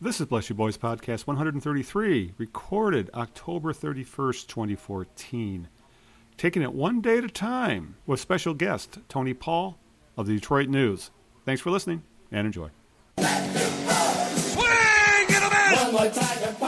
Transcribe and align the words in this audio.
This 0.00 0.20
is 0.20 0.26
Bless 0.28 0.48
You 0.48 0.54
Boys 0.54 0.78
Podcast 0.78 1.26
133, 1.26 2.34
recorded 2.38 3.10
October 3.14 3.72
31st, 3.72 4.46
2014. 4.46 5.68
Taking 6.36 6.62
it 6.62 6.72
one 6.72 7.00
day 7.00 7.18
at 7.18 7.24
a 7.24 7.28
time 7.28 7.96
with 8.06 8.20
special 8.20 8.54
guest 8.54 9.00
Tony 9.08 9.34
Paul 9.34 9.76
of 10.16 10.28
the 10.28 10.34
Detroit 10.34 10.68
News. 10.68 11.10
Thanks 11.44 11.60
for 11.60 11.72
listening 11.72 12.04
and 12.30 12.46
enjoy. 12.46 12.68
Swing 13.18 13.26
and 15.34 15.44
a 15.44 15.50
miss! 15.50 16.67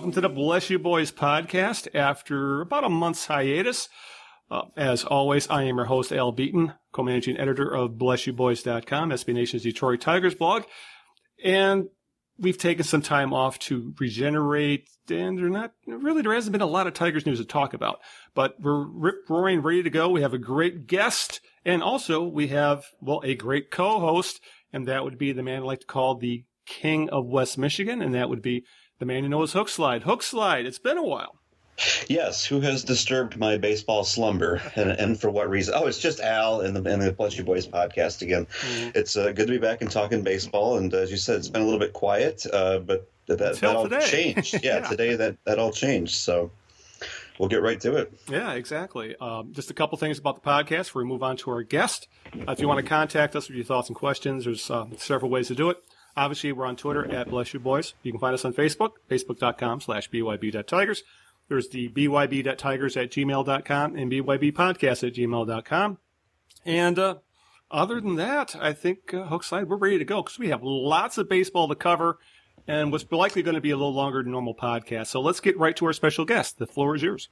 Welcome 0.00 0.12
to 0.12 0.22
the 0.22 0.30
Bless 0.30 0.70
You 0.70 0.78
Boys 0.78 1.12
podcast 1.12 1.94
after 1.94 2.62
about 2.62 2.84
a 2.84 2.88
month's 2.88 3.26
hiatus. 3.26 3.90
Uh, 4.50 4.62
as 4.74 5.04
always, 5.04 5.46
I 5.50 5.64
am 5.64 5.76
your 5.76 5.84
host, 5.84 6.10
Al 6.10 6.32
Beaton, 6.32 6.72
co-managing 6.90 7.36
editor 7.36 7.70
of 7.70 7.98
BlessYouBoys.com, 7.98 9.10
SB 9.10 9.34
Nation's 9.34 9.62
Detroit 9.62 10.00
Tigers 10.00 10.34
blog. 10.34 10.62
And 11.44 11.90
we've 12.38 12.56
taken 12.56 12.84
some 12.84 13.02
time 13.02 13.34
off 13.34 13.58
to 13.58 13.92
regenerate, 14.00 14.88
and 15.10 15.36
not 15.50 15.72
really 15.86 16.22
there 16.22 16.32
hasn't 16.32 16.52
been 16.52 16.62
a 16.62 16.66
lot 16.66 16.86
of 16.86 16.94
Tigers 16.94 17.26
news 17.26 17.38
to 17.38 17.44
talk 17.44 17.74
about. 17.74 17.98
But 18.34 18.58
we're 18.58 18.86
rip 18.86 19.28
roaring, 19.28 19.60
ready 19.60 19.82
to 19.82 19.90
go. 19.90 20.08
We 20.08 20.22
have 20.22 20.32
a 20.32 20.38
great 20.38 20.86
guest, 20.86 21.42
and 21.62 21.82
also 21.82 22.24
we 22.24 22.48
have 22.48 22.86
well 23.02 23.20
a 23.22 23.34
great 23.34 23.70
co-host, 23.70 24.40
and 24.72 24.88
that 24.88 25.04
would 25.04 25.18
be 25.18 25.32
the 25.32 25.42
man 25.42 25.60
I 25.60 25.66
like 25.66 25.80
to 25.80 25.86
call 25.86 26.14
the 26.14 26.44
King 26.64 27.10
of 27.10 27.26
West 27.26 27.58
Michigan, 27.58 28.00
and 28.00 28.14
that 28.14 28.30
would 28.30 28.40
be 28.40 28.64
the 29.00 29.06
man 29.06 29.24
who 29.24 29.28
knows 29.28 29.52
Hook 29.52 29.68
Slide. 29.68 30.04
Hook 30.04 30.22
Slide. 30.22 30.64
It's 30.66 30.78
been 30.78 30.96
a 30.98 31.02
while. 31.02 31.34
Yes, 32.08 32.44
who 32.44 32.60
has 32.60 32.84
disturbed 32.84 33.38
my 33.38 33.56
baseball 33.56 34.04
slumber, 34.04 34.60
and, 34.76 34.90
and 34.90 35.18
for 35.18 35.30
what 35.30 35.48
reason? 35.48 35.72
Oh, 35.76 35.86
it's 35.86 35.98
just 35.98 36.20
Al 36.20 36.60
and 36.60 36.76
the 36.76 36.92
and 36.92 37.00
the 37.00 37.10
Bless 37.12 37.40
Boys 37.40 37.66
podcast 37.66 38.20
again. 38.20 38.46
It's 38.94 39.16
uh, 39.16 39.32
good 39.32 39.46
to 39.46 39.52
be 39.54 39.58
back 39.58 39.80
and 39.80 39.90
talking 39.90 40.22
baseball. 40.22 40.76
And 40.76 40.92
as 40.92 41.10
you 41.10 41.16
said, 41.16 41.36
it's 41.36 41.48
been 41.48 41.62
a 41.62 41.64
little 41.64 41.80
bit 41.80 41.94
quiet, 41.94 42.44
uh, 42.52 42.80
but 42.80 43.10
that 43.26 43.38
that 43.38 43.64
all 43.64 43.84
today. 43.88 44.06
changed. 44.34 44.54
Yeah, 44.62 44.80
Yeah. 44.80 44.88
today 44.88 45.16
that 45.16 45.36
that 45.44 45.58
all 45.58 45.72
changed. 45.72 46.16
So 46.16 46.50
we'll 47.38 47.48
get 47.48 47.62
right 47.62 47.80
to 47.80 47.96
it. 47.96 48.12
Yeah, 48.28 48.52
exactly. 48.52 49.16
Um, 49.18 49.54
just 49.54 49.70
a 49.70 49.74
couple 49.74 49.96
things 49.96 50.18
about 50.18 50.42
the 50.42 50.46
podcast 50.50 50.88
before 50.88 51.02
we 51.02 51.08
move 51.08 51.22
on 51.22 51.38
to 51.38 51.50
our 51.50 51.62
guest. 51.62 52.08
Uh, 52.46 52.52
if 52.52 52.60
you 52.60 52.68
want 52.68 52.80
to 52.84 52.86
contact 52.86 53.34
us 53.34 53.48
with 53.48 53.56
your 53.56 53.64
thoughts 53.64 53.88
and 53.88 53.96
questions, 53.96 54.44
there's 54.44 54.70
uh, 54.70 54.84
several 54.98 55.30
ways 55.30 55.48
to 55.48 55.54
do 55.54 55.70
it. 55.70 55.78
Obviously, 56.16 56.52
we're 56.52 56.66
on 56.66 56.76
Twitter 56.76 57.10
at 57.10 57.28
Bless 57.28 57.54
You 57.54 57.60
Boys. 57.60 57.94
You 58.02 58.12
can 58.12 58.20
find 58.20 58.34
us 58.34 58.44
on 58.44 58.52
Facebook, 58.52 58.92
facebook.com 59.08 59.80
slash 59.80 60.10
byb.tigers. 60.10 61.04
There's 61.48 61.68
the 61.68 61.88
byb.tigers 61.88 62.96
at 62.96 63.10
gmail.com 63.10 63.96
and 63.96 64.12
bybpodcast 64.12 65.06
at 65.06 65.14
gmail.com. 65.14 65.98
And 66.64 66.98
uh, 66.98 67.14
other 67.70 68.00
than 68.00 68.16
that, 68.16 68.56
I 68.60 68.72
think 68.72 69.14
uh, 69.14 69.28
Hookslide, 69.28 69.66
we're 69.66 69.76
ready 69.76 69.98
to 69.98 70.04
go 70.04 70.22
because 70.22 70.38
we 70.38 70.48
have 70.48 70.62
lots 70.62 71.18
of 71.18 71.28
baseball 71.28 71.68
to 71.68 71.74
cover 71.74 72.18
and 72.66 72.92
what's 72.92 73.10
likely 73.10 73.42
going 73.42 73.54
to 73.54 73.60
be 73.60 73.70
a 73.70 73.76
little 73.76 73.94
longer 73.94 74.22
than 74.22 74.32
normal 74.32 74.54
podcast. 74.54 75.08
So 75.08 75.20
let's 75.20 75.40
get 75.40 75.58
right 75.58 75.74
to 75.76 75.86
our 75.86 75.92
special 75.92 76.24
guest. 76.24 76.58
The 76.58 76.66
floor 76.66 76.94
is 76.94 77.02
yours. 77.02 77.28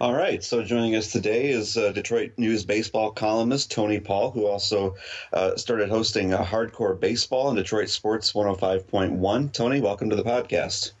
All 0.00 0.14
right. 0.14 0.42
So 0.42 0.62
joining 0.62 0.94
us 0.96 1.12
today 1.12 1.50
is 1.50 1.76
uh, 1.76 1.92
Detroit 1.92 2.32
News 2.36 2.64
baseball 2.64 3.10
columnist 3.10 3.70
Tony 3.70 4.00
Paul, 4.00 4.30
who 4.30 4.46
also 4.46 4.94
uh, 5.32 5.56
started 5.56 5.88
hosting 5.88 6.32
uh, 6.32 6.44
Hardcore 6.44 6.98
Baseball 6.98 7.48
on 7.48 7.56
Detroit 7.56 7.88
Sports 7.88 8.32
105.1. 8.32 9.52
Tony, 9.52 9.80
welcome 9.80 10.10
to 10.10 10.16
the 10.16 10.22
podcast. 10.22 10.92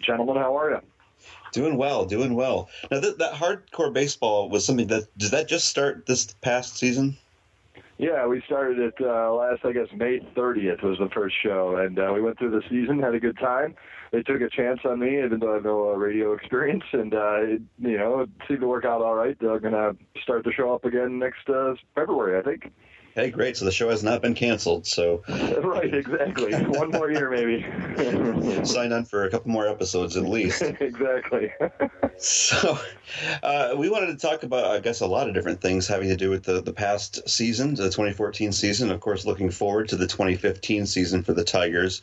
Gentlemen, 0.00 0.36
how 0.36 0.56
are 0.58 0.70
you? 0.70 0.80
Doing 1.52 1.76
well, 1.76 2.04
doing 2.04 2.34
well. 2.34 2.68
Now 2.90 3.00
that, 3.00 3.18
that 3.18 3.34
hardcore 3.34 3.92
baseball 3.92 4.48
was 4.48 4.64
something 4.64 4.86
that 4.88 5.06
did 5.18 5.32
that 5.32 5.48
just 5.48 5.68
start 5.68 6.06
this 6.06 6.34
past 6.40 6.76
season? 6.78 7.16
Yeah, 8.00 8.26
we 8.26 8.42
started 8.46 8.78
it 8.78 8.94
uh, 8.98 9.30
last, 9.34 9.62
I 9.62 9.72
guess, 9.72 9.88
May 9.94 10.20
30th 10.34 10.82
was 10.82 10.96
the 10.98 11.10
first 11.12 11.36
show, 11.42 11.76
and 11.76 11.98
uh, 11.98 12.10
we 12.14 12.22
went 12.22 12.38
through 12.38 12.52
the 12.52 12.62
season, 12.70 12.98
had 12.98 13.14
a 13.14 13.20
good 13.20 13.36
time. 13.36 13.74
They 14.10 14.22
took 14.22 14.40
a 14.40 14.48
chance 14.48 14.80
on 14.86 15.00
me, 15.00 15.22
even 15.22 15.38
though 15.38 15.50
I 15.50 15.54
have 15.56 15.64
no 15.64 15.90
uh, 15.90 15.96
radio 15.96 16.32
experience, 16.32 16.84
and 16.94 17.12
uh, 17.12 17.42
it, 17.42 17.62
you 17.78 17.98
know, 17.98 18.20
it 18.20 18.30
seemed 18.48 18.60
to 18.62 18.66
work 18.66 18.86
out 18.86 19.02
all 19.02 19.14
right. 19.14 19.36
They're 19.38 19.60
to 19.60 19.94
start 20.22 20.44
the 20.44 20.52
show 20.52 20.74
up 20.74 20.86
again 20.86 21.18
next 21.18 21.46
uh, 21.50 21.74
February, 21.94 22.38
I 22.38 22.42
think. 22.42 22.72
Hey, 23.14 23.30
great. 23.30 23.56
So 23.56 23.64
the 23.64 23.72
show 23.72 23.90
has 23.90 24.04
not 24.04 24.22
been 24.22 24.34
canceled. 24.34 24.86
So 24.86 25.22
right, 25.28 25.92
exactly. 25.92 26.54
One 26.54 26.90
more 26.90 27.10
year, 27.10 27.28
maybe. 27.28 28.64
sign 28.64 28.92
on 28.92 29.04
for 29.04 29.24
a 29.24 29.30
couple 29.30 29.50
more 29.50 29.66
episodes 29.66 30.16
at 30.16 30.24
least. 30.24 30.62
exactly. 30.80 31.52
So 32.18 32.78
uh, 33.42 33.74
we 33.76 33.90
wanted 33.90 34.06
to 34.08 34.16
talk 34.16 34.44
about, 34.44 34.64
I 34.66 34.78
guess, 34.78 35.00
a 35.00 35.06
lot 35.06 35.28
of 35.28 35.34
different 35.34 35.60
things 35.60 35.88
having 35.88 36.08
to 36.08 36.16
do 36.16 36.30
with 36.30 36.44
the, 36.44 36.60
the 36.60 36.72
past 36.72 37.28
season, 37.28 37.74
the 37.74 37.84
2014 37.84 38.52
season. 38.52 38.90
Of 38.90 39.00
course, 39.00 39.26
looking 39.26 39.50
forward 39.50 39.88
to 39.88 39.96
the 39.96 40.06
2015 40.06 40.86
season 40.86 41.24
for 41.24 41.32
the 41.32 41.44
Tigers. 41.44 42.02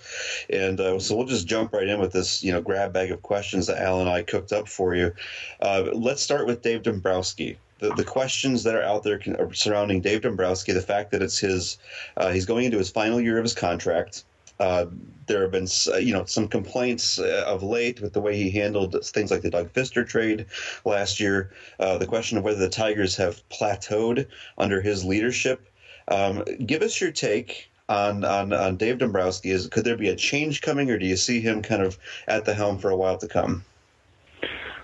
And 0.49 0.79
uh, 0.79 0.99
so 0.99 1.15
we'll 1.15 1.27
just 1.27 1.47
jump 1.47 1.71
right 1.71 1.87
in 1.87 1.99
with 1.99 2.11
this, 2.11 2.43
you 2.43 2.51
know, 2.51 2.61
grab 2.61 2.91
bag 2.91 3.11
of 3.11 3.21
questions 3.21 3.67
that 3.67 3.81
Al 3.81 4.01
and 4.01 4.09
I 4.09 4.23
cooked 4.23 4.51
up 4.51 4.67
for 4.67 4.93
you. 4.93 5.13
Uh, 5.61 5.85
let's 5.93 6.21
start 6.21 6.47
with 6.47 6.61
Dave 6.61 6.83
Dombrowski. 6.83 7.57
The, 7.79 7.93
the 7.95 8.03
questions 8.03 8.63
that 8.63 8.75
are 8.75 8.83
out 8.83 9.03
there 9.03 9.19
can, 9.19 9.35
are 9.35 9.53
surrounding 9.53 10.01
Dave 10.01 10.21
Dombrowski, 10.21 10.73
the 10.73 10.81
fact 10.81 11.11
that 11.11 11.21
it's 11.21 11.37
his, 11.37 11.77
uh, 12.15 12.31
he's 12.31 12.45
going 12.45 12.65
into 12.65 12.77
his 12.77 12.89
final 12.89 13.21
year 13.21 13.37
of 13.37 13.43
his 13.43 13.53
contract. 13.53 14.23
Uh, 14.59 14.87
there 15.27 15.43
have 15.43 15.51
been, 15.51 15.67
uh, 15.93 15.97
you 15.97 16.13
know, 16.13 16.25
some 16.25 16.47
complaints 16.47 17.19
uh, 17.19 17.43
of 17.45 17.61
late 17.61 18.01
with 18.01 18.13
the 18.13 18.21
way 18.21 18.35
he 18.35 18.49
handled 18.49 18.95
things 19.05 19.29
like 19.29 19.41
the 19.41 19.49
Doug 19.51 19.71
Fister 19.73 20.07
trade 20.07 20.47
last 20.83 21.19
year. 21.19 21.51
Uh, 21.79 21.97
the 21.97 22.07
question 22.07 22.37
of 22.37 22.43
whether 22.43 22.57
the 22.57 22.69
Tigers 22.69 23.15
have 23.15 23.47
plateaued 23.49 24.27
under 24.57 24.81
his 24.81 25.05
leadership. 25.05 25.69
Um, 26.07 26.43
give 26.65 26.81
us 26.81 26.99
your 26.99 27.11
take 27.11 27.69
on, 27.89 28.23
on 28.23 28.53
on 28.53 28.77
Dave 28.77 28.97
Dombrowski. 28.97 29.51
Is 29.51 29.67
could 29.67 29.83
there 29.83 29.97
be 29.97 30.09
a 30.09 30.15
change 30.15 30.61
coming, 30.61 30.89
or 30.89 30.97
do 30.97 31.05
you 31.05 31.17
see 31.17 31.39
him 31.39 31.61
kind 31.61 31.83
of 31.83 31.97
at 32.27 32.45
the 32.45 32.53
helm 32.53 32.79
for 32.79 32.89
a 32.89 32.95
while 32.95 33.17
to 33.17 33.27
come? 33.27 33.63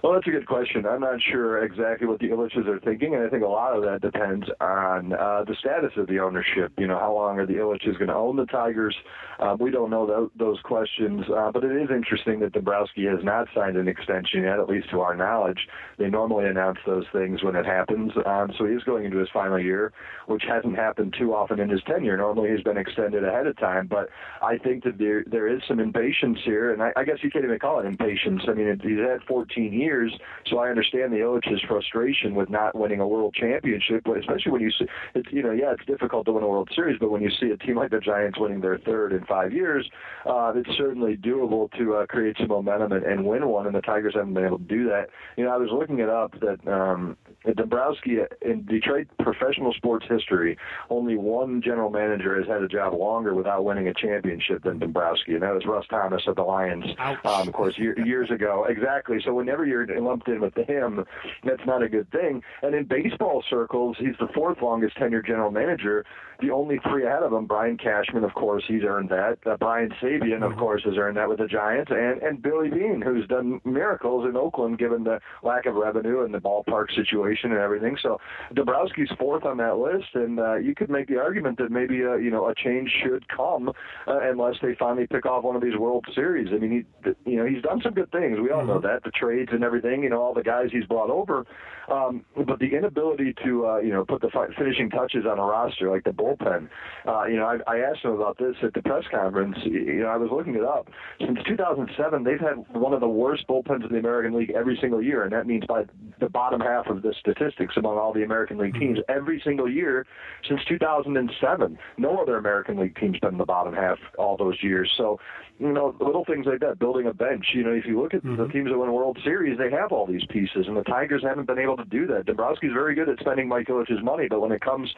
Well, 0.03 0.11
that's 0.11 0.27
a 0.27 0.31
good 0.31 0.47
question. 0.47 0.85
I'm 0.85 0.99
not 0.99 1.21
sure 1.31 1.63
exactly 1.63 2.05
what 2.07 2.19
the 2.19 2.27
Ilitches 2.27 2.67
are 2.67 2.77
thinking, 2.81 3.15
and 3.15 3.23
I 3.25 3.29
think 3.29 3.41
a 3.41 3.47
lot 3.47 3.73
of 3.73 3.83
that 3.83 4.01
depends 4.01 4.45
on 4.59 5.13
uh, 5.13 5.45
the 5.47 5.55
status 5.57 5.91
of 5.95 6.07
the 6.07 6.19
ownership. 6.19 6.73
You 6.77 6.87
know, 6.87 6.99
how 6.99 7.13
long 7.13 7.39
are 7.39 7.45
the 7.45 7.53
Ilitches 7.53 7.97
going 7.97 8.09
to 8.09 8.13
own 8.13 8.35
the 8.35 8.45
Tigers? 8.45 8.93
Um, 9.39 9.59
we 9.61 9.71
don't 9.71 9.89
know 9.89 10.05
tho- 10.05 10.31
those 10.37 10.59
questions, 10.65 11.23
uh, 11.33 11.51
but 11.53 11.63
it 11.63 11.71
is 11.71 11.89
interesting 11.89 12.41
that 12.41 12.51
Dombrowski 12.51 13.05
has 13.05 13.23
not 13.23 13.47
signed 13.55 13.77
an 13.77 13.87
extension 13.87 14.43
yet, 14.43 14.59
at 14.59 14.67
least 14.67 14.89
to 14.89 14.99
our 14.99 15.15
knowledge. 15.15 15.69
They 15.97 16.09
normally 16.09 16.49
announce 16.49 16.79
those 16.85 17.05
things 17.13 17.41
when 17.41 17.55
it 17.55 17.65
happens, 17.65 18.11
um, 18.25 18.51
so 18.57 18.65
he 18.65 18.73
is 18.73 18.83
going 18.83 19.05
into 19.05 19.19
his 19.19 19.29
final 19.33 19.57
year, 19.57 19.93
which 20.27 20.43
hasn't 20.45 20.75
happened 20.75 21.15
too 21.17 21.33
often 21.33 21.61
in 21.61 21.69
his 21.69 21.81
tenure. 21.83 22.17
Normally, 22.17 22.49
he's 22.53 22.63
been 22.63 22.77
extended 22.77 23.23
ahead 23.23 23.47
of 23.47 23.57
time, 23.57 23.87
but 23.87 24.09
I 24.41 24.57
think 24.57 24.83
that 24.83 24.97
there 24.97 25.23
there 25.27 25.47
is 25.47 25.61
some 25.65 25.79
impatience 25.79 26.39
here, 26.43 26.73
and 26.73 26.83
I, 26.83 26.91
I 26.97 27.05
guess 27.05 27.19
you 27.21 27.31
can't 27.31 27.45
even 27.45 27.57
call 27.57 27.79
it 27.79 27.85
impatience. 27.85 28.41
I 28.49 28.53
mean, 28.53 28.67
he's 28.83 28.99
had 28.99 29.23
14 29.25 29.71
years 29.71 29.92
years. 29.93 30.13
So 30.47 30.59
I 30.59 30.69
understand 30.69 31.11
the 31.11 31.17
Ilitch's 31.17 31.61
frustration 31.67 32.35
with 32.35 32.49
not 32.49 32.75
winning 32.75 32.99
a 32.99 33.07
world 33.07 33.35
championship, 33.39 34.01
but 34.05 34.17
especially 34.17 34.51
when 34.51 34.61
you 34.61 34.71
see 34.71 34.85
it's 35.15 35.27
you 35.31 35.43
know 35.43 35.51
yeah 35.51 35.73
it's 35.73 35.85
difficult 35.85 36.25
to 36.25 36.33
win 36.33 36.43
a 36.43 36.47
World 36.47 36.69
Series, 36.75 36.97
but 36.99 37.11
when 37.11 37.21
you 37.21 37.29
see 37.39 37.49
a 37.51 37.57
team 37.57 37.77
like 37.77 37.91
the 37.91 37.99
Giants 37.99 38.39
winning 38.39 38.61
their 38.61 38.77
third 38.79 39.13
in 39.13 39.23
five 39.25 39.53
years, 39.53 39.89
uh, 40.25 40.53
it's 40.55 40.69
certainly 40.77 41.15
doable 41.15 41.71
to 41.77 41.95
uh, 41.95 42.05
create 42.07 42.35
some 42.37 42.49
momentum 42.49 42.91
and, 42.91 43.05
and 43.05 43.25
win 43.25 43.47
one. 43.47 43.65
And 43.67 43.75
the 43.75 43.81
Tigers 43.81 44.13
haven't 44.15 44.33
been 44.33 44.45
able 44.45 44.59
to 44.59 44.63
do 44.63 44.85
that. 44.85 45.07
You 45.37 45.45
know 45.45 45.51
I 45.51 45.57
was 45.57 45.69
looking 45.71 45.99
it 45.99 46.09
up 46.09 46.33
that 46.41 46.59
um, 46.71 47.17
Dombrowski 47.55 48.17
in 48.41 48.65
Detroit 48.65 49.07
professional 49.19 49.73
sports 49.73 50.05
history, 50.09 50.57
only 50.89 51.17
one 51.17 51.61
general 51.61 51.89
manager 51.89 52.37
has 52.37 52.47
had 52.47 52.61
a 52.63 52.67
job 52.67 52.93
longer 52.93 53.33
without 53.33 53.63
winning 53.65 53.87
a 53.87 53.93
championship 53.93 54.63
than 54.63 54.79
Dombrowski, 54.79 55.33
and 55.33 55.43
that 55.43 55.53
was 55.53 55.65
Russ 55.65 55.85
Thomas 55.89 56.23
of 56.27 56.35
the 56.35 56.43
Lions. 56.43 56.85
Um, 57.25 57.47
of 57.47 57.53
course, 57.53 57.77
year, 57.77 57.97
years 58.05 58.31
ago. 58.31 58.65
Exactly. 58.67 59.19
So 59.23 59.33
whenever 59.33 59.65
you're 59.65 59.85
lumped 60.01 60.27
in 60.27 60.41
with 60.41 60.55
him. 60.55 61.05
That's 61.43 61.65
not 61.65 61.83
a 61.83 61.89
good 61.89 62.09
thing. 62.11 62.43
And 62.61 62.75
in 62.75 62.85
baseball 62.85 63.43
circles, 63.49 63.97
he's 63.99 64.15
the 64.19 64.27
fourth 64.33 64.61
longest 64.61 64.97
tenured 64.97 65.25
general 65.25 65.51
manager. 65.51 66.05
The 66.41 66.51
only 66.51 66.79
three 66.89 67.05
ahead 67.05 67.23
of 67.23 67.31
him, 67.31 67.45
Brian 67.45 67.77
Cashman, 67.77 68.23
of 68.23 68.33
course, 68.33 68.63
he's 68.67 68.83
earned 68.83 69.09
that. 69.09 69.37
Uh, 69.45 69.55
Brian 69.57 69.93
Sabean, 70.01 70.43
of 70.43 70.57
course, 70.57 70.83
has 70.83 70.97
earned 70.97 71.17
that 71.17 71.29
with 71.29 71.39
the 71.39 71.47
Giants, 71.47 71.91
and 71.91 72.21
and 72.21 72.41
Billy 72.41 72.69
Beane, 72.69 73.01
who's 73.01 73.27
done 73.27 73.61
miracles 73.63 74.27
in 74.27 74.35
Oakland 74.35 74.77
given 74.77 75.03
the 75.03 75.19
lack 75.41 75.65
of 75.65 75.75
revenue 75.75 76.23
and 76.23 76.33
the 76.33 76.39
ballpark 76.39 76.93
situation 76.93 77.32
and 77.43 77.53
everything. 77.53 77.97
So 78.01 78.19
Dombrowski's 78.53 79.11
fourth 79.17 79.45
on 79.45 79.57
that 79.57 79.77
list, 79.77 80.09
and 80.13 80.39
uh, 80.39 80.55
you 80.55 80.75
could 80.75 80.89
make 80.89 81.07
the 81.07 81.17
argument 81.17 81.57
that 81.57 81.71
maybe 81.71 82.03
uh, 82.03 82.15
you 82.15 82.31
know 82.31 82.47
a 82.47 82.55
change 82.55 82.91
should 83.03 83.27
come 83.27 83.69
uh, 84.07 84.19
unless 84.21 84.55
they 84.61 84.75
finally 84.75 85.07
pick 85.07 85.25
off 85.25 85.43
one 85.43 85.55
of 85.55 85.61
these 85.61 85.77
World 85.77 86.05
Series. 86.13 86.49
I 86.53 86.57
mean, 86.57 86.85
he 87.03 87.11
you 87.29 87.37
know 87.37 87.45
he's 87.45 87.61
done 87.61 87.81
some 87.83 87.93
good 87.93 88.11
things. 88.11 88.39
We 88.39 88.51
all 88.51 88.65
know 88.65 88.79
that 88.79 89.03
the 89.03 89.11
trades 89.11 89.49
and 89.53 89.63
everything. 89.63 90.03
You 90.03 90.09
know, 90.09 90.21
all 90.21 90.33
the 90.33 90.43
guys 90.43 90.69
he's 90.71 90.85
brought 90.85 91.09
over, 91.09 91.45
um, 91.91 92.25
but 92.35 92.59
the 92.59 92.75
inability 92.75 93.33
to 93.43 93.67
uh, 93.67 93.77
you 93.77 93.91
know 93.91 94.05
put 94.05 94.21
the 94.21 94.29
fi- 94.29 94.53
finishing 94.57 94.89
touches 94.89 95.25
on 95.25 95.39
a 95.39 95.43
roster 95.43 95.89
like 95.89 96.03
the 96.03 96.11
bullpen. 96.11 96.69
Uh, 97.07 97.25
you 97.25 97.37
know, 97.37 97.45
I, 97.45 97.71
I 97.71 97.79
asked 97.79 98.03
him 98.03 98.11
about 98.11 98.37
this 98.37 98.55
at 98.63 98.73
the 98.73 98.81
press 98.81 99.03
conference. 99.11 99.57
You 99.63 100.03
know, 100.03 100.07
I 100.07 100.17
was 100.17 100.29
looking 100.31 100.55
it 100.55 100.63
up. 100.63 100.89
Since 101.19 101.39
2007, 101.47 102.23
they've 102.23 102.39
had 102.39 102.65
one 102.73 102.93
of 102.93 102.99
the 102.99 103.07
worst 103.07 103.47
bullpens 103.47 103.85
in 103.85 103.91
the 103.91 103.99
American 103.99 104.33
League 104.33 104.51
every 104.51 104.77
single 104.79 105.01
year, 105.01 105.23
and 105.23 105.31
that 105.33 105.47
means 105.47 105.63
by 105.67 105.83
the 106.19 106.29
bottom 106.29 106.61
half 106.61 106.87
of 106.87 107.01
the 107.01 107.13
statistics 107.23 107.75
among 107.77 107.97
all 107.97 108.13
the 108.13 108.23
American 108.23 108.57
League 108.57 108.73
teams 108.73 108.99
mm-hmm. 108.99 109.17
every 109.17 109.41
single 109.43 109.69
year 109.69 110.05
since 110.47 110.59
2007. 110.67 111.77
No 111.97 112.21
other 112.21 112.37
American 112.37 112.77
League 112.77 112.95
team's 112.97 113.19
been 113.19 113.31
in 113.31 113.37
the 113.37 113.45
bottom 113.45 113.73
half 113.73 113.97
all 114.17 114.37
those 114.37 114.61
years. 114.61 114.91
So, 114.97 115.19
you 115.59 115.71
know, 115.71 115.95
little 115.99 116.25
things 116.25 116.45
like 116.45 116.59
that, 116.61 116.79
building 116.79 117.05
a 117.05 117.13
bench. 117.13 117.47
You 117.53 117.63
know, 117.63 117.71
if 117.71 117.85
you 117.85 118.01
look 118.01 118.13
at 118.13 118.23
the 118.23 118.47
teams 118.47 118.69
that 118.69 118.77
win 118.77 118.91
World 118.91 119.19
Series, 119.23 119.57
they 119.57 119.69
have 119.69 119.91
all 119.91 120.07
these 120.07 120.25
pieces, 120.29 120.65
and 120.67 120.75
the 120.75 120.83
Tigers 120.83 121.23
haven't 121.23 121.45
been 121.45 121.59
able 121.59 121.77
to 121.77 121.85
do 121.85 122.07
that. 122.07 122.25
Dombrowski's 122.25 122.73
very 122.73 122.95
good 122.95 123.07
at 123.07 123.19
spending 123.19 123.47
Mike 123.47 123.67
Ilitch's 123.67 124.03
money, 124.03 124.27
but 124.27 124.41
when 124.41 124.51
it 124.51 124.61
comes 124.61 124.93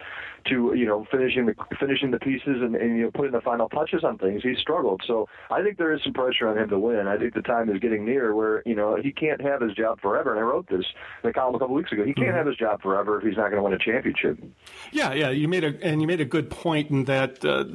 to 0.46 0.74
you 0.76 0.86
know 0.86 1.06
finishing 1.12 1.46
the 1.46 1.56
finishing 1.80 2.12
the 2.12 2.20
pieces 2.20 2.62
and, 2.62 2.76
and 2.76 2.98
you 2.98 3.04
know 3.04 3.12
putting 3.12 3.34
the 3.34 3.42
final 3.42 3.68
touches 3.68 4.04
on 4.04 4.18
things, 4.18 4.44
he's 4.44 4.58
struggled. 4.58 5.02
So 5.06 5.28
I 5.52 5.62
think 5.62 5.78
there 5.78 5.94
is 5.94 6.02
some 6.04 6.14
pressure 6.14 6.48
on 6.48 6.58
him 6.58 6.70
to 6.70 6.80
win. 6.80 7.08
I 7.08 7.18
think 7.18 7.34
the 7.34 7.42
time 7.42 7.70
is 7.70 7.80
getting 7.80 8.06
near 8.06 8.34
where 8.34 8.64
you 8.66 8.76
know 8.76 8.96
he 8.96 9.12
can't 9.12 9.42
have 9.42 9.62
his 9.62 9.74
job 9.74 10.00
forever. 10.00 10.32
And 10.32 10.40
I 10.40 10.44
wrote 10.44 10.68
this 10.70 10.86
in 11.24 11.30
the 11.30 11.34
column 11.34 11.56
a 11.56 11.60
couple 11.60 11.76
weeks 11.76 11.92
ago. 11.92 12.06
He 12.06 12.14
can't 12.14 12.36
have 12.36 12.48
his 12.48 12.56
job 12.56 12.82
forever 12.82 13.20
if 13.20 13.26
he's 13.26 13.38
not 13.38 13.52
going 13.52 13.58
to 13.58 13.64
win 13.64 13.74
a 13.74 13.78
championship. 13.78 14.40
Yeah, 14.92 15.14
yeah, 15.14 15.30
you 15.30 15.48
made 15.48 15.66
a 15.66 15.74
and 15.84 16.02
you 16.02 16.08
made 16.08 16.22
a 16.22 16.26
good 16.26 16.50
point 16.50 16.90
in 16.92 17.06
that 17.06 17.44
uh, 17.44 17.66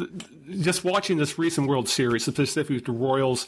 just 0.60 0.84
watching 0.84 1.18
this 1.18 1.38
recent 1.38 1.68
World 1.68 1.88
Series, 1.88 2.24
specifically 2.24 2.69
the 2.78 2.92
Royals 2.92 3.46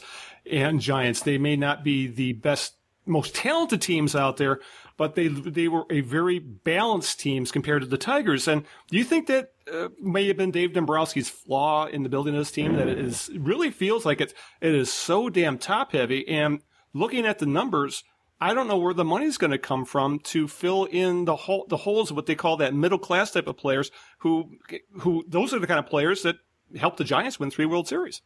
and 0.49 0.81
Giants, 0.81 1.21
they 1.21 1.37
may 1.37 1.55
not 1.55 1.83
be 1.83 2.07
the 2.07 2.33
best, 2.33 2.75
most 3.05 3.35
talented 3.35 3.81
teams 3.81 4.15
out 4.15 4.37
there, 4.37 4.59
but 4.97 5.15
they 5.15 5.27
they 5.27 5.67
were 5.67 5.85
a 5.89 6.01
very 6.01 6.39
balanced 6.39 7.19
teams 7.19 7.51
compared 7.51 7.81
to 7.81 7.87
the 7.87 7.97
Tigers. 7.97 8.47
And 8.47 8.63
do 8.89 8.97
you 8.97 9.03
think 9.03 9.27
that 9.27 9.51
uh, 9.71 9.89
may 10.01 10.27
have 10.27 10.37
been 10.37 10.51
Dave 10.51 10.71
Dombrowski's 10.71 11.29
flaw 11.29 11.85
in 11.87 12.03
the 12.03 12.09
building 12.09 12.35
of 12.35 12.41
this 12.41 12.51
team 12.51 12.75
that 12.75 12.87
it 12.87 12.99
is 12.99 13.29
really 13.35 13.71
feels 13.71 14.05
like 14.05 14.21
it's 14.21 14.33
it 14.61 14.75
is 14.75 14.91
so 14.91 15.29
damn 15.29 15.57
top 15.57 15.93
heavy 15.93 16.27
and 16.27 16.61
looking 16.93 17.25
at 17.25 17.39
the 17.39 17.45
numbers. 17.45 18.03
I 18.41 18.53
don't 18.53 18.67
know 18.67 18.77
where 18.77 18.93
the 18.93 19.05
money's 19.05 19.37
going 19.37 19.51
to 19.51 19.57
come 19.57 19.85
from 19.85 20.19
to 20.19 20.49
fill 20.49 20.83
in 20.85 21.23
the 21.23 21.35
hole, 21.35 21.65
the 21.69 21.77
holes 21.77 22.09
of 22.09 22.17
what 22.17 22.25
they 22.25 22.35
call 22.35 22.57
that 22.57 22.73
middle 22.73 22.97
class 22.97 23.31
type 23.31 23.47
of 23.47 23.55
players 23.55 23.89
who, 24.19 24.57
who, 24.99 25.23
those 25.27 25.53
are 25.53 25.59
the 25.59 25.67
kind 25.67 25.79
of 25.79 25.85
players 25.85 26.23
that 26.23 26.35
helped 26.75 26.97
the 26.97 27.05
Giants 27.05 27.39
win 27.39 27.51
three 27.51 27.65
World 27.65 27.87
Series. 27.87 28.21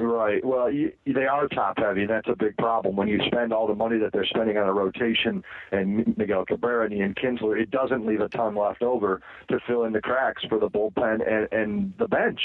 Right. 0.00 0.44
Well, 0.44 0.70
you, 0.70 0.92
they 1.06 1.26
are 1.26 1.48
top 1.48 1.78
heavy, 1.78 2.02
and 2.02 2.10
that's 2.10 2.28
a 2.28 2.36
big 2.36 2.56
problem. 2.56 2.94
When 2.94 3.08
you 3.08 3.20
spend 3.26 3.52
all 3.52 3.66
the 3.66 3.74
money 3.74 3.98
that 3.98 4.12
they're 4.12 4.26
spending 4.26 4.56
on 4.56 4.68
a 4.68 4.72
rotation 4.72 5.42
and 5.72 6.16
Miguel 6.16 6.44
Cabrera 6.44 6.84
and 6.84 6.94
Ian 6.94 7.14
Kinsler, 7.14 7.60
it 7.60 7.72
doesn't 7.72 8.06
leave 8.06 8.20
a 8.20 8.28
ton 8.28 8.54
left 8.54 8.82
over 8.82 9.20
to 9.48 9.58
fill 9.66 9.84
in 9.84 9.92
the 9.92 10.00
cracks 10.00 10.44
for 10.48 10.60
the 10.60 10.70
bullpen 10.70 11.20
and, 11.28 11.48
and 11.50 11.92
the 11.98 12.06
bench. 12.06 12.40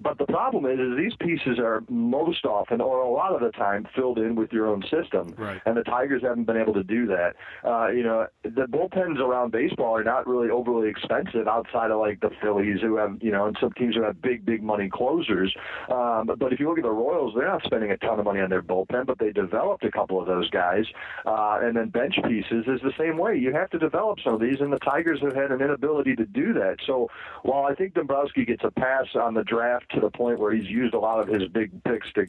But 0.00 0.18
the 0.18 0.26
problem 0.26 0.66
is, 0.66 0.78
is 0.78 0.98
these 0.98 1.14
pieces 1.18 1.58
are 1.58 1.82
most 1.88 2.44
often, 2.44 2.82
or 2.82 3.00
a 3.00 3.10
lot 3.10 3.34
of 3.34 3.40
the 3.40 3.52
time, 3.52 3.86
filled 3.96 4.18
in 4.18 4.34
with 4.34 4.52
your 4.52 4.66
own 4.66 4.82
system. 4.82 5.34
Right. 5.38 5.62
And 5.64 5.78
the 5.78 5.84
Tigers 5.84 6.22
haven't 6.22 6.44
been 6.44 6.58
able 6.58 6.74
to 6.74 6.84
do 6.84 7.06
that. 7.06 7.36
Uh, 7.64 7.88
you 7.88 8.02
know, 8.02 8.26
the 8.42 8.66
bullpens 8.68 9.18
around 9.18 9.50
baseball 9.52 9.96
are 9.96 10.04
not 10.04 10.26
really 10.26 10.50
overly 10.50 10.90
expensive 10.90 11.48
outside 11.48 11.90
of 11.90 12.00
like 12.00 12.20
the 12.20 12.30
Phillies, 12.42 12.82
who 12.82 12.96
have 12.96 13.16
you 13.22 13.30
know, 13.30 13.46
and 13.46 13.56
some 13.58 13.72
teams 13.72 13.94
who 13.94 14.02
have 14.02 14.20
big, 14.20 14.44
big 14.44 14.62
money 14.62 14.90
closers. 14.92 15.54
Um, 15.90 16.26
but, 16.26 16.38
but 16.38 16.52
if 16.52 16.60
you 16.60 16.68
look 16.68 16.76
at 16.76 16.84
the 16.84 16.97
Royals, 16.98 17.34
they're 17.34 17.46
not 17.46 17.62
spending 17.64 17.90
a 17.90 17.96
ton 17.96 18.18
of 18.18 18.24
money 18.24 18.40
on 18.40 18.50
their 18.50 18.62
bullpen, 18.62 19.06
but 19.06 19.18
they 19.18 19.32
developed 19.32 19.84
a 19.84 19.90
couple 19.90 20.20
of 20.20 20.26
those 20.26 20.50
guys. 20.50 20.84
Uh, 21.24 21.60
and 21.62 21.76
then 21.76 21.88
bench 21.88 22.16
pieces 22.24 22.64
is 22.66 22.80
the 22.82 22.92
same 22.98 23.16
way. 23.16 23.36
You 23.36 23.52
have 23.52 23.70
to 23.70 23.78
develop 23.78 24.18
some 24.20 24.34
of 24.34 24.40
these, 24.40 24.60
and 24.60 24.72
the 24.72 24.78
Tigers 24.78 25.20
have 25.22 25.34
had 25.34 25.52
an 25.52 25.60
inability 25.62 26.16
to 26.16 26.26
do 26.26 26.52
that. 26.54 26.78
So 26.86 27.08
while 27.42 27.64
I 27.64 27.74
think 27.74 27.94
Dombrowski 27.94 28.44
gets 28.44 28.64
a 28.64 28.70
pass 28.70 29.06
on 29.14 29.34
the 29.34 29.44
draft 29.44 29.90
to 29.94 30.00
the 30.00 30.10
point 30.10 30.38
where 30.38 30.52
he's 30.52 30.68
used 30.68 30.94
a 30.94 30.98
lot 30.98 31.20
of 31.20 31.28
his 31.28 31.48
big 31.48 31.82
picks 31.84 32.12
to 32.14 32.26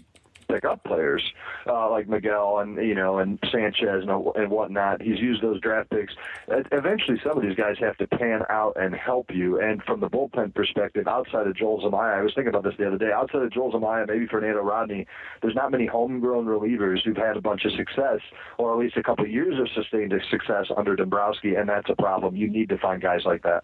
pick 0.49 0.65
up 0.65 0.83
players 0.83 1.23
uh, 1.67 1.89
like 1.89 2.07
Miguel 2.07 2.59
and 2.59 2.77
you 2.77 2.95
know 2.95 3.19
and 3.19 3.39
Sanchez 3.51 4.03
and, 4.07 4.09
and 4.35 4.49
whatnot. 4.49 5.01
He's 5.01 5.19
used 5.19 5.41
those 5.41 5.61
draft 5.61 5.89
picks. 5.89 6.13
Eventually, 6.47 7.19
some 7.23 7.37
of 7.37 7.43
these 7.43 7.55
guys 7.55 7.75
have 7.79 7.97
to 7.97 8.07
pan 8.07 8.41
out 8.49 8.73
and 8.75 8.93
help 8.95 9.27
you. 9.31 9.59
And 9.61 9.81
from 9.83 9.99
the 9.99 10.09
bullpen 10.09 10.53
perspective, 10.53 11.07
outside 11.07 11.47
of 11.47 11.55
Joel 11.55 11.81
Zumaya, 11.81 12.19
I 12.19 12.21
was 12.21 12.33
thinking 12.33 12.49
about 12.49 12.63
this 12.63 12.73
the 12.77 12.87
other 12.87 12.97
day. 12.97 13.11
Outside 13.11 13.43
of 13.43 13.51
Joel 13.51 13.71
Zumaya, 13.71 14.07
maybe 14.07 14.27
Fernando 14.27 14.61
Rodney, 14.61 15.07
there's 15.41 15.55
not 15.55 15.71
many 15.71 15.85
homegrown 15.85 16.45
relievers 16.45 17.03
who've 17.03 17.17
had 17.17 17.37
a 17.37 17.41
bunch 17.41 17.65
of 17.65 17.71
success, 17.73 18.19
or 18.57 18.73
at 18.73 18.79
least 18.79 18.97
a 18.97 19.03
couple 19.03 19.25
of 19.25 19.31
years 19.31 19.59
of 19.59 19.67
sustained 19.75 20.13
success 20.29 20.65
under 20.75 20.95
Dombrowski, 20.95 21.55
and 21.55 21.69
that's 21.69 21.89
a 21.89 21.95
problem. 21.95 22.35
You 22.35 22.49
need 22.49 22.69
to 22.69 22.77
find 22.77 23.01
guys 23.01 23.21
like 23.25 23.43
that. 23.43 23.63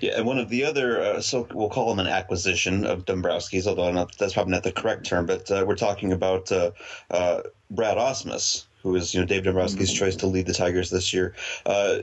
Yeah, 0.00 0.16
and 0.16 0.26
one 0.26 0.38
of 0.38 0.48
the 0.48 0.64
other, 0.64 1.00
uh, 1.00 1.20
so 1.20 1.46
we'll 1.52 1.70
call 1.70 1.92
him 1.92 1.98
an 1.98 2.06
acquisition 2.06 2.84
of 2.84 3.04
Dombrowski's, 3.04 3.66
although 3.66 3.90
not, 3.90 4.16
that's 4.18 4.34
probably 4.34 4.52
not 4.52 4.62
the 4.62 4.72
correct 4.72 5.06
term, 5.06 5.26
but 5.26 5.50
uh, 5.50 5.64
we're 5.66 5.76
talking 5.76 6.12
about 6.12 6.50
uh, 6.52 6.70
uh, 7.10 7.42
Brad 7.70 7.96
Ausmus, 7.96 8.64
who 8.82 8.94
is 8.96 9.14
you 9.14 9.20
know 9.20 9.26
Dave 9.26 9.44
Dombrowski's 9.44 9.92
choice 9.92 10.16
to 10.16 10.26
lead 10.26 10.46
the 10.46 10.54
Tigers 10.54 10.90
this 10.90 11.12
year. 11.12 11.34
Uh, 11.66 11.98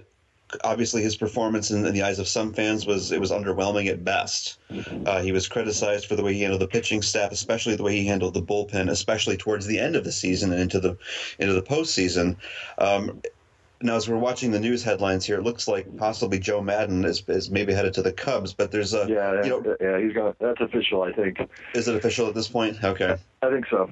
obviously, 0.64 1.02
his 1.02 1.16
performance 1.16 1.72
in, 1.72 1.86
in 1.86 1.94
the 1.94 2.04
eyes 2.04 2.20
of 2.20 2.28
some 2.28 2.54
fans 2.54 2.86
was 2.86 3.12
it 3.12 3.20
was 3.20 3.32
underwhelming 3.32 3.88
at 3.88 4.04
best. 4.04 4.58
Uh, 5.06 5.22
he 5.22 5.32
was 5.32 5.48
criticized 5.48 6.06
for 6.06 6.16
the 6.16 6.24
way 6.24 6.34
he 6.34 6.42
handled 6.42 6.62
the 6.62 6.68
pitching 6.68 7.02
staff, 7.02 7.32
especially 7.32 7.76
the 7.76 7.84
way 7.84 7.96
he 7.96 8.06
handled 8.06 8.34
the 8.34 8.42
bullpen, 8.42 8.90
especially 8.90 9.38
towards 9.38 9.66
the 9.66 9.80
end 9.80 9.96
of 9.96 10.04
the 10.04 10.12
season 10.12 10.52
and 10.52 10.62
into 10.62 10.80
the 10.80 10.98
into 11.40 11.54
the 11.54 11.62
postseason. 11.62 12.38
Um, 12.78 13.22
now, 13.82 13.96
as 13.96 14.10
we're 14.10 14.18
watching 14.18 14.52
the 14.52 14.60
news 14.60 14.84
headlines 14.84 15.26
here, 15.26 15.38
it 15.38 15.44
looks 15.44 15.68
like 15.68 15.98
possibly 15.98 16.40
Joe 16.40 16.62
Maddon 16.62 17.04
is, 17.06 17.24
is 17.28 17.50
maybe 17.50 17.74
headed 17.74 17.94
to 17.96 18.02
the 18.02 18.12
Cubs, 18.12 18.54
but 18.54 18.72
there's 18.72 18.94
a 18.94 19.06
Yeah, 19.08 19.44
you 19.44 19.50
know, 19.50 19.76
yeah, 19.82 20.00
he's 20.00 20.14
got 20.14 20.38
that's 20.40 20.62
official. 20.62 21.02
I 21.04 21.12
think. 21.12 21.38
is 21.74 21.88
it 21.88 21.96
official 21.96 22.28
at 22.28 22.36
this 22.36 22.48
point? 22.48 22.84
Okay, 22.84 23.18
I 23.42 23.50
think 23.50 23.66
so. 23.70 23.90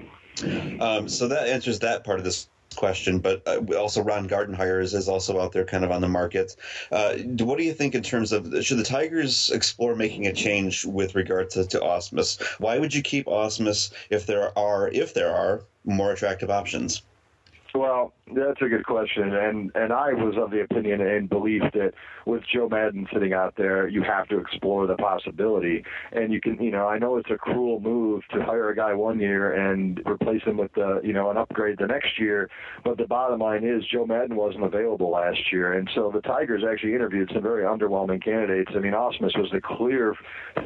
um, 0.79 1.07
so 1.07 1.27
that 1.27 1.47
answers 1.47 1.79
that 1.79 2.03
part 2.03 2.19
of 2.19 2.25
this 2.25 2.49
question. 2.75 3.19
But 3.19 3.43
uh, 3.47 3.61
also, 3.77 4.01
Ron 4.01 4.27
Gardenhire 4.27 4.81
is, 4.81 4.93
is 4.93 5.07
also 5.07 5.39
out 5.39 5.51
there, 5.51 5.65
kind 5.65 5.83
of 5.83 5.91
on 5.91 6.01
the 6.01 6.07
market. 6.07 6.55
Uh, 6.91 7.15
what 7.39 7.57
do 7.57 7.63
you 7.63 7.73
think 7.73 7.93
in 7.93 8.03
terms 8.03 8.31
of 8.31 8.51
should 8.63 8.77
the 8.77 8.83
Tigers 8.83 9.51
explore 9.51 9.95
making 9.95 10.27
a 10.27 10.33
change 10.33 10.85
with 10.85 11.15
regard 11.15 11.49
to, 11.51 11.65
to 11.67 11.79
Ausmus? 11.79 12.41
Why 12.59 12.79
would 12.79 12.93
you 12.93 13.01
keep 13.01 13.25
Ausmus 13.25 13.91
if 14.09 14.25
there 14.25 14.57
are 14.57 14.89
if 14.89 15.13
there 15.13 15.33
are 15.33 15.65
more 15.85 16.11
attractive 16.11 16.49
options? 16.49 17.03
Well, 17.75 18.13
that's 18.35 18.61
a 18.61 18.67
good 18.69 18.85
question, 18.85 19.33
and 19.33 19.71
and 19.73 19.91
I 19.91 20.13
was 20.13 20.35
of 20.37 20.51
the 20.51 20.61
opinion 20.61 21.01
and 21.01 21.27
belief 21.27 21.63
that 21.73 21.93
with 22.25 22.43
Joe 22.51 22.69
Maddon 22.69 23.07
sitting 23.11 23.33
out 23.33 23.55
there, 23.57 23.87
you 23.87 24.03
have 24.03 24.27
to 24.27 24.37
explore 24.37 24.85
the 24.85 24.95
possibility, 24.95 25.83
and 26.11 26.31
you 26.31 26.39
can, 26.39 26.61
you 26.61 26.69
know, 26.69 26.87
I 26.87 26.99
know 26.99 27.17
it's 27.17 27.31
a 27.31 27.37
cruel 27.37 27.79
move 27.79 28.21
to 28.31 28.43
hire 28.43 28.69
a 28.69 28.75
guy 28.75 28.93
one 28.93 29.19
year 29.19 29.53
and 29.53 30.01
replace 30.05 30.43
him 30.43 30.57
with 30.57 30.71
the, 30.73 31.01
you 31.03 31.13
know, 31.13 31.31
an 31.31 31.37
upgrade 31.37 31.79
the 31.79 31.87
next 31.87 32.19
year, 32.19 32.47
but 32.83 32.97
the 32.97 33.07
bottom 33.07 33.39
line 33.39 33.63
is 33.63 33.83
Joe 33.91 34.05
Maddon 34.05 34.35
wasn't 34.35 34.63
available 34.63 35.09
last 35.09 35.51
year, 35.51 35.73
and 35.73 35.89
so 35.95 36.11
the 36.13 36.21
Tigers 36.21 36.63
actually 36.69 36.93
interviewed 36.93 37.31
some 37.33 37.41
very 37.41 37.63
underwhelming 37.63 38.23
candidates. 38.23 38.71
I 38.75 38.79
mean, 38.79 38.93
Ausmus 38.93 39.37
was 39.37 39.49
the 39.51 39.61
clear 39.61 40.15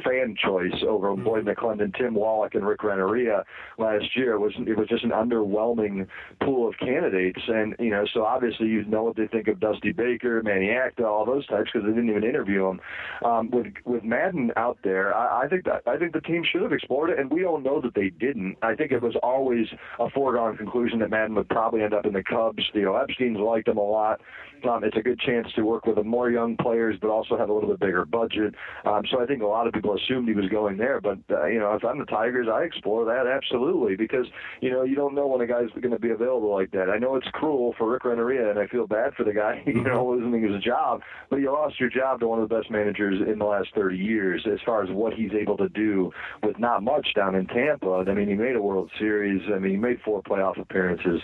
fan 0.04 0.36
choice 0.36 0.84
over 0.86 1.14
Lloyd 1.14 1.46
McClendon, 1.46 1.96
Tim 1.96 2.14
Wallach, 2.14 2.54
and 2.54 2.66
Rick 2.66 2.84
Renteria 2.84 3.44
last 3.78 4.14
year. 4.14 4.34
It 4.34 4.40
was 4.40 4.52
it 4.66 4.76
was 4.76 4.88
just 4.88 5.04
an 5.04 5.10
underwhelming 5.10 6.06
pool 6.42 6.68
of 6.68 6.78
candidates, 6.78 6.97
and 7.04 7.74
you 7.78 7.90
know, 7.90 8.04
so 8.12 8.24
obviously 8.24 8.66
you 8.68 8.84
know 8.84 9.04
what 9.04 9.16
they 9.16 9.26
think 9.26 9.48
of 9.48 9.60
Dusty 9.60 9.92
Baker, 9.92 10.42
Manny 10.42 10.70
Acta, 10.70 11.06
all 11.06 11.24
those 11.24 11.46
types 11.46 11.70
because 11.72 11.86
they 11.86 11.94
didn't 11.94 12.10
even 12.10 12.24
interview 12.24 12.66
him. 12.68 12.80
Um, 13.24 13.50
with 13.50 13.66
with 13.84 14.04
Maddon 14.04 14.52
out 14.56 14.78
there, 14.82 15.14
I, 15.14 15.44
I 15.44 15.48
think 15.48 15.64
that 15.64 15.82
I 15.86 15.96
think 15.96 16.12
the 16.12 16.20
team 16.20 16.42
should 16.50 16.62
have 16.62 16.72
explored 16.72 17.10
it, 17.10 17.18
and 17.18 17.30
we 17.30 17.44
all 17.44 17.60
know 17.60 17.80
that 17.80 17.94
they 17.94 18.10
didn't. 18.10 18.56
I 18.62 18.74
think 18.74 18.92
it 18.92 19.02
was 19.02 19.16
always 19.22 19.66
a 19.98 20.10
foregone 20.10 20.56
conclusion 20.56 20.98
that 21.00 21.10
Maddon 21.10 21.34
would 21.36 21.48
probably 21.48 21.82
end 21.82 21.94
up 21.94 22.06
in 22.06 22.12
the 22.12 22.22
Cubs. 22.22 22.64
Theo 22.72 22.96
Epstein's 22.96 23.38
liked 23.38 23.68
him 23.68 23.78
a 23.78 23.82
lot. 23.82 24.20
Um, 24.64 24.84
it's 24.84 24.96
a 24.96 25.02
good 25.02 25.20
chance 25.20 25.48
to 25.56 25.62
work 25.62 25.86
with 25.86 26.04
more 26.04 26.30
young 26.30 26.56
players, 26.56 26.96
but 27.00 27.08
also 27.08 27.36
have 27.36 27.48
a 27.48 27.52
little 27.52 27.68
bit 27.68 27.80
bigger 27.80 28.04
budget. 28.04 28.54
Um, 28.84 29.02
so 29.10 29.22
I 29.22 29.26
think 29.26 29.42
a 29.42 29.46
lot 29.46 29.66
of 29.66 29.72
people 29.72 29.96
assumed 29.96 30.28
he 30.28 30.34
was 30.34 30.48
going 30.48 30.76
there. 30.76 31.00
But 31.00 31.18
uh, 31.30 31.46
you 31.46 31.58
know, 31.58 31.74
if 31.74 31.84
I'm 31.84 31.98
the 31.98 32.04
Tigers, 32.04 32.48
I 32.52 32.62
explore 32.62 33.04
that 33.04 33.26
absolutely 33.26 33.96
because 33.96 34.26
you 34.60 34.70
know 34.70 34.82
you 34.82 34.94
don't 34.94 35.14
know 35.14 35.26
when 35.26 35.40
a 35.40 35.46
guy's 35.46 35.70
going 35.70 35.90
to 35.90 35.98
be 35.98 36.10
available 36.10 36.52
like 36.52 36.70
that. 36.72 36.90
I 36.90 36.98
know 36.98 37.16
it's 37.16 37.28
cruel 37.32 37.74
for 37.78 37.90
Rick 37.90 38.04
Renteria, 38.04 38.50
and 38.50 38.58
I 38.58 38.66
feel 38.66 38.86
bad 38.86 39.14
for 39.14 39.24
the 39.24 39.32
guy, 39.32 39.62
you 39.66 39.82
know, 39.82 40.08
losing 40.08 40.42
his 40.42 40.62
job. 40.62 41.02
But 41.30 41.36
you 41.36 41.52
lost 41.52 41.78
your 41.80 41.90
job 41.90 42.20
to 42.20 42.28
one 42.28 42.40
of 42.40 42.48
the 42.48 42.54
best 42.54 42.70
managers 42.70 43.20
in 43.26 43.38
the 43.38 43.44
last 43.44 43.68
30 43.74 43.96
years, 43.96 44.46
as 44.50 44.58
far 44.64 44.82
as 44.82 44.90
what 44.90 45.12
he's 45.14 45.32
able 45.32 45.56
to 45.58 45.68
do 45.68 46.12
with 46.42 46.58
not 46.58 46.82
much 46.82 47.08
down 47.14 47.34
in 47.34 47.46
Tampa. 47.46 48.04
I 48.08 48.14
mean, 48.14 48.28
he 48.28 48.34
made 48.34 48.56
a 48.56 48.62
World 48.62 48.90
Series. 48.98 49.42
I 49.54 49.58
mean, 49.58 49.72
he 49.72 49.76
made 49.76 50.00
four 50.04 50.22
playoff 50.22 50.60
appearances. 50.60 51.20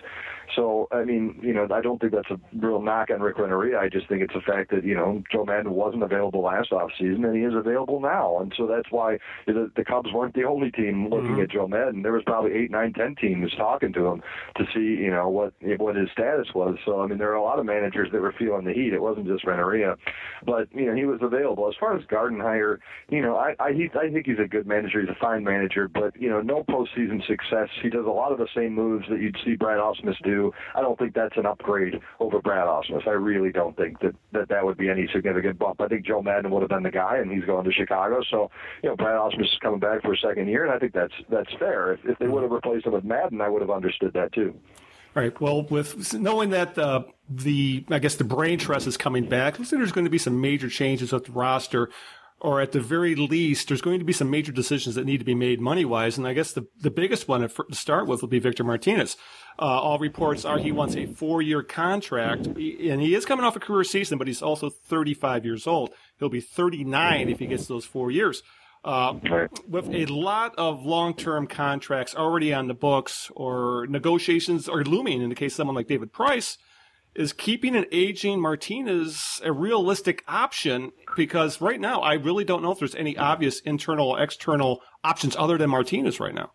So, 0.54 0.88
I 0.92 1.04
mean, 1.04 1.38
you 1.42 1.52
know, 1.52 1.66
I 1.72 1.80
don't 1.80 2.00
think 2.00 2.12
that's 2.12 2.30
a 2.30 2.38
real 2.56 2.82
knock 2.82 3.10
on 3.10 3.20
Rick 3.20 3.38
Renteria. 3.38 3.78
I 3.78 3.88
just 3.88 4.08
think 4.08 4.22
it's 4.22 4.34
the 4.34 4.40
fact 4.40 4.70
that, 4.70 4.84
you 4.84 4.94
know, 4.94 5.22
Joe 5.32 5.44
Maddon 5.44 5.72
wasn't 5.72 6.02
available 6.02 6.42
last 6.42 6.70
offseason 6.70 7.24
and 7.24 7.36
he 7.36 7.42
is 7.42 7.54
available 7.54 8.00
now. 8.00 8.38
And 8.40 8.52
so 8.56 8.66
that's 8.66 8.90
why 8.90 9.18
the, 9.46 9.70
the 9.76 9.84
Cubs 9.84 10.12
weren't 10.12 10.34
the 10.34 10.44
only 10.44 10.70
team 10.70 11.04
mm-hmm. 11.04 11.14
looking 11.14 11.40
at 11.40 11.50
Joe 11.50 11.66
Maddon. 11.66 12.02
There 12.02 12.12
was 12.12 12.22
probably 12.24 12.52
eight, 12.52 12.70
nine, 12.70 12.92
ten 12.92 13.14
teams 13.16 13.52
talking 13.56 13.92
to 13.94 14.06
him 14.06 14.22
to 14.56 14.64
see, 14.74 15.02
you 15.02 15.10
know, 15.10 15.28
what 15.28 15.54
what 15.78 15.96
his 15.96 16.08
status 16.12 16.48
was. 16.54 16.76
So, 16.84 17.00
I 17.00 17.06
mean, 17.06 17.18
there 17.18 17.30
are 17.32 17.36
a 17.36 17.42
lot 17.42 17.58
of 17.58 17.66
managers 17.66 18.10
that 18.12 18.20
were 18.20 18.34
feeling 18.38 18.64
the 18.64 18.72
heat. 18.72 18.92
It 18.92 19.02
wasn't 19.02 19.26
just 19.26 19.44
Renteria. 19.44 19.96
But, 20.44 20.68
you 20.74 20.86
know, 20.86 20.94
he 20.94 21.04
was 21.04 21.20
available. 21.22 21.68
As 21.68 21.74
far 21.78 21.96
as 21.96 22.04
Gardenhire, 22.04 22.78
you 23.08 23.22
know, 23.22 23.36
I, 23.36 23.54
I, 23.58 23.72
he, 23.72 23.88
I 23.98 24.10
think 24.12 24.26
he's 24.26 24.38
a 24.38 24.48
good 24.48 24.66
manager. 24.66 25.00
He's 25.00 25.10
a 25.10 25.18
fine 25.20 25.42
manager, 25.44 25.88
but, 25.88 26.14
you 26.20 26.28
know, 26.28 26.40
no 26.40 26.64
postseason 26.64 27.26
success. 27.26 27.68
He 27.82 27.88
does 27.88 28.06
a 28.06 28.10
lot 28.10 28.32
of 28.32 28.38
the 28.38 28.48
same 28.54 28.74
moves 28.74 29.06
that 29.08 29.20
you'd 29.20 29.36
see 29.44 29.56
Brad 29.56 29.78
Ausmus 29.78 30.16
do. 30.22 30.33
I 30.74 30.80
don't 30.80 30.98
think 30.98 31.14
that's 31.14 31.36
an 31.36 31.46
upgrade 31.46 32.00
over 32.20 32.40
Brad 32.40 32.66
Ausmus. 32.66 33.06
I 33.06 33.12
really 33.12 33.52
don't 33.52 33.76
think 33.76 34.00
that, 34.00 34.14
that 34.32 34.48
that 34.48 34.64
would 34.64 34.76
be 34.76 34.88
any 34.88 35.08
significant 35.12 35.58
bump. 35.58 35.80
I 35.80 35.88
think 35.88 36.06
Joe 36.06 36.22
Maddon 36.22 36.50
would 36.50 36.62
have 36.62 36.70
been 36.70 36.82
the 36.82 36.90
guy, 36.90 37.18
and 37.18 37.30
he's 37.30 37.44
going 37.44 37.64
to 37.64 37.72
Chicago. 37.72 38.22
So, 38.30 38.50
you 38.82 38.88
know, 38.88 38.96
Brad 38.96 39.16
Ausmus 39.16 39.44
is 39.44 39.58
coming 39.60 39.80
back 39.80 40.02
for 40.02 40.12
a 40.12 40.18
second 40.18 40.48
year, 40.48 40.64
and 40.64 40.72
I 40.72 40.78
think 40.78 40.92
that's 40.92 41.14
that's 41.28 41.52
fair. 41.58 41.92
If, 41.94 42.00
if 42.04 42.18
they 42.18 42.28
would 42.28 42.42
have 42.42 42.52
replaced 42.52 42.86
him 42.86 42.92
with 42.92 43.04
Maddon, 43.04 43.40
I 43.40 43.48
would 43.48 43.62
have 43.62 43.70
understood 43.70 44.12
that 44.14 44.32
too. 44.32 44.54
Right. 45.14 45.38
Well, 45.40 45.62
with 45.62 46.12
knowing 46.12 46.50
that 46.50 46.76
uh, 46.76 47.04
the, 47.28 47.84
I 47.88 48.00
guess 48.00 48.16
the 48.16 48.24
brain 48.24 48.58
trust 48.58 48.88
is 48.88 48.96
coming 48.96 49.28
back, 49.28 49.58
looks 49.58 49.70
like 49.70 49.78
there's 49.78 49.92
going 49.92 50.06
to 50.06 50.10
be 50.10 50.18
some 50.18 50.40
major 50.40 50.68
changes 50.68 51.12
with 51.12 51.26
the 51.26 51.32
roster, 51.32 51.90
or 52.40 52.60
at 52.60 52.72
the 52.72 52.80
very 52.80 53.14
least, 53.14 53.68
there's 53.68 53.80
going 53.80 53.98
to 53.98 54.04
be 54.04 54.12
some 54.12 54.30
major 54.30 54.52
decisions 54.52 54.94
that 54.96 55.06
need 55.06 55.18
to 55.18 55.24
be 55.24 55.34
made 55.34 55.60
money 55.60 55.84
wise. 55.84 56.18
And 56.18 56.26
I 56.26 56.34
guess 56.34 56.52
the 56.52 56.66
the 56.80 56.90
biggest 56.90 57.28
one 57.28 57.40
to 57.40 57.64
start 57.72 58.06
with 58.06 58.20
will 58.20 58.28
be 58.28 58.38
Victor 58.38 58.64
Martinez. 58.64 59.16
Uh, 59.58 59.62
all 59.62 59.98
reports 59.98 60.44
are 60.44 60.58
he 60.58 60.72
wants 60.72 60.96
a 60.96 61.06
four 61.06 61.40
year 61.40 61.62
contract, 61.62 62.46
and 62.46 63.00
he 63.00 63.14
is 63.14 63.24
coming 63.24 63.44
off 63.44 63.56
a 63.56 63.60
career 63.60 63.84
season, 63.84 64.18
but 64.18 64.26
he's 64.26 64.42
also 64.42 64.68
35 64.68 65.44
years 65.44 65.66
old. 65.66 65.90
He'll 66.18 66.28
be 66.28 66.40
39 66.40 67.28
if 67.28 67.38
he 67.38 67.46
gets 67.46 67.66
those 67.66 67.84
four 67.84 68.10
years. 68.10 68.42
Uh, 68.84 69.14
with 69.66 69.88
a 69.94 70.04
lot 70.06 70.54
of 70.58 70.84
long-term 70.84 71.46
contracts 71.46 72.14
already 72.14 72.52
on 72.52 72.68
the 72.68 72.74
books 72.74 73.30
or 73.34 73.86
negotiations 73.88 74.68
are 74.68 74.84
looming 74.84 75.22
in 75.22 75.30
the 75.30 75.34
case 75.34 75.52
of 75.54 75.56
someone 75.56 75.74
like 75.74 75.86
David 75.86 76.12
Price, 76.12 76.58
is 77.14 77.32
keeping 77.32 77.76
an 77.76 77.86
aging 77.92 78.40
Martinez 78.40 79.40
a 79.44 79.52
realistic 79.52 80.24
option? 80.26 80.92
Because 81.16 81.60
right 81.60 81.80
now, 81.80 82.00
I 82.00 82.14
really 82.14 82.44
don't 82.44 82.62
know 82.62 82.72
if 82.72 82.78
there's 82.78 82.94
any 82.94 83.16
obvious 83.16 83.60
internal, 83.60 84.10
or 84.10 84.20
external 84.20 84.80
options 85.02 85.36
other 85.36 85.58
than 85.58 85.70
Martinez 85.70 86.20
right 86.20 86.34
now. 86.34 86.52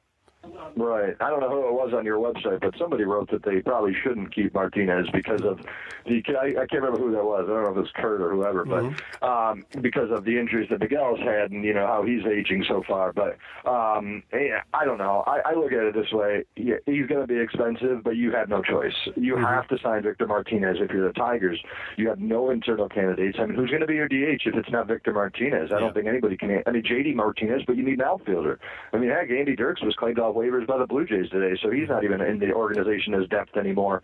Right. 0.75 1.15
I 1.19 1.29
don't 1.29 1.39
know 1.39 1.49
who 1.49 1.67
it 1.67 1.73
was 1.73 1.93
on 1.93 2.05
your 2.05 2.17
website, 2.17 2.61
but 2.61 2.73
somebody 2.77 3.03
wrote 3.03 3.29
that 3.31 3.43
they 3.43 3.61
probably 3.61 3.95
shouldn't 4.03 4.33
keep 4.33 4.53
Martinez 4.53 5.07
because 5.13 5.41
of 5.41 5.59
the. 6.05 6.23
I, 6.39 6.47
I 6.61 6.65
can't 6.67 6.83
remember 6.83 6.99
who 6.99 7.11
that 7.11 7.23
was. 7.23 7.45
I 7.45 7.53
don't 7.53 7.63
know 7.63 7.71
if 7.71 7.77
it 7.77 7.81
was 7.81 7.91
Kurt 7.95 8.21
or 8.21 8.31
whoever, 8.31 8.65
but 8.65 9.27
um, 9.27 9.65
because 9.81 10.11
of 10.11 10.25
the 10.25 10.37
injuries 10.37 10.69
that 10.69 10.79
Miguel's 10.79 11.19
had 11.19 11.51
and 11.51 11.63
you 11.63 11.73
know 11.73 11.87
how 11.87 12.03
he's 12.03 12.25
aging 12.25 12.65
so 12.67 12.83
far. 12.87 13.13
But 13.13 13.37
um, 13.69 14.23
I 14.33 14.85
don't 14.85 14.97
know. 14.97 15.23
I, 15.27 15.51
I 15.51 15.53
look 15.53 15.71
at 15.71 15.83
it 15.83 15.93
this 15.93 16.11
way: 16.11 16.45
yeah, 16.55 16.75
he's 16.85 17.07
going 17.07 17.21
to 17.21 17.27
be 17.27 17.39
expensive, 17.39 18.03
but 18.03 18.15
you 18.15 18.31
have 18.31 18.49
no 18.49 18.61
choice. 18.61 18.95
You 19.15 19.37
have 19.37 19.67
to 19.69 19.77
sign 19.79 20.03
Victor 20.03 20.27
Martinez 20.27 20.77
if 20.79 20.91
you're 20.91 21.07
the 21.07 21.13
Tigers. 21.13 21.59
You 21.97 22.09
have 22.09 22.19
no 22.19 22.49
internal 22.49 22.89
candidates. 22.89 23.37
I 23.39 23.45
mean, 23.45 23.55
who's 23.55 23.69
going 23.69 23.81
to 23.81 23.87
be 23.87 23.95
your 23.95 24.07
DH 24.07 24.41
if 24.45 24.55
it's 24.55 24.69
not 24.69 24.87
Victor 24.87 25.13
Martinez? 25.13 25.71
I 25.71 25.79
don't 25.79 25.93
think 25.93 26.07
anybody 26.07 26.37
can. 26.37 26.63
I 26.65 26.71
mean, 26.71 26.83
JD 26.83 27.15
Martinez, 27.15 27.63
but 27.65 27.77
you 27.77 27.83
need 27.83 27.99
an 27.99 28.05
outfielder. 28.05 28.59
I 28.93 28.97
mean, 28.97 29.09
heck, 29.09 29.29
Andy 29.29 29.55
Dirks 29.55 29.81
was 29.81 29.95
claimed 29.95 30.19
off 30.19 30.35
waivers 30.39 30.65
by 30.65 30.77
the 30.77 30.87
Blue 30.87 31.05
Jays 31.05 31.29
today, 31.29 31.59
so 31.61 31.69
he's 31.69 31.89
not 31.89 32.03
even 32.03 32.21
in 32.21 32.39
the 32.39 32.51
organization 32.53 33.13
as 33.13 33.27
depth 33.27 33.57
anymore. 33.57 34.01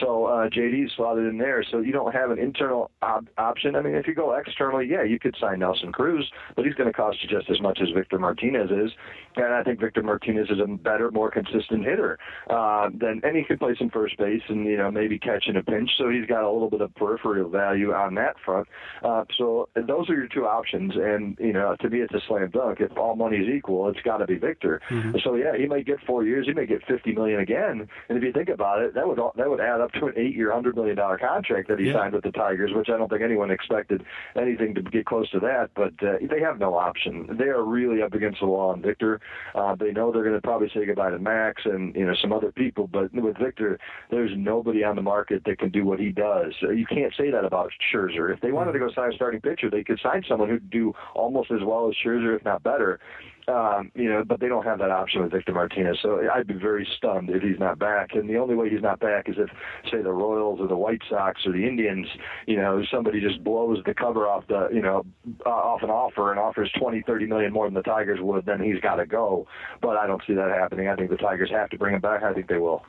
So 0.00 0.26
uh, 0.26 0.48
JD's 0.48 0.92
slotted 0.96 1.26
in 1.26 1.38
there, 1.38 1.64
so 1.70 1.78
you 1.78 1.92
don't 1.92 2.12
have 2.12 2.30
an 2.30 2.38
internal 2.38 2.90
op- 3.02 3.28
option. 3.38 3.76
I 3.76 3.82
mean, 3.82 3.94
if 3.94 4.06
you 4.06 4.14
go 4.14 4.34
externally, 4.34 4.86
yeah, 4.88 5.02
you 5.02 5.18
could 5.18 5.36
sign 5.40 5.60
Nelson 5.60 5.92
Cruz, 5.92 6.30
but 6.54 6.64
he's 6.64 6.74
going 6.74 6.88
to 6.88 6.92
cost 6.92 7.18
you 7.22 7.28
just 7.28 7.50
as 7.50 7.60
much 7.60 7.78
as 7.80 7.88
Victor 7.94 8.18
Martinez 8.18 8.70
is, 8.70 8.90
and 9.36 9.54
I 9.54 9.62
think 9.62 9.80
Victor 9.80 10.02
Martinez 10.02 10.48
is 10.50 10.58
a 10.60 10.66
better, 10.66 11.10
more 11.10 11.30
consistent 11.30 11.84
hitter 11.84 12.18
uh, 12.50 12.88
than, 12.92 13.20
and 13.22 13.36
he 13.36 13.44
could 13.44 13.58
play 13.58 13.74
some 13.78 13.90
first 13.90 14.16
base 14.16 14.42
and 14.48 14.66
you 14.66 14.76
know 14.76 14.90
maybe 14.90 15.18
catch 15.18 15.46
in 15.46 15.56
a 15.56 15.62
pinch, 15.62 15.90
so 15.98 16.08
he's 16.08 16.26
got 16.26 16.42
a 16.42 16.50
little 16.50 16.70
bit 16.70 16.80
of 16.80 16.94
peripheral 16.94 17.48
value 17.48 17.92
on 17.92 18.14
that 18.14 18.36
front. 18.44 18.66
Uh, 19.04 19.24
so 19.36 19.68
those 19.74 20.08
are 20.08 20.14
your 20.14 20.28
two 20.28 20.46
options, 20.46 20.94
and 20.96 21.36
you 21.40 21.52
know 21.52 21.76
to 21.80 21.88
me 21.90 22.00
it's 22.00 22.14
a 22.14 22.20
slam 22.26 22.50
dunk. 22.50 22.80
If 22.80 22.96
all 22.96 23.14
money's 23.16 23.48
equal, 23.48 23.88
it's 23.88 24.00
got 24.02 24.18
to 24.18 24.26
be 24.26 24.36
Victor. 24.36 24.80
So 25.22 25.34
yeah, 25.34 25.56
he 25.56 25.66
might 25.66 25.75
get 25.82 26.00
four 26.06 26.24
years, 26.24 26.46
he 26.46 26.52
may 26.52 26.66
get 26.66 26.84
fifty 26.86 27.12
million 27.12 27.40
again, 27.40 27.88
and 28.08 28.18
if 28.18 28.24
you 28.24 28.32
think 28.32 28.48
about 28.48 28.82
it, 28.82 28.94
that 28.94 29.06
would 29.06 29.18
that 29.36 29.48
would 29.50 29.60
add 29.60 29.80
up 29.80 29.92
to 29.94 30.06
an 30.06 30.14
eight-year, 30.16 30.52
hundred 30.52 30.76
million 30.76 30.96
dollar 30.96 31.18
contract 31.18 31.68
that 31.68 31.78
he 31.78 31.86
Yeah. 31.86 31.94
signed 31.94 32.14
with 32.14 32.24
the 32.24 32.32
Tigers, 32.32 32.72
which 32.74 32.88
I 32.88 32.96
don't 32.96 33.08
think 33.08 33.22
anyone 33.22 33.50
expected 33.50 34.04
anything 34.34 34.74
to 34.74 34.82
get 34.82 35.06
close 35.06 35.28
to 35.30 35.40
that. 35.40 35.70
But 35.74 35.94
uh, 36.02 36.18
they 36.22 36.40
have 36.40 36.58
no 36.58 36.74
option. 36.76 37.36
They 37.38 37.46
are 37.48 37.62
really 37.64 38.02
up 38.02 38.14
against 38.14 38.40
the 38.40 38.46
wall 38.46 38.70
on 38.70 38.82
Victor. 38.82 39.20
Uh, 39.54 39.74
they 39.74 39.92
know 39.92 40.12
they're 40.12 40.22
going 40.24 40.34
to 40.34 40.40
probably 40.42 40.70
say 40.74 40.84
goodbye 40.86 41.10
to 41.10 41.18
Max 41.18 41.62
and 41.64 41.94
you 41.94 42.04
know 42.06 42.14
some 42.14 42.32
other 42.32 42.52
people, 42.52 42.86
but 42.86 43.12
with 43.12 43.38
Victor, 43.38 43.78
there's 44.10 44.30
nobody 44.36 44.84
on 44.84 44.96
the 44.96 45.02
market 45.02 45.42
that 45.44 45.58
can 45.58 45.70
do 45.70 45.84
what 45.84 45.98
he 46.00 46.10
does. 46.10 46.54
You 46.62 46.86
can't 46.86 47.14
say 47.16 47.30
that 47.30 47.44
about 47.44 47.70
Scherzer. 47.92 48.32
If 48.32 48.40
they 48.40 48.52
wanted 48.52 48.72
to 48.72 48.78
go 48.78 48.90
sign 48.90 49.12
a 49.12 49.14
starting 49.14 49.40
pitcher, 49.40 49.70
they 49.70 49.84
could 49.84 50.00
sign 50.00 50.22
someone 50.28 50.48
who'd 50.48 50.70
do 50.70 50.94
almost 51.14 51.50
as 51.50 51.60
well 51.62 51.88
as 51.88 51.94
Scherzer, 51.94 52.36
if 52.36 52.44
not 52.44 52.62
better. 52.62 53.00
Um, 53.48 53.92
you 53.94 54.08
know, 54.08 54.24
but 54.24 54.40
they 54.40 54.48
don't 54.48 54.64
have 54.64 54.80
that 54.80 54.90
option 54.90 55.22
with 55.22 55.30
Victor 55.30 55.52
Martinez. 55.52 55.98
So 56.02 56.20
I'd 56.34 56.48
be 56.48 56.54
very 56.54 56.84
stunned 56.96 57.30
if 57.30 57.42
he's 57.42 57.60
not 57.60 57.78
back. 57.78 58.08
And 58.14 58.28
the 58.28 58.38
only 58.38 58.56
way 58.56 58.68
he's 58.68 58.82
not 58.82 58.98
back 58.98 59.28
is 59.28 59.36
if, 59.38 59.48
say, 59.88 60.02
the 60.02 60.10
Royals 60.10 60.58
or 60.60 60.66
the 60.66 60.76
White 60.76 61.02
Sox 61.08 61.46
or 61.46 61.52
the 61.52 61.64
Indians, 61.64 62.08
you 62.46 62.56
know, 62.56 62.82
somebody 62.90 63.20
just 63.20 63.44
blows 63.44 63.78
the 63.86 63.94
cover 63.94 64.26
off 64.26 64.48
the, 64.48 64.68
you 64.72 64.82
know, 64.82 65.06
uh, 65.46 65.50
off 65.50 65.84
an 65.84 65.90
offer 65.90 66.32
and 66.32 66.40
offers 66.40 66.72
twenty, 66.76 67.02
thirty 67.06 67.26
million 67.26 67.52
more 67.52 67.68
than 67.68 67.74
the 67.74 67.82
Tigers 67.82 68.18
would, 68.20 68.46
then 68.46 68.60
he's 68.60 68.80
got 68.80 68.96
to 68.96 69.06
go. 69.06 69.46
But 69.80 69.96
I 69.96 70.08
don't 70.08 70.22
see 70.26 70.34
that 70.34 70.50
happening. 70.50 70.88
I 70.88 70.96
think 70.96 71.10
the 71.10 71.16
Tigers 71.16 71.50
have 71.52 71.70
to 71.70 71.78
bring 71.78 71.94
him 71.94 72.00
back. 72.00 72.24
I 72.24 72.34
think 72.34 72.48
they 72.48 72.58
will. 72.58 72.82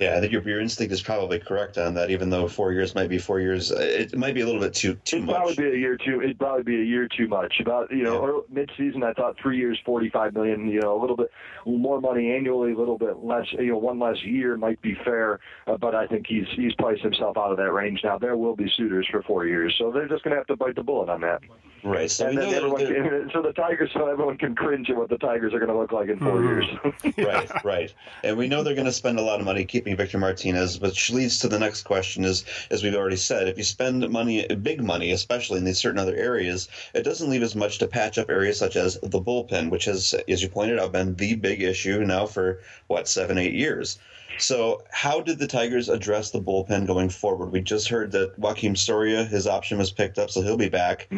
Yeah, 0.00 0.16
I 0.16 0.20
think 0.20 0.32
your, 0.32 0.42
your 0.42 0.60
instinct 0.60 0.92
is 0.92 1.02
probably 1.02 1.38
correct 1.38 1.78
on 1.78 1.94
that. 1.94 2.10
Even 2.10 2.30
though 2.30 2.46
four 2.48 2.72
years 2.72 2.94
might 2.94 3.08
be 3.08 3.18
four 3.18 3.40
years, 3.40 3.70
it 3.70 4.16
might 4.16 4.34
be 4.34 4.42
a 4.42 4.46
little 4.46 4.60
bit 4.60 4.74
too 4.74 4.94
too 5.04 5.16
It'd 5.18 5.28
probably 5.28 5.50
much. 5.52 5.56
be 5.56 5.64
a 5.68 5.74
year 5.76 5.96
too. 5.96 6.20
It'd 6.22 6.38
probably 6.38 6.62
be 6.62 6.80
a 6.80 6.84
year 6.84 7.08
too 7.08 7.26
much. 7.28 7.60
About 7.60 7.90
you 7.90 8.02
know, 8.04 8.14
Yeah. 8.14 8.18
or 8.30 8.44
mid-season, 8.50 9.02
I 9.02 9.12
thought 9.12 9.36
three 9.40 9.56
years, 9.58 9.78
forty-five 9.84 10.34
million. 10.34 10.68
You 10.68 10.80
know, 10.80 10.98
a 10.98 11.00
little 11.00 11.16
bit 11.16 11.30
more 11.64 12.00
money 12.00 12.32
annually, 12.32 12.72
a 12.72 12.76
little 12.78 12.98
bit 12.98 13.18
less. 13.24 13.46
You 13.52 13.72
know, 13.72 13.78
one 13.78 13.98
less 13.98 14.22
year 14.24 14.56
might 14.56 14.80
be 14.82 14.94
fair. 15.04 15.40
Uh, 15.66 15.76
but 15.76 15.94
I 15.94 16.06
think 16.06 16.26
he's 16.26 16.46
he's 16.54 16.74
priced 16.74 17.02
himself 17.02 17.36
out 17.36 17.50
of 17.50 17.56
that 17.56 17.72
range 17.72 18.00
now. 18.04 18.18
There 18.18 18.36
will 18.36 18.56
be 18.56 18.70
suitors 18.76 19.06
for 19.10 19.22
four 19.22 19.46
years, 19.46 19.74
so 19.78 19.90
they're 19.90 20.08
just 20.08 20.22
going 20.24 20.32
to 20.32 20.38
have 20.38 20.46
to 20.48 20.56
bite 20.56 20.74
the 20.76 20.82
bullet 20.82 21.08
on 21.08 21.20
that. 21.22 21.40
Right. 21.86 22.10
So 22.10 22.26
and 22.26 22.36
then 22.36 22.52
everyone, 22.52 22.84
can, 22.84 23.30
so 23.32 23.42
the 23.42 23.52
Tigers, 23.52 23.90
so 23.94 24.08
everyone 24.08 24.36
can 24.38 24.56
cringe 24.56 24.90
at 24.90 24.96
what 24.96 25.08
the 25.08 25.18
Tigers 25.18 25.54
are 25.54 25.60
going 25.60 25.70
to 25.70 25.78
look 25.78 25.92
like 25.92 26.08
in 26.08 26.18
4 26.18 26.32
Mhm. 26.32 26.44
years. 26.44 27.16
right, 27.26 27.64
right. 27.64 27.94
And 28.24 28.36
we 28.36 28.48
know 28.48 28.64
they're 28.64 28.74
going 28.74 28.86
to 28.86 28.92
spend 28.92 29.20
a 29.20 29.22
lot 29.22 29.38
of 29.38 29.46
money 29.46 29.64
keeping 29.64 29.96
Victor 29.96 30.18
Martinez, 30.18 30.80
which 30.80 31.10
leads 31.10 31.38
to 31.40 31.48
the 31.48 31.60
next 31.60 31.82
question 31.82 32.24
is, 32.24 32.44
as 32.72 32.82
we've 32.82 32.96
already 32.96 33.16
said, 33.16 33.46
if 33.46 33.56
you 33.56 33.62
spend 33.64 34.08
money, 34.10 34.44
big 34.56 34.82
money, 34.82 35.12
especially 35.12 35.58
in 35.58 35.64
these 35.64 35.78
certain 35.78 36.00
other 36.00 36.16
areas, 36.16 36.68
it 36.92 37.04
doesn't 37.04 37.30
leave 37.30 37.44
as 37.44 37.54
much 37.54 37.78
to 37.78 37.86
patch 37.86 38.18
up 38.18 38.30
areas 38.30 38.58
such 38.58 38.74
as 38.74 38.98
the 39.00 39.20
bullpen, 39.20 39.70
which 39.70 39.84
has, 39.84 40.12
as 40.28 40.42
you 40.42 40.48
pointed 40.48 40.80
out, 40.80 40.90
been 40.90 41.14
the 41.14 41.36
big 41.36 41.62
issue 41.62 42.00
now 42.04 42.26
for, 42.26 42.58
what, 42.88 43.06
seven, 43.06 43.38
eight 43.38 43.54
years. 43.54 43.98
So, 44.38 44.82
how 44.90 45.20
did 45.20 45.38
the 45.38 45.46
Tigers 45.46 45.88
address 45.88 46.30
the 46.30 46.40
bullpen 46.40 46.86
going 46.86 47.08
forward? 47.08 47.52
We 47.52 47.60
just 47.60 47.88
heard 47.88 48.12
that 48.12 48.40
Joakim 48.40 48.76
Soria, 48.76 49.24
his 49.24 49.46
option 49.46 49.78
was 49.78 49.90
picked 49.90 50.18
up, 50.18 50.30
so 50.30 50.42
he'll 50.42 50.56
be 50.56 50.68
back. 50.68 51.08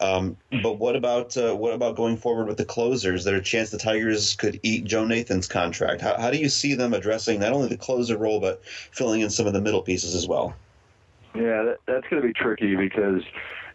Um, 0.00 0.36
but 0.62 0.78
what 0.78 0.96
about 0.96 1.36
uh, 1.36 1.54
what 1.54 1.72
about 1.72 1.96
going 1.96 2.16
forward 2.16 2.46
with 2.46 2.56
the 2.56 2.64
closers? 2.64 3.20
Is 3.20 3.24
there 3.24 3.36
a 3.36 3.42
chance 3.42 3.70
the 3.70 3.78
Tigers 3.78 4.34
could 4.34 4.60
eat 4.62 4.84
Joe 4.84 5.04
Nathan's 5.04 5.46
contract? 5.46 6.00
How, 6.00 6.20
how 6.20 6.30
do 6.30 6.38
you 6.38 6.48
see 6.48 6.74
them 6.74 6.94
addressing 6.94 7.40
not 7.40 7.52
only 7.52 7.68
the 7.68 7.76
closer 7.76 8.16
role 8.16 8.40
but 8.40 8.64
filling 8.64 9.20
in 9.20 9.30
some 9.30 9.46
of 9.46 9.52
the 9.52 9.60
middle 9.60 9.82
pieces 9.82 10.14
as 10.14 10.26
well? 10.26 10.54
Yeah, 11.34 11.62
that, 11.64 11.78
that's 11.86 12.06
going 12.08 12.22
to 12.22 12.28
be 12.28 12.34
tricky 12.34 12.76
because 12.76 13.22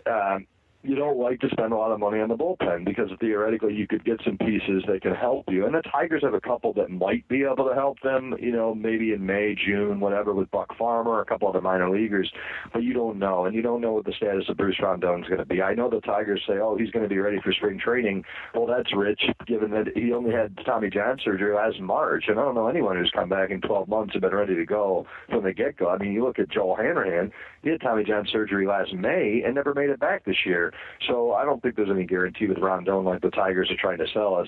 um, 0.06 0.48
you 0.82 0.96
don't 0.96 1.18
like 1.18 1.40
to 1.42 1.50
spend 1.50 1.74
a 1.74 1.76
lot 1.76 1.92
of 1.92 2.00
money 2.00 2.22
on 2.22 2.30
the 2.30 2.38
bullpen 2.38 2.86
because 2.86 3.10
theoretically 3.20 3.74
you 3.74 3.86
could 3.86 4.06
get 4.06 4.20
some 4.24 4.38
pieces 4.38 4.84
that 4.88 5.02
can 5.02 5.14
help 5.14 5.46
you. 5.50 5.66
And 5.66 5.76
the 5.76 5.82
Tigers 5.82 6.24
have 6.24 6.34
a 6.34 6.40
couple 6.40 6.72
that 6.74 6.90
might 6.90 7.28
be 7.28 7.44
able 7.44 7.68
to 7.68 7.76
help 7.76 8.00
them, 8.02 8.34
you 8.40 8.52
know, 8.52 8.74
maybe 8.74 9.12
in 9.12 9.26
May, 9.26 9.56
June, 9.56 10.00
whatever, 10.00 10.34
with 10.34 10.50
Buck 10.52 10.76
Farmer, 10.78 11.20
a 11.20 11.26
couple 11.26 11.50
other 11.50 11.60
minor 11.60 11.90
leaguers. 11.90 12.32
But 12.72 12.84
you 12.84 12.94
don't 12.94 13.20
know, 13.20 13.46
and 13.46 13.54
you 13.54 13.62
don't 13.62 13.82
know 13.82 13.92
what 13.92 14.06
the 14.06 14.14
status 14.14 14.46
of 14.48 14.56
Bruce 14.56 14.80
Rondon 14.82 15.22
is 15.22 15.28
going 15.28 15.40
to 15.40 15.46
be. 15.46 15.62
I 15.62 15.74
know 15.74 15.90
the 15.90 16.00
Tigers 16.00 16.42
say, 16.48 16.60
oh, 16.60 16.78
he's 16.78 16.92
going 16.92 17.04
to 17.04 17.10
be 17.10 17.20
ready 17.20 17.40
for 17.44 17.52
spring 17.52 17.78
training. 17.78 18.24
Well, 18.56 18.66
that's 18.66 18.96
rich, 18.96 19.22
given 19.48 19.72
that 19.72 19.88
he 19.96 20.14
only 20.14 20.32
had 20.32 20.58
Tommy 20.66 20.90
John 20.90 21.20
surgery 21.24 21.54
last 21.54 21.82
March, 21.82 22.26
and 22.30 22.40
I 22.40 22.44
don't 22.44 22.56
know 22.56 22.68
anyone 22.68 22.96
who's 22.96 23.12
come 23.14 23.28
back 23.28 23.50
in 23.50 23.60
12 23.60 23.90
months 23.90 24.14
and 24.14 24.22
been 24.22 24.34
ready 24.34 24.56
to 24.56 24.66
go 24.66 25.06
from 25.30 25.44
the 25.44 25.52
get-go. 25.52 25.90
I 25.90 25.98
mean, 25.98 26.14
you 26.14 26.24
look 26.24 26.40
at 26.40 26.50
Joel 26.50 26.78
Hanrahan, 26.78 27.32
had 27.64 27.82
Tommy 27.82 28.04
John 28.04 28.28
surgery 28.32 28.66
last 28.66 28.94
May 28.94 29.44
and 29.46 29.56
never 29.56 29.74
made 29.74 29.90
it 29.90 30.00
back 30.00 30.26
this 30.26 30.46
year. 30.46 30.74
So 31.08 31.34
I 31.34 31.44
don't 31.46 31.62
think 31.62 31.76
there's 31.76 31.90
any 31.90 32.06
guarantee 32.06 32.48
with 32.48 32.58
Rondon 32.60 33.04
like 33.04 33.22
the 33.22 33.30
Tigers 33.32 33.70
are 33.72 33.78
trying 33.80 33.98
to 33.98 34.08
sell 34.14 34.36
us. 34.36 34.48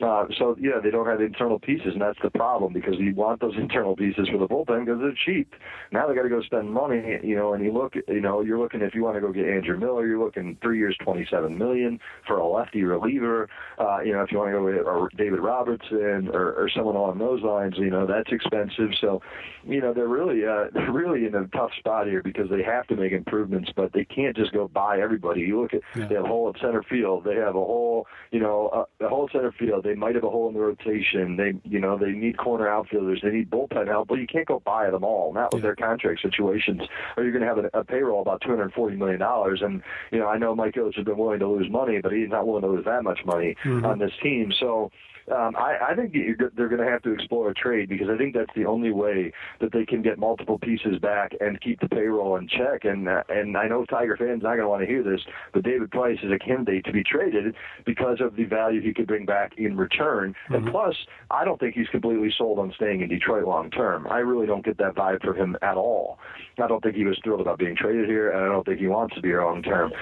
Uh, 0.00 0.26
so 0.38 0.56
yeah, 0.60 0.78
they 0.82 0.90
don't 0.90 1.06
have 1.06 1.20
internal 1.20 1.58
pieces, 1.58 1.92
and 1.92 2.00
that's 2.00 2.18
the 2.22 2.30
problem 2.30 2.72
because 2.72 2.94
you 2.98 3.14
want 3.14 3.40
those 3.40 3.54
internal 3.58 3.96
pieces 3.96 4.28
for 4.28 4.38
the 4.38 4.46
bullpen 4.46 4.84
because 4.84 5.00
they're 5.00 5.16
cheap. 5.24 5.54
Now 5.92 6.06
they 6.06 6.14
got 6.14 6.22
to 6.22 6.28
go 6.28 6.42
spend 6.42 6.72
money, 6.72 7.18
you 7.22 7.36
know. 7.36 7.54
And 7.54 7.64
you 7.64 7.72
look, 7.72 7.94
you 8.08 8.20
know, 8.20 8.40
you're 8.40 8.58
looking 8.58 8.82
if 8.82 8.94
you 8.94 9.02
want 9.02 9.16
to 9.16 9.20
go 9.20 9.32
get 9.32 9.46
Andrew 9.46 9.78
Miller, 9.78 10.06
you're 10.06 10.22
looking 10.22 10.58
three 10.62 10.78
years, 10.78 10.96
twenty-seven 11.02 11.56
million 11.56 11.98
for 12.26 12.36
a 12.36 12.46
lefty 12.46 12.82
reliever. 12.82 13.48
Uh, 13.78 14.00
you 14.00 14.12
know, 14.12 14.22
if 14.22 14.32
you 14.32 14.38
want 14.38 14.50
to 14.50 14.58
go 14.58 15.08
get 15.08 15.16
David 15.16 15.40
Robertson 15.40 16.30
or, 16.32 16.52
or 16.52 16.70
someone 16.74 16.96
along 16.96 17.18
those 17.18 17.42
lines, 17.42 17.74
you 17.78 17.90
know, 17.90 18.06
that's 18.06 18.30
expensive. 18.30 18.90
So, 19.00 19.22
you 19.64 19.80
know, 19.80 19.94
they're 19.94 20.08
really 20.08 20.44
uh, 20.44 20.66
they're 20.74 20.92
really 20.92 21.26
in 21.26 21.34
a 21.34 21.46
tough 21.48 21.70
spot 21.78 22.06
here 22.06 22.22
because 22.22 22.45
they 22.50 22.62
have 22.62 22.86
to 22.88 22.96
make 22.96 23.12
improvements, 23.12 23.70
but 23.74 23.92
they 23.92 24.04
can't 24.04 24.36
just 24.36 24.52
go 24.52 24.68
buy 24.68 25.00
everybody. 25.00 25.40
You 25.42 25.60
look 25.62 25.74
at 25.74 25.80
Yeah. 25.94 26.06
they 26.06 26.14
have 26.16 26.24
a 26.24 26.28
hole 26.28 26.48
at 26.54 26.60
center 26.60 26.82
field. 26.82 27.24
They 27.24 27.34
have 27.36 27.54
a 27.56 27.64
hole, 27.64 28.06
you 28.30 28.40
know, 28.40 28.68
uh, 28.68 29.04
a 29.04 29.08
hole 29.08 29.24
at 29.26 29.32
center 29.32 29.52
field. 29.52 29.84
They 29.84 29.94
might 29.94 30.14
have 30.14 30.24
a 30.24 30.30
hole 30.30 30.48
in 30.48 30.54
the 30.54 30.60
rotation. 30.60 31.36
They, 31.36 31.54
you 31.64 31.78
know, 31.80 31.96
they 31.98 32.12
need 32.12 32.36
corner 32.38 32.68
outfielders. 32.68 33.20
They 33.22 33.30
need 33.30 33.50
bullpen 33.50 33.86
help. 33.88 34.08
But 34.08 34.16
you 34.18 34.26
can't 34.26 34.46
go 34.46 34.60
buy 34.64 34.90
them 34.90 35.04
all. 35.04 35.32
Not 35.32 35.52
with 35.52 35.62
Yeah. 35.62 35.68
their 35.68 35.76
contract 35.76 36.22
situations. 36.22 36.82
Or 37.16 37.22
you're 37.22 37.32
going 37.32 37.42
to 37.42 37.48
have 37.48 37.58
a, 37.58 37.70
a 37.80 37.84
payroll 37.84 38.22
about 38.22 38.40
240 38.42 38.96
million 38.96 39.20
dollars. 39.20 39.62
And 39.62 39.82
you 40.10 40.18
know, 40.18 40.26
I 40.28 40.38
know 40.38 40.54
Mike 40.54 40.74
Ilitch 40.74 40.96
has 40.96 41.04
been 41.04 41.16
willing 41.18 41.40
to 41.40 41.48
lose 41.48 41.70
money, 41.70 42.00
but 42.00 42.12
he's 42.12 42.28
not 42.28 42.46
willing 42.46 42.62
to 42.62 42.68
lose 42.68 42.84
that 42.84 43.02
much 43.04 43.24
money 43.24 43.56
on 43.64 43.98
this 43.98 44.12
team. 44.22 44.52
So. 44.58 44.90
Um, 45.34 45.56
I, 45.56 45.78
I 45.90 45.94
think 45.94 46.12
they're 46.12 46.68
going 46.68 46.80
to 46.80 46.90
have 46.90 47.02
to 47.02 47.12
explore 47.12 47.50
a 47.50 47.54
trade 47.54 47.88
because 47.88 48.08
I 48.08 48.16
think 48.16 48.34
that's 48.34 48.52
the 48.54 48.64
only 48.64 48.92
way 48.92 49.32
that 49.60 49.72
they 49.72 49.84
can 49.84 50.02
get 50.02 50.18
multiple 50.18 50.58
pieces 50.58 50.98
back 51.00 51.32
and 51.40 51.60
keep 51.60 51.80
the 51.80 51.88
payroll 51.88 52.36
in 52.36 52.48
check. 52.48 52.84
And 52.84 53.08
uh, 53.08 53.22
and 53.28 53.56
I 53.56 53.66
know 53.66 53.84
Tiger 53.84 54.16
fans 54.16 54.42
not 54.42 54.50
going 54.50 54.60
to 54.60 54.68
want 54.68 54.82
to 54.82 54.86
hear 54.86 55.02
this, 55.02 55.20
but 55.52 55.64
David 55.64 55.90
Price 55.90 56.18
is 56.22 56.30
a 56.30 56.38
candidate 56.38 56.84
to 56.84 56.92
be 56.92 57.02
traded 57.02 57.54
because 57.84 58.20
of 58.20 58.36
the 58.36 58.44
value 58.44 58.80
he 58.80 58.94
could 58.94 59.08
bring 59.08 59.26
back 59.26 59.52
in 59.58 59.76
return. 59.76 60.34
And 60.50 60.70
plus, 60.70 60.94
I 61.30 61.44
don't 61.44 61.58
think 61.58 61.74
he's 61.74 61.88
completely 61.88 62.32
sold 62.36 62.58
on 62.58 62.72
staying 62.76 63.00
in 63.00 63.08
Detroit 63.08 63.46
long 63.46 63.70
term. 63.70 64.06
I 64.08 64.18
really 64.18 64.46
don't 64.46 64.64
get 64.64 64.78
that 64.78 64.94
vibe 64.94 65.22
from 65.22 65.36
him 65.36 65.56
at 65.62 65.76
all. 65.76 66.18
I 66.58 66.68
don't 66.68 66.82
think 66.82 66.94
he 66.94 67.04
was 67.04 67.18
thrilled 67.24 67.40
about 67.40 67.58
being 67.58 67.76
traded 67.76 68.08
here, 68.08 68.30
and 68.30 68.44
I 68.44 68.46
don't 68.46 68.64
think 68.64 68.78
he 68.78 68.86
wants 68.86 69.14
to 69.16 69.20
be 69.20 69.28
here 69.28 69.42
long 69.42 69.62
term 69.62 69.92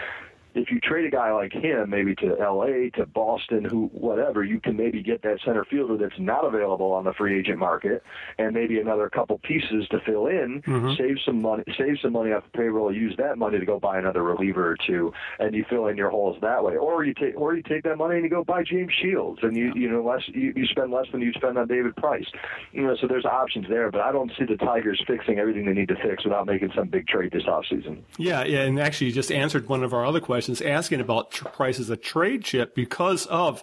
if 0.54 0.70
you 0.70 0.80
trade 0.80 1.06
a 1.06 1.10
guy 1.10 1.32
like 1.32 1.52
him, 1.52 1.90
maybe 1.90 2.14
to 2.16 2.38
L.A., 2.40 2.90
to 2.90 3.06
Boston, 3.06 3.64
who 3.64 3.86
whatever, 3.92 4.44
you 4.44 4.60
can 4.60 4.76
maybe 4.76 5.02
get 5.02 5.22
that 5.22 5.38
center 5.44 5.64
fielder 5.64 5.96
that's 5.96 6.18
not 6.18 6.44
available 6.44 6.92
on 6.92 7.04
the 7.04 7.12
free 7.12 7.38
agent 7.38 7.58
market, 7.58 8.02
and 8.38 8.54
maybe 8.54 8.78
another 8.78 9.08
couple 9.10 9.38
pieces 9.38 9.86
to 9.90 10.00
fill 10.00 10.26
in, 10.26 10.62
mm-hmm. 10.66 10.92
save 10.96 11.16
some 11.24 11.42
money, 11.42 11.64
save 11.76 11.96
some 12.00 12.12
money 12.12 12.32
off 12.32 12.44
the 12.44 12.58
payroll, 12.58 12.94
use 12.94 13.14
that 13.18 13.38
money 13.38 13.58
to 13.58 13.66
go 13.66 13.78
buy 13.80 13.98
another 13.98 14.22
reliever 14.22 14.70
or 14.70 14.76
two, 14.86 15.12
and 15.38 15.54
you 15.54 15.64
fill 15.68 15.88
in 15.88 15.96
your 15.96 16.10
holes 16.10 16.36
that 16.40 16.62
way. 16.62 16.76
Or 16.76 17.04
you 17.04 17.14
take, 17.14 17.36
or 17.36 17.54
you 17.54 17.62
take 17.62 17.82
that 17.84 17.96
money 17.96 18.16
and 18.16 18.24
you 18.24 18.30
go 18.30 18.44
buy 18.44 18.62
James 18.62 18.92
Shields, 19.02 19.40
and 19.42 19.56
you 19.56 19.72
you 19.74 19.88
know 19.88 20.04
less 20.04 20.22
you, 20.28 20.52
you 20.54 20.66
spend 20.66 20.92
less 20.92 21.06
than 21.12 21.20
you 21.20 21.32
spend 21.32 21.58
on 21.58 21.66
David 21.68 21.96
Price. 21.96 22.26
You 22.72 22.82
know, 22.82 22.96
so 23.00 23.06
there's 23.06 23.24
options 23.24 23.66
there, 23.68 23.90
but 23.90 24.00
I 24.00 24.12
don't 24.12 24.30
see 24.38 24.44
the 24.44 24.56
Tigers 24.56 25.02
fixing 25.06 25.38
everything 25.38 25.66
they 25.66 25.72
need 25.72 25.88
to 25.88 25.96
fix 25.96 26.24
without 26.24 26.46
making 26.46 26.70
some 26.74 26.88
big 26.88 27.06
trade 27.06 27.32
this 27.32 27.44
offseason. 27.44 28.02
Yeah, 28.18 28.44
yeah, 28.44 28.62
and 28.62 28.78
actually, 28.78 29.08
you 29.08 29.12
just 29.12 29.32
answered 29.32 29.68
one 29.68 29.82
of 29.82 29.92
our 29.92 30.04
other 30.04 30.20
questions, 30.20 30.43
asking 30.62 31.00
about 31.00 31.30
tr- 31.30 31.48
Price 31.48 31.78
as 31.78 31.90
a 31.90 31.96
trade 31.96 32.44
chip 32.44 32.74
because 32.74 33.26
of, 33.26 33.62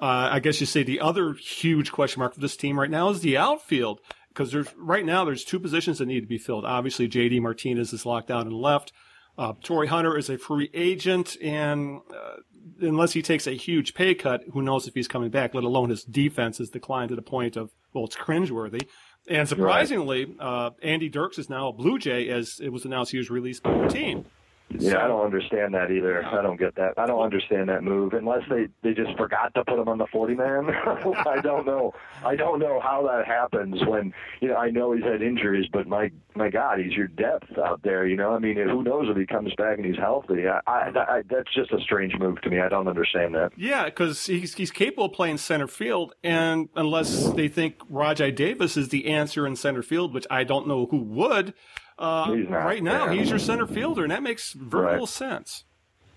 uh, 0.00 0.28
I 0.32 0.40
guess 0.40 0.60
you 0.60 0.66
say, 0.66 0.82
the 0.82 1.00
other 1.00 1.34
huge 1.34 1.92
question 1.92 2.20
mark 2.20 2.34
for 2.34 2.40
this 2.40 2.56
team 2.56 2.78
right 2.78 2.90
now 2.90 3.10
is 3.10 3.20
the 3.20 3.36
outfield. 3.36 4.00
Because 4.28 4.50
there's 4.50 4.74
right 4.76 5.04
now 5.04 5.26
there's 5.26 5.44
two 5.44 5.60
positions 5.60 5.98
that 5.98 6.06
need 6.06 6.22
to 6.22 6.26
be 6.26 6.38
filled. 6.38 6.64
Obviously, 6.64 7.06
J.D. 7.06 7.40
Martinez 7.40 7.92
is 7.92 8.06
locked 8.06 8.30
out 8.30 8.46
and 8.46 8.54
left. 8.54 8.90
Uh, 9.36 9.52
Torii 9.62 9.88
Hunter 9.88 10.16
is 10.16 10.30
a 10.30 10.38
free 10.38 10.70
agent, 10.72 11.36
and 11.42 12.00
uh, 12.14 12.36
unless 12.80 13.12
he 13.12 13.22
takes 13.22 13.46
a 13.46 13.52
huge 13.52 13.92
pay 13.92 14.14
cut, 14.14 14.42
who 14.52 14.62
knows 14.62 14.86
if 14.86 14.94
he's 14.94 15.08
coming 15.08 15.30
back? 15.30 15.54
Let 15.54 15.64
alone 15.64 15.90
his 15.90 16.04
defense 16.04 16.58
has 16.58 16.70
declined 16.70 17.10
to 17.10 17.16
the 17.16 17.22
point 17.22 17.56
of 17.56 17.70
well, 17.92 18.04
it's 18.04 18.16
cringeworthy. 18.16 18.88
And 19.28 19.48
surprisingly, 19.48 20.34
uh, 20.40 20.70
Andy 20.82 21.08
Dirks 21.08 21.38
is 21.38 21.48
now 21.48 21.68
a 21.68 21.72
Blue 21.72 21.98
Jay, 21.98 22.28
as 22.28 22.58
it 22.60 22.70
was 22.70 22.84
announced 22.84 23.12
he 23.12 23.18
was 23.18 23.30
released 23.30 23.62
by 23.62 23.76
the 23.76 23.88
team. 23.88 24.24
Yeah, 24.70 25.04
I 25.04 25.08
don't 25.08 25.24
understand 25.24 25.74
that 25.74 25.90
either. 25.90 26.24
I 26.24 26.42
don't 26.42 26.58
get 26.58 26.74
that. 26.76 26.94
I 26.96 27.06
don't 27.06 27.22
understand 27.22 27.68
that 27.68 27.84
move 27.84 28.14
unless 28.14 28.42
they 28.48 28.68
they 28.82 28.94
just 28.94 29.16
forgot 29.18 29.54
to 29.54 29.64
put 29.64 29.78
him 29.78 29.88
on 29.88 29.98
the 29.98 30.06
40 30.06 30.34
man. 30.34 30.70
I 31.26 31.40
don't 31.42 31.66
know. 31.66 31.92
I 32.24 32.36
don't 32.36 32.58
know 32.58 32.80
how 32.80 33.06
that 33.06 33.26
happens 33.26 33.84
when 33.86 34.14
you 34.40 34.48
know 34.48 34.56
I 34.56 34.70
know 34.70 34.92
he's 34.92 35.04
had 35.04 35.22
injuries, 35.22 35.66
but 35.72 35.86
my 35.86 36.10
my 36.34 36.48
God, 36.48 36.78
he's 36.78 36.92
your 36.92 37.08
depth 37.08 37.58
out 37.58 37.82
there. 37.82 38.06
You 38.06 38.16
know, 38.16 38.32
I 38.32 38.38
mean, 38.38 38.56
who 38.56 38.82
knows 38.82 39.08
if 39.10 39.16
he 39.16 39.26
comes 39.26 39.52
back 39.56 39.76
and 39.76 39.86
he's 39.86 39.98
healthy? 39.98 40.48
I, 40.48 40.60
I, 40.66 40.90
I 40.96 41.22
that's 41.28 41.52
just 41.54 41.72
a 41.72 41.80
strange 41.80 42.14
move 42.18 42.40
to 42.42 42.50
me. 42.50 42.60
I 42.60 42.68
don't 42.68 42.88
understand 42.88 43.34
that. 43.34 43.52
Yeah, 43.56 43.84
because 43.86 44.26
he's, 44.26 44.54
he's 44.54 44.70
capable 44.70 45.06
of 45.06 45.12
playing 45.12 45.38
center 45.38 45.66
field, 45.66 46.14
and 46.22 46.68
unless 46.74 47.28
they 47.30 47.48
think 47.48 47.78
Rajai 47.90 48.34
Davis 48.34 48.76
is 48.76 48.88
the 48.88 49.06
answer 49.08 49.46
in 49.46 49.56
center 49.56 49.82
field, 49.82 50.14
which 50.14 50.26
I 50.30 50.44
don't 50.44 50.66
know 50.66 50.86
who 50.86 50.98
would, 50.98 51.54
uh, 51.98 52.34
right 52.48 52.82
now 52.82 53.06
yeah. 53.10 53.18
he's 53.18 53.30
your 53.30 53.38
center 53.38 53.66
fielder, 53.66 54.02
and 54.02 54.10
that 54.10 54.22
makes 54.22 54.52
very 54.52 54.84
Right. 54.84 54.92
little 54.92 55.06
sense. 55.06 55.64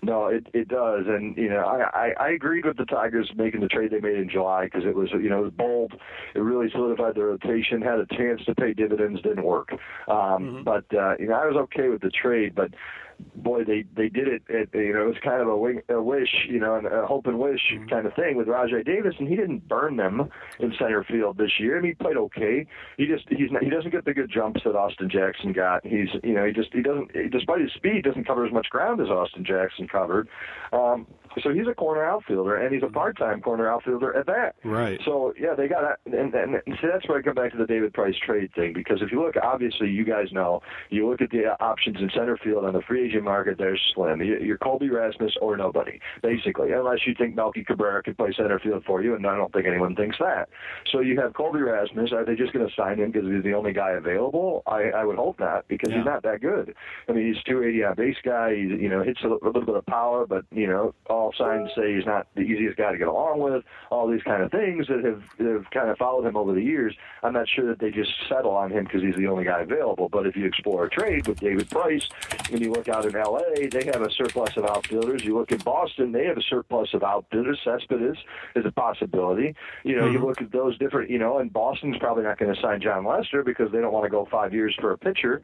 No, 0.02 0.26
it 0.26 0.46
it 0.52 0.68
does, 0.68 1.04
and 1.08 1.36
you 1.36 1.48
know 1.48 1.64
I, 1.64 2.06
I 2.06 2.14
I 2.26 2.28
agreed 2.30 2.64
with 2.66 2.76
the 2.76 2.84
Tigers 2.84 3.28
making 3.34 3.60
the 3.60 3.66
trade 3.68 3.90
they 3.90 3.98
made 3.98 4.16
in 4.18 4.28
July 4.28 4.64
because 4.66 4.84
it 4.84 4.94
was 4.94 5.10
you 5.12 5.28
know 5.28 5.38
it 5.40 5.44
was 5.44 5.52
bold, 5.52 5.94
it 6.34 6.38
really 6.38 6.70
solidified 6.70 7.14
their 7.16 7.26
rotation, 7.26 7.80
had 7.82 7.98
a 7.98 8.06
chance 8.14 8.44
to 8.44 8.54
pay 8.54 8.72
dividends, 8.72 9.20
didn't 9.22 9.42
work. 9.44 9.70
Um, 10.06 10.62
But 10.64 10.84
uh, 10.94 11.14
you 11.18 11.26
know 11.26 11.34
I 11.34 11.46
was 11.46 11.56
okay 11.56 11.88
with 11.88 12.02
the 12.02 12.10
trade, 12.10 12.54
but 12.54 12.70
boy 13.36 13.64
they 13.64 13.84
they 13.96 14.08
did 14.08 14.28
it. 14.28 14.42
it 14.48 14.68
you 14.72 14.92
know 14.92 15.02
it 15.02 15.08
was 15.08 15.16
kind 15.22 15.40
of 15.40 15.48
a, 15.48 15.56
wing, 15.56 15.82
a 15.88 16.00
wish, 16.00 16.46
you 16.48 16.58
know, 16.58 16.74
and 16.74 16.86
a 16.86 17.06
hope 17.06 17.26
and 17.26 17.38
wish 17.38 17.60
kind 17.88 18.06
of 18.06 18.14
thing 18.14 18.36
with 18.36 18.46
Rajai 18.46 18.84
Davis, 18.84 19.14
and 19.18 19.28
he 19.28 19.36
didn't 19.36 19.68
burn 19.68 19.96
them 19.96 20.30
in 20.58 20.72
center 20.78 21.04
field 21.04 21.38
this 21.38 21.52
year. 21.58 21.78
I 21.78 21.80
mean 21.80 21.92
he 21.92 21.94
played 21.94 22.16
okay. 22.16 22.66
He 22.96 23.06
just 23.06 23.24
he's 23.28 23.50
not, 23.50 23.62
he 23.62 23.70
doesn't 23.70 23.90
get 23.90 24.04
the 24.04 24.14
good 24.14 24.30
jumps 24.30 24.62
that 24.64 24.76
Austin 24.76 25.08
Jackson 25.10 25.52
got. 25.52 25.86
He's 25.86 26.08
you 26.22 26.34
know 26.34 26.44
he 26.44 26.52
just 26.52 26.72
he 26.72 26.82
doesn't 26.82 27.12
despite 27.30 27.60
his 27.60 27.72
speed 27.72 28.04
doesn't 28.04 28.26
cover 28.26 28.44
as 28.44 28.52
much 28.52 28.68
ground 28.70 29.00
as 29.00 29.08
Austin 29.08 29.44
Jackson 29.44 29.88
covered. 29.88 30.28
Um, 30.72 31.06
so 31.42 31.52
he's 31.52 31.66
a 31.68 31.74
corner 31.74 32.04
outfielder, 32.04 32.56
and 32.56 32.72
he's 32.74 32.82
a 32.82 32.88
part-time 32.92 33.40
corner 33.40 33.68
outfielder 33.70 34.16
at 34.16 34.26
that. 34.26 34.54
Right. 34.64 35.00
So 35.04 35.32
yeah, 35.38 35.54
they 35.54 35.68
got 35.68 35.82
that, 35.82 35.98
and, 36.18 36.34
and, 36.34 36.54
and 36.54 36.78
see 36.80 36.88
that's 36.92 37.06
where 37.08 37.18
I 37.18 37.22
come 37.22 37.34
back 37.34 37.52
to 37.52 37.58
the 37.58 37.66
David 37.66 37.92
Price 37.94 38.14
trade 38.24 38.50
thing 38.54 38.72
because 38.72 39.02
if 39.02 39.12
you 39.12 39.22
look, 39.22 39.34
obviously 39.42 39.88
you 39.88 40.04
guys 40.04 40.28
know, 40.32 40.60
you 40.90 41.08
look 41.08 41.20
at 41.20 41.30
the 41.30 41.60
options 41.62 41.96
in 42.00 42.10
center 42.14 42.36
field 42.36 42.64
on 42.64 42.72
the 42.72 42.82
free 42.82 43.06
agent 43.06 43.24
market, 43.24 43.58
they're 43.58 43.78
slim. 43.94 44.20
You- 44.22 44.38
You're 44.38 44.58
Colby 44.58 44.88
Rasmus 44.90 45.36
or 45.40 45.56
nobody, 45.56 46.00
basically, 46.22 46.72
unless 46.72 47.06
you 47.06 47.14
think 47.16 47.34
Melky 47.34 47.64
Cabrera 47.64 48.02
could 48.02 48.16
play 48.16 48.32
center 48.36 48.58
field 48.58 48.84
for 48.86 49.02
you, 49.02 49.14
and 49.14 49.26
I 49.26 49.36
don't 49.36 49.52
think 49.52 49.66
anyone 49.66 49.94
thinks 49.94 50.16
that. 50.18 50.48
So 50.92 51.00
you 51.00 51.20
have 51.20 51.34
Colby 51.34 51.60
Rasmus. 51.60 52.12
Are 52.12 52.24
they 52.24 52.34
just 52.34 52.52
going 52.52 52.66
to 52.66 52.74
sign 52.74 52.98
him 52.98 53.10
because 53.10 53.28
he's 53.28 53.42
the 53.42 53.54
only 53.54 53.72
guy 53.72 53.92
available? 53.92 54.62
I, 54.66 54.90
I 54.90 55.04
would 55.04 55.16
hope 55.16 55.38
not 55.40 55.66
because 55.68 55.90
Yeah. 55.90 55.98
he's 55.98 56.06
not 56.06 56.22
that 56.22 56.40
good. 56.40 56.74
I 57.08 57.12
mean, 57.12 57.32
he's 57.32 57.42
280 57.44 57.84
on 57.84 57.94
base 57.94 58.16
guy. 58.24 58.54
He's 58.54 58.70
you 58.80 58.88
know 58.88 59.02
hits 59.02 59.20
a, 59.24 59.28
a 59.28 59.44
little 59.46 59.64
bit 59.64 59.74
of 59.76 59.86
power, 59.86 60.26
but 60.26 60.44
you 60.50 60.66
know 60.66 60.94
all 61.08 61.25
signs 61.34 61.70
say 61.76 61.94
he's 61.94 62.06
not 62.06 62.26
the 62.34 62.42
easiest 62.42 62.76
guy 62.76 62.92
to 62.92 62.98
get 62.98 63.08
along 63.08 63.40
with. 63.40 63.64
All 63.90 64.08
these 64.08 64.22
kind 64.22 64.42
of 64.42 64.50
things 64.50 64.86
that 64.88 65.04
have 65.04 65.22
have 65.38 65.70
kind 65.70 65.90
of 65.90 65.98
followed 65.98 66.26
him 66.26 66.36
over 66.36 66.52
the 66.52 66.62
years. 66.62 66.94
I'm 67.22 67.32
not 67.32 67.48
sure 67.48 67.66
that 67.66 67.78
they 67.78 67.90
just 67.90 68.10
settle 68.28 68.52
on 68.52 68.70
him 68.70 68.84
because 68.84 69.02
he's 69.02 69.16
the 69.16 69.26
only 69.26 69.44
guy 69.44 69.62
available. 69.62 70.08
But 70.08 70.26
if 70.26 70.36
you 70.36 70.44
explore 70.46 70.84
a 70.84 70.90
trade 70.90 71.26
with 71.26 71.40
David 71.40 71.68
Price, 71.70 72.08
when 72.50 72.62
you 72.62 72.72
look 72.72 72.88
out 72.88 73.04
in 73.06 73.16
L.A., 73.16 73.68
they 73.68 73.84
have 73.86 74.02
a 74.02 74.10
surplus 74.10 74.56
of 74.56 74.64
outfielders. 74.64 75.24
You 75.24 75.36
look 75.36 75.52
at 75.52 75.64
Boston, 75.64 76.12
they 76.12 76.26
have 76.26 76.36
a 76.36 76.42
surplus 76.42 76.92
of 76.94 77.02
outfielders. 77.02 77.58
Cespedes 77.64 78.18
is 78.54 78.64
a 78.64 78.72
possibility. 78.72 79.54
You 79.84 79.96
know, 79.96 80.06
you 80.06 80.18
mm-hmm. 80.18 80.26
look 80.26 80.42
at 80.42 80.52
those 80.52 80.78
different. 80.78 81.10
You 81.10 81.18
know, 81.18 81.38
and 81.38 81.52
Boston's 81.52 81.98
probably 81.98 82.24
not 82.24 82.38
going 82.38 82.54
to 82.54 82.60
sign 82.60 82.80
Jon 82.80 83.04
Lester 83.04 83.42
because 83.42 83.72
they 83.72 83.80
don't 83.80 83.92
want 83.92 84.04
to 84.04 84.10
go 84.10 84.26
five 84.30 84.52
years 84.52 84.76
for 84.80 84.92
a 84.92 84.98
pitcher 84.98 85.42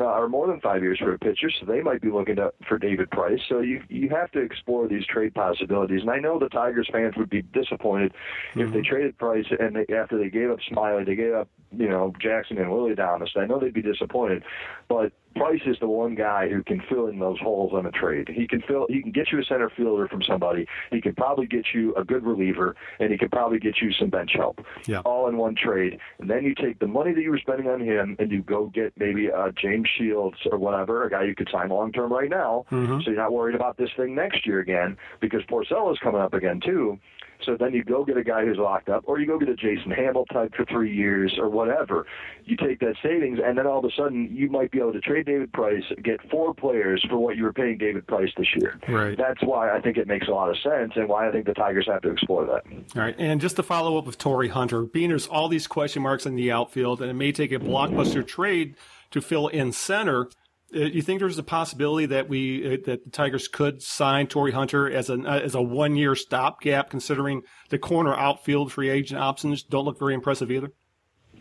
uh, 0.00 0.04
or 0.04 0.28
more 0.28 0.46
than 0.46 0.60
five 0.60 0.82
years 0.82 0.98
for 0.98 1.12
a 1.12 1.18
pitcher, 1.18 1.50
so 1.50 1.66
they 1.66 1.82
might 1.82 2.00
be 2.00 2.10
looking 2.10 2.36
to, 2.36 2.52
for 2.66 2.78
David 2.78 3.10
Price. 3.10 3.40
So 3.48 3.60
you 3.60 3.82
you 3.88 4.08
have 4.08 4.30
to 4.32 4.40
explore 4.40 4.88
these 4.88 5.04
trade 5.06 5.34
possibilities. 5.34 6.00
And 6.02 6.10
I 6.10 6.18
know 6.18 6.38
the 6.38 6.48
Tigers 6.48 6.88
fans 6.90 7.14
would 7.16 7.30
be 7.30 7.42
disappointed 7.42 8.12
if 8.54 8.72
they 8.72 8.80
traded 8.80 9.18
Price 9.18 9.46
and 9.58 9.76
they, 9.76 9.94
after 9.94 10.18
they 10.18 10.30
gave 10.30 10.50
up 10.50 10.58
Smyly, 10.70 11.04
they 11.04 11.14
gave 11.14 11.34
up 11.34 11.48
you 11.70 11.88
know 11.88 12.12
Jackson 12.20 12.58
and 12.58 12.70
Willie 12.70 12.94
Thomas. 12.94 13.30
I 13.36 13.46
know 13.46 13.58
they'd 13.58 13.74
be 13.74 13.82
disappointed, 13.82 14.44
but 14.88 15.12
Price 15.34 15.62
is 15.66 15.76
the 15.80 15.88
one 15.88 16.14
guy 16.14 16.48
who 16.48 16.62
can 16.62 16.82
fill 16.88 17.06
in 17.06 17.18
those 17.18 17.38
holes 17.40 17.72
on 17.74 17.86
a 17.86 17.90
trade. 17.90 18.28
He 18.28 18.46
can 18.46 18.62
fill. 18.62 18.86
He 18.88 19.02
can 19.02 19.12
get 19.12 19.32
you 19.32 19.40
a 19.40 19.44
center 19.44 19.70
fielder 19.70 20.08
from 20.08 20.22
somebody. 20.22 20.66
He 20.90 21.00
can 21.00 21.14
probably 21.14 21.46
get 21.46 21.66
you 21.74 21.94
a 21.94 22.04
good 22.04 22.24
reliever, 22.24 22.76
and 23.00 23.10
he 23.10 23.18
can 23.18 23.28
probably 23.28 23.58
get 23.58 23.80
you 23.80 23.92
some 23.92 24.10
bench 24.10 24.32
help. 24.34 24.60
Yeah. 24.86 25.00
All 25.00 25.28
in 25.28 25.36
one 25.36 25.54
trade. 25.54 25.98
And 26.18 26.28
then 26.28 26.44
you 26.44 26.54
take 26.54 26.78
the 26.78 26.86
money 26.86 27.12
that 27.12 27.20
you 27.20 27.30
were 27.30 27.38
spending 27.38 27.68
on 27.68 27.80
him, 27.80 28.16
and 28.18 28.30
you 28.30 28.42
go 28.42 28.66
get 28.66 28.92
maybe 28.96 29.30
uh, 29.30 29.50
James 29.60 29.88
Shields 29.98 30.38
or 30.50 30.58
whatever, 30.58 31.04
a 31.04 31.10
guy 31.10 31.24
you 31.24 31.34
could 31.34 31.48
sign 31.50 31.68
long 31.68 31.92
term 31.92 32.12
right 32.12 32.30
now. 32.30 32.64
Mm-hmm. 32.70 33.00
So 33.00 33.10
you're 33.10 33.16
not 33.16 33.32
worried 33.32 33.54
about 33.54 33.76
this 33.76 33.90
thing 33.96 34.14
next 34.14 34.46
year 34.46 34.60
again 34.60 34.96
because 35.20 35.42
Porcello's 35.42 35.98
coming 35.98 36.20
up 36.20 36.34
again 36.34 36.60
too. 36.60 36.98
So 37.44 37.56
then 37.58 37.72
you 37.72 37.84
go 37.84 38.04
get 38.04 38.16
a 38.16 38.24
guy 38.24 38.44
who's 38.44 38.58
locked 38.58 38.88
up, 38.88 39.04
or 39.06 39.18
you 39.18 39.26
go 39.26 39.38
get 39.38 39.48
a 39.48 39.54
Jason 39.54 39.90
Hammel 39.90 40.26
type 40.26 40.54
for 40.54 40.64
three 40.64 40.94
years 40.94 41.36
or 41.38 41.48
whatever. 41.48 42.06
You 42.44 42.56
take 42.56 42.80
that 42.80 42.94
savings, 43.02 43.38
and 43.44 43.56
then 43.56 43.66
all 43.66 43.78
of 43.78 43.84
a 43.84 43.90
sudden 43.96 44.28
you 44.32 44.50
might 44.50 44.70
be 44.70 44.78
able 44.78 44.92
to 44.92 45.00
trade 45.00 45.26
David 45.26 45.52
Price, 45.52 45.84
get 46.02 46.20
four 46.30 46.54
players 46.54 47.04
for 47.08 47.18
what 47.18 47.36
you 47.36 47.44
were 47.44 47.52
paying 47.52 47.78
David 47.78 48.06
Price 48.06 48.30
this 48.36 48.48
year. 48.56 48.78
Right. 48.88 49.16
That's 49.16 49.42
why 49.42 49.70
I 49.70 49.80
think 49.80 49.96
it 49.96 50.06
makes 50.06 50.28
a 50.28 50.32
lot 50.32 50.50
of 50.50 50.56
sense, 50.58 50.92
and 50.96 51.08
why 51.08 51.28
I 51.28 51.32
think 51.32 51.46
the 51.46 51.54
Tigers 51.54 51.86
have 51.86 52.02
to 52.02 52.10
explore 52.10 52.44
that. 52.46 52.62
All 52.96 53.02
right, 53.02 53.14
and 53.18 53.40
just 53.40 53.56
to 53.56 53.62
follow 53.62 53.98
up 53.98 54.06
with 54.06 54.18
Torii 54.18 54.48
Hunter, 54.48 54.82
being 54.82 55.10
there's 55.10 55.26
all 55.26 55.48
these 55.48 55.66
question 55.66 56.02
marks 56.02 56.26
in 56.26 56.34
the 56.34 56.50
outfield, 56.50 57.00
and 57.00 57.10
it 57.10 57.14
may 57.14 57.32
take 57.32 57.52
a 57.52 57.58
blockbuster 57.58 58.26
trade 58.26 58.76
to 59.10 59.20
fill 59.20 59.48
in 59.48 59.72
center. 59.72 60.28
Uh, 60.74 60.80
You 60.80 61.02
think 61.02 61.20
there's 61.20 61.38
a 61.38 61.42
possibility 61.42 62.06
that 62.06 62.28
we 62.28 62.66
uh, 62.66 62.76
that 62.86 63.04
the 63.04 63.10
Tigers 63.10 63.48
could 63.48 63.82
sign 63.82 64.26
Torii 64.26 64.52
Hunter 64.52 64.90
as 64.90 65.10
an 65.10 65.26
uh, 65.26 65.40
as 65.42 65.54
a 65.54 65.62
one 65.62 65.96
year 65.96 66.14
stopgap, 66.14 66.90
considering 66.90 67.42
the 67.70 67.78
corner 67.78 68.14
outfield 68.14 68.72
free 68.72 68.90
agent 68.90 69.20
options 69.20 69.62
don't 69.62 69.84
look 69.84 69.98
very 69.98 70.14
impressive 70.14 70.50
either. 70.50 70.72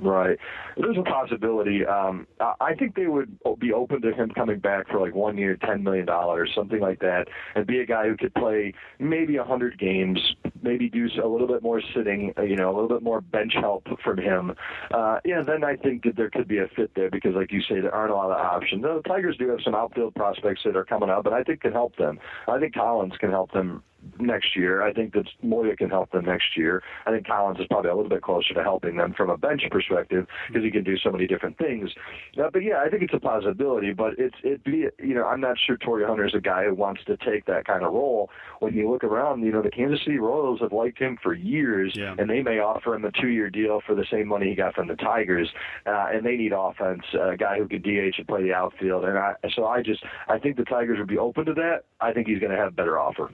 Right. 0.02 0.38
There's 0.78 0.98
a 0.98 1.04
possibility. 1.04 1.86
Um, 1.86 2.26
I 2.40 2.74
think 2.74 2.96
they 2.96 3.06
would 3.06 3.38
be 3.60 3.72
open 3.72 4.02
to 4.02 4.12
him 4.12 4.32
coming 4.32 4.60
back 4.60 4.88
for 4.90 5.00
like 5.00 5.14
one 5.14 5.38
year, 5.38 5.58
ten 5.58 5.84
million 5.84 6.08
dollars, 6.08 6.52
something 6.56 6.80
like 6.80 7.00
that, 7.02 7.26
and 7.54 7.68
be 7.68 7.80
a 7.82 7.86
guy 7.86 8.08
who 8.08 8.18
could 8.18 8.34
play 8.34 8.74
maybe 8.98 9.38
a 9.38 9.44
hundred 9.44 9.78
games, 9.78 10.20
maybe 10.64 10.90
do 10.90 11.08
a 11.24 11.28
little 11.28 11.48
bit 11.48 11.62
more 11.62 11.82
sitting, 11.96 12.34
uh, 12.38 12.42
you 12.42 12.56
know, 12.56 12.72
a 12.72 12.74
little 12.74 12.90
bit 12.90 13.04
more 13.04 13.22
bench 13.22 13.54
help 13.54 13.86
from 14.04 14.18
him. 14.18 14.56
Uh, 14.92 15.20
yeah, 15.24 15.44
then 15.46 15.64
I 15.64 15.76
think 15.76 16.04
that 16.04 16.16
there 16.16 16.32
could 16.32 16.48
be 16.48 16.58
a 16.58 16.68
fit 16.76 16.92
there 16.96 17.12
because, 17.12 17.36
like 17.36 17.52
you 17.52 17.62
say, 17.62 17.80
there 17.80 17.94
aren't 17.94 18.12
a 18.12 18.16
lot 18.16 18.32
of 18.32 18.38
options. 18.38 18.82
The 18.82 19.02
Tigers 19.08 19.38
do 19.38 19.50
have 19.50 19.60
some 19.64 19.76
outfield 19.76 20.16
prospects 20.16 20.62
that 20.66 20.76
are 20.76 20.86
coming 20.86 21.12
up, 21.12 21.24
but 21.24 21.34
I 21.34 21.44
think 21.44 21.62
can 21.62 21.74
help 21.74 21.96
them. 21.98 22.20
I 22.48 22.60
think 22.60 22.74
Collins 22.74 23.14
can 23.20 23.30
help 23.30 23.52
them 23.52 23.84
next 24.20 24.56
year. 24.56 24.82
I 24.82 24.94
think 24.94 25.14
that 25.14 25.28
Moya 25.42 25.76
can 25.76 25.90
help 25.90 26.12
them 26.12 26.26
next 26.26 26.56
year. 26.58 26.82
I 27.06 27.12
think 27.12 27.28
Collins 27.28 27.60
is 27.60 27.68
probably 27.68 27.90
a 27.92 27.96
little 27.96 28.10
bit 28.10 28.22
closer 28.22 28.54
to 28.54 28.64
helping 28.64 28.98
them 28.98 29.14
from 29.14 29.30
a 29.30 29.38
bench 29.38 29.64
perspective 29.72 30.28
because 30.48 30.64
he 30.64 30.72
can 30.72 30.84
do 30.84 30.98
so 30.98 31.12
many 31.12 31.28
different 31.28 31.58
things. 31.58 31.92
Uh, 32.38 32.50
but 32.52 32.64
yeah, 32.64 32.82
I 32.86 32.90
think 32.90 33.04
it's 33.04 33.14
a 33.14 33.20
possibility. 33.20 33.94
But 33.94 34.14
it's 34.18 34.36
it 34.44 34.64
be 34.64 34.88
you 35.00 35.14
know 35.14 35.26
I'm 35.26 35.42
not 35.42 35.58
sure 35.66 35.78
Torii 35.78 36.06
Hunter 36.06 36.26
is 36.26 36.34
a 36.36 36.40
guy 36.42 36.66
who 36.66 36.76
wants 36.76 37.04
to 37.06 37.18
take 37.18 37.46
that 37.46 37.66
kind 37.66 37.84
of 37.84 37.94
role. 37.94 38.30
When 38.60 38.74
you 38.74 38.90
look 38.90 39.04
around, 39.04 39.44
you 39.44 39.52
know 39.52 39.62
the 39.62 39.72
Kansas 39.72 40.00
City 40.06 40.18
Royals 40.20 40.60
have 40.62 40.72
liked 40.74 41.00
him 41.00 41.18
for 41.22 41.34
years, 41.34 41.94
Yeah. 41.96 42.16
and 42.18 42.30
they 42.30 42.42
may 42.42 42.60
offer 42.60 42.96
him 42.96 43.06
a 43.06 43.12
two-year 43.12 43.50
deal 43.50 43.82
for 43.86 43.96
the 43.96 44.06
same 44.12 44.28
money 44.28 44.50
he 44.50 44.56
got 44.56 44.76
from 44.76 44.88
the 44.88 44.96
Tigers. 44.96 45.50
Uh, 45.86 46.08
and 46.14 46.26
they 46.26 46.36
need 46.36 46.54
offense, 46.56 47.02
a 47.14 47.36
guy 47.38 47.58
who 47.58 47.68
could 47.68 47.84
DH 47.84 48.18
and 48.18 48.28
play 48.28 48.44
the 48.44 48.54
outfield. 48.54 49.06
And 49.06 49.18
I 49.18 49.34
so 49.56 49.66
I 49.66 49.82
just 49.82 50.04
I 50.28 50.38
think 50.40 50.58
the 50.58 50.66
Tigers 50.66 50.98
would 51.00 51.08
be 51.08 51.18
open 51.18 51.46
to 51.46 51.54
that. 51.56 51.84
I 52.00 52.14
think 52.14 52.28
he's 52.28 52.40
going 52.40 52.52
to 52.52 52.58
have 52.58 52.70
a 52.70 52.76
better 52.76 53.00
offer. 53.00 53.30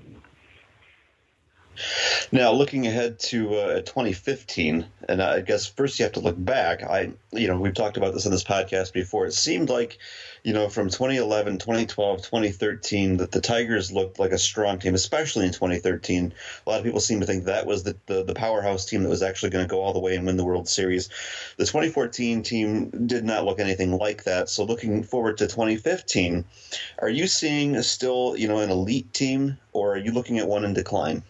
Now, 2.32 2.52
looking 2.52 2.88
ahead 2.88 3.20
to 3.20 3.56
uh, 3.56 3.82
2015, 3.82 4.86
and 5.08 5.22
I 5.22 5.42
guess 5.42 5.66
first 5.66 6.00
you 6.00 6.04
have 6.04 6.14
to 6.14 6.20
look 6.20 6.36
back. 6.38 6.84
I, 6.84 7.12
you 7.32 7.48
know, 7.48 7.60
we've 7.60 7.74
talked 7.74 7.98
about 7.98 8.14
this 8.14 8.26
on 8.26 8.32
this 8.32 8.44
podcast 8.44 8.94
before. 8.94 9.26
It 9.26 9.34
seemed 9.34 9.70
like, 9.70 9.98
you 10.44 10.54
know, 10.54 10.70
from 10.70 10.90
2011, 10.90 11.60
2012, 11.60 12.22
2013, 12.22 13.18
that 13.18 13.32
the 13.32 13.42
Tigers 13.42 13.92
looked 13.92 14.20
like 14.20 14.32
a 14.32 14.38
strong 14.38 14.80
team, 14.80 14.96
especially 14.96 15.46
in 15.46 15.52
2013. 15.52 16.34
A 16.66 16.70
lot 16.70 16.80
of 16.80 16.86
people 16.86 17.00
seem 17.00 17.20
to 17.20 17.26
think 17.26 17.46
that 17.46 17.66
was 17.66 17.84
the, 17.84 17.96
the, 18.08 18.24
the 18.24 18.34
powerhouse 18.34 18.86
team 18.86 19.04
that 19.04 19.10
was 19.10 19.24
actually 19.24 19.52
going 19.52 19.66
to 19.66 19.70
go 19.70 19.82
all 19.82 19.94
the 19.94 20.00
way 20.00 20.16
and 20.16 20.26
win 20.26 20.38
the 20.38 20.46
World 20.46 20.68
Series. 20.68 21.10
The 21.58 21.66
2014 21.66 22.44
team 22.44 22.90
did 23.08 23.24
not 23.24 23.46
look 23.46 23.60
anything 23.60 23.98
like 23.98 24.24
that. 24.24 24.50
So, 24.50 24.64
looking 24.64 25.04
forward 25.04 25.38
to 25.38 25.48
2015, 25.48 26.46
are 27.00 27.10
you 27.10 27.28
seeing 27.28 27.82
still, 27.82 28.36
you 28.38 28.48
know, 28.48 28.60
an 28.60 28.70
elite 28.70 29.14
team, 29.14 29.58
or 29.74 29.94
are 29.94 29.98
you 29.98 30.12
looking 30.12 30.40
at 30.40 30.48
one 30.48 30.66
in 30.66 30.74
decline? 30.74 31.24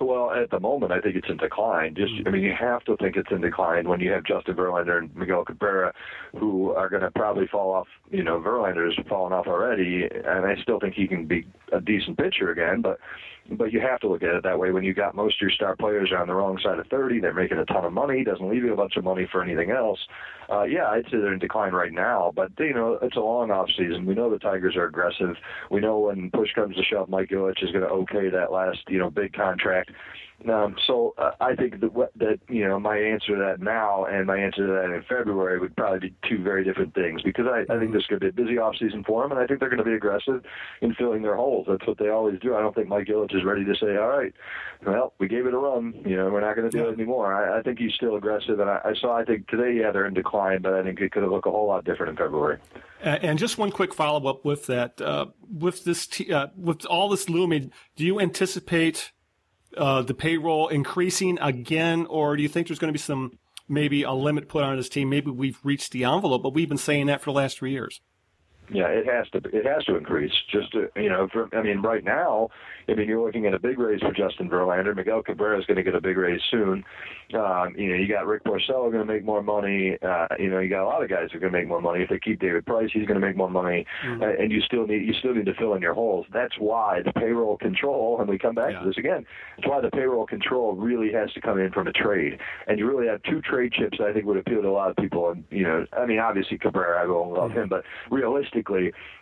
Well, 0.00 0.30
at 0.30 0.50
the 0.50 0.58
moment, 0.58 0.92
I 0.92 1.00
think 1.00 1.16
it's 1.16 1.28
in 1.28 1.36
decline. 1.36 1.94
Just, 1.94 2.12
I 2.26 2.30
mean, 2.30 2.42
you 2.42 2.52
mm-hmm. 2.52 2.64
have 2.64 2.84
to 2.84 2.96
think 2.96 3.16
it's 3.16 3.30
in 3.30 3.42
decline 3.42 3.86
when 3.86 4.00
you 4.00 4.10
have 4.12 4.24
Justin 4.24 4.54
Verlander 4.54 4.96
and 4.96 5.14
Miguel 5.14 5.44
Cabrera, 5.44 5.92
who 6.38 6.70
are 6.70 6.88
going 6.88 7.02
to 7.02 7.10
probably 7.10 7.46
fall 7.46 7.72
off. 7.74 7.86
You 8.10 8.24
know, 8.24 8.40
Verlander's 8.40 8.98
fallen 9.08 9.34
off 9.34 9.46
already, 9.46 10.04
and 10.04 10.46
I 10.46 10.56
still 10.62 10.80
think 10.80 10.94
he 10.94 11.06
can 11.06 11.26
be 11.26 11.46
a 11.70 11.82
decent 11.82 12.16
pitcher 12.16 12.50
again. 12.50 12.80
But, 12.80 12.98
but 13.50 13.72
you 13.72 13.80
have 13.80 14.00
to 14.00 14.08
look 14.08 14.22
at 14.22 14.34
it 14.34 14.42
that 14.44 14.58
way. 14.58 14.70
When 14.70 14.84
you 14.84 14.94
got 14.94 15.14
most 15.14 15.36
of 15.36 15.40
your 15.42 15.50
star 15.50 15.76
players 15.76 16.12
on 16.16 16.26
the 16.26 16.34
wrong 16.34 16.58
side 16.62 16.78
of 16.78 16.86
30, 16.86 17.20
they're 17.20 17.34
making 17.34 17.58
a 17.58 17.64
ton 17.64 17.84
of 17.84 17.92
money. 17.92 18.24
Doesn't 18.24 18.48
leave 18.48 18.64
you 18.64 18.72
a 18.72 18.76
bunch 18.76 18.96
of 18.96 19.04
money 19.04 19.28
for 19.30 19.42
anything 19.42 19.70
else. 19.70 19.98
Uh, 20.50 20.62
yeah, 20.62 20.86
I'd 20.86 21.04
say 21.04 21.18
they're 21.18 21.32
in 21.32 21.38
decline 21.38 21.72
right 21.72 21.92
now. 21.92 22.32
But 22.34 22.52
you 22.58 22.74
know, 22.74 22.98
it's 23.02 23.16
a 23.16 23.20
long 23.20 23.50
off 23.50 23.68
season. 23.76 24.06
We 24.06 24.14
know 24.14 24.30
the 24.30 24.38
Tigers 24.38 24.76
are 24.76 24.86
aggressive. 24.86 25.36
We 25.70 25.80
know 25.80 25.98
when 25.98 26.30
push 26.30 26.52
comes 26.54 26.76
to 26.76 26.82
shove, 26.82 27.08
Mike 27.08 27.30
Ilitch 27.30 27.62
is 27.62 27.72
going 27.72 27.84
to 27.84 27.90
okay 27.90 28.28
that 28.30 28.52
last 28.52 28.78
you 28.88 28.98
know 28.98 29.10
big 29.10 29.32
contract. 29.32 29.90
Um, 30.48 30.76
so 30.86 31.14
uh, 31.18 31.32
I 31.40 31.54
think 31.54 31.80
that, 31.80 31.92
what- 31.92 32.12
that 32.16 32.38
you 32.48 32.66
know 32.66 32.80
my 32.80 32.96
answer 32.96 33.36
to 33.36 33.42
that 33.42 33.60
now 33.60 34.04
and 34.06 34.26
my 34.26 34.38
answer 34.38 34.66
to 34.66 34.72
that 34.72 34.94
in 34.94 35.02
February 35.08 35.58
would 35.58 35.76
probably 35.76 36.08
be 36.08 36.14
two 36.28 36.42
very 36.42 36.64
different 36.64 36.94
things 36.94 37.20
because 37.22 37.46
I, 37.46 37.70
I 37.72 37.78
think 37.78 37.92
this 37.92 38.06
could 38.06 38.20
be 38.20 38.28
a 38.28 38.32
busy 38.32 38.56
off 38.58 38.74
season 38.78 39.04
for 39.04 39.22
them 39.22 39.32
and 39.32 39.40
I 39.40 39.46
think 39.46 39.60
they're 39.60 39.68
going 39.68 39.84
to 39.84 39.84
be 39.84 39.92
aggressive 39.94 40.42
in 40.80 40.94
filling 40.94 41.22
their 41.22 41.36
holes. 41.36 41.66
That's 41.68 41.86
what 41.86 41.98
they 41.98 42.08
always 42.08 42.38
do. 42.40 42.54
I 42.56 42.60
don't 42.60 42.74
think 42.74 42.88
Mike 42.88 43.06
Ilitch 43.08 43.34
is 43.36 43.44
ready 43.44 43.64
to 43.64 43.74
say, 43.74 43.96
all 43.96 44.08
right, 44.08 44.32
well 44.86 45.12
we 45.18 45.28
gave 45.28 45.46
it 45.46 45.52
a 45.54 45.58
run. 45.58 45.92
You 46.06 46.16
know 46.16 46.30
we're 46.30 46.40
not 46.40 46.56
going 46.56 46.70
to 46.70 46.76
do 46.76 46.88
it 46.88 46.92
anymore. 46.94 47.34
I, 47.34 47.58
I 47.58 47.62
think 47.62 47.78
he's 47.78 47.92
still 47.94 48.16
aggressive 48.16 48.60
and 48.60 48.70
I, 48.70 48.80
I 48.84 48.94
saw 48.94 49.16
I 49.16 49.24
think 49.24 49.46
today 49.48 49.78
yeah 49.78 49.90
they're 49.92 50.06
in 50.06 50.14
decline, 50.14 50.62
but 50.62 50.72
I 50.74 50.82
think 50.82 51.00
it 51.00 51.12
could 51.12 51.22
have 51.22 51.32
looked 51.32 51.46
a 51.46 51.50
whole 51.50 51.66
lot 51.66 51.84
different 51.84 52.10
in 52.10 52.16
February. 52.16 52.58
And 53.02 53.38
just 53.38 53.56
one 53.56 53.70
quick 53.70 53.94
follow 53.94 54.28
up 54.28 54.44
with 54.44 54.66
that, 54.66 55.00
uh, 55.00 55.26
with 55.50 55.84
this, 55.84 56.06
t- 56.06 56.30
uh, 56.32 56.48
with 56.54 56.84
all 56.84 57.08
this 57.08 57.30
looming, 57.30 57.72
do 57.96 58.04
you 58.04 58.20
anticipate 58.20 59.12
uh, 59.76 60.02
the 60.02 60.14
payroll 60.14 60.68
increasing 60.68 61.38
again, 61.40 62.06
or 62.06 62.36
do 62.36 62.42
you 62.42 62.48
think 62.48 62.68
there's 62.68 62.78
going 62.78 62.92
to 62.92 62.98
be 62.98 62.98
some 62.98 63.38
maybe 63.68 64.02
a 64.02 64.12
limit 64.12 64.48
put 64.48 64.62
on 64.62 64.76
this 64.76 64.88
team? 64.88 65.10
Maybe 65.10 65.30
we've 65.30 65.58
reached 65.62 65.92
the 65.92 66.04
envelope, 66.04 66.42
but 66.42 66.54
we've 66.54 66.68
been 66.68 66.78
saying 66.78 67.06
that 67.06 67.20
for 67.20 67.30
the 67.30 67.36
last 67.36 67.58
three 67.58 67.72
years. 67.72 68.00
Yeah, 68.72 68.86
it 68.86 69.06
has 69.06 69.28
to. 69.30 69.38
It 69.56 69.66
has 69.66 69.84
to 69.84 69.96
increase. 69.96 70.32
Just 70.50 70.72
to, 70.72 70.88
you 70.96 71.08
know, 71.08 71.28
for, 71.32 71.48
I 71.56 71.62
mean, 71.62 71.80
right 71.82 72.04
now, 72.04 72.48
I 72.88 72.94
mean, 72.94 73.08
you're 73.08 73.24
looking 73.24 73.46
at 73.46 73.54
a 73.54 73.58
big 73.58 73.78
raise 73.78 74.00
for 74.00 74.12
Justin 74.12 74.48
Verlander. 74.48 74.94
Miguel 74.94 75.22
Cabrera 75.22 75.58
is 75.58 75.66
going 75.66 75.76
to 75.76 75.82
get 75.82 75.94
a 75.94 76.00
big 76.00 76.16
raise 76.16 76.40
soon. 76.50 76.84
Um, 77.34 77.74
you 77.76 77.88
know, 77.90 77.94
you 77.94 78.08
got 78.08 78.26
Rick 78.26 78.42
Porcello 78.44 78.90
going 78.90 79.04
to 79.06 79.12
make 79.12 79.24
more 79.24 79.42
money. 79.42 79.96
Uh, 80.02 80.26
you 80.38 80.50
know, 80.50 80.58
you 80.58 80.68
got 80.68 80.82
a 80.82 80.86
lot 80.86 81.02
of 81.02 81.08
guys 81.08 81.28
who 81.30 81.38
are 81.38 81.40
going 81.40 81.52
to 81.52 81.58
make 81.58 81.68
more 81.68 81.80
money. 81.80 82.02
If 82.02 82.08
they 82.10 82.18
keep 82.18 82.40
David 82.40 82.66
Price, 82.66 82.90
he's 82.92 83.06
going 83.06 83.20
to 83.20 83.24
make 83.26 83.36
more 83.36 83.50
money. 83.50 83.86
Uh, 84.04 84.26
and 84.38 84.50
you 84.50 84.60
still 84.62 84.86
need 84.86 85.06
you 85.06 85.14
still 85.14 85.34
need 85.34 85.46
to 85.46 85.54
fill 85.54 85.74
in 85.74 85.82
your 85.82 85.94
holes. 85.94 86.26
That's 86.32 86.54
why 86.58 87.00
the 87.04 87.12
payroll 87.12 87.56
control, 87.56 88.18
and 88.20 88.28
we 88.28 88.38
come 88.38 88.54
back 88.54 88.72
Yeah. 88.72 88.80
to 88.80 88.86
this 88.86 88.98
again. 88.98 89.24
That's 89.56 89.68
why 89.68 89.80
the 89.80 89.90
payroll 89.90 90.26
control 90.26 90.74
really 90.74 91.12
has 91.12 91.32
to 91.32 91.40
come 91.40 91.58
in 91.60 91.70
from 91.72 91.86
a 91.86 91.92
trade. 91.92 92.38
And 92.66 92.78
you 92.78 92.88
really 92.88 93.06
have 93.06 93.22
two 93.22 93.40
trade 93.42 93.72
chips 93.72 93.98
that 93.98 94.08
I 94.08 94.12
think 94.12 94.26
would 94.26 94.36
appeal 94.38 94.62
to 94.62 94.68
a 94.68 94.70
lot 94.70 94.90
of 94.90 94.96
people. 94.96 95.30
And 95.30 95.44
you 95.50 95.64
know, 95.64 95.86
I 95.92 96.06
mean, 96.06 96.18
obviously 96.18 96.58
Cabrera, 96.58 97.00
I 97.02 97.06
will 97.06 97.32
love 97.32 97.52
him, 97.52 97.68
but 97.68 97.84
realistically, 98.10 98.59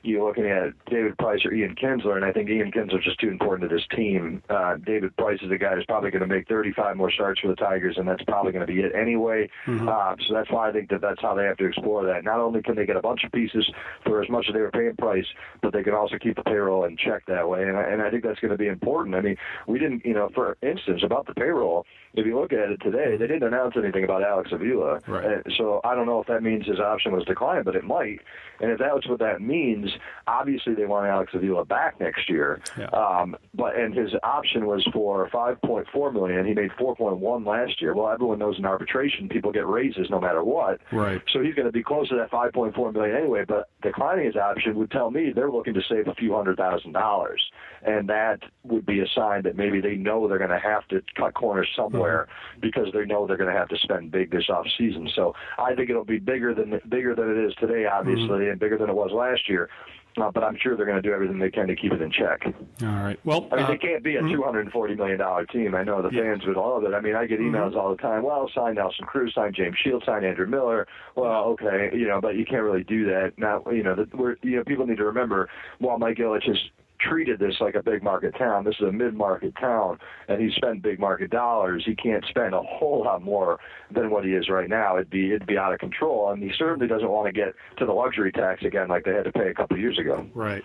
you're 0.03 0.27
looking 0.27 0.47
at 0.47 0.73
David 0.87 1.17
Price 1.19 1.45
or 1.45 1.53
Ian 1.53 1.75
Kinsler, 1.75 2.17
and 2.17 2.25
I 2.25 2.33
think 2.33 2.49
Ian 2.51 2.73
Kinsler's 2.73 3.05
just 3.05 3.21
too 3.21 3.29
important 3.29 3.69
to 3.69 3.75
this 3.75 3.85
team. 3.95 4.43
Uh, 4.49 4.77
David 4.77 5.17
Price 5.17 5.39
is 5.43 5.51
a 5.51 5.59
guy 5.59 5.75
who's 5.75 5.87
probably 5.87 6.11
going 6.11 6.23
to 6.23 6.27
make 6.27 6.49
35 6.49 6.97
more 6.97 7.11
starts 7.11 7.41
for 7.41 7.49
the 7.49 7.57
Tigers, 7.57 7.97
and 7.99 8.07
that's 8.09 8.23
probably 8.25 8.53
going 8.53 8.67
to 8.67 8.73
be 8.73 8.81
it 8.81 8.93
anyway. 8.95 9.49
Uh, 9.89 10.17
so 10.27 10.35
that's 10.35 10.51
why 10.51 10.69
I 10.69 10.73
think 10.73 10.91
that 10.91 11.01
that's 11.01 11.21
how 11.21 11.35
they 11.35 11.45
have 11.45 11.57
to 11.59 11.67
explore 11.67 12.05
that. 12.07 12.25
Not 12.25 12.41
only 12.41 12.63
can 12.63 12.77
they 12.77 12.87
get 12.87 12.97
a 12.97 13.03
bunch 13.03 13.25
of 13.25 13.33
pieces 13.33 13.71
for 14.05 14.23
as 14.23 14.29
much 14.29 14.47
as 14.49 14.55
they 14.55 14.61
were 14.61 14.71
paying 14.71 14.97
Price, 14.97 15.27
but 15.63 15.73
they 15.73 15.83
can 15.83 15.95
also 15.95 16.17
keep 16.19 16.37
the 16.37 16.43
payroll 16.43 16.85
in 16.85 16.97
check 16.97 17.27
that 17.27 17.49
way, 17.49 17.63
and 17.63 17.77
I, 17.77 17.83
and 17.83 18.03
I 18.03 18.11
think 18.11 18.25
that's 18.25 18.41
going 18.41 18.51
to 18.53 18.59
be 18.59 18.69
important. 18.69 19.15
I 19.15 19.21
mean, 19.21 19.37
we 19.67 19.79
didn't, 19.79 20.05
you 20.05 20.15
know, 20.15 20.31
for 20.35 20.57
instance, 20.63 21.03
about 21.05 21.27
the 21.27 21.35
payroll. 21.35 21.87
If 22.19 22.27
you 22.27 22.39
look 22.39 22.53
at 22.53 22.71
it 22.71 22.81
today, 22.83 23.17
they 23.17 23.27
didn't 23.27 23.45
announce 23.45 23.75
anything 23.77 24.05
about 24.05 24.23
Alex 24.25 24.51
Avila. 24.53 25.01
Right. 25.07 25.43
So 25.57 25.81
I 25.85 25.95
don't 25.95 26.07
know 26.07 26.21
if 26.21 26.27
that 26.27 26.43
means 26.43 26.67
his 26.67 26.81
option 26.81 27.13
was 27.13 27.25
declined, 27.25 27.65
but 27.65 27.77
it 27.77 27.85
might. 27.85 28.21
And 28.61 28.73
if 28.73 28.79
that's 28.79 29.07
what 29.09 29.21
that 29.21 29.41
means, 29.41 29.89
obviously 30.27 30.75
they 30.75 30.85
want 30.85 31.07
Alex 31.07 31.33
Avila 31.33 31.65
back 31.65 32.01
next 32.01 32.29
year. 32.29 32.61
Yeah. 32.77 32.87
Um, 32.87 33.37
but 33.55 33.77
and 33.77 33.95
his 33.95 34.11
option 34.25 34.67
was 34.67 34.87
for 34.93 35.29
5.4 35.31 36.13
million. 36.13 36.45
He 36.45 36.55
made 36.55 36.71
4.1 36.73 37.47
last 37.47 37.81
year. 37.81 37.95
Well, 37.95 38.09
everyone 38.09 38.41
knows 38.41 38.59
in 38.59 38.65
arbitration 38.65 39.29
people 39.29 39.53
get 39.53 39.67
raises 39.67 40.11
no 40.11 40.21
matter 40.21 40.43
what. 40.43 40.81
Right. 40.91 41.23
So 41.33 41.41
he's 41.41 41.55
going 41.55 41.67
to 41.67 41.73
be 41.73 41.85
close 41.85 42.09
to 42.09 42.17
that 42.17 42.31
5.4 42.31 42.93
million 42.93 43.17
anyway. 43.17 43.45
But 43.47 43.69
declining 43.83 44.27
his 44.27 44.37
option 44.37 44.75
would 44.77 44.91
tell 44.91 45.11
me 45.11 45.33
they're 45.33 45.51
looking 45.51 45.75
to 45.75 45.83
save 45.89 46.09
a 46.09 46.15
few 46.15 46.35
hundred 46.35 46.57
thousand 46.57 46.93
dollars, 46.93 47.43
and 47.83 48.09
that 48.09 48.41
would 48.65 48.87
be 48.87 49.01
a 49.01 49.07
sign 49.15 49.43
that 49.43 49.57
maybe 49.57 49.81
they 49.81 49.95
know 49.95 50.27
they're 50.27 50.39
going 50.39 50.51
to 50.51 50.59
have 50.59 50.87
to 50.89 51.01
cut 51.17 51.35
corners 51.35 51.69
somewhere 51.77 52.08
anywhere 52.09 52.29
because 52.61 52.89
they 52.93 53.05
know 53.05 53.27
they're 53.27 53.37
going 53.37 53.53
to 53.53 53.59
have 53.59 53.69
to 53.69 53.79
spend 53.79 54.11
big 54.11 54.31
this 54.31 54.49
off 54.49 54.67
season. 54.77 55.09
So 55.15 55.35
I 55.59 55.75
think 55.75 55.91
it'll 55.91 56.05
be 56.05 56.19
bigger 56.19 56.55
than 56.55 56.81
bigger 56.89 57.15
than 57.15 57.31
it 57.31 57.37
is 57.39 57.55
today, 57.57 57.87
obviously, 57.87 58.49
and 58.49 58.59
bigger 58.59 58.79
than 58.79 58.91
it 58.91 58.95
was 58.95 59.11
last 59.13 59.49
year. 59.49 59.69
Uh, 60.17 60.33
but 60.33 60.43
I'm 60.43 60.57
sure 60.61 60.77
they're 60.77 60.87
going 60.87 61.01
to 61.01 61.09
do 61.09 61.15
everything 61.15 61.39
they 61.39 61.51
can 61.51 61.69
to 61.69 61.77
keep 61.77 61.93
it 61.93 62.03
in 62.03 62.11
check. 62.11 62.43
All 62.45 62.89
right. 62.89 63.21
Well, 63.25 63.47
I 63.53 63.57
mean, 63.57 63.65
uh, 63.67 63.69
they 63.69 63.79
can't 63.79 64.03
be 64.03 64.17
a 64.17 64.25
and 64.25 64.73
forty 64.73 64.97
million 64.97 65.19
dollar 65.19 65.47
team. 65.47 65.77
I 65.77 65.85
know 65.85 66.03
the 66.03 66.11
Yeah. 66.11 66.23
fans 66.23 66.45
would 66.45 66.57
love 66.57 66.83
it. 66.83 66.93
I 66.93 67.01
mean, 67.01 67.15
I 67.15 67.27
get 67.27 67.39
emails 67.39 67.77
all 67.77 67.91
the 67.91 68.03
time. 68.03 68.25
Well, 68.25 68.51
sign 68.53 68.75
Nelson 68.75 69.05
Cruz, 69.07 69.33
sign 69.35 69.53
James 69.55 69.77
Shields, 69.79 70.07
sign 70.07 70.25
Andrew 70.25 70.47
Miller. 70.47 70.89
Well, 71.15 71.45
okay, 71.51 71.91
you 71.93 72.09
know, 72.09 72.21
but 72.21 72.35
you 72.35 72.45
can't 72.45 72.63
really 72.63 72.83
do 72.83 73.05
that. 73.05 73.35
Now, 73.37 73.63
you 73.71 73.85
know, 73.85 73.95
that 73.95 74.13
we're 74.13 74.37
you 74.43 74.57
know, 74.57 74.65
people 74.65 74.87
need 74.87 74.97
to 74.97 75.05
remember 75.05 75.49
while 75.79 75.99
Mike 75.99 76.17
Ilitch 76.17 76.49
has 76.49 76.59
treated 77.01 77.39
this 77.39 77.55
like 77.61 77.75
a 77.75 77.83
big 77.83 78.03
market 78.03 78.35
town, 78.39 78.65
this 78.65 78.75
is 78.81 78.89
a 78.89 78.93
mid 78.93 79.15
market 79.15 79.55
town, 79.61 79.99
and 80.29 80.41
he 80.41 80.51
spent 80.57 80.83
big 80.83 80.99
market 80.99 81.31
dollars. 81.31 81.83
He 81.87 81.95
can't 81.95 82.25
spend 82.29 82.55
a 82.55 82.63
whole 82.63 83.05
lot 83.05 83.23
more 83.23 83.59
than 83.91 84.11
what 84.11 84.25
he 84.25 84.33
is 84.33 84.49
right 84.49 84.69
now. 84.69 84.97
It'd 84.97 85.11
be 85.11 85.29
it'd 85.29 85.47
be 85.47 85.59
out 85.59 85.73
of 85.73 85.79
control, 85.79 86.31
and 86.31 86.43
he 86.43 86.51
certainly 86.59 86.87
doesn't 86.87 87.09
want 87.09 87.27
to 87.27 87.33
get 87.33 87.55
to 87.79 87.87
the 87.87 87.93
luxury 87.93 88.33
tax 88.33 88.65
again 88.65 88.89
like 88.89 89.05
they 89.05 89.15
had 89.15 89.25
to 89.25 89.33
pay 89.33 89.49
a 89.49 89.55
couple 89.55 89.77
of 89.77 89.81
years 89.81 89.99
ago. 89.99 90.27
Right. 90.35 90.65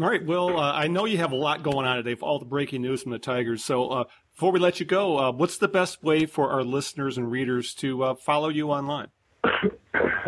All 0.00 0.08
right. 0.08 0.24
Well, 0.24 0.58
uh, 0.58 0.72
I 0.72 0.86
know 0.86 1.04
you 1.04 1.18
have 1.18 1.32
a 1.32 1.36
lot 1.36 1.62
going 1.62 1.86
on 1.86 1.96
today 1.96 2.14
for 2.14 2.26
all 2.26 2.38
the 2.38 2.46
breaking 2.46 2.80
news 2.80 3.02
from 3.02 3.12
the 3.12 3.18
Tigers. 3.18 3.62
So 3.62 3.88
uh, 3.88 4.04
before 4.34 4.50
we 4.50 4.58
let 4.58 4.80
you 4.80 4.86
go, 4.86 5.18
uh, 5.18 5.32
what's 5.32 5.58
the 5.58 5.68
best 5.68 6.02
way 6.02 6.24
for 6.24 6.50
our 6.50 6.62
listeners 6.62 7.18
and 7.18 7.30
readers 7.30 7.74
to 7.74 8.04
uh, 8.04 8.14
follow 8.14 8.48
you 8.48 8.70
online? 8.70 9.08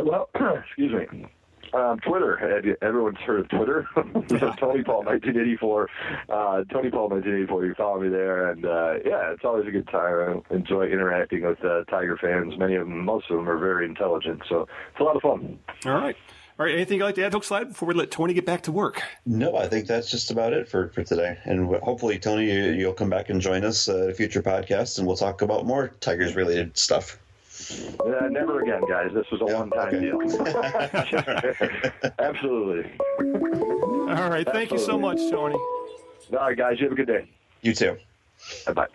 Well, 0.04 0.28
excuse 0.66 0.92
me. 0.92 1.26
Um, 1.74 1.98
Twitter. 2.00 2.36
Have 2.36 2.76
Everyone's 2.82 3.18
heard 3.18 3.40
of 3.40 3.48
Twitter. 3.48 3.88
Tony 3.94 4.82
Paul, 4.82 5.04
1984. 5.04 5.88
Uh, 6.28 6.64
Tony 6.70 6.90
Paul, 6.90 7.08
1984. 7.08 7.66
You 7.66 7.74
follow 7.74 8.00
me 8.00 8.08
there, 8.08 8.50
and 8.50 8.64
uh, 8.64 8.94
yeah, 9.04 9.32
it's 9.32 9.44
always 9.44 9.66
a 9.66 9.70
good 9.70 9.88
time. 9.88 10.42
I 10.50 10.54
enjoy 10.54 10.86
interacting 10.86 11.42
with 11.46 11.64
uh, 11.64 11.84
Tiger 11.84 12.16
fans. 12.16 12.58
Many 12.58 12.74
of 12.74 12.86
them, 12.86 13.04
most 13.04 13.30
of 13.30 13.36
them, 13.36 13.48
are 13.48 13.58
very 13.58 13.86
intelligent, 13.86 14.42
so 14.48 14.68
it's 14.90 15.00
a 15.00 15.02
lot 15.02 15.16
of 15.16 15.22
fun. 15.22 15.58
All 15.86 15.92
right. 15.92 16.16
All 16.58 16.66
right. 16.66 16.74
Anything 16.74 16.98
you'd 16.98 17.04
like 17.04 17.14
to 17.14 17.24
add, 17.24 17.32
Hook 17.32 17.44
Slide, 17.44 17.68
before 17.68 17.88
we 17.88 17.94
let 17.94 18.10
Tony 18.10 18.34
get 18.34 18.44
back 18.44 18.62
to 18.64 18.72
work? 18.72 19.02
No, 19.24 19.56
I 19.56 19.68
think 19.68 19.86
that's 19.86 20.10
just 20.10 20.30
about 20.30 20.52
it 20.52 20.68
for, 20.68 20.88
for 20.88 21.02
today. 21.02 21.38
And 21.44 21.74
hopefully, 21.76 22.18
Tony, 22.18 22.52
you, 22.52 22.72
you'll 22.72 22.92
come 22.92 23.08
back 23.08 23.30
and 23.30 23.40
join 23.40 23.64
us 23.64 23.88
uh, 23.88 24.04
at 24.04 24.10
a 24.10 24.14
future 24.14 24.42
podcast, 24.42 24.98
and 24.98 25.06
we'll 25.06 25.16
talk 25.16 25.40
about 25.40 25.64
more 25.64 25.88
Tigers 26.00 26.36
related 26.36 26.76
stuff. 26.76 27.18
Uh, 28.00 28.28
never 28.28 28.60
again, 28.62 28.82
guys. 28.88 29.10
This 29.14 29.26
was 29.30 29.40
a 29.42 29.46
Yeah, 29.46 29.58
one-time 29.58 29.94
okay. 29.94 30.00
deal. 30.00 30.18
Absolutely. 32.18 32.90
All 34.12 34.30
right. 34.30 34.46
Thank 34.46 34.70
you 34.72 34.78
so 34.78 34.98
much, 34.98 35.18
Tony. 35.30 35.54
All 35.54 36.38
right, 36.38 36.56
guys. 36.56 36.78
You 36.78 36.84
have 36.86 36.92
a 36.92 36.96
good 36.96 37.06
day. 37.06 37.28
You 37.62 37.74
too. 37.74 37.96
Bye. 38.66 38.72
Bye. 38.72 38.86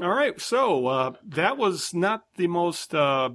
All 0.00 0.10
right. 0.10 0.40
So 0.40 0.86
uh, 0.86 1.12
that 1.24 1.56
was 1.58 1.92
not 1.92 2.24
the 2.36 2.46
most 2.46 2.94
uh, 2.94 3.30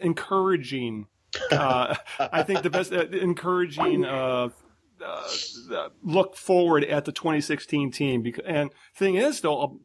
encouraging. 0.00 1.06
Uh, 1.50 1.94
I 2.18 2.42
think 2.42 2.62
the 2.62 2.70
best 2.70 2.92
uh, 2.92 3.06
encouraging 3.08 4.04
uh, 4.04 4.48
uh, 5.04 5.88
look 6.02 6.36
forward 6.36 6.84
at 6.84 7.04
the 7.04 7.12
2016 7.12 7.90
team. 7.90 8.22
Because, 8.22 8.44
and 8.46 8.70
thing 8.94 9.16
is, 9.16 9.40
though, 9.42 9.80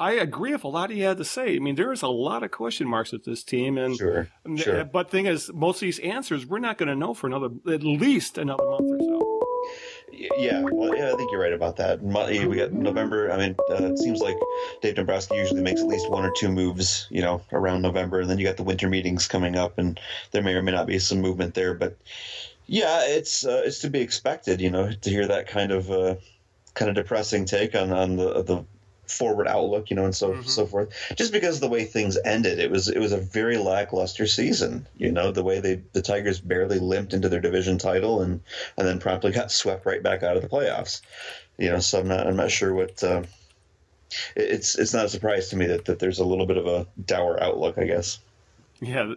I 0.00 0.12
agree 0.12 0.52
with 0.52 0.64
a 0.64 0.68
lot 0.68 0.88
he 0.90 1.00
had 1.00 1.18
to 1.18 1.24
say. 1.26 1.54
I 1.54 1.58
mean, 1.58 1.74
there 1.74 1.92
is 1.92 2.00
a 2.00 2.08
lot 2.08 2.42
of 2.42 2.50
question 2.50 2.88
marks 2.88 3.12
with 3.12 3.24
this 3.24 3.44
team, 3.44 3.76
and 3.76 3.94
Sure. 3.96 4.28
Sure. 4.56 4.82
but 4.84 5.10
thing 5.10 5.26
is, 5.26 5.52
most 5.52 5.76
of 5.76 5.80
these 5.82 5.98
answers 5.98 6.46
we're 6.46 6.58
not 6.58 6.78
going 6.78 6.88
to 6.88 6.96
know 6.96 7.12
for 7.12 7.26
another 7.26 7.50
at 7.70 7.82
least 7.82 8.38
another 8.38 8.64
month 8.64 8.90
or 8.90 8.98
so. 8.98 9.40
Yeah, 10.12 10.62
well, 10.72 10.96
yeah, 10.96 11.12
I 11.12 11.16
think 11.16 11.30
you're 11.30 11.40
right 11.40 11.52
about 11.52 11.76
that. 11.76 12.02
We 12.02 12.56
got 12.56 12.72
November. 12.72 13.30
I 13.30 13.36
mean, 13.36 13.56
uh, 13.70 13.92
it 13.92 13.98
seems 13.98 14.20
like 14.20 14.36
Dave 14.82 14.96
Dombrowski 14.96 15.36
usually 15.36 15.62
makes 15.62 15.80
at 15.82 15.86
least 15.86 16.10
one 16.10 16.24
or 16.24 16.32
two 16.36 16.48
moves, 16.50 17.06
you 17.10 17.22
know, 17.22 17.42
around 17.52 17.82
November, 17.82 18.20
and 18.20 18.28
then 18.28 18.38
you 18.38 18.44
got 18.46 18.56
the 18.56 18.62
winter 18.62 18.88
meetings 18.88 19.28
coming 19.28 19.56
up, 19.56 19.78
and 19.78 20.00
there 20.32 20.42
may 20.42 20.54
or 20.54 20.62
may 20.62 20.72
not 20.72 20.86
be 20.86 20.98
some 20.98 21.20
movement 21.20 21.54
there. 21.54 21.74
But 21.74 21.96
yeah, 22.66 23.02
it's 23.04 23.44
uh, 23.46 23.62
it's 23.64 23.80
to 23.80 23.90
be 23.90 24.00
expected, 24.00 24.60
you 24.60 24.70
know, 24.70 24.90
to 24.90 25.10
hear 25.10 25.26
that 25.28 25.46
kind 25.46 25.72
of 25.72 25.90
uh, 25.90 26.16
kind 26.74 26.88
of 26.88 26.96
depressing 26.96 27.44
take 27.44 27.74
on 27.74 27.92
on 27.92 28.16
the 28.16 28.42
the 28.42 28.64
forward 29.10 29.46
outlook, 29.48 29.90
you 29.90 29.96
know, 29.96 30.04
and 30.04 30.14
so 30.14 30.40
so 30.42 30.66
forth. 30.66 30.88
Just 31.16 31.32
because 31.32 31.56
of 31.56 31.60
the 31.60 31.68
way 31.68 31.84
things 31.84 32.16
ended, 32.24 32.58
it 32.58 32.70
was 32.70 32.88
it 32.88 32.98
was 32.98 33.12
a 33.12 33.18
very 33.18 33.56
lackluster 33.58 34.26
season. 34.26 34.86
You 34.96 35.12
know, 35.12 35.32
the 35.32 35.42
way 35.44 35.60
they 35.60 35.82
the 35.92 36.02
Tigers 36.02 36.40
barely 36.40 36.78
limped 36.78 37.12
into 37.12 37.28
their 37.28 37.40
division 37.40 37.78
title 37.78 38.22
and 38.22 38.40
and 38.78 38.86
then 38.86 38.98
promptly 39.00 39.32
got 39.32 39.50
swept 39.52 39.84
right 39.86 40.02
back 40.02 40.22
out 40.22 40.36
of 40.36 40.42
the 40.42 40.48
playoffs. 40.48 41.00
You 41.58 41.70
know, 41.70 41.80
so 41.80 42.00
I'm 42.00 42.08
not 42.08 42.26
I'm 42.26 42.36
not 42.36 42.50
sure 42.50 42.72
what. 42.74 43.02
Uh, 43.02 43.22
it- 44.34 44.50
it's 44.50 44.76
it's 44.78 44.92
not 44.94 45.04
a 45.04 45.08
surprise 45.08 45.48
to 45.50 45.56
me 45.56 45.66
that, 45.66 45.84
that 45.84 45.98
there's 45.98 46.18
a 46.18 46.24
little 46.24 46.46
bit 46.46 46.56
of 46.56 46.66
a 46.66 46.86
dour 47.04 47.40
outlook, 47.42 47.78
I 47.78 47.84
guess. 47.84 48.18
Yeah, 48.80 49.12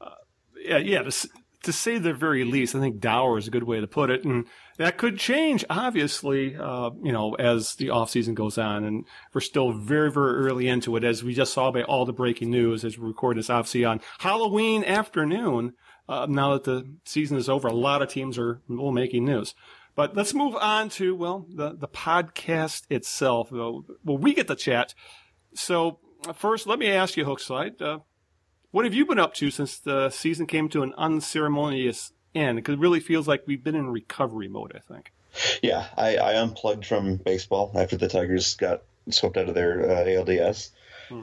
uh, 0.00 0.10
yeah, 0.58 0.78
yeah. 0.78 1.00
To, 1.02 1.08
s- 1.08 1.26
to 1.62 1.72
say 1.72 1.98
the 1.98 2.14
very 2.14 2.44
least, 2.44 2.74
I 2.74 2.80
think 2.80 3.00
dour 3.00 3.36
is 3.36 3.46
a 3.46 3.50
good 3.50 3.64
way 3.64 3.80
to 3.80 3.86
put 3.86 4.10
it, 4.10 4.24
and 4.24 4.46
that 4.78 4.96
could 4.96 5.18
change, 5.18 5.64
obviously, 5.68 6.56
uh, 6.56 6.90
you 7.02 7.12
know, 7.12 7.34
as 7.34 7.74
the 7.74 7.90
off 7.90 8.10
season 8.10 8.34
goes 8.34 8.56
on, 8.56 8.84
and 8.84 9.04
we're 9.34 9.40
still 9.40 9.72
very, 9.72 10.10
very 10.10 10.34
early 10.46 10.68
into 10.68 10.96
it, 10.96 11.04
as 11.04 11.22
we 11.22 11.34
just 11.34 11.52
saw 11.52 11.70
by 11.70 11.82
all 11.82 12.06
the 12.06 12.12
breaking 12.12 12.50
news 12.50 12.84
as 12.84 12.98
we 12.98 13.06
record 13.06 13.36
this 13.36 13.50
obviously 13.50 13.84
on 13.84 14.00
Halloween 14.18 14.84
afternoon. 14.84 15.74
Uh, 16.08 16.26
now 16.28 16.54
that 16.54 16.64
the 16.64 16.92
season 17.04 17.36
is 17.36 17.48
over, 17.48 17.68
a 17.68 17.72
lot 17.72 18.02
of 18.02 18.08
teams 18.08 18.36
are 18.38 18.60
well, 18.68 18.90
making 18.90 19.24
news. 19.24 19.54
But 19.94 20.16
let's 20.16 20.34
move 20.34 20.56
on 20.56 20.88
to 20.90 21.14
well 21.14 21.46
the 21.48 21.76
the 21.76 21.88
podcast 21.88 22.82
itself. 22.90 23.52
Well, 23.52 23.84
we 24.04 24.34
get 24.34 24.48
the 24.48 24.56
chat. 24.56 24.94
So 25.54 25.98
first, 26.34 26.66
let 26.66 26.78
me 26.78 26.88
ask 26.88 27.16
you, 27.16 27.24
Hookslide. 27.24 27.82
Uh, 27.82 27.98
what 28.70 28.84
have 28.84 28.94
you 28.94 29.04
been 29.04 29.18
up 29.18 29.34
to 29.34 29.50
since 29.50 29.78
the 29.78 30.10
season 30.10 30.46
came 30.46 30.68
to 30.70 30.82
an 30.82 30.94
unceremonious 30.96 32.12
end? 32.34 32.56
Because 32.56 32.74
it 32.74 32.80
really 32.80 33.00
feels 33.00 33.26
like 33.26 33.46
we've 33.46 33.64
been 33.64 33.74
in 33.74 33.90
recovery 33.90 34.48
mode, 34.48 34.72
I 34.74 34.78
think. 34.78 35.12
Yeah, 35.62 35.86
I, 35.96 36.16
I 36.16 36.32
unplugged 36.34 36.86
from 36.86 37.16
baseball 37.16 37.72
after 37.74 37.96
the 37.96 38.08
Tigers 38.08 38.54
got 38.54 38.82
swept 39.10 39.36
out 39.36 39.48
of 39.48 39.54
their 39.54 39.90
uh, 39.90 40.04
ALDS, 40.04 40.70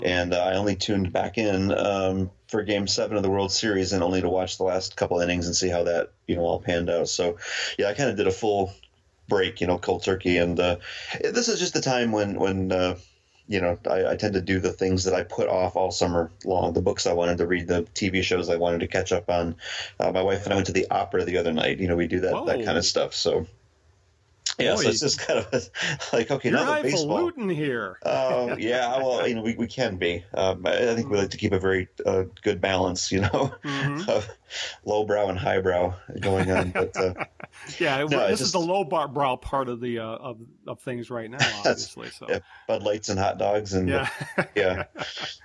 and 0.04 0.34
uh, 0.34 0.40
I 0.40 0.54
only 0.56 0.76
tuned 0.76 1.12
back 1.14 1.38
in 1.38 1.72
um, 1.72 2.32
for 2.48 2.64
Game 2.64 2.88
Seven 2.88 3.18
of 3.18 3.24
the 3.24 3.30
World 3.30 3.52
Series, 3.52 3.94
and 3.94 4.04
only 4.04 4.22
to 4.22 4.30
watch 4.30 4.58
the 4.58 4.64
last 4.64 4.96
couple 4.96 5.20
innings 5.20 5.48
and 5.48 5.56
see 5.56 5.70
how 5.70 5.84
that 5.84 6.12
you 6.26 6.36
know 6.36 6.44
all 6.44 6.60
panned 6.60 6.90
out. 6.90 7.10
So, 7.10 7.38
yeah, 7.78 7.88
I 7.88 7.94
kind 7.94 8.10
of 8.10 8.18
did 8.18 8.28
a 8.28 8.32
full 8.32 8.74
break, 9.28 9.60
you 9.60 9.68
know, 9.68 9.78
cold 9.78 10.04
turkey, 10.04 10.38
and 10.38 10.60
uh, 10.60 10.78
this 11.22 11.50
is 11.50 11.60
just 11.60 11.74
the 11.74 11.82
time 11.82 12.12
when 12.12 12.40
when. 12.40 12.72
Uh, 12.72 12.96
you 13.48 13.62
know, 13.62 13.78
I, 13.90 14.12
I 14.12 14.16
tend 14.16 14.34
to 14.34 14.42
do 14.42 14.60
the 14.60 14.74
things 14.74 15.06
that 15.06 15.14
I 15.14 15.24
put 15.24 15.48
off 15.48 15.76
all 15.76 15.92
summer 15.92 16.32
long. 16.46 16.74
The 16.74 16.82
books 16.82 17.08
I 17.08 17.14
wanted 17.14 17.38
to 17.38 17.48
read, 17.48 17.68
the 17.68 17.84
TV 17.96 18.22
shows 18.22 18.50
I 18.50 18.58
wanted 18.58 18.80
to 18.82 18.88
catch 18.88 19.12
up 19.12 19.30
on. 19.30 19.56
Uh, 20.00 20.12
my 20.12 20.22
wife 20.22 20.44
and 20.44 20.54
I 20.54 20.56
went 20.56 20.68
to 20.68 20.74
the 20.74 20.88
opera 20.92 21.24
the 21.24 21.38
other 21.38 21.54
night. 21.54 21.80
You 21.80 21.88
know, 21.88 21.96
we 21.96 22.08
do 22.08 22.20
that 22.22 22.46
that 22.46 22.64
kind 22.66 22.78
of 22.78 22.86
stuff. 22.86 23.14
So, 23.14 23.48
yeah, 24.60 24.76
Boy. 24.76 24.84
so 24.84 24.90
it's 24.90 25.00
just 25.00 25.20
kind 25.20 25.40
of 25.40 25.54
like 26.14 26.32
okay, 26.32 26.50
You're 26.50 26.58
now 26.60 26.66
that 26.66 26.84
baseball. 26.84 27.32
here. 27.50 27.98
Uh, 28.04 28.56
yeah, 28.58 28.98
well, 28.98 29.28
you 29.28 29.36
know, 29.36 29.42
we, 29.42 29.56
we 29.56 29.68
can 29.68 29.98
be. 29.98 30.24
Um, 30.34 30.66
I 30.66 30.96
think 30.96 31.10
we 31.10 31.18
like 31.18 31.30
to 31.32 31.38
keep 31.38 31.52
a 31.54 31.60
very 31.60 31.88
uh, 32.06 32.24
good 32.42 32.60
balance, 32.62 33.12
you 33.12 33.22
know, 33.22 33.54
Mhm. 33.64 34.08
of 34.10 34.28
lowbrow 34.86 35.30
and 35.30 35.38
highbrow 35.38 35.94
going 36.20 36.50
on. 36.52 36.72
But 36.72 36.98
uh, 36.98 37.14
Yeah, 37.80 37.98
No, 38.00 38.08
this 38.08 38.34
it's 38.34 38.42
is 38.42 38.52
the 38.52 38.60
low 38.60 38.84
brow 38.84 39.36
part 39.36 39.70
of 39.70 39.80
the 39.82 40.00
uh, 40.00 40.04
of 40.06 40.40
of 40.68 40.80
things 40.82 41.10
right 41.10 41.30
now, 41.30 41.38
obviously. 41.60 42.10
So 42.10 42.28
yeah, 42.30 42.40
Bud 42.68 42.84
Lights 42.84 43.10
and 43.10 43.20
hot 43.20 43.38
dogs 43.38 43.74
and 43.74 43.88
yeah, 43.90 44.10
yeah. 44.56 44.84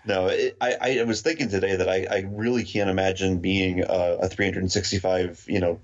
No, 0.06 0.26
it, 0.28 0.56
I, 0.60 0.98
I 1.00 1.02
was 1.04 1.20
thinking 1.22 1.48
today 1.48 1.76
that 1.76 1.88
I, 1.88 2.06
I 2.10 2.26
really 2.30 2.64
can't 2.64 2.90
imagine 2.90 3.38
being 3.38 3.80
a, 3.82 4.18
a 4.22 4.28
365, 4.28 5.44
you 5.48 5.60
know, 5.60 5.80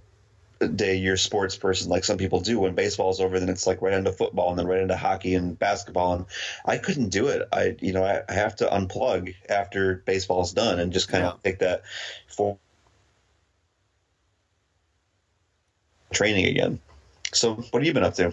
day 0.67 0.93
a 0.93 0.95
year 0.97 1.17
sports 1.17 1.57
person 1.57 1.89
like 1.91 2.05
some 2.05 2.19
people 2.19 2.41
do. 2.41 2.59
When 2.61 2.75
baseball's 2.75 3.21
over, 3.21 3.39
then 3.39 3.49
it's 3.49 3.67
like 3.67 3.81
right 3.81 3.93
into 3.95 4.13
football 4.13 4.51
and 4.51 4.59
then 4.59 4.67
right 4.67 4.81
into 4.81 4.97
hockey 4.97 5.35
and 5.35 5.59
basketball. 5.59 6.15
And 6.15 6.27
I 6.65 6.79
couldn't 6.79 7.11
do 7.11 7.29
it. 7.29 7.49
I, 7.53 7.77
you 7.81 7.93
know, 7.93 8.05
I, 8.05 8.23
I 8.29 8.33
have 8.33 8.57
to 8.57 8.67
unplug 8.67 9.35
after 9.49 10.03
baseball's 10.07 10.53
done 10.53 10.81
and 10.81 10.93
just 10.93 11.09
kind 11.09 11.25
Yeah. 11.25 11.31
of 11.33 11.43
take 11.43 11.61
that 11.61 11.83
for 12.29 12.59
training 16.13 16.47
again. 16.47 16.81
So, 17.33 17.55
what 17.55 17.75
have 17.81 17.85
you 17.87 17.93
been 17.93 18.05
up 18.05 18.15
to? 18.15 18.33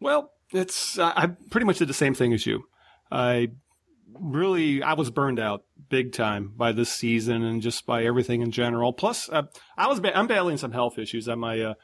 Well, 0.00 0.32
it's 0.52 0.98
uh, 0.98 1.12
I 1.16 1.28
pretty 1.50 1.66
much 1.66 1.78
did 1.78 1.88
the 1.88 1.94
same 1.94 2.14
thing 2.14 2.32
as 2.32 2.46
you. 2.46 2.64
I 3.10 3.48
really 4.14 4.82
I 4.82 4.94
was 4.94 5.10
burned 5.10 5.38
out 5.38 5.62
big 5.88 6.12
time 6.12 6.52
by 6.56 6.72
this 6.72 6.90
season 6.90 7.42
and 7.42 7.62
just 7.62 7.86
by 7.86 8.04
everything 8.04 8.42
in 8.42 8.50
general. 8.50 8.92
Plus, 8.92 9.28
uh, 9.30 9.42
I 9.76 9.86
was 9.88 10.00
ba- 10.00 10.16
I'm 10.16 10.26
battling 10.26 10.56
some 10.56 10.72
health 10.72 10.98
issues. 10.98 11.28
I'm 11.28 11.44
uh, 11.44 11.74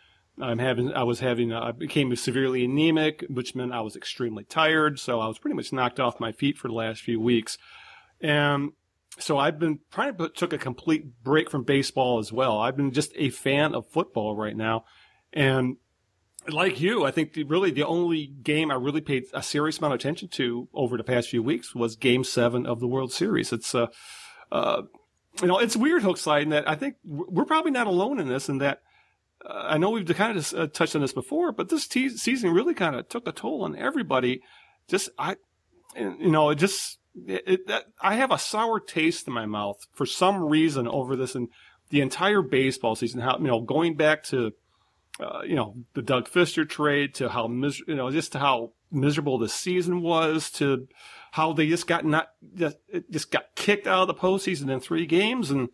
I'm 0.41 0.59
having 0.59 0.93
I 0.93 1.03
was 1.03 1.21
having 1.21 1.53
uh, 1.53 1.61
I 1.61 1.73
became 1.73 2.15
severely 2.17 2.65
anemic, 2.65 3.25
which 3.29 3.55
meant 3.55 3.73
I 3.73 3.81
was 3.81 3.97
extremely 3.97 4.45
tired. 4.45 4.99
So 4.99 5.21
I 5.21 5.29
was 5.29 5.39
pretty 5.39 5.57
much 5.57 5.73
knocked 5.73 6.01
off 6.01 6.21
my 6.21 6.33
feet 6.33 6.59
for 6.59 6.69
the 6.69 6.75
last 6.75 7.03
few 7.03 7.21
weeks, 7.21 7.59
and 8.21 8.73
so 9.19 9.39
I've 9.39 9.59
been 9.59 9.81
trying 9.93 10.17
to 10.17 10.29
took 10.29 10.53
a 10.53 10.59
complete 10.59 11.23
break 11.23 11.51
from 11.51 11.63
baseball 11.63 12.19
as 12.19 12.33
well. 12.33 12.59
I've 12.59 12.77
been 12.77 12.93
just 12.93 13.13
a 13.17 13.31
fan 13.31 13.75
of 13.75 13.89
football 13.91 14.37
right 14.37 14.57
now, 14.57 14.85
and 15.33 15.77
like 16.49 16.81
you, 16.81 17.05
I 17.05 17.11
think 17.11 17.33
the, 17.33 17.45
really 17.45 17.71
the 17.71 17.87
only 17.87 18.27
game 18.27 18.71
I 18.71 18.75
really 18.75 19.01
paid 19.01 19.25
a 19.33 19.43
serious 19.43 19.79
amount 19.79 19.95
of 19.95 20.01
attention 20.01 20.29
to 20.29 20.69
over 20.75 20.97
the 20.97 21.05
past 21.05 21.29
few 21.29 21.43
weeks 21.43 21.75
was 21.75 21.97
Game 21.97 22.25
Seven 22.25 22.67
of 22.67 22.81
the 22.81 22.87
World 22.87 23.13
Series. 23.13 23.53
It's 23.53 23.75
uh, 23.75 23.87
uh, 24.53 24.83
you 25.41 25.49
know, 25.49 25.59
it's 25.59 25.77
weird, 25.77 26.03
Hookslide, 26.03 26.43
in 26.43 26.49
that 26.51 26.69
I 26.69 26.75
think 26.75 26.97
we're 27.05 27.45
probably 27.45 27.73
not 27.73 27.87
alone 27.87 28.21
in 28.21 28.29
this, 28.29 28.49
in 28.49 28.59
that 28.59 28.83
uh, 29.45 29.67
I 29.69 29.79
know 29.79 29.91
we've 29.91 30.07
kind 30.07 30.37
of 30.37 30.55
uh, 30.55 30.67
touched 30.69 30.95
on 30.95 31.03
this 31.03 31.13
before, 31.13 31.53
but 31.53 31.69
this 31.69 31.87
te- 31.87 32.17
season 32.17 32.51
really 32.51 32.75
kind 32.75 32.97
of 32.97 33.09
took 33.09 33.27
a 33.27 33.33
toll 33.33 33.65
on 33.65 33.77
everybody. 33.77 34.43
Just 34.89 35.11
I, 35.19 35.37
you 35.97 36.31
know, 36.31 36.51
it 36.51 36.57
just 36.57 36.99
it, 37.27 37.43
it, 37.47 37.67
that, 37.67 37.87
I 38.01 38.15
have 38.15 38.31
a 38.31 38.39
sour 38.39 38.81
taste 38.81 39.27
in 39.27 39.33
my 39.33 39.47
mouth 39.47 39.79
for 39.93 40.07
some 40.07 40.45
reason 40.45 40.87
over 40.87 41.17
this 41.17 41.35
and 41.35 41.49
the 41.91 42.01
entire 42.01 42.43
baseball 42.43 42.95
season. 42.95 43.21
How 43.21 43.39
you 43.39 43.45
know, 43.45 43.61
going 43.61 43.97
back 43.97 44.23
to 44.25 44.53
uh, 45.21 45.43
you 45.47 45.55
know 45.55 45.77
the 45.95 46.03
Doug 46.03 46.29
Fister 46.29 46.69
trade 46.69 47.15
to 47.15 47.29
how 47.29 47.47
mis- 47.47 47.83
you 47.87 47.95
know 47.95 48.11
just 48.11 48.35
how 48.35 48.73
miserable 48.91 49.39
the 49.39 49.49
season 49.49 50.03
was 50.03 50.51
to 50.53 50.89
how 51.33 51.53
they 51.53 51.69
just 51.69 51.87
got 51.87 52.05
not 52.05 52.29
just, 52.55 52.77
just 53.11 53.31
got 53.31 53.55
kicked 53.55 53.87
out 53.87 54.03
of 54.03 54.09
the 54.09 54.15
postseason 54.15 54.71
in 54.71 54.81
three 54.81 55.07
games 55.07 55.51
and 55.51 55.69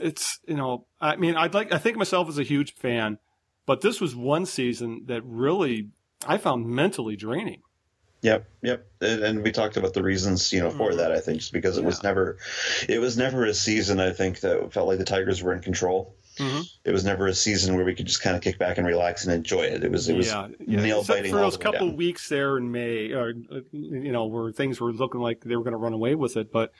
it's 0.00 0.38
you 0.46 0.56
know 0.56 0.86
I 1.00 1.16
mean 1.16 1.36
I'd 1.36 1.54
like 1.54 1.72
I 1.72 1.78
think 1.78 1.96
myself 1.96 2.28
as 2.28 2.38
a 2.38 2.44
huge 2.44 2.74
fan, 2.74 3.18
but 3.66 3.80
this 3.80 4.00
was 4.00 4.14
one 4.14 4.46
season 4.46 5.04
that 5.06 5.22
really 5.24 5.90
I 6.26 6.38
found 6.38 6.66
mentally 6.66 7.16
draining. 7.16 7.62
Yep, 8.22 8.50
yep, 8.60 8.86
and, 9.00 9.42
we 9.42 9.50
talked 9.50 9.78
about 9.78 9.94
the 9.94 10.02
reasons, 10.02 10.52
you 10.52 10.60
know, 10.60 10.70
for 10.70 10.94
that. 10.94 11.10
I 11.10 11.20
think 11.20 11.38
just 11.38 11.54
because 11.54 11.78
it 11.78 11.84
was 11.84 12.00
Mm-hmm. 12.00 12.06
Never, 12.06 12.38
it 12.86 12.98
was 12.98 13.16
never 13.16 13.46
a 13.46 13.54
season. 13.54 13.98
I 13.98 14.12
think 14.12 14.40
that 14.40 14.74
felt 14.74 14.88
like 14.88 14.98
the 14.98 15.06
Tigers 15.06 15.42
were 15.42 15.54
in 15.54 15.62
control. 15.62 16.14
Mm-hmm. 16.40 16.60
It 16.84 16.92
was 16.92 17.04
never 17.04 17.26
a 17.26 17.34
season 17.34 17.76
where 17.76 17.84
we 17.84 17.94
could 17.94 18.06
just 18.06 18.22
kind 18.22 18.34
of 18.34 18.42
kick 18.42 18.58
back 18.58 18.78
and 18.78 18.86
relax 18.86 19.24
and 19.24 19.34
enjoy 19.34 19.62
it. 19.62 19.84
It 19.84 19.90
was, 19.90 20.08
it 20.08 20.16
was 20.16 20.28
yeah, 20.28 20.48
yeah. 20.66 20.80
nail 20.80 21.00
Except 21.00 21.18
biting 21.18 21.32
for 21.32 21.38
those 21.38 21.56
couple 21.56 21.88
down. 21.88 21.96
weeks 21.96 22.28
there 22.28 22.56
in 22.56 22.72
May, 22.72 23.12
or 23.12 23.34
you 23.72 24.12
know, 24.12 24.26
where 24.26 24.50
things 24.50 24.80
were 24.80 24.92
looking 24.92 25.20
like 25.20 25.42
they 25.42 25.56
were 25.56 25.62
going 25.62 25.72
to 25.72 25.78
run 25.78 25.92
away 25.92 26.14
with 26.14 26.36
it. 26.36 26.50
But 26.50 26.72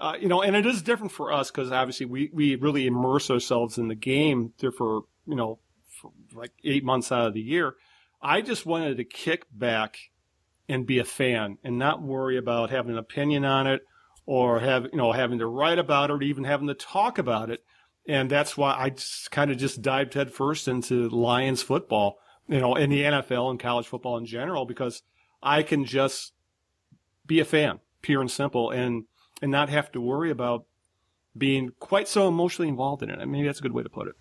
uh, 0.00 0.14
you 0.20 0.28
know, 0.28 0.42
and 0.42 0.56
it 0.56 0.66
is 0.66 0.82
different 0.82 1.12
for 1.12 1.32
us 1.32 1.50
because 1.50 1.70
obviously 1.70 2.06
we 2.06 2.30
we 2.32 2.56
really 2.56 2.86
immerse 2.86 3.30
ourselves 3.30 3.78
in 3.78 3.88
the 3.88 3.94
game 3.94 4.52
there 4.58 4.72
for 4.72 5.02
you 5.26 5.36
know 5.36 5.58
for 6.00 6.10
like 6.34 6.52
eight 6.64 6.84
months 6.84 7.12
out 7.12 7.28
of 7.28 7.34
the 7.34 7.40
year. 7.40 7.76
I 8.20 8.40
just 8.40 8.66
wanted 8.66 8.96
to 8.96 9.04
kick 9.04 9.46
back 9.52 9.98
and 10.68 10.86
be 10.86 10.98
a 10.98 11.04
fan 11.04 11.58
and 11.62 11.78
not 11.78 12.02
worry 12.02 12.36
about 12.36 12.70
having 12.70 12.92
an 12.92 12.98
opinion 12.98 13.44
on 13.44 13.66
it 13.66 13.82
or 14.26 14.58
have 14.58 14.84
you 14.84 14.98
know 14.98 15.12
having 15.12 15.38
to 15.38 15.46
write 15.46 15.78
about 15.78 16.10
it 16.10 16.14
or 16.14 16.22
even 16.22 16.44
having 16.44 16.66
to 16.66 16.74
talk 16.74 17.18
about 17.18 17.50
it. 17.50 17.64
And 18.08 18.30
that's 18.30 18.56
why 18.56 18.72
I 18.72 18.94
kind 19.30 19.50
of 19.50 19.58
just 19.58 19.82
dived 19.82 20.14
headfirst 20.14 20.68
into 20.68 21.08
Lions 21.08 21.62
football, 21.62 22.18
you 22.48 22.60
know, 22.60 22.74
in 22.74 22.90
the 22.90 23.02
NFL 23.02 23.50
and 23.50 23.60
college 23.60 23.86
football 23.86 24.16
in 24.16 24.26
general, 24.26 24.64
because 24.64 25.02
I 25.42 25.62
can 25.62 25.84
just 25.84 26.32
be 27.26 27.40
a 27.40 27.44
fan, 27.44 27.80
pure 28.02 28.20
and 28.20 28.30
simple, 28.30 28.70
and 28.70 29.04
and 29.42 29.50
not 29.50 29.68
have 29.68 29.92
to 29.92 30.00
worry 30.00 30.30
about 30.30 30.64
being 31.36 31.72
quite 31.80 32.08
so 32.08 32.28
emotionally 32.28 32.68
involved 32.68 33.02
in 33.02 33.10
it. 33.10 33.26
Maybe 33.26 33.46
that's 33.46 33.58
a 33.60 33.62
good 33.62 33.72
way 33.72 33.82
to 33.82 33.88
put 33.88 34.08
it. 34.08 34.14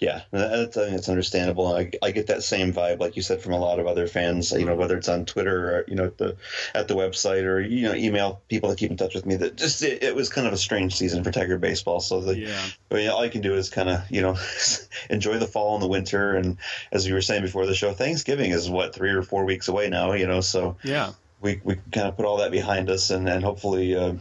Yeah, 0.00 0.22
that's, 0.30 0.76
I 0.76 0.82
it's 0.84 1.08
understandable. 1.08 1.74
I, 1.74 1.90
I 2.02 2.10
get 2.12 2.28
that 2.28 2.42
same 2.42 2.72
vibe, 2.72 3.00
like 3.00 3.16
you 3.16 3.22
said, 3.22 3.42
from 3.42 3.52
a 3.52 3.58
lot 3.58 3.78
of 3.78 3.86
other 3.86 4.06
fans. 4.06 4.52
You 4.52 4.64
know, 4.64 4.74
whether 4.76 4.96
it's 4.96 5.08
on 5.08 5.24
Twitter 5.24 5.76
or 5.76 5.84
you 5.88 5.94
know 5.96 6.04
at 6.04 6.18
the 6.18 6.36
at 6.74 6.88
the 6.88 6.94
website 6.94 7.44
or 7.44 7.60
you 7.60 7.82
know 7.88 7.94
email 7.94 8.40
people 8.48 8.68
that 8.70 8.78
keep 8.78 8.90
in 8.90 8.96
touch 8.96 9.14
with 9.14 9.26
me. 9.26 9.36
That 9.36 9.56
just 9.56 9.82
it, 9.82 10.02
it 10.02 10.14
was 10.14 10.28
kind 10.28 10.46
of 10.46 10.52
a 10.52 10.56
strange 10.58 10.94
season 10.96 11.24
for 11.24 11.30
Tiger 11.30 11.58
baseball. 11.58 12.00
So 12.00 12.20
the, 12.20 12.38
Yeah. 12.38 12.62
I 12.90 12.94
mean, 12.94 13.08
all 13.10 13.20
I 13.20 13.28
can 13.28 13.40
do 13.42 13.54
is 13.54 13.68
kind 13.70 13.88
of 13.88 14.00
you 14.10 14.22
know 14.22 14.36
enjoy 15.10 15.38
the 15.38 15.46
fall 15.46 15.74
and 15.74 15.82
the 15.82 15.88
winter. 15.88 16.34
And 16.34 16.56
as 16.92 17.06
we 17.06 17.12
were 17.12 17.22
saying 17.22 17.42
before 17.42 17.66
the 17.66 17.74
show, 17.74 17.92
Thanksgiving 17.92 18.50
is 18.52 18.70
what 18.70 18.94
three 18.94 19.10
or 19.10 19.22
four 19.22 19.44
weeks 19.44 19.68
away 19.68 19.88
now. 19.88 20.12
You 20.12 20.26
know, 20.26 20.40
so 20.40 20.76
Yeah. 20.82 21.12
we 21.40 21.60
we 21.64 21.76
kind 21.92 22.06
of 22.08 22.16
put 22.16 22.24
all 22.26 22.38
that 22.38 22.50
behind 22.50 22.90
us 22.90 23.10
and 23.10 23.28
and 23.28 23.42
hopefully 23.44 23.94
uh, 23.96 24.14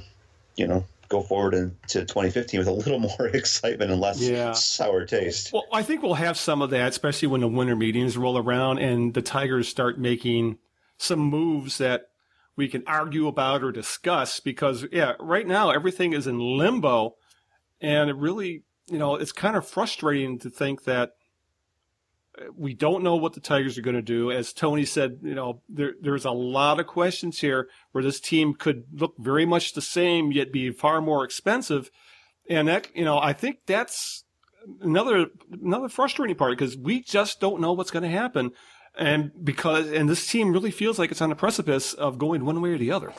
you 0.55 0.67
know 0.67 0.85
go 1.09 1.21
forward 1.23 1.53
into 1.55 2.01
2015 2.05 2.59
with 2.59 2.67
a 2.67 2.71
little 2.71 2.99
more 3.17 3.27
excitement 3.33 3.91
and 3.91 3.99
less 3.99 4.21
Yeah. 4.21 4.53
sour 4.53 5.05
taste. 5.05 5.51
Well, 5.51 5.65
I 5.73 5.83
think 5.83 6.03
we'll 6.03 6.13
have 6.13 6.37
some 6.37 6.61
of 6.61 6.69
that, 6.69 6.89
especially 6.89 7.27
when 7.27 7.41
the 7.41 7.47
winter 7.47 7.75
meetings 7.75 8.15
roll 8.17 8.37
around 8.37 8.77
and 8.79 9.13
the 9.13 9.21
Tigers 9.21 9.67
start 9.67 9.99
making 9.99 10.59
some 10.97 11.19
moves 11.19 11.79
that 11.79 12.09
we 12.55 12.67
can 12.67 12.83
argue 12.85 13.27
about 13.27 13.63
or 13.63 13.71
discuss. 13.71 14.39
Because, 14.39 14.85
yeah, 14.91 15.13
right 15.19 15.47
now 15.47 15.71
everything 15.71 16.13
is 16.13 16.27
in 16.27 16.39
limbo. 16.39 17.15
And 17.81 18.09
it 18.09 18.15
really, 18.15 18.63
you 18.87 18.97
know, 18.99 19.15
it's 19.15 19.31
kind 19.31 19.55
of 19.55 19.67
frustrating 19.67 20.37
to 20.39 20.49
think 20.49 20.83
that 20.83 21.13
we 22.55 22.73
don't 22.73 23.03
know 23.03 23.15
what 23.15 23.33
the 23.33 23.39
Tigers 23.39 23.77
are 23.77 23.81
going 23.81 23.95
to 23.95 24.01
do. 24.01 24.31
As 24.31 24.53
Tony 24.53 24.85
said, 24.85 25.19
you 25.23 25.35
know, 25.35 25.61
there, 25.67 25.93
there's 26.01 26.25
a 26.25 26.31
lot 26.31 26.79
of 26.79 26.87
questions 26.87 27.39
here 27.39 27.69
where 27.91 28.03
this 28.03 28.19
team 28.19 28.53
could 28.53 28.83
look 28.93 29.15
very 29.17 29.45
much 29.45 29.73
the 29.73 29.81
same, 29.81 30.31
yet 30.31 30.51
be 30.51 30.71
far 30.71 31.01
more 31.01 31.23
expensive. 31.23 31.89
And 32.49 32.67
that, 32.67 32.87
you 32.95 33.05
know, 33.05 33.19
I 33.19 33.33
think 33.33 33.59
that's 33.65 34.23
another, 34.81 35.27
another 35.51 35.89
frustrating 35.89 36.35
part 36.35 36.57
because 36.57 36.77
we 36.77 37.01
just 37.01 37.39
don't 37.39 37.61
know 37.61 37.73
what's 37.73 37.91
going 37.91 38.03
to 38.03 38.09
happen. 38.09 38.51
And 38.97 39.31
because, 39.43 39.91
and 39.91 40.09
this 40.09 40.27
team 40.27 40.51
really 40.51 40.71
feels 40.71 40.99
like 40.99 41.11
it's 41.11 41.21
on 41.21 41.29
the 41.29 41.35
precipice 41.35 41.93
of 41.93 42.17
going 42.17 42.43
one 42.43 42.61
way 42.61 42.71
or 42.71 42.77
the 42.77 42.91
other. 42.91 43.13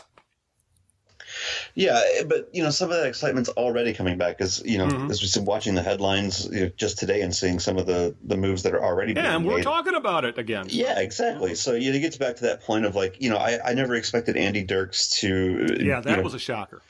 Yeah, 1.75 2.01
but 2.27 2.49
you 2.53 2.63
know 2.63 2.71
some 2.71 2.91
of 2.91 2.97
that 2.97 3.07
excitement's 3.07 3.49
already 3.51 3.93
coming 3.95 4.19
back 4.19 4.39
because 4.39 4.63
you 4.65 4.79
know 4.79 4.87
Mhm. 4.87 5.11
as 5.11 5.21
we've 5.23 5.33
been 5.35 5.45
watching 5.45 5.75
the 5.75 5.83
headlines 5.83 6.49
you 6.53 6.61
know, 6.61 6.71
just 6.77 6.99
today 6.99 7.21
and 7.23 7.35
seeing 7.35 7.59
some 7.61 7.79
of 7.79 7.87
the 7.87 8.15
the 8.23 8.37
moves 8.37 8.63
that 8.65 8.75
are 8.75 8.83
already 8.83 9.13
being 9.15 9.25
Yeah, 9.25 9.37
and 9.37 9.47
we're 9.47 9.57
made. 9.57 9.65
talking 9.65 9.95
about 9.95 10.25
it 10.25 10.39
again. 10.39 10.67
Yeah, 10.69 10.99
exactly. 10.99 11.55
So 11.55 11.73
you 11.75 11.91
know, 11.91 11.97
it 11.97 12.01
gets 12.01 12.17
back 12.17 12.37
to 12.37 12.43
that 12.45 12.63
point 12.63 12.85
of 12.85 12.95
like, 12.95 13.21
you 13.21 13.31
know, 13.31 13.37
I, 13.37 13.59
I 13.65 13.75
never 13.75 13.95
expected 13.95 14.37
Andy 14.37 14.63
Dirks 14.65 15.09
to 15.21 15.77
Yeah, 15.81 16.01
that 16.01 16.11
you 16.11 16.17
know, 16.17 16.23
was 16.23 16.35
a 16.35 16.39
shocker. 16.39 16.83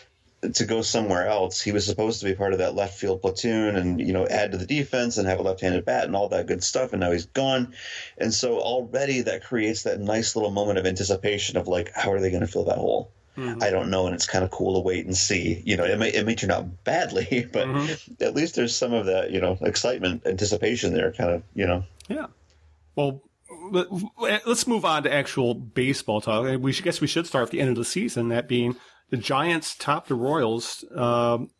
to 0.54 0.64
go 0.64 0.80
somewhere 0.80 1.26
else. 1.26 1.60
He 1.60 1.70
was 1.70 1.84
supposed 1.84 2.20
to 2.20 2.26
be 2.26 2.34
part 2.34 2.54
of 2.54 2.60
that 2.60 2.74
left 2.74 2.98
field 2.98 3.20
platoon 3.20 3.76
and 3.76 4.00
you 4.00 4.14
know 4.14 4.26
add 4.26 4.52
to 4.52 4.58
the 4.58 4.64
defense 4.64 5.18
and 5.18 5.28
have 5.28 5.38
a 5.38 5.42
left-handed 5.42 5.84
bat 5.84 6.04
and 6.04 6.16
all 6.16 6.28
that 6.30 6.46
good 6.46 6.64
stuff. 6.64 6.92
And 6.94 7.00
now 7.00 7.10
he's 7.12 7.26
gone, 7.26 7.74
and 8.16 8.32
so 8.32 8.58
already 8.58 9.20
that 9.22 9.44
creates 9.44 9.82
that 9.82 10.00
nice 10.00 10.34
little 10.36 10.50
moment 10.50 10.78
of 10.78 10.86
anticipation 10.86 11.58
of 11.58 11.68
like, 11.68 11.92
how 11.94 12.10
are 12.12 12.20
they 12.20 12.30
going 12.30 12.40
to 12.40 12.46
fill 12.46 12.64
that 12.64 12.78
hole? 12.78 13.12
Mhm. 13.40 13.62
I 13.62 13.70
don't 13.70 13.90
know, 13.90 14.06
and 14.06 14.14
it's 14.14 14.26
kind 14.26 14.44
of 14.44 14.50
cool 14.50 14.74
to 14.74 14.80
wait 14.80 15.06
and 15.06 15.16
see. 15.16 15.62
You 15.64 15.76
know, 15.76 15.84
it 15.84 15.98
may 15.98 16.10
it 16.10 16.26
may 16.26 16.34
turn 16.34 16.50
out 16.50 16.84
badly, 16.84 17.46
but 17.52 17.66
Mhm. 17.66 18.20
at 18.22 18.34
least 18.34 18.54
there's 18.54 18.74
some 18.76 18.92
of 18.92 19.06
that 19.06 19.30
you 19.30 19.40
know 19.40 19.56
excitement, 19.62 20.22
anticipation 20.26 20.92
there. 20.94 21.12
Kind 21.12 21.30
of 21.30 21.42
you 21.54 21.66
know. 21.66 21.84
Yeah. 22.08 22.26
Well, 22.96 23.22
let- 23.70 24.46
let's 24.46 24.66
move 24.66 24.84
on 24.84 25.02
to 25.04 25.12
actual 25.12 25.54
baseball 25.54 26.20
talk. 26.20 26.60
We 26.60 26.72
should, 26.72 26.84
guess 26.84 27.00
we 27.00 27.06
should 27.06 27.26
start 27.26 27.44
at 27.44 27.50
the 27.50 27.60
end 27.60 27.70
of 27.70 27.76
the 27.76 27.84
season, 27.84 28.28
that 28.28 28.48
being 28.48 28.76
the 29.10 29.16
Giants 29.16 29.74
topped 29.74 30.08
the 30.08 30.14
Royals 30.14 30.84
um, 30.94 31.50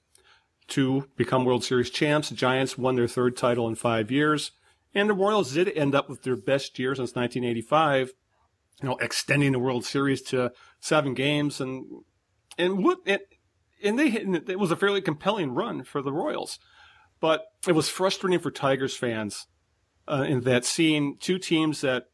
to 0.69 1.09
become 1.16 1.45
World 1.45 1.64
Series 1.64 1.90
champs. 1.90 2.29
The 2.29 2.35
Giants 2.37 2.77
won 2.79 2.95
their 2.97 3.09
third 3.09 3.37
title 3.37 3.66
in 3.69 3.75
five 3.75 4.11
years, 4.11 4.53
and 4.95 5.09
the 5.11 5.14
Royals 5.14 5.53
did 5.55 5.69
end 5.77 5.95
up 5.95 6.09
with 6.09 6.23
their 6.23 6.37
best 6.37 6.79
year 6.79 6.95
since 6.95 7.14
1985. 7.14 8.12
You 8.83 8.88
know, 8.88 8.97
extending 8.97 9.53
the 9.53 9.59
World 9.59 9.85
Series 9.85 10.23
to 10.23 10.53
seven 10.81 11.14
games, 11.14 11.61
and 11.61 11.85
and 12.57 12.83
what 12.85 12.99
it, 13.05 13.29
and 13.83 13.99
they 13.99 14.11
hit- 14.11 14.49
it 14.49 14.59
was 14.59 14.71
a 14.71 14.77
fairly 14.77 15.03
compelling 15.03 15.53
run 15.53 15.85
for 15.85 16.03
the 16.03 16.12
Royals, 16.12 16.59
but 17.21 17.45
it 17.69 17.73
was 17.73 17.88
frustrating 17.88 18.38
for 18.38 18.51
Tigers 18.51 18.97
fans 18.97 19.47
uh, 20.09 20.25
in 20.27 20.40
that 20.43 20.64
seeing 20.64 21.16
two 21.19 21.38
teams 21.38 21.83
that 21.83 22.05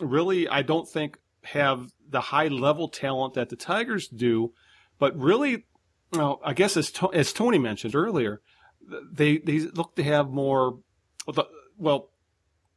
really 0.00 0.48
I 0.48 0.62
don't 0.62 0.88
think 0.88 1.18
have 1.44 1.90
the 2.08 2.20
high 2.20 2.48
level 2.48 2.88
talent 2.88 3.34
that 3.34 3.48
the 3.50 3.56
Tigers 3.56 4.08
do, 4.08 4.52
but 4.98 5.16
really, 5.18 5.66
well, 6.12 6.40
I 6.44 6.54
guess 6.54 6.76
as 6.76 6.90
to- 6.92 7.12
as 7.12 7.32
Tony 7.32 7.58
mentioned 7.58 7.94
earlier, 7.94 8.40
they 9.12 9.38
they 9.38 9.58
look 9.60 9.94
to 9.96 10.04
have 10.04 10.30
more 10.30 10.78
well 11.76 12.10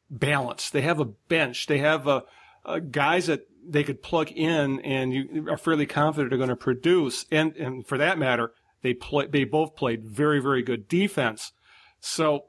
balance. 0.09 0.69
They 0.69 0.81
have 0.81 0.99
a 0.99 1.05
bench. 1.05 1.67
They 1.67 1.77
have 1.77 2.05
a, 2.07 2.23
a 2.65 2.79
guys 2.79 3.27
that 3.27 3.47
they 3.67 3.83
could 3.83 4.01
plug 4.01 4.31
in 4.31 4.79
and 4.81 5.13
you 5.13 5.47
are 5.49 5.57
fairly 5.57 5.85
confident 5.85 6.33
are 6.33 6.37
going 6.37 6.49
to 6.49 6.55
produce. 6.55 7.25
And 7.31 7.55
and 7.57 7.85
for 7.85 7.97
that 7.97 8.17
matter, 8.17 8.51
they 8.81 8.93
play 8.93 9.27
they 9.27 9.43
both 9.43 9.75
played 9.75 10.03
very 10.05 10.41
very 10.41 10.63
good 10.63 10.87
defense. 10.87 11.51
So 11.99 12.45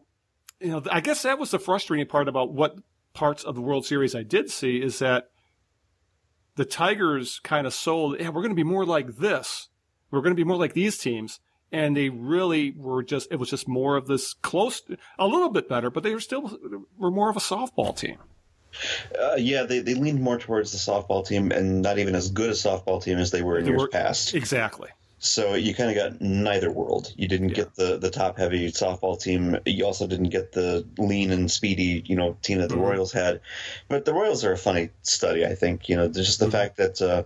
you 0.61 0.69
know, 0.69 0.83
I 0.91 1.01
guess 1.01 1.23
that 1.23 1.39
was 1.39 1.51
the 1.51 1.59
frustrating 1.59 2.07
part 2.07 2.29
about 2.29 2.53
what 2.53 2.77
parts 3.15 3.45
of 3.45 3.55
the 3.55 3.61
World 3.61 3.85
Series 3.85 4.15
I 4.15 4.23
did 4.23 4.51
see 4.51 4.81
is 4.83 5.01
that 5.01 5.29
the 6.57 6.65
Tigers 6.65 7.41
kind 7.43 7.67
of 7.67 7.75
sold, 7.75 8.21
yeah, 8.21 8.29
we're 8.29 8.43
going 8.43 8.51
to 8.51 8.57
be 8.57 8.63
more 8.63 8.85
like 8.85 9.17
this. 9.17 9.69
We're 10.11 10.21
going 10.21 10.33
to 10.33 10.41
be 10.41 10.45
more 10.45 10.57
like 10.57 10.75
these 10.75 10.99
teams. 10.99 11.41
And 11.71 11.97
they 11.97 12.11
really 12.11 12.73
were 12.77 13.03
just, 13.03 13.29
it 13.33 13.37
was 13.37 13.49
just 13.49 13.67
more 13.67 13.97
of 13.97 14.07
this 14.07 14.35
close, 14.35 14.83
a 15.19 15.27
little 15.27 15.49
bit 15.49 15.69
better, 15.69 15.91
but 15.91 16.03
they 16.03 16.13
were 16.13 16.21
still, 16.21 16.59
were 16.99 17.11
more 17.11 17.31
of 17.31 17.37
a 17.37 17.41
softball 17.41 17.97
team. 17.97 18.19
Uh, 19.19 19.37
yeah, 19.37 19.63
they, 19.65 19.81
they 19.81 19.95
leaned 19.95 20.21
more 20.21 20.39
towards 20.39 20.73
the 20.73 20.79
softball 20.79 21.27
team 21.27 21.51
and 21.53 21.83
not 21.83 21.99
even 21.99 22.15
as 22.15 22.31
good 22.31 22.51
a 22.51 22.55
softball 22.55 23.03
team 23.03 23.19
as 23.19 23.31
they 23.31 23.43
were 23.43 23.59
in 23.59 23.65
They 23.65 23.71
years 23.71 23.83
were- 23.83 23.89
past. 23.89 24.35
Exactly. 24.35 24.89
So 25.25 25.55
you 25.55 25.73
kind 25.73 25.89
of 25.89 25.95
got 25.97 26.21
neither 26.21 26.73
world. 26.73 27.13
You 27.17 27.29
didn't 27.29 27.55
get 27.55 27.77
the 27.77 27.97
the 27.97 28.11
top 28.11 28.37
heavy 28.39 28.73
softball 28.73 29.21
team. 29.21 29.57
You 29.65 29.87
also 29.87 30.09
didn't 30.09 30.31
get 30.31 30.51
the 30.51 30.85
lean 30.99 31.31
and 31.31 31.49
speedy, 31.49 32.03
you 32.07 32.17
know, 32.17 32.37
team 32.43 32.59
that 32.59 32.71
the 32.71 32.75
Mhm. 32.75 32.81
Royals 32.89 33.13
had. 33.13 33.41
But 33.89 34.05
the 34.05 34.13
Royals 34.15 34.45
are 34.45 34.51
a 34.51 34.59
funny 34.59 34.89
study. 35.03 35.47
I 35.47 35.55
think 35.55 35.89
you 35.89 35.95
know, 35.95 36.09
there's 36.09 36.27
just 36.27 36.41
the 36.41 36.47
Mhm. 36.47 36.53
fact 36.53 36.77
that. 36.79 37.01
Uh, 37.01 37.23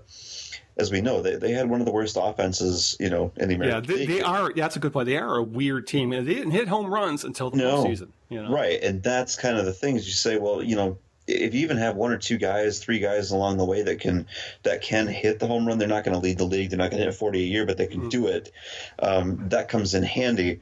as 0.79 0.91
we 0.93 1.01
know, 1.01 1.23
they, 1.23 1.37
they 1.37 1.53
had 1.53 1.71
one 1.71 1.81
of 1.81 1.87
the 1.87 1.91
worst 1.93 2.19
offenses, 2.21 2.99
you 3.01 3.09
know, 3.09 3.33
in 3.39 3.49
the 3.49 3.55
Yeah, 3.55 3.63
American 3.79 3.87
they, 3.87 3.97
League. 4.01 4.09
they 4.09 4.21
are. 4.21 4.53
That's 4.55 4.77
a 4.77 4.79
good 4.79 4.93
point. 4.93 5.07
They 5.07 5.17
are 5.17 5.37
a 5.39 5.43
weird 5.43 5.87
team, 5.87 6.13
and 6.13 6.29
they 6.29 6.35
didn't 6.35 6.51
hit 6.51 6.69
home 6.69 6.93
runs 6.93 7.25
until 7.25 7.49
the 7.49 7.57
No. 7.57 7.83
postseason. 7.87 8.09
You 8.29 8.43
know, 8.43 8.51
Right, 8.53 8.79
and 8.83 9.03
that's 9.03 9.37
kind 9.37 9.57
of 9.57 9.65
the 9.65 9.73
things 9.73 10.07
you 10.07 10.13
say. 10.13 10.37
Well, 10.37 10.63
you 10.63 10.77
know, 10.77 10.99
if 11.27 11.55
you 11.55 11.61
even 11.61 11.77
have 11.77 11.97
one 11.97 12.13
or 12.13 12.19
two 12.19 12.39
guys, 12.39 12.79
three 12.79 12.99
guys 12.99 13.31
along 13.31 13.57
the 13.59 13.65
way 13.65 13.83
that 13.83 14.01
can 14.01 14.27
that 14.63 14.83
can 14.83 15.07
hit 15.07 15.39
the 15.39 15.47
home 15.47 15.67
run, 15.67 15.79
they're 15.79 15.89
not 15.89 16.05
going 16.05 16.15
to 16.15 16.21
lead 16.23 16.39
the 16.39 16.45
league. 16.45 16.71
They're 16.71 16.79
not 16.79 16.91
going 16.91 17.01
to 17.01 17.07
hit 17.07 17.15
forty 17.15 17.41
a 17.43 17.47
year, 17.47 17.67
but 17.67 17.77
they 17.77 17.87
can 17.87 18.03
Mhm. 18.03 18.11
do 18.11 18.27
it. 18.29 18.53
Um, 18.99 19.49
that 19.49 19.69
comes 19.69 19.95
in 19.95 20.03
handy. 20.03 20.61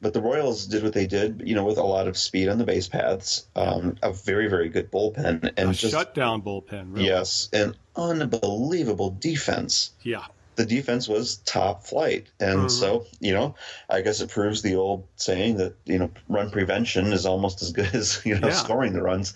But 0.00 0.12
the 0.14 0.20
Royals 0.22 0.66
did 0.66 0.84
what 0.84 0.92
they 0.92 1.08
did, 1.08 1.42
you 1.44 1.56
know, 1.56 1.64
with 1.64 1.76
a 1.76 1.82
lot 1.82 2.06
of 2.06 2.16
speed 2.16 2.48
on 2.48 2.58
the 2.58 2.64
base 2.64 2.88
paths, 2.88 3.48
um, 3.56 3.96
a 4.00 4.12
very, 4.12 4.46
very 4.48 4.68
good 4.68 4.92
bullpen, 4.92 5.52
and 5.56 5.70
a 5.70 5.72
just 5.72 5.92
shutdown 5.92 6.40
bullpen. 6.40 6.94
Really. 6.94 7.06
yes, 7.08 7.48
an 7.52 7.74
unbelievable 7.96 9.10
defense 9.10 9.90
Yeah. 10.02 10.24
the 10.54 10.64
defense 10.66 11.06
was 11.08 11.36
top 11.38 11.84
flight. 11.86 12.26
And 12.40 12.66
Mhm. 12.66 12.70
so, 12.70 13.06
you 13.20 13.32
know, 13.32 13.54
I 13.88 14.00
guess 14.00 14.20
it 14.20 14.28
proves 14.30 14.62
the 14.62 14.74
old 14.74 15.06
saying 15.16 15.56
that, 15.58 15.74
you 15.84 15.98
know, 15.98 16.10
run 16.28 16.50
prevention 16.50 17.12
is 17.12 17.26
almost 17.26 17.62
as 17.62 17.70
good 17.72 17.88
as, 17.94 18.20
you 18.24 18.38
know, 18.38 18.48
Yeah. 18.48 18.54
scoring 18.54 18.92
the 18.92 19.02
runs. 19.02 19.34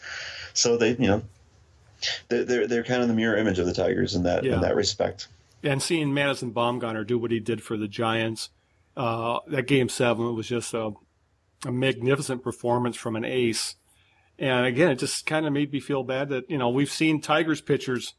So 0.54 0.76
they, 0.76 0.90
you 0.90 1.06
know, 1.06 1.22
they're, 2.28 2.44
they're, 2.44 2.66
they're 2.66 2.84
kind 2.84 3.02
of 3.02 3.08
the 3.08 3.14
mirror 3.14 3.36
image 3.36 3.58
of 3.58 3.66
the 3.66 3.72
Tigers 3.74 4.14
in 4.14 4.22
that, 4.24 4.44
Yeah. 4.44 4.54
in 4.54 4.60
that 4.62 4.74
respect. 4.76 5.28
and 5.62 5.80
seeing 5.82 6.12
Madison 6.12 6.52
Bumgarner 6.52 7.06
do 7.06 7.18
what 7.18 7.30
he 7.30 7.38
did 7.40 7.62
for 7.62 7.76
the 7.76 7.88
Giants, 7.88 8.50
uh, 8.96 9.38
that 9.46 9.66
game 9.66 9.88
seven 9.88 10.26
it 10.26 10.32
was 10.32 10.48
just 10.48 10.74
a, 10.74 10.92
a 11.64 11.72
magnificent 11.72 12.42
performance 12.42 12.96
from 12.96 13.14
an 13.16 13.24
ace. 13.24 13.76
And 14.38 14.66
again, 14.66 14.90
it 14.90 14.96
just 14.98 15.24
kind 15.26 15.46
of 15.46 15.52
made 15.52 15.72
me 15.72 15.78
feel 15.80 16.02
bad 16.02 16.30
that 16.30 16.50
you 16.50 16.58
know 16.58 16.68
we've 16.70 16.90
seen 16.90 17.20
Tigers 17.20 17.60
pitchers 17.60 18.14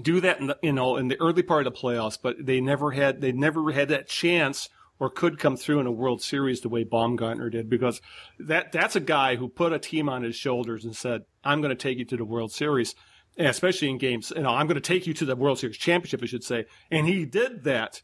do 0.00 0.20
that 0.20 0.40
in 0.40 0.46
the, 0.48 0.58
you 0.62 0.72
know 0.72 0.96
in 0.96 1.08
the 1.08 1.20
early 1.20 1.42
part 1.42 1.66
of 1.66 1.72
the 1.72 1.78
playoffs, 1.78 2.18
but 2.20 2.36
they 2.44 2.60
never 2.60 2.90
had 2.90 3.20
they 3.20 3.30
never 3.30 3.70
had 3.72 3.88
that 3.90 4.08
chance 4.08 4.68
or 5.02 5.10
could 5.10 5.36
come 5.36 5.56
through 5.56 5.80
in 5.80 5.86
a 5.88 5.90
World 5.90 6.22
Series 6.22 6.60
the 6.60 6.68
way 6.68 6.84
Bumgarner 6.84 7.50
did 7.50 7.68
because 7.68 8.00
that 8.38 8.70
that's 8.70 8.94
a 8.94 9.00
guy 9.00 9.34
who 9.34 9.48
put 9.48 9.72
a 9.72 9.78
team 9.80 10.08
on 10.08 10.22
his 10.22 10.36
shoulders 10.36 10.84
and 10.84 10.94
said, 10.94 11.22
"I'm 11.42 11.60
going 11.60 11.76
to 11.76 11.82
take 11.82 11.98
you 11.98 12.04
to 12.04 12.16
the 12.16 12.24
World 12.24 12.52
Series." 12.52 12.94
Especially 13.36 13.90
in 13.90 13.98
games, 13.98 14.32
you 14.36 14.42
know, 14.42 14.50
I'm 14.50 14.68
going 14.68 14.76
to 14.76 14.80
take 14.80 15.06
you 15.06 15.14
to 15.14 15.24
the 15.24 15.34
World 15.34 15.58
Series 15.58 15.76
championship, 15.76 16.22
I 16.22 16.26
should 16.26 16.44
say. 16.44 16.66
And 16.90 17.08
he 17.08 17.24
did 17.24 17.64
that 17.64 18.00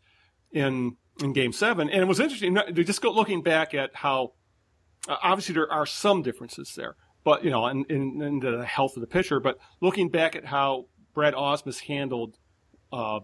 in 0.50 0.96
in 1.22 1.32
Game 1.32 1.52
Seven, 1.52 1.88
and 1.88 2.02
it 2.02 2.06
was 2.06 2.18
interesting. 2.18 2.58
Just 2.74 3.00
go 3.00 3.12
looking 3.12 3.42
back 3.42 3.74
at 3.74 3.94
how 3.94 4.32
uh, 5.08 5.18
obviously 5.22 5.54
there 5.54 5.72
are 5.72 5.86
some 5.86 6.22
differences 6.22 6.74
there, 6.76 6.96
but 7.22 7.44
you 7.44 7.50
know, 7.50 7.68
in, 7.68 7.84
in, 7.88 8.20
in 8.22 8.40
the 8.40 8.64
health 8.64 8.96
of 8.96 9.02
the 9.02 9.06
pitcher. 9.06 9.38
But 9.38 9.58
looking 9.80 10.08
back 10.08 10.34
at 10.34 10.44
how 10.44 10.86
Brad 11.14 11.34
Ausmus 11.34 11.78
handled 11.78 12.38
uh, 12.90 13.20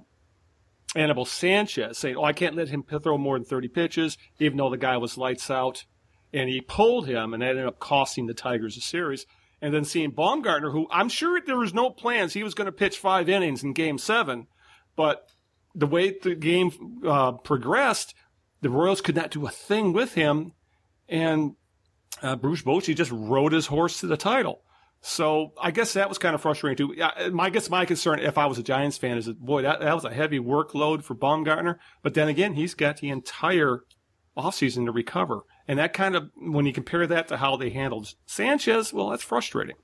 Anibal 0.94 1.24
Sanchez, 1.24 1.98
saying, 1.98 2.16
"Oh, 2.16 2.24
I 2.24 2.32
can't 2.32 2.56
let 2.56 2.68
him 2.68 2.82
throw 2.82 3.18
more 3.18 3.38
than 3.38 3.44
30 3.44 3.68
pitches," 3.68 4.16
even 4.38 4.58
though 4.58 4.70
the 4.70 4.76
guy 4.76 4.96
was 4.96 5.18
lights 5.18 5.50
out, 5.50 5.84
and 6.32 6.48
he 6.48 6.60
pulled 6.60 7.06
him, 7.06 7.34
and 7.34 7.42
that 7.42 7.50
ended 7.50 7.66
up 7.66 7.78
costing 7.78 8.26
the 8.26 8.34
Tigers 8.34 8.76
a 8.76 8.80
series. 8.80 9.26
And 9.60 9.72
then 9.72 9.84
seeing 9.84 10.12
Bumgarner, 10.12 10.72
who 10.72 10.86
I'm 10.90 11.08
sure 11.08 11.40
there 11.40 11.56
was 11.56 11.72
no 11.72 11.90
plans 11.90 12.32
he 12.32 12.42
was 12.42 12.54
going 12.54 12.66
to 12.66 12.72
pitch 12.72 12.98
five 12.98 13.28
innings 13.28 13.62
in 13.62 13.72
Game 13.72 13.98
Seven, 13.98 14.46
but 14.94 15.28
the 15.74 15.86
way 15.86 16.16
the 16.22 16.34
game 16.34 17.00
uh, 17.06 17.32
progressed, 17.32 18.14
the 18.60 18.70
Royals 18.70 19.00
could 19.00 19.16
not 19.16 19.30
do 19.30 19.46
a 19.46 19.50
thing 19.50 19.92
with 19.92 20.14
him, 20.14 20.52
and 21.08 21.56
uh, 22.22 22.36
Bruce 22.36 22.62
Bochy 22.62 22.94
just 22.94 23.10
rode 23.10 23.52
his 23.52 23.66
horse 23.66 24.00
to 24.00 24.06
the 24.06 24.16
title. 24.16 24.62
So 25.06 25.52
I 25.60 25.70
guess 25.70 25.92
that 25.92 26.08
was 26.08 26.16
kind 26.16 26.34
of 26.34 26.40
frustrating 26.40 26.78
too. 26.78 27.02
Uh, 27.02 27.28
my 27.28 27.44
I 27.44 27.50
guess 27.50 27.68
my 27.68 27.84
concern, 27.84 28.20
if 28.20 28.38
I 28.38 28.46
was 28.46 28.56
a 28.56 28.62
Giants 28.62 28.96
fan, 28.96 29.18
is 29.18 29.26
that 29.26 29.38
boy, 29.38 29.60
that, 29.60 29.80
that 29.80 29.94
was 29.94 30.06
a 30.06 30.10
heavy 30.10 30.38
workload 30.38 31.04
for 31.04 31.14
Bumgarner. 31.14 31.76
But 32.02 32.14
then 32.14 32.26
again, 32.26 32.54
he's 32.54 32.72
got 32.72 32.96
the 32.96 33.10
entire 33.10 33.80
offseason 34.34 34.86
to 34.86 34.92
recover, 34.92 35.42
and 35.68 35.78
that 35.78 35.92
kind 35.92 36.16
of 36.16 36.30
when 36.36 36.64
you 36.64 36.72
compare 36.72 37.06
that 37.06 37.28
to 37.28 37.36
how 37.36 37.54
they 37.56 37.68
handled 37.68 38.14
Sanchez, 38.24 38.94
well, 38.94 39.10
that's 39.10 39.22
frustrating. 39.22 39.76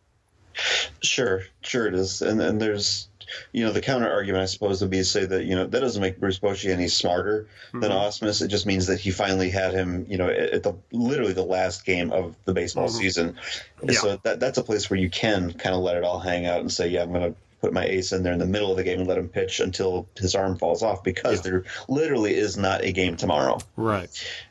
Sure, 1.03 1.43
sure 1.61 1.87
it 1.87 1.95
is. 1.95 2.23
And 2.23 2.41
and 2.41 2.59
there's 2.59 3.10
you 3.53 3.65
know, 3.65 3.73
the 3.73 3.81
counter 3.81 4.11
argument 4.11 4.43
I 4.43 4.47
suppose 4.47 4.81
would 4.81 4.91
be 4.91 4.99
to 4.99 5.05
say 5.05 5.25
that, 5.27 5.45
you 5.45 5.55
know, 5.55 5.67
that 5.67 5.81
doesn't 5.81 6.01
make 6.01 6.19
Bruce 6.21 6.39
Bochy 6.39 6.71
any 6.71 6.89
smarter 6.89 7.47
than 7.73 7.91
Mhm. 7.91 7.91
Ausmus. 7.91 8.43
It 8.43 8.49
just 8.49 8.67
means 8.67 8.87
that 8.87 9.01
he 9.01 9.11
finally 9.11 9.51
had 9.51 9.73
him, 9.73 10.07
you 10.09 10.17
know, 10.19 10.29
at 10.29 10.63
the 10.63 10.75
literally 10.93 11.33
the 11.33 11.45
last 11.45 11.85
game 11.85 12.13
of 12.13 12.35
the 12.45 12.53
baseball 12.53 12.89
Mhm. 12.89 12.99
season. 12.99 13.37
Yeah. 13.83 13.99
So 13.99 14.21
that 14.25 14.41
that's 14.41 14.59
a 14.59 14.63
place 14.65 14.89
where 14.91 14.99
you 14.99 15.11
can 15.11 15.53
kind 15.53 15.75
of 15.75 15.83
let 15.83 15.97
it 15.97 16.05
all 16.05 16.19
hang 16.21 16.47
out 16.47 16.61
and 16.61 16.73
say, 16.73 16.89
yeah, 16.89 17.03
I'm 17.03 17.13
going 17.13 17.33
to 17.33 17.39
put 17.61 17.75
my 17.75 17.85
ace 17.85 18.13
in 18.13 18.23
there 18.23 18.33
in 18.33 18.39
the 18.39 18.47
middle 18.47 18.71
of 18.71 18.79
the 18.79 18.83
game 18.83 19.01
and 19.01 19.07
let 19.07 19.19
him 19.19 19.29
pitch 19.29 19.61
until 19.61 20.09
his 20.19 20.35
arm 20.35 20.57
falls 20.57 20.83
off 20.83 21.05
because 21.05 21.45
Yeah. 21.45 21.51
there 21.51 21.65
literally 21.91 22.35
is 22.35 22.57
not 22.57 22.83
a 22.83 22.91
game 22.91 23.17
tomorrow. 23.19 23.59
Right. 23.77 24.09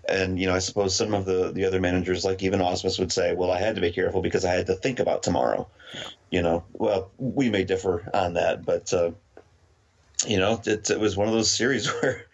And 0.08 0.40
you 0.40 0.46
know, 0.46 0.54
I 0.54 0.60
suppose 0.60 0.96
some 0.96 1.16
of 1.16 1.26
the 1.26 1.52
the 1.52 1.66
other 1.66 1.80
managers, 1.82 2.24
like 2.24 2.44
even 2.44 2.60
Ausmus, 2.60 3.00
would 3.00 3.12
say, 3.12 3.34
"Well, 3.34 3.50
I 3.52 3.60
had 3.60 3.76
to 3.76 3.82
be 3.82 3.92
careful 3.92 4.22
because 4.22 4.46
I 4.46 4.54
had 4.54 4.68
to 4.68 4.76
think 4.76 5.00
about 5.00 5.24
tomorrow." 5.24 5.68
You 6.32 6.42
know, 6.44 6.64
well, 6.74 7.12
we 7.18 7.50
may 7.50 7.64
differ 7.64 8.10
on 8.14 8.34
that, 8.34 8.64
but 8.66 8.94
uh, 8.94 9.12
you 10.28 10.38
know, 10.38 10.62
it, 10.66 10.90
it 10.90 11.00
was 11.00 11.18
one 11.18 11.28
of 11.28 11.34
those 11.34 11.50
series 11.50 11.88
where, 12.02 12.26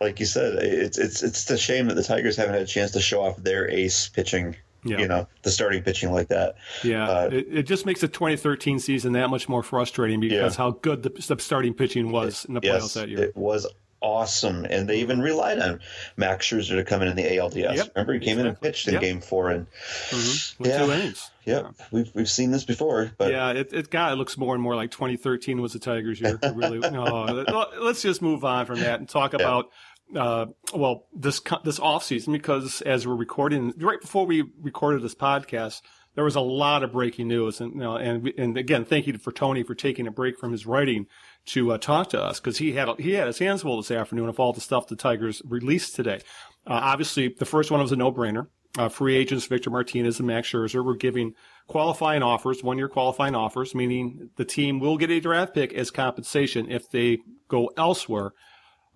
like 0.00 0.20
you 0.20 0.26
said, 0.26 0.54
it's 0.62 0.98
it's 0.98 1.22
it's 1.22 1.48
a 1.50 1.56
shame 1.58 1.86
that 1.88 1.94
the 1.94 2.02
Tigers 2.02 2.36
haven't 2.36 2.54
had 2.54 2.62
a 2.62 2.66
chance 2.66 2.90
to 2.92 3.00
show 3.00 3.22
off 3.22 3.36
their 3.38 3.70
ace 3.70 4.08
pitching. 4.08 4.56
Yeah. 4.84 4.98
You 4.98 5.06
know, 5.06 5.28
the 5.42 5.50
starting 5.52 5.84
pitching 5.84 6.10
like 6.10 6.26
that. 6.28 6.56
Yeah, 6.82 7.08
Uh, 7.08 7.28
it, 7.32 7.46
it 7.48 7.62
just 7.68 7.86
makes 7.86 8.00
the 8.00 8.08
2013 8.08 8.80
season 8.80 9.12
that 9.12 9.30
much 9.30 9.48
more 9.48 9.62
frustrating 9.62 10.18
because 10.18 10.54
Yeah. 10.54 10.58
how 10.64 10.70
good 10.72 11.04
the, 11.04 11.10
the 11.10 11.40
starting 11.40 11.72
pitching 11.72 12.10
was 12.10 12.44
in 12.46 12.54
the 12.54 12.60
playoffs 12.60 12.64
Yes, 12.80 12.94
that 12.94 13.08
year. 13.08 13.20
it 13.22 13.36
was 13.36 13.64
awesome, 14.02 14.64
and 14.64 14.88
they 14.88 15.00
even 15.00 15.20
relied 15.20 15.58
on 15.58 15.80
Max 16.16 16.46
Scherzer 16.46 16.76
to 16.76 16.84
come 16.84 17.02
in 17.02 17.08
in 17.08 17.16
the 17.16 17.22
ALDS. 17.22 17.76
Yep, 17.76 17.92
Remember, 17.94 18.12
he 18.14 18.20
came 18.20 18.38
in 18.38 18.46
and 18.46 18.60
pitched 18.60 18.88
in 18.88 18.94
Yep. 18.94 19.02
Game 19.02 19.20
Four, 19.20 19.50
and 19.50 19.66
Mhm. 20.10 20.58
With 20.58 20.70
Yeah. 20.70 20.78
two 20.86 20.92
innings. 20.92 21.30
yep, 21.44 21.66
we've 21.90 22.10
we've 22.14 22.28
seen 22.30 22.50
this 22.50 22.64
before, 22.64 23.10
but 23.16 23.30
yeah, 23.32 23.50
it, 23.52 23.72
it 23.72 23.90
God, 23.90 24.12
it 24.12 24.16
looks 24.16 24.36
more 24.36 24.54
and 24.54 24.62
more 24.62 24.74
like 24.76 24.90
2013 24.90 25.60
was 25.62 25.72
the 25.72 25.78
Tigers' 25.78 26.20
year. 26.20 26.38
It 26.42 26.54
really, 26.54 26.78
no, 26.78 27.04
let- 27.46 27.82
let's 27.82 28.02
just 28.02 28.20
move 28.22 28.44
on 28.44 28.66
from 28.66 28.80
that 28.80 29.00
and 29.00 29.08
talk 29.08 29.34
about 29.34 29.66
uh, 30.14 30.44
well 30.74 31.06
this 31.14 31.40
this 31.64 31.78
off 31.78 32.04
season 32.04 32.32
because 32.34 32.82
as 32.82 33.06
we're 33.06 33.14
recording 33.16 33.72
right 33.78 34.00
before 34.00 34.26
we 34.26 34.44
recorded 34.60 35.02
this 35.02 35.14
podcast, 35.14 35.80
there 36.14 36.24
was 36.24 36.36
a 36.36 36.40
lot 36.40 36.82
of 36.82 36.92
breaking 36.92 37.28
news, 37.28 37.60
and 37.60 37.74
you 37.74 37.80
know, 37.80 37.96
and 37.96 38.32
and 38.36 38.56
again, 38.56 38.84
thank 38.84 39.06
you 39.06 39.16
for 39.18 39.32
Tony 39.32 39.62
for 39.62 39.74
taking 39.74 40.06
a 40.06 40.10
break 40.10 40.38
from 40.38 40.52
his 40.52 40.66
writing 40.66 41.06
to 41.46 41.72
uh, 41.72 41.78
talk 41.78 42.10
to 42.10 42.22
us 42.22 42.38
because 42.38 42.58
he 42.58 42.72
had 42.72 42.88
he 42.98 43.12
had 43.12 43.26
his 43.26 43.38
hands 43.38 43.62
full 43.62 43.78
this 43.78 43.90
afternoon 43.90 44.28
of 44.28 44.38
all 44.38 44.52
the 44.52 44.60
stuff 44.60 44.86
the 44.86 44.96
Tigers 44.96 45.42
released 45.44 45.96
today. 45.96 46.20
Uh, 46.66 46.80
obviously, 46.82 47.28
the 47.28 47.44
first 47.44 47.70
one 47.70 47.80
was 47.80 47.92
a 47.92 47.96
no 47.96 48.12
brainer. 48.12 48.48
Uh, 48.78 48.88
free 48.88 49.16
agents 49.16 49.44
Victor 49.46 49.68
Martinez 49.68 50.18
and 50.18 50.26
Max 50.26 50.48
Scherzer 50.48 50.82
were 50.82 50.96
giving 50.96 51.34
qualifying 51.66 52.22
offers, 52.22 52.62
one 52.62 52.78
year 52.78 52.88
qualifying 52.88 53.34
offers, 53.34 53.74
meaning 53.74 54.30
the 54.36 54.46
team 54.46 54.80
will 54.80 54.96
get 54.96 55.10
a 55.10 55.20
draft 55.20 55.52
pick 55.52 55.74
as 55.74 55.90
compensation 55.90 56.70
if 56.70 56.90
they 56.90 57.18
go 57.48 57.70
elsewhere. 57.76 58.32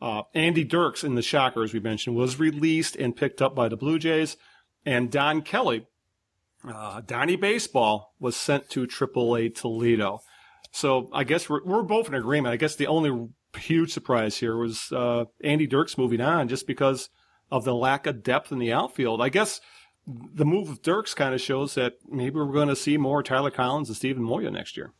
Uh, 0.00 0.22
Andy 0.34 0.64
Dirks 0.64 1.04
in 1.04 1.14
the 1.14 1.22
Shocker, 1.22 1.62
as 1.62 1.74
we 1.74 1.80
mentioned, 1.80 2.16
was 2.16 2.38
released 2.38 2.96
and 2.96 3.16
picked 3.16 3.42
up 3.42 3.54
by 3.54 3.68
the 3.68 3.76
Blue 3.76 3.98
Jays. 3.98 4.36
And 4.84 5.10
Don 5.10 5.42
Kelly, 5.42 5.86
uh, 6.66 7.00
Donnie 7.00 7.36
Baseball, 7.36 8.14
was 8.18 8.36
sent 8.36 8.68
to 8.70 8.86
AAA 8.86 9.54
Toledo. 9.54 10.20
So 10.72 11.08
I 11.12 11.24
guess 11.24 11.48
we're, 11.48 11.64
we're 11.64 11.82
both 11.82 12.08
in 12.08 12.14
agreement. 12.14 12.52
I 12.52 12.56
guess 12.56 12.76
the 12.76 12.86
only 12.86 13.28
huge 13.56 13.92
surprise 13.92 14.36
here 14.36 14.56
was 14.56 14.92
uh, 14.92 15.24
Andy 15.42 15.66
Dirks 15.66 15.96
moving 15.96 16.20
on 16.20 16.48
just 16.48 16.66
because 16.66 17.08
of 17.50 17.64
the 17.64 17.74
lack 17.74 18.06
of 18.06 18.22
depth 18.22 18.52
in 18.52 18.58
the 18.58 18.72
outfield. 18.72 19.22
I 19.22 19.28
guess 19.28 19.60
the 20.06 20.44
move 20.44 20.68
of 20.68 20.82
Dirks 20.82 21.14
kind 21.14 21.34
of 21.34 21.40
shows 21.40 21.74
that 21.74 21.94
maybe 22.08 22.36
we're 22.36 22.52
going 22.52 22.68
to 22.68 22.76
see 22.76 22.96
more 22.96 23.24
Tyler 23.24 23.50
Collins 23.50 23.88
and 23.88 23.96
Steven 23.96 24.22
Moya 24.22 24.52
next 24.52 24.76
year. 24.76 24.92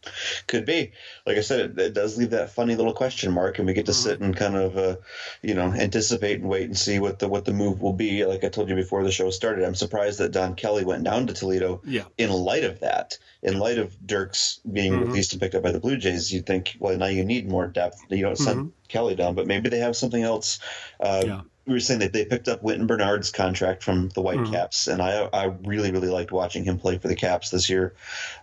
Could 0.48 0.64
be. 0.64 0.90
Like 1.24 1.36
I 1.38 1.42
said, 1.42 1.61
it, 1.61 1.78
it 1.78 1.94
does 1.94 2.18
leave 2.18 2.30
that 2.30 2.50
funny 2.50 2.74
little 2.74 2.92
question 2.92 3.32
mark, 3.32 3.59
and 3.59 3.68
we 3.68 3.72
get 3.72 3.86
to 3.86 3.92
sit 3.94 4.20
and 4.20 4.36
kind 4.36 4.57
of, 4.57 4.76
uh, 4.76 4.96
you 5.42 5.54
know, 5.54 5.72
anticipate 5.72 6.40
and 6.40 6.48
wait 6.48 6.64
and 6.64 6.76
see 6.76 6.98
what 6.98 7.20
the 7.20 7.28
what 7.28 7.44
the 7.44 7.52
move 7.52 7.80
will 7.80 7.92
be. 7.92 8.24
Like 8.26 8.42
I 8.42 8.48
told 8.48 8.68
you 8.68 8.74
before 8.74 9.04
the 9.04 9.12
show 9.12 9.30
started, 9.30 9.64
I'm 9.64 9.76
surprised 9.76 10.18
that 10.18 10.32
Don 10.32 10.57
Kelly 10.57 10.84
went 10.84 11.04
down 11.04 11.28
to 11.28 11.34
Toledo. 11.34 11.82
Yeah. 11.84 12.04
In 12.18 12.30
light 12.32 12.64
of 12.64 12.80
that, 12.80 13.16
in 13.44 13.61
light 13.61 13.78
of 13.78 13.94
Dirks 14.04 14.59
being 14.72 14.94
Mhm. 14.94 15.07
released 15.07 15.32
and 15.32 15.40
picked 15.40 15.54
up 15.54 15.62
by 15.62 15.70
the 15.70 15.78
Blue 15.80 15.96
Jays, 15.98 16.32
you'd 16.32 16.46
think, 16.46 16.76
well, 16.80 16.96
now 16.96 17.07
you 17.07 17.24
need 17.24 17.48
more 17.48 17.68
depth. 17.68 17.98
You 18.11 18.22
don't 18.22 18.36
send 18.36 18.72
Kelly 18.88 19.14
down, 19.14 19.36
but 19.36 19.46
maybe 19.46 19.68
they 19.68 19.78
have 19.78 19.96
something 19.96 20.22
else. 20.24 20.59
Uh, 20.98 21.22
Yeah. 21.24 21.40
We 21.66 21.72
were 21.72 21.80
saying 21.80 22.00
that 22.00 22.12
they 22.12 22.24
picked 22.24 22.46
up 22.48 22.62
Wynton 22.62 22.86
Bernard's 22.86 23.30
contract 23.32 23.82
from 23.82 24.08
the 24.10 24.20
Whitecaps, 24.22 24.86
and 24.86 25.02
I 25.02 25.28
I 25.32 25.44
really 25.64 25.90
really 25.90 26.08
liked 26.08 26.30
watching 26.32 26.64
him 26.64 26.78
play 26.78 26.98
for 26.98 27.08
the 27.08 27.16
Caps 27.16 27.50
this 27.50 27.68
year. 27.68 27.92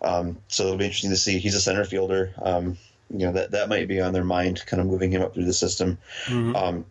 Um, 0.01 0.38
so 0.49 0.65
it'll 0.65 0.78
be 0.78 0.86
interesting 0.86 1.11
to 1.11 1.15
see. 1.17 1.39
He's 1.39 1.55
a 1.55 1.61
center 1.61 1.86
fielder. 1.86 2.34
Um, 2.41 2.78
you 3.09 3.26
know 3.26 3.32
that 3.34 3.51
that 3.51 3.69
might 3.69 3.88
be 3.88 4.01
on 4.01 4.11
their 4.13 4.24
mind, 4.26 4.65
kind 4.65 4.82
of 4.82 4.88
moving 4.88 5.11
him 5.11 5.21
up 5.21 5.34
through 5.34 5.45
the 5.45 5.53
system. 5.53 5.97
Mhm. 6.26 6.55
Um, 6.55 6.86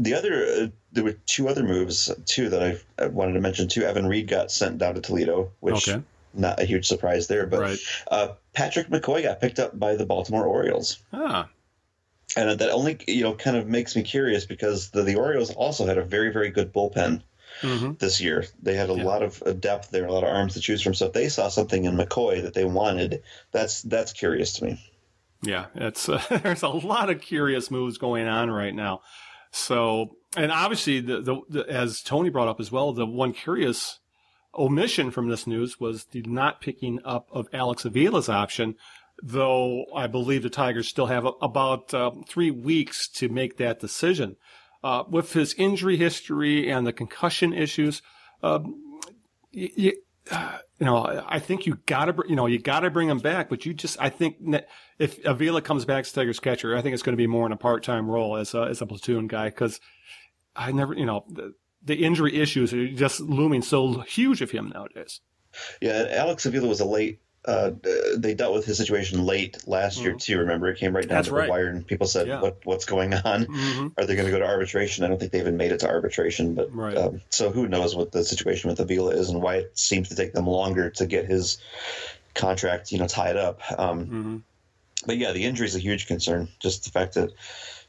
the 0.00 0.14
other, 0.14 0.44
uh, 0.44 0.66
there 0.92 1.04
were 1.04 1.16
two 1.26 1.48
other 1.48 1.62
moves 1.62 2.10
too 2.26 2.48
that 2.50 2.62
I, 2.62 2.76
I 3.02 3.06
wanted 3.06 3.32
to 3.34 3.40
mention 3.40 3.68
too. 3.68 3.82
Evan 3.82 4.06
Reed 4.06 4.28
got 4.28 4.50
sent 4.50 4.78
down 4.78 4.94
to 4.94 5.00
Toledo, 5.00 5.50
which 5.60 5.88
Okay. 5.88 6.02
not 6.34 6.60
a 6.60 6.64
huge 6.64 6.86
surprise 6.86 7.26
there, 7.26 7.46
but 7.46 7.60
Right. 7.60 7.78
uh, 8.10 8.28
Patrick 8.52 8.88
McCoy 8.88 9.22
got 9.24 9.40
picked 9.40 9.58
up 9.58 9.78
by 9.78 9.94
the 9.96 10.06
Baltimore 10.06 10.44
Orioles. 10.46 10.98
Ah, 11.12 11.48
And 12.36 12.58
that 12.58 12.70
only 12.70 12.98
you 13.06 13.22
know 13.22 13.34
kind 13.34 13.56
of 13.56 13.66
makes 13.66 13.96
me 13.96 14.02
curious 14.02 14.44
because 14.44 14.90
the, 14.90 15.02
the 15.02 15.16
Orioles 15.16 15.50
also 15.54 15.86
had 15.86 15.98
a 15.98 16.04
very 16.04 16.32
very 16.32 16.50
good 16.50 16.72
bullpen 16.72 17.22
hmm 17.62 17.92
this 17.98 18.20
year. 18.20 18.44
They 18.62 18.74
had 18.74 18.90
a 18.90 18.94
Yeah. 18.94 19.04
lot 19.04 19.22
of 19.22 19.42
uh, 19.44 19.52
depth 19.52 19.90
there, 19.90 20.06
a 20.06 20.12
lot 20.12 20.24
of 20.24 20.30
arms 20.30 20.54
to 20.54 20.60
choose 20.60 20.82
from. 20.82 20.94
So 20.94 21.06
if 21.06 21.12
they 21.12 21.28
saw 21.28 21.48
something 21.48 21.84
in 21.84 21.96
McCoy 21.96 22.42
that 22.42 22.54
they 22.54 22.64
wanted, 22.64 23.22
that's 23.52 23.82
that's 23.82 24.12
curious 24.12 24.52
to 24.54 24.64
me. 24.64 24.80
Yeah, 25.42 25.66
it's 25.74 26.08
uh, 26.08 26.22
there's 26.42 26.62
a 26.62 26.68
lot 26.68 27.10
of 27.10 27.20
curious 27.20 27.70
moves 27.70 27.98
going 27.98 28.26
on 28.26 28.50
right 28.50 28.74
now. 28.74 29.00
So, 29.50 30.16
and 30.36 30.52
obviously, 30.52 31.00
the, 31.00 31.20
the, 31.22 31.40
the 31.48 31.70
as 31.70 32.02
Tony 32.02 32.28
brought 32.28 32.48
up 32.48 32.60
as 32.60 32.70
well, 32.70 32.92
the 32.92 33.06
one 33.06 33.32
curious 33.32 33.98
omission 34.56 35.10
from 35.10 35.28
this 35.28 35.46
news 35.46 35.78
was 35.80 36.06
the 36.06 36.22
not 36.22 36.60
picking 36.60 37.00
up 37.04 37.28
of 37.32 37.48
Alex 37.52 37.84
Avila's 37.84 38.28
option. 38.28 38.74
Though 39.22 39.86
I 39.94 40.06
believe 40.06 40.42
the 40.42 40.50
Tigers 40.50 40.88
still 40.88 41.06
have 41.06 41.26
about 41.42 41.92
uh, 41.92 42.12
three 42.28 42.50
weeks 42.50 43.08
to 43.08 43.28
make 43.28 43.56
that 43.56 43.80
decision. 43.80 44.36
Uh, 44.84 45.02
with 45.08 45.32
his 45.32 45.54
injury 45.54 45.96
history 45.96 46.70
and 46.70 46.86
the 46.86 46.92
concussion 46.92 47.52
issues, 47.52 48.00
um, 48.44 49.00
y- 49.52 49.70
y- 49.76 49.92
uh, 50.30 50.58
you 50.78 50.86
know, 50.86 51.24
I 51.26 51.40
think 51.40 51.66
you 51.66 51.78
gotta, 51.86 52.14
you 52.28 52.36
know, 52.36 52.46
you 52.46 52.60
gotta 52.60 52.88
bring 52.90 53.08
him 53.08 53.18
back. 53.18 53.48
But 53.48 53.66
you 53.66 53.74
just, 53.74 53.96
I 54.00 54.08
think 54.08 54.36
if 55.00 55.18
Avila 55.24 55.62
comes 55.62 55.84
back 55.84 56.02
as 56.02 56.12
Tigers 56.12 56.38
catcher, 56.38 56.76
I 56.76 56.80
think 56.80 56.94
it's 56.94 57.02
going 57.02 57.14
to 57.14 57.20
be 57.20 57.26
more 57.26 57.44
in 57.44 57.50
a 57.50 57.56
part-time 57.56 58.08
role 58.08 58.36
as 58.36 58.54
a, 58.54 58.62
as 58.62 58.80
a 58.80 58.86
platoon 58.86 59.26
guy 59.26 59.46
because 59.46 59.80
I 60.54 60.70
never, 60.70 60.94
you 60.94 61.06
know, 61.06 61.24
the, 61.28 61.54
the 61.82 62.04
injury 62.04 62.36
issues 62.40 62.72
are 62.72 62.86
just 62.86 63.18
looming 63.20 63.62
so 63.62 64.00
huge 64.02 64.42
of 64.42 64.52
him 64.52 64.70
nowadays. 64.72 65.20
Yeah, 65.80 66.06
Alex 66.10 66.46
Avila 66.46 66.68
was 66.68 66.78
a 66.80 66.84
late. 66.84 67.20
Uh, 67.48 67.70
they 68.18 68.34
dealt 68.34 68.52
with 68.54 68.66
his 68.66 68.76
situation 68.76 69.24
late 69.24 69.56
last 69.66 69.98
year 70.00 70.12
too. 70.12 70.38
Remember, 70.38 70.68
it 70.68 70.78
came 70.78 70.94
right 70.94 71.08
down 71.08 71.08
Mm-hmm. 71.08 71.14
That's 71.16 71.28
to 71.28 71.34
right. 71.34 71.46
the 71.46 71.50
wire, 71.50 71.66
and 71.68 71.86
people 71.86 72.06
said, 72.06 72.26
Yeah. 72.26 72.42
"What 72.42 72.58
what's 72.64 72.84
going 72.84 73.14
on? 73.14 73.46
Mhm. 73.46 73.92
Are 73.96 74.04
they 74.04 74.16
going 74.16 74.26
to 74.26 74.30
go 74.32 74.38
to 74.38 74.44
arbitration?" 74.46 75.02
I 75.04 75.08
don't 75.08 75.18
think 75.18 75.32
they 75.32 75.40
even 75.40 75.56
made 75.56 75.72
it 75.72 75.80
to 75.80 75.88
arbitration, 75.88 76.54
but 76.54 76.74
Right. 76.74 76.96
um, 76.96 77.22
so 77.30 77.50
who 77.50 77.66
knows 77.66 77.96
what 77.96 78.12
the 78.12 78.22
situation 78.22 78.68
with 78.68 78.80
Avila 78.80 79.12
is 79.12 79.30
and 79.30 79.40
why 79.40 79.56
it 79.56 79.78
seems 79.78 80.10
to 80.10 80.14
take 80.14 80.34
them 80.34 80.46
longer 80.46 80.90
to 80.90 81.06
get 81.06 81.24
his 81.24 81.56
contract, 82.34 82.92
you 82.92 82.98
know, 82.98 83.06
tied 83.08 83.36
up. 83.36 83.60
Um, 83.78 84.06
Mhm. 84.06 84.42
But 85.06 85.16
yeah, 85.16 85.32
the 85.32 85.44
injury 85.44 85.66
is 85.66 85.76
a 85.76 85.78
huge 85.78 86.06
concern. 86.06 86.48
Just 86.60 86.84
the 86.84 86.90
fact 86.90 87.14
that 87.14 87.30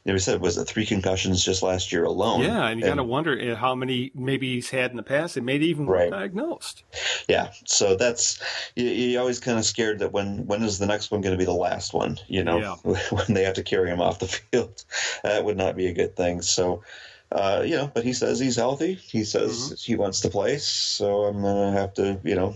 you 0.04 0.10
know, 0.10 0.14
we 0.14 0.18
said 0.18 0.40
was 0.40 0.56
it 0.56 0.64
three 0.66 0.86
concussions 0.86 1.44
just 1.44 1.62
last 1.62 1.92
year 1.92 2.04
alone? 2.04 2.40
Yeah, 2.42 2.66
and 2.68 2.80
you 2.80 2.86
got 2.86 2.94
to 2.94 3.04
wonder 3.04 3.38
uh, 3.38 3.54
how 3.54 3.74
many 3.74 4.10
maybe 4.14 4.54
he's 4.54 4.70
had 4.70 4.90
in 4.90 4.96
the 4.96 5.02
past 5.02 5.36
and 5.36 5.44
maybe 5.44 5.66
even 5.66 5.86
Right. 5.86 6.10
diagnosed. 6.10 6.84
Yeah, 7.28 7.52
so 7.66 7.96
that's 7.96 8.40
you, 8.74 8.86
you're 8.86 9.20
always 9.20 9.40
kind 9.40 9.58
of 9.58 9.64
scared 9.66 9.98
that 9.98 10.12
when 10.12 10.46
when 10.46 10.62
is 10.62 10.78
the 10.78 10.86
next 10.86 11.10
one 11.10 11.20
going 11.20 11.34
to 11.34 11.38
be 11.38 11.44
the 11.44 11.52
last 11.52 11.92
one? 11.92 12.18
You 12.28 12.44
know, 12.44 12.60
when 12.82 13.24
they 13.28 13.44
have 13.44 13.54
to 13.54 13.62
carry 13.62 13.90
him 13.90 14.00
off 14.00 14.18
the 14.20 14.26
field, 14.52 14.84
that 15.22 15.44
would 15.44 15.58
not 15.58 15.76
be 15.76 15.86
a 15.88 15.92
good 15.92 16.16
thing. 16.16 16.40
So, 16.40 16.82
uh, 17.30 17.62
you 17.66 17.76
know, 17.76 17.90
but 17.92 18.04
he 18.04 18.14
says 18.14 18.40
he's 18.40 18.56
healthy. 18.56 18.94
He 18.94 19.24
says 19.24 19.82
he 19.84 19.96
wants 19.96 20.20
to 20.20 20.30
play. 20.30 20.56
So 20.58 21.24
I'm 21.24 21.42
gonna 21.42 21.72
have 21.72 21.92
to, 21.94 22.18
you 22.24 22.36
know, 22.36 22.54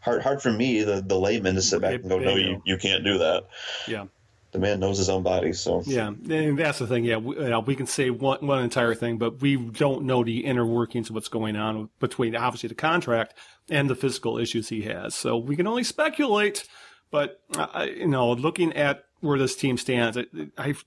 hard 0.00 0.22
hard 0.22 0.40
for 0.42 0.52
me, 0.52 0.82
the 0.84 1.02
the 1.04 1.18
layman, 1.18 1.56
to 1.56 1.62
sit 1.62 1.80
back 1.80 1.94
and 1.94 2.08
go, 2.08 2.18
no, 2.20 2.36
you 2.36 2.62
you 2.64 2.76
can't 2.78 3.04
do 3.04 3.18
that. 3.18 3.48
Yeah. 3.88 4.06
The 4.52 4.58
man 4.58 4.80
knows 4.80 4.98
his 4.98 5.08
own 5.08 5.22
body, 5.22 5.54
so 5.54 5.82
Yeah, 5.86 6.08
and 6.08 6.58
that's 6.58 6.78
the 6.78 6.86
thing. 6.86 7.04
Yeah, 7.06 7.16
we, 7.16 7.36
you 7.36 7.58
we 7.60 7.74
can 7.74 7.86
say 7.86 8.10
one, 8.10 8.46
one 8.46 8.62
entire 8.62 8.94
thing, 8.94 9.16
but 9.16 9.40
we 9.40 9.56
don't 9.56 10.04
know 10.04 10.22
the 10.22 10.44
inner 10.44 10.66
workings 10.66 11.08
of 11.08 11.14
what's 11.14 11.28
going 11.28 11.56
on 11.56 11.88
between 12.00 12.36
obviously 12.36 12.68
the 12.68 12.74
contract 12.74 13.32
and 13.70 13.88
the 13.88 13.94
physical 13.94 14.36
issues 14.36 14.68
he 14.68 14.82
has. 14.82 15.14
So 15.14 15.38
we 15.38 15.56
can 15.56 15.66
only 15.66 15.84
speculate. 15.84 16.68
But 17.10 17.40
uh, 17.56 17.86
you 17.96 18.08
know, 18.08 18.32
looking 18.32 18.74
at 18.74 19.04
where 19.20 19.38
this 19.38 19.56
team 19.56 19.78
stands, 19.78 20.18
it, 20.18 20.28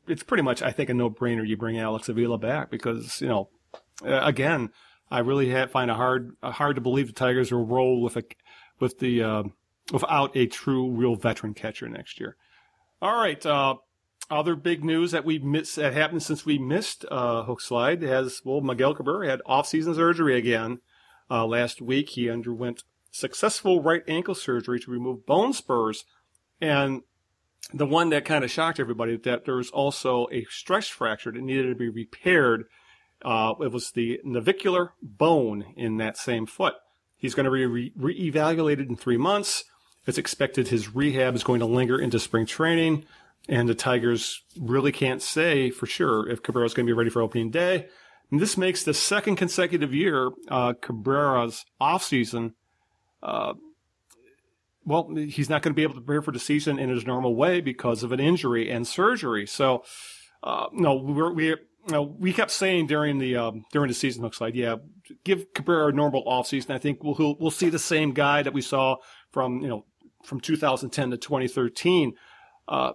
it's 0.07 0.23
pretty 0.23 0.43
much 0.43 0.61
I 0.61 0.71
think 0.71 0.91
a 0.91 0.93
no 0.93 1.09
brainer. 1.09 1.47
You 1.47 1.57
bring 1.57 1.79
Alex 1.79 2.07
Avila 2.07 2.37
back 2.37 2.69
because 2.69 3.19
you 3.19 3.27
know, 3.27 3.49
uh, 4.05 4.21
again, 4.23 4.69
I 5.09 5.19
really 5.19 5.51
ha 5.51 5.65
find 5.65 5.89
it 5.89 5.95
hard 5.95 6.35
uh, 6.43 6.51
hard 6.51 6.75
to 6.75 6.81
believe 6.81 7.07
the 7.07 7.13
Tigers 7.13 7.51
will 7.51 7.65
roll 7.65 8.03
with 8.03 8.15
a 8.15 8.23
with 8.79 8.99
the 8.99 9.23
uh, 9.23 9.43
without 9.91 10.35
a 10.37 10.45
true 10.45 10.91
real 10.91 11.15
veteran 11.15 11.55
catcher 11.55 11.89
next 11.89 12.19
year. 12.19 12.35
All 13.05 13.17
right. 13.17 13.45
Uh, 13.45 13.75
other 14.31 14.55
big 14.55 14.83
news 14.83 15.11
that 15.11 15.23
we 15.23 15.37
missed 15.37 15.75
that 15.75 15.93
happened 15.93 16.23
since 16.23 16.43
we 16.43 16.57
missed 16.57 17.05
uh, 17.11 17.43
Hookslide 17.43 18.01
has 18.01 18.41
well 18.43 18.61
Miguel 18.61 18.95
Cabrera 18.95 19.29
had 19.29 19.43
off-season 19.45 19.93
surgery 19.93 20.35
again 20.35 20.79
uh, 21.29 21.45
last 21.45 21.83
week. 21.83 22.09
He 22.09 22.31
underwent 22.31 22.81
successful 23.11 23.83
right 23.83 24.01
ankle 24.07 24.33
surgery 24.33 24.79
to 24.79 24.89
remove 24.89 25.27
bone 25.27 25.53
spurs, 25.53 26.05
and 26.59 27.03
the 27.71 27.85
one 27.85 28.09
that 28.09 28.25
kind 28.25 28.43
of 28.43 28.49
shocked 28.49 28.79
everybody 28.79 29.17
that 29.17 29.45
there 29.45 29.57
was 29.57 29.69
also 29.69 30.27
a 30.31 30.43
stress 30.45 30.87
fracture 30.87 31.31
that 31.31 31.43
needed 31.43 31.69
to 31.69 31.75
be 31.75 31.89
repaired. 31.89 32.63
Uh, 33.23 33.53
it 33.61 33.71
was 33.71 33.91
the 33.91 34.19
navicular 34.23 34.93
bone 35.03 35.75
in 35.77 35.97
that 35.97 36.17
same 36.17 36.47
foot. 36.47 36.73
He's 37.15 37.35
going 37.35 37.45
to 37.45 37.51
be 37.51 37.67
re- 37.67 37.93
reevaluated 38.31 38.89
in 38.89 38.95
three 38.95 39.17
months. 39.17 39.65
It's 40.05 40.17
expected 40.17 40.67
his 40.67 40.93
rehab 40.93 41.35
is 41.35 41.43
going 41.43 41.59
to 41.59 41.65
linger 41.65 41.99
into 41.99 42.19
spring 42.19 42.45
training, 42.45 43.05
and 43.49 43.67
the 43.67 43.75
Tigers 43.75 44.43
really 44.59 44.91
can't 44.91 45.21
say 45.21 45.69
for 45.69 45.85
sure 45.85 46.29
if 46.29 46.43
Cabrera's 46.43 46.73
going 46.73 46.85
to 46.85 46.89
be 46.89 46.97
ready 46.97 47.09
for 47.09 47.21
opening 47.21 47.51
day. 47.51 47.87
And 48.31 48.39
this 48.39 48.57
makes 48.57 48.83
the 48.83 48.93
second 48.93 49.35
consecutive 49.35 49.93
year 49.93 50.31
uh, 50.49 50.73
Cabrera's 50.73 51.65
offseason. 51.79 52.53
Uh, 53.21 53.53
well, 54.83 55.09
he's 55.15 55.49
not 55.49 55.63
going 55.63 55.73
to 55.73 55.75
be 55.75 55.83
able 55.83 55.95
to 55.95 56.01
prepare 56.01 56.21
for 56.21 56.31
the 56.31 56.39
season 56.39 56.77
in 56.77 56.89
his 56.89 57.05
normal 57.05 57.35
way 57.35 57.59
because 57.61 58.03
of 58.03 58.11
an 58.11 58.19
injury 58.19 58.69
and 58.69 58.87
surgery. 58.87 59.47
So, 59.47 59.83
uh, 60.43 60.67
no, 60.71 60.95
we're, 60.95 61.33
we 61.33 61.55
we 61.91 62.33
kept 62.33 62.51
saying 62.51 62.87
during 62.87 63.19
the 63.19 63.35
um, 63.35 63.65
during 63.71 63.87
the 63.87 63.93
season 63.93 64.21
looks 64.21 64.41
like 64.41 64.55
yeah, 64.55 64.77
give 65.23 65.53
Cabrera 65.53 65.87
a 65.87 65.91
normal 65.91 66.23
offseason. 66.25 66.71
I 66.71 66.77
think 66.77 67.03
we'll 67.03 67.35
we'll 67.39 67.51
see 67.51 67.69
the 67.69 67.79
same 67.79 68.13
guy 68.13 68.41
that 68.41 68.53
we 68.53 68.61
saw 68.61 68.97
from 69.31 69.61
you 69.61 69.67
know 69.67 69.85
from 70.25 70.39
2010 70.39 71.11
to 71.11 71.17
2013. 71.17 72.13
Uh, 72.67 72.93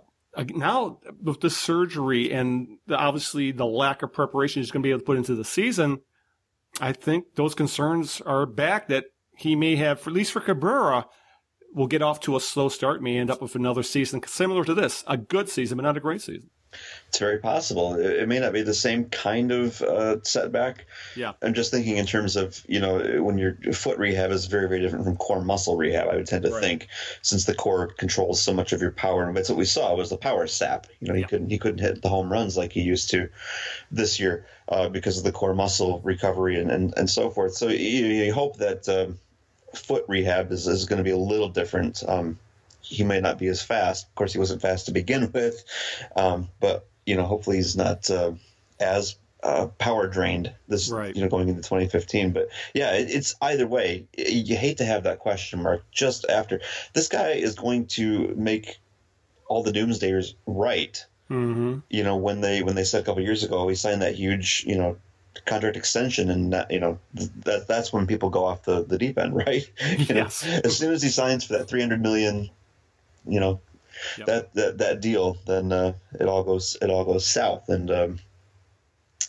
now 0.51 0.99
with 1.23 1.41
the 1.41 1.51
surgery 1.51 2.33
and 2.33 2.79
the, 2.87 2.97
obviously 2.97 3.53
the 3.53 3.67
lack 3.67 4.03
of 4.03 4.13
preparation 4.13 4.63
he's 4.63 4.71
going 4.71 4.83
to 4.83 4.87
be 4.87 4.91
able 4.91 5.01
to 5.01 5.07
put 5.07 5.17
into 5.17 5.35
the 5.35 5.45
season, 5.45 6.01
I 6.81 6.93
think 6.93 7.35
those 7.35 7.55
concerns 7.55 8.21
are 8.21 8.47
back 8.47 8.89
that 8.89 9.07
he 9.37 9.57
may 9.57 9.77
have, 9.77 10.07
at 10.07 10.13
least 10.13 10.33
for 10.33 10.41
Cabrera, 10.41 11.07
will 11.75 11.87
get 11.87 12.03
off 12.03 12.21
to 12.21 12.37
a 12.37 12.41
slow 12.41 12.69
start, 12.69 13.03
may 13.03 13.17
end 13.17 13.31
up 13.31 13.41
with 13.41 13.55
another 13.55 13.83
season 13.83 14.21
similar 14.27 14.65
to 14.65 14.75
this, 14.75 15.05
a 15.07 15.17
good 15.17 15.49
season, 15.49 15.77
but 15.77 15.83
not 15.83 15.97
a 15.97 16.01
great 16.01 16.21
season. 16.21 16.51
It's 17.09 17.19
very 17.19 17.39
possible. 17.39 17.95
It, 17.95 18.21
it 18.21 18.29
may 18.29 18.39
not 18.39 18.53
be 18.53 18.63
the 18.63 18.75
same 18.75 19.07
kind 19.07 19.51
of 19.51 19.83
uh, 19.83 20.23
setback. 20.23 20.87
Yeah. 21.17 21.33
I'm 21.43 21.55
just 21.55 21.71
thinking 21.71 21.97
in 21.97 22.07
terms 22.07 22.37
of 22.37 22.63
you 22.69 22.81
know 22.81 23.23
when 23.23 23.39
your 23.39 23.55
foot 23.73 23.99
rehab 23.99 24.31
is 24.31 24.47
very 24.47 24.69
very 24.69 24.81
different 24.81 25.05
from 25.05 25.17
core 25.17 25.43
muscle 25.43 25.77
rehab. 25.77 26.09
I 26.09 26.17
would 26.17 26.27
tend 26.27 26.45
to 26.45 26.51
Right. 26.51 26.63
think 26.63 26.89
since 27.23 27.45
the 27.45 27.55
core 27.55 27.89
controls 27.89 28.41
so 28.41 28.53
much 28.53 28.73
of 28.73 28.81
your 28.81 28.93
power, 28.93 29.27
and 29.27 29.37
that's 29.37 29.49
what 29.49 29.59
we 29.59 29.65
saw 29.65 29.95
was 29.95 30.11
the 30.11 30.17
power 30.17 30.47
sap. 30.47 30.87
You 31.01 31.09
know 31.09 31.15
he 31.15 31.25
couldn't 31.25 31.51
he 31.51 31.59
couldn't 31.59 31.81
hit 31.81 32.03
the 32.03 32.09
home 32.09 32.31
runs 32.31 32.57
like 32.57 32.73
he 32.73 32.83
used 32.83 33.11
to 33.11 33.29
this 33.91 34.21
year 34.21 34.47
uh, 34.69 34.89
because 34.89 35.19
of 35.19 35.25
the 35.25 35.33
core 35.33 35.55
muscle 35.55 36.01
recovery 36.05 36.61
and 36.61 36.71
and, 36.71 36.95
and 36.97 37.11
so 37.11 37.31
forth. 37.31 37.55
So 37.55 37.69
you, 37.69 38.07
you 38.07 38.33
hope 38.33 38.59
that 38.59 38.89
um, 38.89 39.19
foot 39.75 40.05
rehab 40.09 40.53
is, 40.53 40.67
is 40.67 40.87
going 40.87 40.99
to 40.99 41.05
be 41.05 41.11
a 41.11 41.17
little 41.17 41.49
different. 41.49 42.03
Um, 42.07 42.39
he 42.91 43.05
may 43.05 43.21
not 43.21 43.39
be 43.39 43.47
as 43.47 43.63
fast. 43.63 44.07
Of 44.09 44.15
course, 44.17 44.33
he 44.33 44.39
wasn't 44.39 44.63
fast 44.63 44.87
to 44.87 44.93
begin 44.93 45.31
with, 45.35 45.65
um, 46.17 46.49
but 46.61 46.87
you 47.07 47.17
know, 47.17 47.25
hopefully, 47.25 47.57
he's 47.57 47.77
not 47.77 48.11
uh, 48.11 48.33
as 48.79 49.17
uh, 49.43 49.69
power 49.79 50.07
drained 50.07 50.53
this 50.69 50.91
Right. 50.91 51.15
you 51.17 51.23
know 51.23 51.29
going 51.29 51.49
into 51.49 51.63
2015. 51.63 52.33
But 52.33 52.49
yeah, 52.75 52.93
it, 52.93 53.09
it's 53.11 53.35
either 53.41 53.67
way. 53.67 54.07
y- 54.19 54.25
You 54.29 54.57
hate 54.57 54.79
to 54.79 54.85
have 54.85 55.05
that 55.05 55.19
question 55.21 55.63
mark 55.63 55.85
just 55.91 56.27
after 56.29 56.61
this 56.93 57.09
guy 57.09 57.31
is 57.31 57.55
going 57.55 57.87
to 57.99 58.35
make 58.37 58.79
all 59.47 59.63
the 59.63 59.73
doomsdayers 59.73 60.35
right. 60.47 61.05
Mm-hmm. 61.31 61.79
You 61.89 62.05
know, 62.05 62.17
when 62.17 62.41
they 62.43 62.63
when 62.63 62.75
they 62.75 62.85
said 62.85 63.03
a 63.03 63.05
couple 63.07 63.23
years 63.23 63.43
ago, 63.45 63.67
he 63.69 63.75
signed 63.77 64.03
that 64.03 64.15
huge 64.17 64.65
you 64.67 64.77
know 64.77 64.97
contract 65.47 65.77
extension 65.77 66.29
and 66.29 66.53
that, 66.53 66.71
you 66.71 66.81
know 66.81 66.99
that 67.15 67.67
that's 67.67 67.93
when 67.93 68.07
people 68.07 68.29
go 68.31 68.45
off 68.45 68.65
the, 68.65 68.85
the 68.85 68.99
deep 68.99 69.17
end 69.17 69.35
right 69.47 69.65
you 69.97 70.15
know, 70.15 70.23
Yes. 70.23 70.45
as 70.65 70.77
soon 70.77 70.93
as 70.93 71.03
he 71.03 71.09
signs 71.09 71.45
for 71.45 71.55
that 71.57 71.69
300 71.69 72.03
million 72.03 72.51
you 73.27 73.41
know 73.41 73.61
Yep. 74.17 74.27
that, 74.29 74.55
that 74.55 74.79
that 74.79 75.01
deal 75.01 75.37
then 75.47 75.73
uh, 75.73 75.93
it 76.19 76.27
all 76.27 76.43
goes 76.45 76.77
it 76.81 76.89
all 76.91 77.05
goes 77.05 77.27
south 77.27 77.69
and 77.69 77.91
um, 77.91 78.19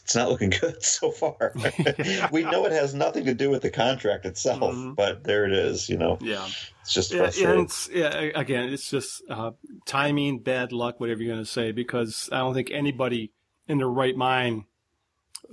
it's 0.04 0.16
not 0.16 0.30
looking 0.30 0.50
good 0.62 0.82
so 0.84 1.12
far 1.12 1.52
we 2.32 2.44
know 2.44 2.66
it 2.66 2.72
has 2.72 2.94
nothing 2.94 3.26
to 3.26 3.34
do 3.34 3.50
with 3.50 3.64
the 3.64 3.70
contract 3.72 4.26
itself 4.26 4.62
Mhm. 4.62 4.96
but 4.96 5.24
there 5.24 5.46
it 5.46 5.52
is 5.52 5.90
you 5.90 5.98
know 5.98 6.18
Yeah. 6.22 6.48
it's 6.82 6.94
just 6.94 7.14
frustrating 7.14 7.52
and 7.60 7.66
it's, 7.66 7.90
yeah, 7.92 8.10
again, 8.36 8.70
it's 8.72 8.90
just 8.90 9.24
uh, 9.30 9.52
timing, 9.86 10.40
bad 10.40 10.72
luck, 10.72 11.00
whatever 11.00 11.22
you're 11.22 11.34
going 11.34 11.44
to 11.46 11.50
say, 11.52 11.72
because 11.72 12.30
I 12.32 12.38
don't 12.40 12.54
think 12.54 12.72
anybody 12.72 13.32
in 13.68 13.78
their 13.80 13.90
right 13.90 14.16
mind 14.16 14.64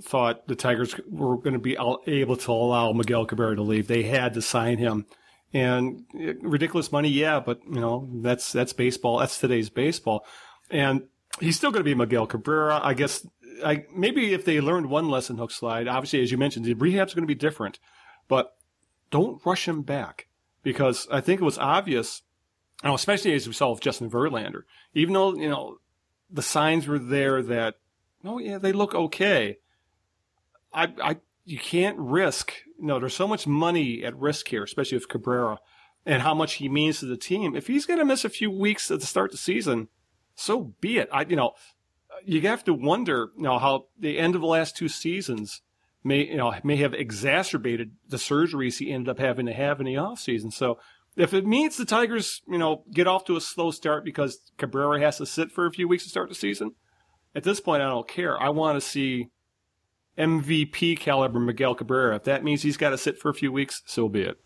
thought 0.01 0.47
the 0.47 0.55
Tigers 0.55 0.95
were 1.07 1.37
going 1.37 1.53
to 1.53 1.59
be 1.59 1.75
able 2.07 2.35
to 2.37 2.51
allow 2.51 2.91
Miguel 2.93 3.25
Cabrera 3.25 3.55
to 3.55 3.61
leave. 3.63 3.87
They 3.87 4.03
had 4.03 4.33
to 4.35 4.41
sign 4.41 4.77
him. 4.77 5.05
And 5.53 6.05
uh, 6.13 6.35
ridiculous 6.41 6.91
money, 6.91 7.09
yeah, 7.09 7.39
but 7.39 7.61
you 7.65 7.79
know, 7.79 8.07
that's, 8.15 8.51
that's 8.51 8.73
baseball. 8.73 9.19
That's 9.19 9.39
today's 9.39 9.69
baseball. 9.69 10.25
And 10.69 11.07
he's 11.39 11.57
still 11.57 11.71
going 11.71 11.81
to 11.81 11.89
be 11.89 11.95
Miguel 11.95 12.27
Cabrera. 12.27 12.79
I 12.83 12.93
guess, 12.93 13.25
I, 13.65 13.85
maybe 13.93 14.33
if 14.33 14.45
they 14.45 14.61
learned 14.61 14.89
one 14.89 15.09
lesson, 15.09 15.37
Hookslide, 15.37 15.91
obviously, 15.91 16.21
as 16.21 16.31
you 16.31 16.37
mentioned, 16.37 16.65
the 16.65 16.75
rehab's 16.75 17.13
going 17.13 17.23
to 17.23 17.27
be 17.27 17.35
different, 17.35 17.79
but 18.27 18.55
don't 19.09 19.43
rush 19.45 19.67
him 19.67 19.81
back 19.81 20.27
because 20.61 21.07
I 21.11 21.21
think 21.21 21.41
it 21.41 21.45
was 21.45 21.57
obvious, 21.57 22.21
you 22.83 22.89
know, 22.89 22.95
especially 22.95 23.33
as 23.33 23.47
we 23.47 23.53
saw 23.53 23.71
with 23.71 23.81
Justin 23.81 24.09
Verlander, 24.09 24.63
even 24.93 25.13
though, 25.13 25.35
you 25.35 25.49
know, 25.49 25.77
the 26.29 26.41
signs 26.41 26.87
were 26.87 26.99
there 26.99 27.41
that, 27.41 27.75
oh 28.23 28.37
yeah, 28.37 28.57
they 28.57 28.71
look 28.71 28.93
okay. 28.93 29.57
I, 30.71 30.93
I, 31.01 31.17
you 31.49 31.57
can't 31.57 31.97
risk, 31.97 32.53
No, 32.77 32.99
there's 32.99 33.15
so 33.15 33.27
much 33.27 33.47
money 33.47 34.03
at 34.03 34.15
risk 34.15 34.49
here, 34.49 34.63
especially 34.63 34.97
with 34.97 35.09
Cabrera 35.09 35.57
and 36.05 36.21
how 36.21 36.33
much 36.33 36.53
he 36.53 36.69
means 36.69 36.99
to 36.99 37.07
the 37.07 37.17
team. 37.17 37.55
If 37.55 37.67
he's 37.67 37.87
going 37.87 37.99
to 37.99 38.05
miss 38.05 38.23
a 38.23 38.29
few 38.29 38.51
weeks 38.51 38.91
at 38.91 38.99
the 38.99 39.07
start 39.07 39.29
of 39.29 39.31
the 39.31 39.37
season, 39.37 39.87
so 40.35 40.75
be 40.79 40.99
it. 40.99 41.09
I, 41.11 41.25
you 41.25 41.35
know, 41.35 41.53
you 42.23 42.41
have 42.41 42.63
to 42.65 42.73
wonder, 42.73 43.29
you 43.35 43.43
know, 43.43 43.57
how 43.57 43.85
the 43.97 44.19
end 44.19 44.35
of 44.35 44.41
the 44.41 44.47
last 44.47 44.77
two 44.77 44.87
seasons 44.87 45.61
may, 46.03 46.27
you 46.27 46.37
know, 46.37 46.53
may 46.63 46.77
have 46.77 46.93
exacerbated 46.93 47.93
the 48.07 48.17
surgeries 48.17 48.77
he 48.77 48.91
ended 48.91 49.09
up 49.09 49.19
having 49.19 49.47
to 49.47 49.53
have 49.53 49.79
in 49.79 49.87
the 49.87 49.95
offseason. 49.95 50.53
So 50.53 50.77
if 51.17 51.33
it 51.33 51.47
means 51.47 51.77
the 51.77 51.85
Tigers, 51.85 52.41
you 52.47 52.59
know, 52.59 52.83
get 52.93 53.07
off 53.07 53.25
to 53.25 53.35
a 53.35 53.41
slow 53.41 53.71
start 53.71 54.05
because 54.05 54.39
Cabrera 54.57 54.99
has 54.99 55.17
to 55.17 55.25
sit 55.25 55.51
for 55.51 55.65
a 55.65 55.71
few 55.71 55.87
weeks 55.87 56.03
to 56.03 56.09
start 56.09 56.29
the 56.29 56.35
season, 56.35 56.75
at 57.33 57.43
this 57.43 57.59
point, 57.59 57.81
I 57.81 57.89
don't 57.89 58.07
care. 58.07 58.39
I 58.41 58.49
want 58.49 58.79
to 58.79 58.87
see 58.87 59.29
MVP 60.19 60.99
caliber 60.99 61.39
Miguel 61.39 61.73
Cabrera. 61.75 62.15
If 62.17 62.23
that 62.25 62.43
means 62.43 62.61
he's 62.61 62.77
got 62.77 62.89
to 62.91 62.97
sit 62.97 63.17
for 63.19 63.29
a 63.29 63.33
few 63.33 63.51
weeks, 63.51 63.81
so 63.85 64.07
be 64.09 64.21
it. 64.21 64.37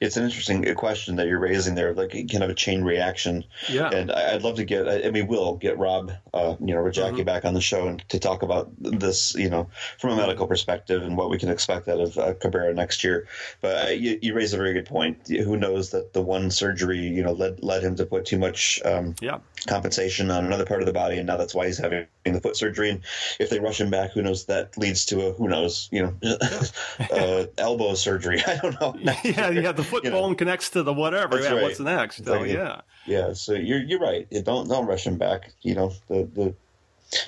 It's 0.00 0.16
an 0.16 0.24
interesting 0.24 0.72
question 0.74 1.16
that 1.16 1.26
you're 1.28 1.38
raising 1.38 1.74
there, 1.74 1.94
like 1.94 2.10
kind 2.12 2.42
of 2.44 2.50
a 2.50 2.54
chain 2.54 2.82
reaction. 2.82 3.44
Yeah. 3.68 3.88
And 3.90 4.10
I'd 4.12 4.42
love 4.42 4.56
to 4.56 4.64
get, 4.64 4.88
I 4.88 5.10
mean, 5.10 5.26
we'll 5.26 5.56
get 5.56 5.78
Rob, 5.78 6.12
uh, 6.34 6.56
you 6.60 6.74
know, 6.74 6.82
Rajaki 6.82 7.12
Mm-hmm. 7.12 7.22
back 7.24 7.44
on 7.44 7.54
the 7.54 7.60
show 7.60 7.88
and 7.88 8.02
to 8.08 8.18
talk 8.18 8.42
about 8.42 8.70
this, 8.78 9.34
you 9.34 9.48
know, 9.50 9.68
from 9.98 10.10
a 10.10 10.16
medical 10.16 10.46
perspective 10.46 11.02
and 11.02 11.16
what 11.16 11.30
we 11.30 11.38
can 11.38 11.48
expect 11.50 11.88
out 11.88 12.00
of 12.00 12.18
uh, 12.18 12.34
Cabrera 12.34 12.74
next 12.74 13.02
year. 13.04 13.26
But 13.60 13.86
uh, 13.86 13.90
you, 13.90 14.18
you 14.22 14.34
raise 14.34 14.52
a 14.52 14.56
very 14.56 14.72
good 14.72 14.86
point. 14.86 15.28
Who 15.28 15.56
knows 15.56 15.90
that 15.90 16.12
the 16.12 16.22
one 16.22 16.50
surgery, 16.50 16.98
you 16.98 17.22
know, 17.22 17.32
led 17.32 17.62
led 17.62 17.82
him 17.84 17.96
to 17.96 18.06
put 18.06 18.24
too 18.24 18.38
much 18.38 18.80
um, 18.84 19.14
Yeah. 19.20 19.38
compensation 19.66 20.30
on 20.30 20.44
another 20.46 20.64
part 20.66 20.80
of 20.80 20.86
the 20.86 20.92
body, 20.92 21.18
and 21.18 21.26
now 21.26 21.36
that's 21.36 21.54
why 21.54 21.66
he's 21.66 21.78
having 21.78 22.06
the 22.24 22.40
foot 22.40 22.56
surgery. 22.56 22.90
And 22.90 23.00
if 23.38 23.50
they 23.50 23.58
rush 23.60 23.80
him 23.80 23.90
back, 23.90 24.10
who 24.12 24.22
knows? 24.22 24.46
That 24.46 24.76
leads 24.78 25.04
to 25.06 25.21
a 25.28 25.32
who 25.32 25.48
knows, 25.48 25.88
you 25.92 26.02
know, 26.02 26.14
uh, 27.12 27.46
elbow 27.58 27.94
surgery. 27.94 28.42
I 28.46 28.56
don't 28.56 28.80
know. 28.80 28.94
yeah, 29.24 29.50
yeah. 29.50 29.72
The 29.72 29.84
foot 29.84 30.04
You 30.04 30.10
know. 30.10 30.20
bone 30.20 30.34
connects 30.34 30.70
to 30.70 30.82
the 30.82 30.92
whatever. 30.92 31.36
That's 31.36 31.46
yeah, 31.48 31.54
right. 31.54 31.62
what's 31.62 31.80
next? 31.80 32.20
Oh, 32.20 32.34
Exactly. 32.34 32.52
yeah. 32.54 32.80
Yeah, 33.06 33.32
so 33.32 33.52
you're 33.54 33.82
you're 33.82 33.98
right. 34.00 34.26
Don't 34.44 34.68
don't 34.68 34.86
rush 34.86 35.06
him 35.06 35.18
back. 35.18 35.52
You 35.62 35.74
know 35.74 35.92
the 36.08 36.28
the 36.32 36.54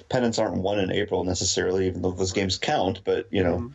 pennants 0.08 0.38
aren't 0.38 0.56
won 0.62 0.78
in 0.78 0.90
April 0.92 1.24
necessarily, 1.24 1.86
even 1.88 2.02
though 2.02 2.12
those 2.12 2.32
games 2.32 2.56
count. 2.58 3.00
But 3.04 3.26
you 3.30 3.42
know, 3.42 3.72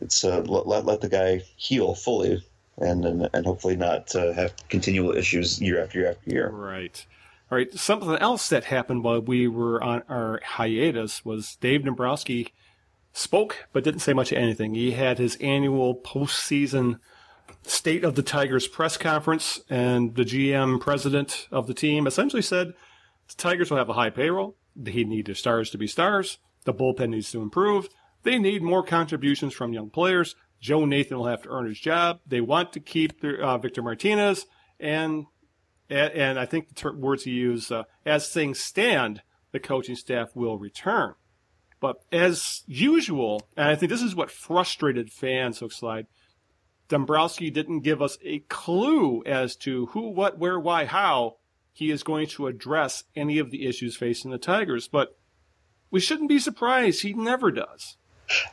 it's 0.00 0.24
uh, 0.24 0.40
let, 0.40 0.66
let 0.66 0.84
let 0.86 1.00
the 1.00 1.08
guy 1.08 1.42
heal 1.56 1.94
fully, 1.94 2.44
and 2.78 3.04
and, 3.04 3.28
and 3.32 3.46
hopefully 3.46 3.76
not 3.76 4.14
uh, 4.16 4.32
have 4.32 4.54
continual 4.68 5.16
issues 5.16 5.60
year 5.60 5.82
after 5.82 6.00
year 6.00 6.10
after 6.10 6.30
year. 6.30 6.50
Right. 6.50 7.06
All 7.52 7.58
right. 7.58 7.72
Something 7.74 8.16
else 8.16 8.48
that 8.48 8.64
happened 8.64 9.04
while 9.04 9.20
we 9.20 9.46
were 9.46 9.80
on 9.82 10.02
our 10.08 10.40
hiatus 10.44 11.24
was 11.24 11.56
Dave 11.60 11.84
Dombrowski 11.84 12.52
spoke, 13.14 13.66
but 13.72 13.84
didn't 13.84 14.00
say 14.00 14.12
much 14.12 14.32
of 14.32 14.38
anything. 14.38 14.74
He 14.74 14.90
had 14.90 15.18
his 15.18 15.36
annual 15.36 15.94
postseason 15.94 16.98
State 17.62 18.04
of 18.04 18.14
the 18.14 18.22
Tigers 18.22 18.68
press 18.68 18.98
conference, 18.98 19.60
and 19.70 20.14
the 20.14 20.24
GM 20.24 20.80
president 20.80 21.48
of 21.50 21.66
the 21.66 21.72
team 21.72 22.06
essentially 22.06 22.42
said 22.42 22.74
the 23.28 23.34
Tigers 23.36 23.70
will 23.70 23.78
have 23.78 23.88
a 23.88 23.94
high 23.94 24.10
payroll. 24.10 24.56
They 24.76 25.04
need 25.04 25.26
their 25.26 25.34
stars 25.34 25.70
to 25.70 25.78
be 25.78 25.86
stars. 25.86 26.38
The 26.64 26.74
bullpen 26.74 27.10
needs 27.10 27.30
to 27.32 27.40
improve. 27.40 27.88
They 28.22 28.38
need 28.38 28.62
more 28.62 28.82
contributions 28.82 29.54
from 29.54 29.72
young 29.72 29.88
players. 29.88 30.34
Joe 30.60 30.84
Nathan 30.84 31.16
will 31.16 31.26
have 31.26 31.42
to 31.42 31.48
earn 31.48 31.66
his 31.66 31.80
job. 31.80 32.20
They 32.26 32.40
want 32.40 32.72
to 32.74 32.80
keep 32.80 33.20
their, 33.20 33.42
uh, 33.42 33.58
Victor 33.58 33.82
Martinez, 33.82 34.46
and 34.78 35.26
and, 35.90 36.38
I 36.38 36.46
think 36.46 36.68
the 36.68 36.74
ter- 36.74 36.96
words 36.96 37.24
he 37.24 37.32
used, 37.32 37.70
uh, 37.70 37.84
as 38.06 38.30
things 38.30 38.58
stand, 38.58 39.22
the 39.52 39.60
coaching 39.60 39.96
staff 39.96 40.34
will 40.34 40.58
return. 40.58 41.14
But 41.84 42.02
as 42.10 42.62
usual, 42.66 43.46
and 43.58 43.68
I 43.68 43.76
think 43.76 43.90
this 43.90 44.00
is 44.00 44.14
what 44.14 44.30
frustrated 44.30 45.12
fans, 45.12 45.60
Hookslide, 45.60 46.06
Dombrowski 46.88 47.50
didn't 47.50 47.80
give 47.80 48.00
us 48.00 48.16
a 48.24 48.38
clue 48.48 49.22
as 49.26 49.54
to 49.56 49.84
who, 49.88 50.08
what, 50.08 50.38
where, 50.38 50.58
why, 50.58 50.86
how 50.86 51.36
he 51.74 51.90
is 51.90 52.02
going 52.02 52.26
to 52.28 52.46
address 52.46 53.04
any 53.14 53.38
of 53.38 53.50
the 53.50 53.66
issues 53.66 53.98
facing 53.98 54.30
the 54.30 54.38
Tigers. 54.38 54.88
But 54.88 55.18
we 55.90 56.00
shouldn't 56.00 56.30
be 56.30 56.38
surprised. 56.38 57.02
He 57.02 57.12
never 57.12 57.50
does. 57.50 57.98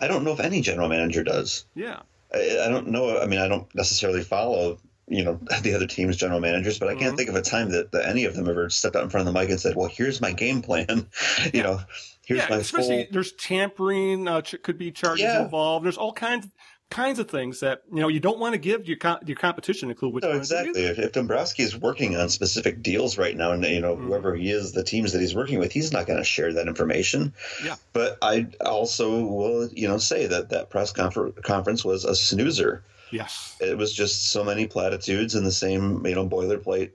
I 0.01 0.09
don't 0.09 0.25
know 0.25 0.33
if 0.33 0.41
any 0.41 0.59
general 0.59 0.89
manager 0.89 1.23
does. 1.23 1.63
Yeah. 1.73 2.01
I, 2.33 2.65
I 2.65 2.67
don't 2.67 2.87
know. 2.87 3.17
I 3.17 3.27
mean, 3.27 3.39
I 3.39 3.47
don't 3.47 3.73
necessarily 3.73 4.23
follow. 4.23 4.77
You 5.07 5.23
know 5.23 5.39
the 5.61 5.73
other 5.73 5.87
team's 5.87 6.17
general 6.17 6.41
managers, 6.41 6.79
but 6.79 6.89
I 6.89 6.95
can't 6.95 7.03
mm-hmm. 7.03 7.15
think 7.15 7.29
of 7.29 7.35
a 7.35 7.41
time 7.41 7.69
that, 7.71 7.93
that 7.93 8.09
any 8.09 8.25
of 8.25 8.35
them 8.35 8.49
ever 8.49 8.69
stepped 8.69 8.97
out 8.97 9.03
in 9.03 9.09
front 9.09 9.25
of 9.25 9.33
the 9.33 9.39
mic 9.39 9.49
and 9.49 9.59
said, 9.59 9.77
"Well, 9.77 9.89
here's 9.89 10.19
my 10.19 10.33
game 10.33 10.61
plan." 10.61 11.07
you 11.53 11.63
know, 11.63 11.79
here's 12.25 12.39
yeah, 12.49 12.55
especially 12.55 13.03
full. 13.05 13.13
there's 13.13 13.31
tampering, 13.33 14.27
uh, 14.27 14.41
ch- 14.41 14.61
could 14.63 14.77
be 14.77 14.91
charges 14.91 15.23
Yeah. 15.23 15.43
involved. 15.43 15.85
There's 15.85 15.97
all 15.97 16.13
kinds 16.13 16.47
kinds 16.89 17.19
of 17.19 17.29
things 17.31 17.61
that 17.61 17.83
you 17.89 18.01
know 18.01 18.09
you 18.09 18.19
don't 18.19 18.37
want 18.37 18.51
to 18.53 18.59
give 18.59 18.85
your 18.85 18.97
co- 18.97 19.17
your 19.25 19.37
competition 19.37 19.89
a 19.91 19.95
clue 19.95 20.09
which 20.09 20.25
No, 20.25 20.31
exactly. 20.31 20.81
If, 20.83 20.99
if 20.99 21.13
Dombrowski 21.13 21.63
is 21.63 21.77
working 21.77 22.17
on 22.17 22.27
specific 22.27 22.83
deals 22.83 23.17
right 23.17 23.35
now, 23.37 23.51
and 23.53 23.63
you 23.63 23.79
know 23.79 23.95
Mm-hmm. 23.95 24.07
whoever 24.07 24.35
he 24.35 24.51
is, 24.51 24.73
the 24.73 24.83
teams 24.83 25.13
that 25.13 25.21
he's 25.21 25.33
working 25.33 25.57
with, 25.59 25.71
he's 25.71 25.93
not 25.93 26.05
going 26.05 26.19
to 26.19 26.25
share 26.25 26.51
that 26.53 26.67
information. 26.67 27.33
Yeah. 27.63 27.75
But 27.93 28.17
I 28.21 28.47
also 28.65 29.23
will, 29.25 29.69
you 29.71 29.87
know, 29.87 29.97
say 29.99 30.27
that 30.27 30.49
that 30.49 30.69
press 30.69 30.91
confer- 30.91 31.31
conference 31.31 31.85
was 31.85 32.03
a 32.03 32.13
snoozer. 32.15 32.83
Yes. 33.11 33.55
It 33.61 33.77
was 33.77 33.93
just 33.93 34.29
so 34.31 34.43
many 34.43 34.67
platitudes 34.67 35.33
and 35.35 35.45
the 35.45 35.51
same, 35.51 36.05
you 36.05 36.15
know, 36.15 36.27
boilerplate 36.27 36.91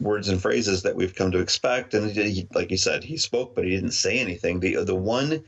words 0.00 0.28
and 0.28 0.40
phrases 0.40 0.82
that 0.82 0.96
we've 0.96 1.14
come 1.14 1.30
to 1.32 1.38
expect. 1.38 1.94
And 1.94 2.10
he, 2.10 2.48
like 2.54 2.70
you 2.70 2.76
said, 2.76 3.04
he 3.04 3.16
spoke, 3.16 3.54
but 3.54 3.64
he 3.64 3.70
didn't 3.70 3.92
say 3.92 4.18
anything. 4.18 4.60
The 4.60 4.84
the 4.84 4.94
one 4.94 5.44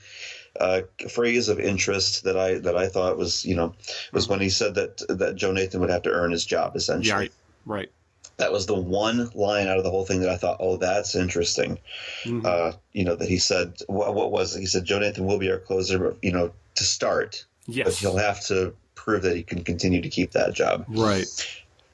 uh, 0.61 0.83
phrase 1.11 1.49
of 1.49 1.59
interest 1.59 2.25
that 2.25 2.37
I 2.37 2.59
that 2.59 2.77
I 2.77 2.89
thought 2.89 3.17
was, 3.17 3.45
you 3.45 3.55
know, 3.57 3.75
was 4.13 4.29
when 4.29 4.41
he 4.41 4.51
said 4.51 4.75
that 4.75 5.03
that 5.09 5.37
Joe 5.37 5.53
Nathan 5.53 5.81
would 5.81 5.91
have 5.91 6.03
to 6.03 6.11
earn 6.11 6.31
his 6.31 6.45
job 6.45 6.77
essentially 6.77 7.09
Yeah. 7.09 7.17
Right. 7.17 7.33
Right. 7.65 7.91
that 8.39 8.53
was 8.53 8.67
the 8.67 8.75
one 8.75 9.31
line 9.35 9.69
out 9.69 9.79
of 9.79 9.85
the 9.85 9.91
whole 9.91 10.05
thing 10.05 10.21
that 10.21 10.29
I 10.29 10.37
thought, 10.37 10.57
oh, 10.59 10.77
that's 10.77 11.15
interesting. 11.15 11.79
Mhm. 12.25 12.45
Uh, 12.45 12.73
you 12.93 13.05
know, 13.05 13.15
that 13.15 13.29
he 13.29 13.39
said, 13.39 13.75
what, 13.87 14.15
what 14.15 14.33
was 14.33 14.57
it? 14.57 14.61
He 14.61 14.67
said, 14.67 14.85
Joe 14.85 14.99
Nathan 14.99 15.27
will 15.27 15.39
be 15.39 15.51
our 15.51 15.59
closer, 15.59 16.17
you 16.23 16.33
know, 16.33 16.53
to 16.75 16.85
start, 16.85 17.45
but 17.67 17.77
yes. 17.77 17.99
he'll 18.01 18.17
have 18.17 18.45
to 18.47 18.75
prove 18.97 19.23
that 19.23 19.37
he 19.37 19.43
can 19.45 19.63
continue 19.63 20.01
to 20.03 20.09
keep 20.09 20.33
that 20.33 20.55
job. 20.55 20.85
Right. 20.89 21.27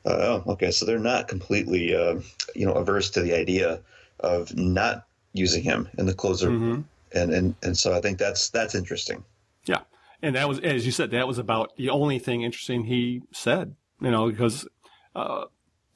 Uh, 0.04 0.42
oh, 0.46 0.52
okay. 0.52 0.70
So 0.70 0.86
they're 0.86 0.98
not 0.98 1.28
completely, 1.28 1.94
uh, 1.94 2.20
you 2.54 2.66
know, 2.66 2.72
averse 2.72 3.10
to 3.10 3.20
the 3.20 3.34
idea 3.34 3.80
of 4.20 4.56
not 4.56 5.06
using 5.32 5.62
him 5.62 5.88
in 5.98 6.06
the 6.06 6.14
closer. 6.14 6.50
Mhm. 6.50 6.84
And, 7.12 7.32
and, 7.32 7.54
and 7.62 7.76
so 7.76 7.94
I 7.94 8.00
think 8.00 8.18
that's, 8.18 8.50
that's 8.50 8.74
interesting. 8.74 9.24
Yeah. 9.64 9.80
And 10.22 10.36
that 10.36 10.48
was, 10.48 10.60
as 10.60 10.84
you 10.84 10.92
said, 10.92 11.10
that 11.12 11.28
was 11.28 11.38
about 11.38 11.76
the 11.76 11.90
only 11.90 12.18
thing 12.18 12.42
interesting 12.42 12.84
he 12.84 13.22
said, 13.32 13.74
you 14.00 14.10
know, 14.10 14.30
because, 14.30 14.66
uh, 15.14 15.44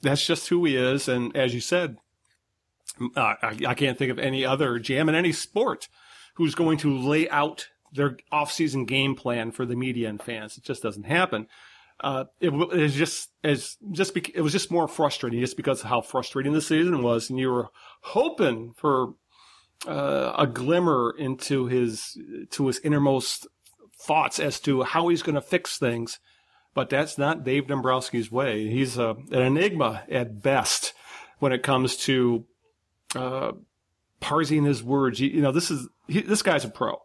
that's 0.01 0.25
just 0.25 0.49
who 0.49 0.65
he 0.65 0.75
is. 0.75 1.07
And 1.07 1.35
as 1.35 1.53
you 1.53 1.61
said, 1.61 1.97
uh, 3.15 3.35
I, 3.41 3.57
I 3.67 3.73
can't 3.73 3.97
think 3.97 4.11
of 4.11 4.19
any 4.19 4.45
other 4.45 4.79
jam 4.79 5.07
in 5.07 5.15
any 5.15 5.31
sport 5.31 5.87
who's 6.35 6.55
going 6.55 6.77
to 6.79 6.97
lay 6.97 7.29
out 7.29 7.69
their 7.93 8.17
off-season 8.31 8.85
game 8.85 9.15
plan 9.15 9.51
for 9.51 9.65
the 9.65 9.75
media 9.75 10.09
and 10.09 10.21
fans. 10.21 10.57
It 10.57 10.63
just 10.63 10.83
doesn't 10.83 11.05
happen. 11.05 11.47
Uh, 11.99 12.25
it, 12.39 12.49
it 12.49 12.53
was 12.53 12.93
just 12.95 13.29
as 13.43 13.77
just 13.91 14.13
bec- 14.13 14.35
it 14.35 14.41
was 14.41 14.51
just 14.51 14.71
more 14.71 14.87
frustrating 14.87 15.39
just 15.39 15.57
because 15.57 15.81
of 15.81 15.87
how 15.87 16.01
frustrating 16.01 16.53
the 16.53 16.61
season 16.61 17.01
was, 17.01 17.29
and 17.29 17.39
you 17.39 17.49
were 17.49 17.69
hoping 18.01 18.73
for 18.75 19.13
uh, 19.87 20.33
a 20.37 20.47
glimmer 20.47 21.13
into 21.17 21.67
his 21.67 22.17
to 22.51 22.67
his 22.67 22.79
innermost 22.79 23.47
thoughts 23.97 24.39
as 24.39 24.59
to 24.61 24.83
how 24.83 25.07
he's 25.07 25.23
going 25.23 25.35
to 25.35 25.41
fix 25.41 25.77
things. 25.77 26.19
But 26.73 26.89
that's 26.89 27.17
not 27.17 27.43
Dave 27.43 27.67
Dombrowski's 27.67 28.31
way. 28.31 28.67
He's 28.67 28.97
a, 28.97 29.15
an 29.31 29.41
enigma 29.41 30.03
at 30.09 30.41
best 30.41 30.93
when 31.37 31.51
it 31.51 31.61
comes 31.61 31.95
to 31.97 32.45
uh, 33.15 33.51
parsing 34.19 34.63
his 34.63 34.83
words. 34.83 35.19
You, 35.19 35.29
you 35.29 35.41
know, 35.41 35.51
this 35.51 35.69
is 35.69 35.87
he, 36.07 36.21
this 36.21 36.41
guy's 36.41 36.65
a 36.65 36.69
pro, 36.69 36.97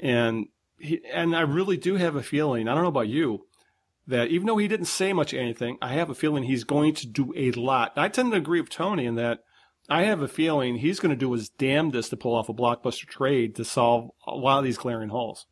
and 0.00 0.46
he, 0.78 1.00
and 1.12 1.36
I 1.36 1.42
really 1.42 1.76
do 1.76 1.96
have 1.96 2.16
a 2.16 2.22
feeling. 2.22 2.66
I 2.66 2.74
don't 2.74 2.82
know 2.82 2.88
about 2.88 3.08
you. 3.08 3.46
That 4.06 4.28
even 4.28 4.46
though 4.46 4.58
he 4.58 4.68
didn't 4.68 4.86
say 4.86 5.12
much 5.12 5.32
of 5.32 5.38
anything, 5.38 5.78
I 5.80 5.94
have 5.94 6.10
a 6.10 6.14
feeling 6.14 6.44
he's 6.44 6.64
going 6.64 6.94
to 6.96 7.06
do 7.06 7.32
a 7.36 7.52
lot. 7.52 7.92
I 7.96 8.08
tend 8.08 8.32
to 8.32 8.38
agree 8.38 8.60
with 8.60 8.70
Tony 8.70 9.06
in 9.06 9.14
that 9.14 9.40
I 9.88 10.04
have 10.04 10.20
a 10.22 10.28
feeling 10.28 10.76
he's 10.76 11.00
going 11.00 11.10
to 11.10 11.16
do 11.16 11.32
his 11.32 11.48
damnedest 11.48 12.10
to 12.10 12.16
pull 12.16 12.34
off 12.34 12.48
a 12.48 12.54
blockbuster 12.54 13.06
trade 13.06 13.54
to 13.56 13.64
solve 13.64 14.10
a 14.26 14.34
lot 14.34 14.58
of 14.58 14.64
these 14.64 14.78
glaring 14.78 15.08
holes. 15.10 15.46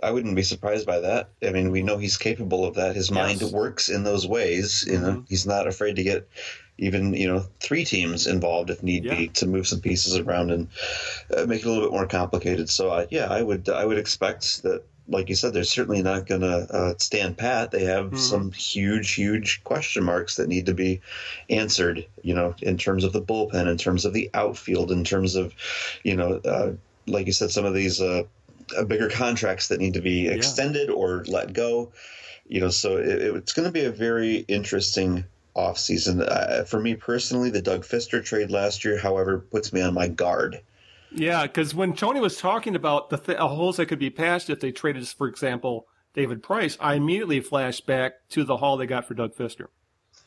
I 0.00 0.12
wouldn't 0.12 0.36
be 0.36 0.42
surprised 0.42 0.86
by 0.86 1.00
that. 1.00 1.30
I 1.42 1.50
mean, 1.50 1.72
we 1.72 1.82
know 1.82 1.98
he's 1.98 2.16
capable 2.16 2.64
of 2.64 2.74
that. 2.76 2.94
His 2.94 3.10
mind 3.10 3.42
works 3.42 3.88
in 3.88 4.04
those 4.04 4.26
ways. 4.26 4.84
You 4.86 5.00
know, 5.00 5.24
he's 5.28 5.46
not 5.46 5.66
afraid 5.66 5.96
to 5.96 6.04
get 6.04 6.28
even 6.80 7.12
you 7.14 7.26
know 7.26 7.44
three 7.58 7.84
teams 7.84 8.28
involved 8.28 8.70
if 8.70 8.82
need 8.84 9.04
Yeah. 9.04 9.16
be 9.16 9.28
to 9.28 9.46
move 9.46 9.66
some 9.66 9.80
pieces 9.80 10.16
around 10.16 10.52
and 10.52 10.68
uh, 11.36 11.44
make 11.46 11.60
it 11.62 11.66
a 11.66 11.68
little 11.70 11.84
bit 11.84 11.92
more 11.92 12.06
complicated. 12.06 12.70
So 12.70 12.90
uh, 12.90 13.06
yeah, 13.10 13.26
I 13.26 13.42
would 13.42 13.68
I 13.68 13.84
would 13.84 13.98
expect 13.98 14.62
that. 14.62 14.84
Like 15.08 15.28
you 15.30 15.34
said, 15.34 15.54
they're 15.54 15.64
certainly 15.64 16.02
not 16.02 16.26
going 16.26 16.42
to 16.42 16.66
uh, 16.70 16.94
stand 16.98 17.38
pat. 17.38 17.70
They 17.70 17.84
have 17.84 18.18
some 18.18 18.52
huge, 18.52 19.14
huge 19.14 19.64
question 19.64 20.04
marks 20.04 20.36
that 20.36 20.48
need 20.48 20.66
to 20.66 20.74
be 20.74 21.00
answered. 21.48 22.06
You 22.22 22.34
know, 22.34 22.54
in 22.60 22.76
terms 22.76 23.04
of 23.04 23.12
the 23.12 23.22
bullpen, 23.22 23.70
in 23.70 23.78
terms 23.78 24.04
of 24.04 24.12
the 24.12 24.30
outfield, 24.34 24.92
in 24.92 25.04
terms 25.04 25.34
of, 25.34 25.54
you 26.02 26.14
know, 26.14 26.40
uh, 26.44 26.72
like 27.06 27.26
you 27.26 27.32
said, 27.32 27.50
some 27.50 27.64
of 27.64 27.74
these 27.74 28.00
uh, 28.00 28.24
uh, 28.76 28.84
bigger 28.84 29.08
contracts 29.08 29.68
that 29.68 29.80
need 29.80 29.94
to 29.94 30.02
be 30.02 30.28
extended 30.28 30.90
or 30.90 31.24
let 31.26 31.52
go. 31.52 31.90
You 32.46 32.60
know, 32.60 32.70
so 32.70 32.96
it, 32.98 33.08
it's 33.08 33.52
going 33.52 33.66
to 33.66 33.72
be 33.72 33.84
a 33.84 33.90
very 33.90 34.36
interesting 34.48 35.24
offseason. 35.56 36.26
Uh, 36.26 36.64
for 36.64 36.80
me 36.80 36.94
personally, 36.94 37.50
the 37.50 37.62
Doug 37.62 37.82
Fister 37.82 38.24
trade 38.24 38.50
last 38.50 38.84
year, 38.84 38.98
however, 38.98 39.38
puts 39.38 39.72
me 39.72 39.80
on 39.80 39.94
my 39.94 40.08
guard. 40.08 40.60
Yeah, 41.10 41.42
because 41.42 41.74
when 41.74 41.94
Tony 41.94 42.20
was 42.20 42.36
talking 42.36 42.76
about 42.76 43.10
the 43.10 43.16
th- 43.16 43.38
holes 43.38 43.76
that 43.78 43.86
could 43.86 43.98
be 43.98 44.10
patched 44.10 44.50
if 44.50 44.60
they 44.60 44.72
traded, 44.72 45.06
for 45.08 45.26
example, 45.26 45.86
David 46.14 46.42
Price, 46.42 46.76
I 46.80 46.94
immediately 46.94 47.40
flashed 47.40 47.86
back 47.86 48.14
to 48.30 48.44
the 48.44 48.56
haul 48.56 48.76
they 48.76 48.86
got 48.86 49.06
for 49.06 49.14
Doug 49.14 49.34
Fister. 49.34 49.66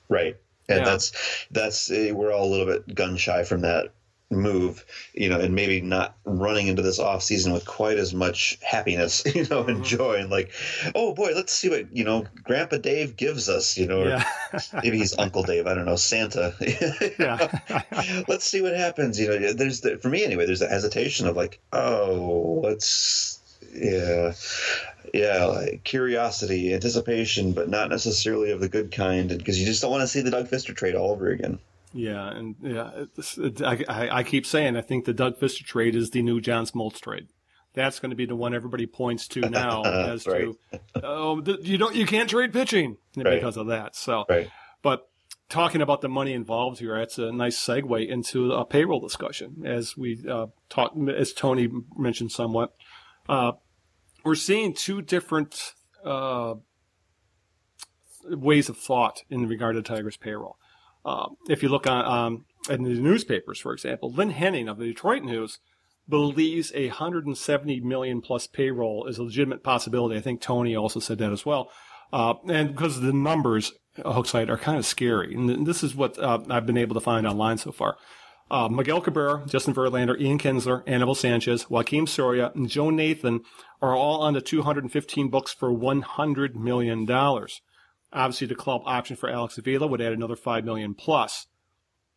Right. 0.09 0.37
And 0.69 0.79
Yeah. 0.79 0.85
that's 0.85 1.45
that's 1.51 1.91
uh, 1.91 2.11
we're 2.13 2.31
all 2.33 2.47
a 2.47 2.51
little 2.51 2.65
bit 2.65 2.95
gun 2.95 3.17
shy 3.17 3.43
from 3.43 3.61
that 3.61 3.93
move, 4.31 4.85
you 5.13 5.29
know, 5.29 5.39
and 5.39 5.53
maybe 5.53 5.81
not 5.81 6.15
running 6.25 6.67
into 6.67 6.81
this 6.81 6.99
off 6.99 7.21
season 7.21 7.53
with 7.53 7.65
quite 7.65 7.97
as 7.97 8.13
much 8.13 8.57
happiness, 8.61 9.23
you 9.35 9.45
know, 9.47 9.63
and 9.63 9.77
mm-hmm. 9.77 9.83
joy 9.83 10.15
and 10.15 10.29
like, 10.29 10.51
oh 10.95 11.13
boy, 11.13 11.31
let's 11.35 11.53
see 11.53 11.69
what, 11.69 11.95
you 11.95 12.03
know, 12.03 12.25
Grandpa 12.43 12.77
Dave 12.77 13.17
gives 13.17 13.49
us, 13.49 13.77
you 13.77 13.87
know, 13.87 14.01
or 14.01 14.07
Yeah. 14.07 14.23
maybe 14.83 14.97
he's 14.97 15.17
Uncle 15.17 15.43
Dave, 15.43 15.67
I 15.67 15.73
don't 15.73 15.85
know, 15.85 15.95
Santa. 15.95 16.55
Yeah. 17.19 18.23
let's 18.27 18.45
see 18.45 18.61
what 18.61 18.73
happens. 18.73 19.19
You 19.19 19.27
know, 19.27 19.53
there's 19.53 19.81
the, 19.81 19.97
for 19.97 20.09
me 20.09 20.23
anyway. 20.23 20.45
There's 20.45 20.61
a 20.61 20.67
hesitation 20.67 21.27
of 21.27 21.35
like, 21.35 21.59
oh, 21.73 22.61
let's, 22.63 23.39
yeah, 23.73 24.33
yeah, 25.13 25.45
like 25.45 25.83
curiosity, 25.83 26.73
anticipation, 26.73 27.53
but 27.53 27.69
not 27.69 27.89
necessarily 27.89 28.51
of 28.51 28.59
the 28.59 28.69
good 28.69 28.91
kind, 28.91 29.29
because 29.29 29.59
you 29.59 29.65
just 29.65 29.81
don't 29.81 29.91
want 29.91 30.01
to 30.01 30.07
see 30.07 30.21
the 30.21 30.31
Doug 30.31 30.47
Fister 30.47 30.75
trade 30.75 30.95
all 30.95 31.11
over 31.11 31.29
again. 31.29 31.59
Yeah, 31.93 32.29
and 32.29 32.55
yeah, 32.61 33.05
it, 33.37 33.61
I, 33.61 33.83
I 33.89 34.17
I 34.19 34.23
keep 34.23 34.45
saying 34.45 34.77
I 34.77 34.81
think 34.81 35.05
the 35.05 35.13
Doug 35.13 35.39
Fister 35.39 35.63
trade 35.63 35.95
is 35.95 36.11
the 36.11 36.21
new 36.21 36.39
John 36.39 36.65
Smoltz 36.65 37.01
trade. 37.01 37.27
That's 37.73 37.99
going 37.99 38.09
to 38.11 38.15
be 38.15 38.25
the 38.25 38.35
one 38.35 38.53
everybody 38.53 38.85
points 38.85 39.27
to 39.29 39.41
now 39.49 39.83
as 39.85 40.25
Right. 40.27 40.41
to 40.73 40.79
oh 41.03 41.41
you 41.61 41.77
don't 41.77 41.95
you 41.95 42.05
can't 42.05 42.29
trade 42.29 42.53
pitching 42.53 42.97
Right. 43.15 43.35
because 43.35 43.57
of 43.57 43.67
that. 43.67 43.95
So, 43.95 44.25
Right. 44.29 44.49
but 44.81 45.07
talking 45.49 45.81
about 45.81 45.99
the 46.01 46.07
money 46.09 46.31
involved 46.33 46.79
here, 46.79 46.97
that's 46.97 47.17
a 47.17 47.31
nice 47.31 47.57
segue 47.59 48.07
into 48.07 48.53
a 48.53 48.63
payroll 48.65 49.01
discussion 49.01 49.63
as 49.65 49.97
we 49.97 50.23
uh, 50.29 50.47
talked 50.69 50.97
as 51.09 51.33
Tony 51.33 51.67
mentioned 51.97 52.31
somewhat. 52.31 52.73
Uh, 53.27 53.53
we're 54.23 54.35
seeing 54.35 54.73
two 54.73 55.01
different 55.01 55.73
uh, 56.05 56.53
ways 58.29 58.69
of 58.69 58.77
thought 58.77 59.23
in 59.29 59.47
regard 59.47 59.75
to 59.75 59.81
Tigers 59.81 60.17
payroll. 60.17 60.57
Uh, 61.03 61.29
if 61.49 61.63
you 61.63 61.69
look 61.69 61.87
on 61.87 62.05
um, 62.05 62.45
in 62.69 62.83
the 62.83 62.89
newspapers, 62.89 63.59
for 63.59 63.73
example, 63.73 64.11
Lynn 64.11 64.31
Henning 64.31 64.67
of 64.67 64.77
the 64.77 64.85
Detroit 64.85 65.23
News 65.23 65.59
believes 66.07 66.71
a 66.75 66.87
170 66.87 67.79
million 67.81 68.21
plus 68.21 68.47
payroll 68.47 69.07
is 69.07 69.17
a 69.17 69.23
legitimate 69.23 69.63
possibility. 69.63 70.17
I 70.17 70.21
think 70.21 70.41
Tony 70.41 70.75
also 70.75 70.99
said 70.99 71.17
that 71.19 71.31
as 71.31 71.45
well. 71.45 71.71
Uh, 72.13 72.33
and 72.49 72.69
because 72.69 72.99
the 72.99 73.13
numbers, 73.13 73.71
uh, 74.03 74.13
Hookslide, 74.13 74.49
are 74.49 74.57
kind 74.57 74.77
of 74.77 74.85
scary. 74.85 75.33
And 75.33 75.65
this 75.65 75.83
is 75.83 75.95
what 75.95 76.19
uh, 76.19 76.39
I've 76.49 76.65
been 76.65 76.77
able 76.77 76.95
to 76.95 77.01
find 77.01 77.25
online 77.25 77.57
so 77.57 77.71
far. 77.71 77.97
Uh, 78.49 78.67
Miguel 78.67 78.99
Cabrera, 78.99 79.43
Justin 79.47 79.73
Verlander, 79.73 80.19
Ian 80.19 80.37
Kinsler, 80.37 80.83
Anibal 80.85 81.15
Sanchez, 81.15 81.65
Joakim 81.65 82.07
Soria, 82.07 82.51
and 82.53 82.69
Joe 82.69 82.89
Nathan 82.89 83.41
are 83.81 83.95
all 83.95 84.21
on 84.21 84.33
the 84.33 84.41
215 84.41 85.29
books 85.29 85.53
for 85.53 85.71
$100 85.71 86.55
million. 86.55 87.05
Obviously, 88.13 88.47
the 88.47 88.55
club 88.55 88.81
option 88.85 89.15
for 89.15 89.29
Alex 89.29 89.57
Avila 89.57 89.87
would 89.87 90.01
add 90.01 90.13
another 90.13 90.35
5 90.35 90.65
million 90.65 90.93
plus. 90.93 91.47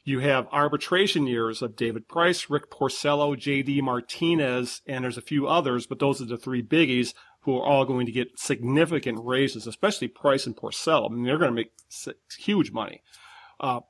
You 0.02 0.18
have 0.18 0.48
arbitration 0.52 1.26
years 1.26 1.62
of 1.62 1.76
David 1.76 2.08
Price, 2.08 2.50
Rick 2.50 2.70
Porcello, 2.70 3.38
J.D. 3.38 3.80
Martinez, 3.80 4.82
and 4.86 5.02
there's 5.02 5.16
a 5.16 5.22
few 5.22 5.46
others, 5.46 5.86
but 5.86 5.98
those 5.98 6.20
are 6.20 6.26
the 6.26 6.36
three 6.36 6.62
biggies 6.62 7.14
who 7.40 7.56
are 7.56 7.64
all 7.64 7.84
going 7.84 8.06
to 8.06 8.12
get 8.12 8.38
significant 8.38 9.18
raises, 9.22 9.66
especially 9.66 10.08
Price 10.08 10.46
and 10.46 10.56
Porcello. 10.56 11.10
I 11.10 11.14
mean, 11.14 11.24
they're 11.24 11.38
going 11.38 11.50
to 11.50 11.54
make 11.54 11.72
huge 12.38 12.70
money. 12.70 13.02
Uh, 13.58 13.80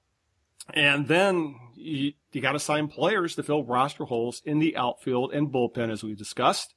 and 0.72 1.09
then 1.09 1.57
you, 1.74 2.12
you 2.32 2.40
got 2.40 2.52
to 2.52 2.61
sign 2.61 2.88
players 2.88 3.34
to 3.34 3.42
fill 3.42 3.64
roster 3.64 4.05
holes 4.05 4.40
in 4.44 4.59
the 4.59 4.76
outfield 4.76 5.32
and 5.32 5.52
bullpen, 5.52 5.90
as 5.90 6.05
we 6.05 6.14
discussed. 6.14 6.74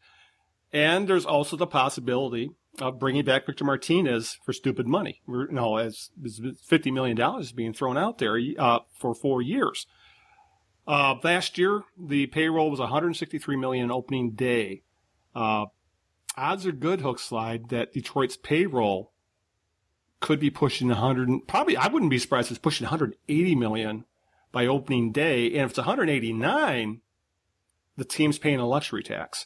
And 0.74 1.08
there's 1.08 1.26
also 1.26 1.56
the 1.56 1.68
possibility 1.68 2.52
of 2.80 3.00
bringing 3.00 3.26
back 3.26 3.46
Victor 3.46 3.64
Martinez 3.66 4.38
for 4.46 4.54
stupid 4.54 4.88
money. 4.88 5.22
We're- 5.26 5.48
No, 5.52 5.78
as 5.78 6.12
as 6.24 6.40
$50 6.40 6.94
million 6.94 7.20
is 7.40 7.52
being 7.52 7.74
thrown 7.74 7.98
out 7.98 8.18
there 8.20 8.40
uh, 8.60 8.80
for 8.94 9.14
four 9.16 9.42
years. 9.42 9.88
Uh, 10.88 11.16
last 11.24 11.58
year, 11.58 11.84
the 11.98 12.28
payroll 12.28 12.72
was 12.72 12.80
163 12.80 13.56
million 13.58 13.92
opening 13.92 14.32
day. 14.32 14.84
Uh, 15.36 15.66
odds 16.38 16.66
are 16.66 16.72
good, 16.72 17.02
Hookslide, 17.02 17.70
that 17.70 17.92
Detroit's 17.94 18.38
payroll 18.38 19.12
could 20.20 20.40
be 20.40 20.50
pushing 20.50 20.88
100. 20.88 21.30
Probably, 21.48 21.76
I 21.76 21.88
wouldn't 21.88 22.10
be 22.12 22.18
surprised 22.20 22.48
if 22.48 22.52
it's 22.52 22.60
pushing 22.60 22.86
180 22.86 23.56
million 23.56 24.06
by 24.52 24.66
opening 24.66 25.12
day. 25.12 25.48
And 25.48 25.64
if 25.66 25.72
it's 25.72 25.78
189, 25.78 27.02
the 27.98 28.06
team's 28.06 28.40
paying 28.40 28.60
a 28.60 28.66
luxury 28.68 29.04
tax. 29.04 29.46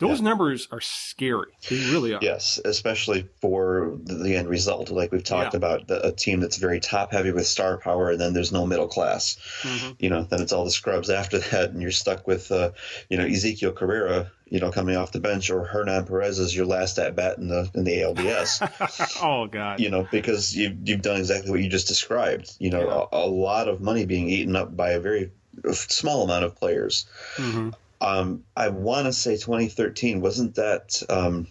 Those 0.00 0.20
numbers 0.20 0.66
are 0.72 0.80
scary. 0.80 1.52
They 1.68 1.76
really 1.92 2.14
are. 2.14 2.18
Yes, 2.22 2.58
especially 2.64 3.28
for 3.40 3.98
the, 4.02 4.34
end 4.36 4.48
result. 4.48 4.90
Like 4.90 5.12
we've 5.12 5.22
talked 5.22 5.54
Yeah. 5.54 5.58
about, 5.58 5.86
the, 5.86 6.06
a 6.08 6.12
team 6.12 6.40
that's 6.40 6.56
very 6.56 6.80
top 6.80 7.12
heavy 7.12 7.30
with 7.32 7.46
star 7.46 7.76
power, 7.78 8.10
and 8.10 8.20
then 8.20 8.32
there's 8.32 8.50
no 8.52 8.66
middle 8.66 8.88
class. 8.88 9.36
Mm-hmm. 9.62 9.92
You 9.98 10.10
know, 10.10 10.22
then 10.24 10.40
it's 10.42 10.52
all 10.52 10.64
the 10.64 10.70
scrubs 10.70 11.10
after 11.10 11.38
that, 11.50 11.70
and 11.70 11.80
you're 11.82 11.90
stuck 11.90 12.26
with, 12.26 12.50
uh, 12.50 12.70
you 13.08 13.18
know, 13.18 13.24
Ezekiel 13.24 13.72
Carrera, 13.72 14.30
you 14.46 14.58
know, 14.58 14.70
coming 14.72 14.96
off 14.96 15.12
the 15.12 15.20
bench, 15.20 15.50
or 15.50 15.64
Hernan 15.64 16.06
Perez 16.06 16.38
is 16.38 16.56
your 16.56 16.66
last 16.66 16.98
at 16.98 17.14
bat 17.14 17.38
in 17.38 17.46
the 17.48 17.70
in 17.74 17.84
the 17.84 17.98
ALDS. 18.00 19.18
oh 19.22 19.46
God. 19.46 19.78
you 19.80 19.90
know, 19.90 20.08
because 20.10 20.56
you've 20.56 20.76
you've 20.88 21.02
done 21.02 21.18
exactly 21.18 21.50
what 21.50 21.60
you 21.60 21.68
just 21.68 21.86
described. 21.88 22.56
You 22.58 22.70
know, 22.70 23.08
a, 23.12 23.18
a 23.18 23.26
lot 23.28 23.68
of 23.68 23.80
money 23.80 24.06
being 24.06 24.28
eaten 24.28 24.56
up 24.56 24.76
by 24.76 24.90
a 24.92 25.00
very 25.00 25.30
small 25.72 26.24
amount 26.24 26.44
of 26.44 26.56
players. 26.56 27.06
Mhm. 27.36 27.74
Um, 28.00 28.44
I 28.56 28.68
want 28.68 29.06
to 29.06 29.12
say 29.12 29.36
2013 29.36 30.20
wasn't 30.20 30.54
that? 30.54 31.02
Um, 31.08 31.46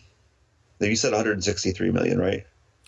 you 0.80 0.96
said 0.96 1.12
163 1.12 1.92
million, 1.92 2.20
right? 2.20 2.46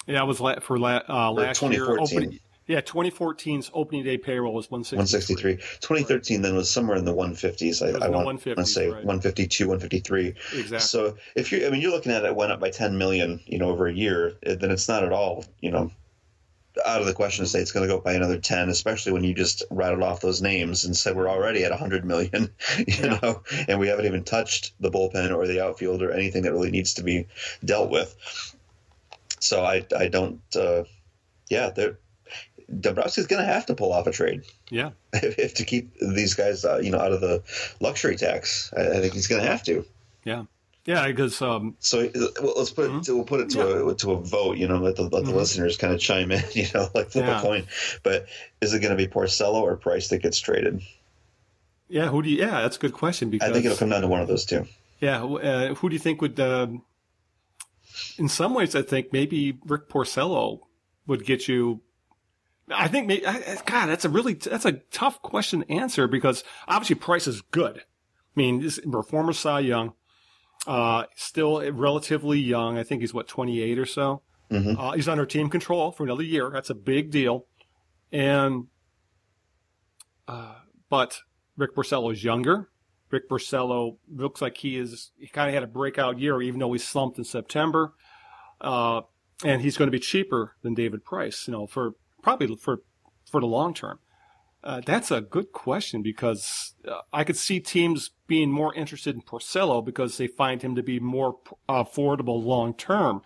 Yeah, 0.07 0.23
it 0.23 0.25
was 0.25 0.39
la- 0.39 0.59
for 0.59 0.79
la- 0.79 1.01
uh, 1.07 1.31
last 1.31 1.61
year. 1.61 1.99
Opening, 1.99 2.39
yeah, 2.67 2.81
2014's 2.81 3.69
opening 3.73 4.03
day 4.03 4.17
payroll 4.17 4.53
was 4.53 4.71
163. 4.71 5.53
163. 5.53 5.77
2013 5.81 6.41
then 6.41 6.55
was 6.55 6.69
somewhere 6.69 6.97
in 6.97 7.05
the 7.05 7.13
150s. 7.13 7.81
I, 7.81 8.05
I 8.05 8.09
want, 8.09 8.41
to 8.41 8.65
say 8.65 8.85
right. 8.87 9.05
152, 9.05 9.67
153. 9.67 10.27
Exactly. 10.27 10.79
So 10.79 11.17
if 11.35 11.51
you, 11.51 11.67
I 11.67 11.69
mean, 11.69 11.81
you're 11.81 11.91
looking 11.91 12.11
at 12.11 12.23
it 12.23 12.35
went 12.35 12.51
up 12.51 12.59
by 12.59 12.69
10 12.69 12.97
million, 12.97 13.41
you 13.45 13.57
know, 13.57 13.69
over 13.69 13.87
a 13.87 13.93
year. 13.93 14.37
Then 14.43 14.71
it's 14.71 14.87
not 14.87 15.03
at 15.03 15.11
all, 15.11 15.45
you 15.59 15.69
know, 15.69 15.91
out 16.85 17.01
of 17.01 17.07
the 17.07 17.13
question 17.13 17.43
to 17.43 17.49
say 17.49 17.59
it's 17.59 17.71
going 17.71 17.87
to 17.87 17.93
go 17.93 17.97
up 17.97 18.03
by 18.03 18.13
another 18.13 18.37
10, 18.37 18.69
especially 18.69 19.11
when 19.11 19.23
you 19.23 19.33
just 19.33 19.63
rattled 19.69 20.03
off 20.03 20.21
those 20.21 20.41
names 20.41 20.85
and 20.85 20.95
said 20.95 21.15
we're 21.15 21.29
already 21.29 21.63
at 21.63 21.71
100 21.71 22.05
million, 22.05 22.49
you 22.77 22.85
Yeah. 22.87 23.19
know, 23.21 23.43
and 23.67 23.79
we 23.79 23.87
haven't 23.87 24.05
even 24.05 24.23
touched 24.23 24.73
the 24.79 24.89
bullpen 24.91 25.35
or 25.35 25.47
the 25.47 25.63
outfield 25.63 26.01
or 26.01 26.11
anything 26.11 26.43
that 26.43 26.53
really 26.53 26.71
needs 26.71 26.93
to 26.95 27.03
be 27.03 27.27
dealt 27.65 27.89
with. 27.89 28.15
So 29.39 29.63
I, 29.63 29.85
I 29.97 30.07
don't, 30.07 30.41
uh, 30.55 30.83
yeah, 31.49 31.69
they're. 31.69 31.97
Dombrowski's 32.71 33.27
going 33.27 33.41
to 33.45 33.51
have 33.53 33.65
to 33.65 33.75
pull 33.75 33.91
off 33.91 34.07
a 34.07 34.11
trade 34.11 34.43
Yeah. 34.69 34.91
if, 35.13 35.37
if 35.37 35.53
to 35.55 35.65
keep 35.65 35.93
these 35.99 36.35
guys, 36.35 36.63
uh, 36.63 36.77
you 36.77 36.89
know, 36.89 36.99
out 36.99 37.11
of 37.11 37.19
the 37.19 37.43
luxury 37.81 38.15
tax. 38.15 38.73
I, 38.77 38.87
I 38.87 39.01
think 39.01 39.13
he's 39.13 39.27
going 39.27 39.41
to 39.41 39.47
have 39.49 39.61
to. 39.63 39.83
Yeah. 40.23 40.43
Yeah, 40.85 41.05
because 41.07 41.39
um, 41.41 41.75
So 41.79 42.01
uh, 42.05 42.09
well, 42.41 42.53
let's 42.57 42.71
put 42.71 42.89
it. 42.89 43.03
To, 43.03 43.15
we'll 43.15 43.23
put 43.25 43.41
it 43.41 43.49
to 43.51 43.87
a 43.89 43.95
to 43.95 44.11
a 44.13 44.21
vote. 44.21 44.57
You 44.57 44.67
know, 44.67 44.77
let 44.77 44.95
the 44.95 45.03
let 45.03 45.25
the 45.25 45.31
listeners 45.35 45.77
kind 45.77 45.93
of 45.93 45.99
chime 45.99 46.31
in. 46.31 46.43
You 46.53 46.65
know, 46.73 46.89
like 46.95 47.11
flip 47.11 47.25
Yeah. 47.25 47.37
a 47.39 47.41
coin. 47.41 47.67
But 48.03 48.25
is 48.61 48.73
it 48.73 48.79
going 48.79 48.89
to 48.89 48.97
be 48.97 49.07
Porcello 49.07 49.61
or 49.61 49.75
Price 49.77 50.07
that 50.09 50.19
gets 50.23 50.39
traded? 50.39 50.81
yeah, 51.87 52.07
who 52.07 52.23
do 52.23 52.29
you? 52.29 52.37
Yeah, 52.37 52.61
that's 52.61 52.77
a 52.77 52.79
good 52.79 52.93
question. 52.93 53.29
Because 53.29 53.49
I 53.49 53.53
think 53.53 53.65
it'll 53.65 53.77
come 53.77 53.89
down 53.89 54.01
to 54.01 54.07
one 54.07 54.21
of 54.21 54.27
those 54.27 54.45
two. 54.45 54.65
yeah, 54.99 55.19
who- 55.19 55.39
uh, 55.39 55.75
who 55.75 55.89
do 55.89 55.93
you 55.95 55.99
think 55.99 56.21
would? 56.21 56.39
um 56.39 56.83
in 58.17 58.27
some 58.29 58.53
ways, 58.53 58.73
I 58.75 58.81
think 58.81 59.11
maybe 59.11 59.59
Rick 59.65 59.89
Porcello 59.89 60.61
would 61.07 61.25
get 61.25 61.47
you. 61.47 61.81
I 62.73 62.87
think, 62.87 63.05
maybe, 63.07 63.27
I- 63.27 63.57
God, 63.65 63.87
that's 63.87 64.05
a 64.05 64.09
really 64.09 64.33
that's 64.33 64.65
a 64.65 64.73
tough 64.91 65.21
question 65.21 65.61
to 65.61 65.71
answer 65.71 66.07
because 66.07 66.43
obviously 66.67 66.95
Price 66.95 67.27
is 67.27 67.41
good. 67.41 67.79
I 67.79 67.83
mean, 68.35 68.61
this 68.61 68.79
former 69.09 69.33
Cy 69.33 69.59
Young. 69.59 69.93
Uh, 70.67 71.05
still 71.15 71.71
relatively 71.71 72.39
young. 72.39 72.77
I 72.77 72.83
think 72.83 73.01
he's 73.01 73.13
what 73.13 73.27
28 73.27 73.79
or 73.79 73.85
so. 73.85 74.21
Mhm. 74.51 74.77
Uh, 74.77 74.91
he's 74.91 75.07
under 75.07 75.25
team 75.25 75.49
control 75.49 75.91
for 75.91 76.03
another 76.03 76.23
year. 76.23 76.49
That's 76.51 76.69
a 76.69 76.75
big 76.75 77.09
deal. 77.09 77.47
And, 78.11 78.67
uh, 80.27 80.55
but 80.89 81.19
Rick 81.57 81.75
Porcello 81.75 82.11
is 82.11 82.23
younger. 82.23 82.69
Rick 83.09 83.29
Porcello 83.29 83.97
looks 84.13 84.41
like 84.41 84.57
he 84.57 84.77
is, 84.77 85.11
he 85.17 85.27
kind 85.27 85.49
of 85.49 85.53
had 85.53 85.63
a 85.63 85.67
breakout 85.67 86.19
year, 86.19 86.41
even 86.41 86.59
though 86.59 86.71
he 86.73 86.79
slumped 86.79 87.17
in 87.17 87.23
September. 87.23 87.93
Uh, 88.59 89.01
and 89.43 89.61
he's 89.61 89.77
going 89.77 89.87
to 89.87 89.91
be 89.91 89.99
cheaper 89.99 90.55
than 90.61 90.73
David 90.73 91.03
Price, 91.03 91.47
you 91.47 91.53
know, 91.53 91.65
for 91.65 91.93
probably 92.21 92.55
for, 92.57 92.83
for 93.29 93.41
the 93.41 93.47
long 93.47 93.73
term. 93.73 93.99
Uh, 94.63 94.81
that's 94.85 95.09
a 95.09 95.21
good 95.21 95.51
question 95.51 96.03
because 96.03 96.75
uh, 96.87 97.01
I 97.11 97.23
could 97.23 97.37
see 97.37 97.59
teams 97.59 98.11
being 98.27 98.51
more 98.51 98.73
interested 98.75 99.15
in 99.15 99.21
Porcello 99.21 99.83
because 99.83 100.17
they 100.17 100.27
find 100.27 100.61
him 100.61 100.75
to 100.75 100.83
be 100.83 100.99
more 100.99 101.37
affordable 101.67 102.43
long 102.43 102.75
term. 102.75 103.21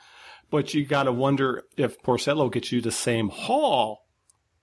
But 0.49 0.73
you 0.73 0.85
got 0.85 1.03
to 1.03 1.11
wonder 1.11 1.63
if 1.75 2.01
Porcello 2.01 2.51
gets 2.51 2.71
you 2.71 2.79
the 2.79 2.91
same 2.91 3.29
haul 3.29 4.05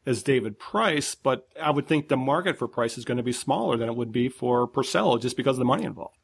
as 0.07 0.23
David 0.23 0.59
Price. 0.59 1.15
But 1.15 1.47
I 1.61 1.71
would 1.71 1.87
think 1.87 2.09
the 2.09 2.17
market 2.17 2.59
for 2.59 2.69
Price 2.69 2.97
is 2.97 3.05
going 3.05 3.19
to 3.19 3.23
be 3.23 3.33
smaller 3.33 3.77
than 3.77 3.89
it 3.89 3.97
would 3.97 4.13
be 4.13 4.29
for 4.29 4.67
Porcello 4.67 5.21
just 5.21 5.37
because 5.37 5.57
of 5.57 5.61
the 5.61 5.65
money 5.67 5.85
involved. 5.85 6.17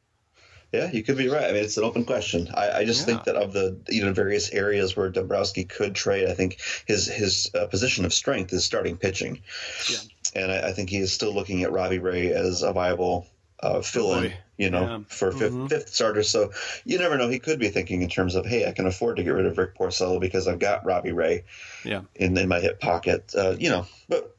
Yeah, 0.71 0.91
you 0.91 1.01
could 1.03 1.17
be 1.17 1.29
right. 1.29 1.45
I 1.45 1.51
mean, 1.51 1.63
it's 1.63 1.77
an 1.77 1.83
open 1.83 2.05
question. 2.05 2.49
I, 2.53 2.71
I 2.71 2.85
just 2.85 2.99
Yeah. 3.01 3.05
think 3.05 3.23
that 3.25 3.35
of 3.35 3.53
the 3.53 3.79
you 3.87 4.05
know 4.05 4.13
various 4.13 4.51
areas 4.51 4.95
where 4.95 5.09
Dombrowski 5.09 5.63
could 5.63 5.95
trade, 5.95 6.29
I 6.29 6.33
think 6.35 6.59
his 6.85 7.07
his 7.07 7.49
uh, 7.55 7.65
position 7.67 8.05
of 8.05 8.13
strength 8.13 8.53
is 8.53 8.65
starting 8.65 8.97
pitching, 8.97 9.41
Yeah. 9.89 9.97
and 10.43 10.51
I, 10.51 10.69
I 10.69 10.73
think 10.73 10.89
he 10.89 10.97
is 10.97 11.11
still 11.11 11.33
looking 11.33 11.63
at 11.63 11.71
Robbie 11.71 11.99
Ray 11.99 12.31
as 12.31 12.61
a 12.61 12.71
viable 12.71 13.25
uh, 13.61 13.81
fill-in. 13.81 14.31
You 14.57 14.69
know, 14.69 14.81
Yeah. 14.81 14.99
for 15.07 15.31
5th 15.31 15.51
Mhm. 15.51 15.69
fifth 15.69 15.93
starter. 15.93 16.21
So 16.21 16.51
you 16.83 16.97
never 16.97 17.17
know. 17.17 17.29
He 17.29 17.39
could 17.39 17.59
be 17.59 17.69
thinking 17.69 18.01
in 18.01 18.09
terms 18.09 18.35
of, 18.35 18.45
hey, 18.45 18.67
I 18.67 18.73
can 18.73 18.85
afford 18.87 19.15
to 19.15 19.23
get 19.23 19.29
rid 19.29 19.45
of 19.45 19.57
Rick 19.57 19.75
Porcello 19.77 20.19
because 20.19 20.49
I've 20.49 20.59
got 20.59 20.85
Robbie 20.85 21.13
Ray 21.13 21.45
Yeah. 21.85 22.01
in 22.15 22.37
in 22.37 22.49
my 22.49 22.59
hip 22.59 22.79
pocket. 22.81 23.33
Uh, 23.33 23.55
you 23.57 23.69
know, 23.69 23.87
but 24.09 24.35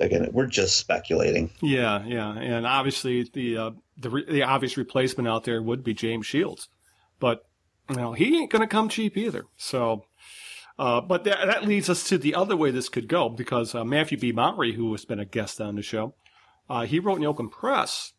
again, 0.00 0.28
we're 0.32 0.46
just 0.46 0.76
speculating. 0.76 1.50
Yeah, 1.60 2.04
yeah, 2.04 2.32
and 2.32 2.66
obviously 2.66 3.28
the 3.32 3.56
uh, 3.56 3.70
the 3.96 4.10
re- 4.10 4.30
the 4.30 4.42
obvious 4.42 4.76
replacement 4.76 5.28
out 5.28 5.44
there 5.44 5.62
would 5.62 5.84
be 5.84 5.94
James 5.94 6.26
Shields, 6.26 6.68
but 7.18 7.44
you 7.90 7.96
know 7.96 8.12
he 8.12 8.38
ain't 8.38 8.50
going 8.50 8.62
to 8.62 8.68
come 8.68 8.88
cheap 8.88 9.16
either. 9.16 9.44
So, 9.56 10.04
uh, 10.78 11.00
but 11.00 11.24
that 11.24 11.46
that 11.46 11.64
leads 11.64 11.88
us 11.90 12.04
to 12.04 12.18
the 12.18 12.34
other 12.34 12.56
way 12.56 12.70
this 12.70 12.88
could 12.88 13.08
go 13.08 13.28
because 13.28 13.74
uh, 13.74 13.84
Matthew 13.84 14.18
B. 14.18 14.32
Mowry, 14.32 14.72
who 14.72 14.92
has 14.92 15.04
been 15.04 15.20
a 15.20 15.24
guest 15.24 15.60
on 15.60 15.76
the 15.76 15.82
show, 15.82 16.14
uh, 16.68 16.84
he 16.84 16.98
wrote 16.98 17.16
in 17.16 17.22
the 17.22 17.28
Oakland 17.28 17.52
Press 17.52 18.12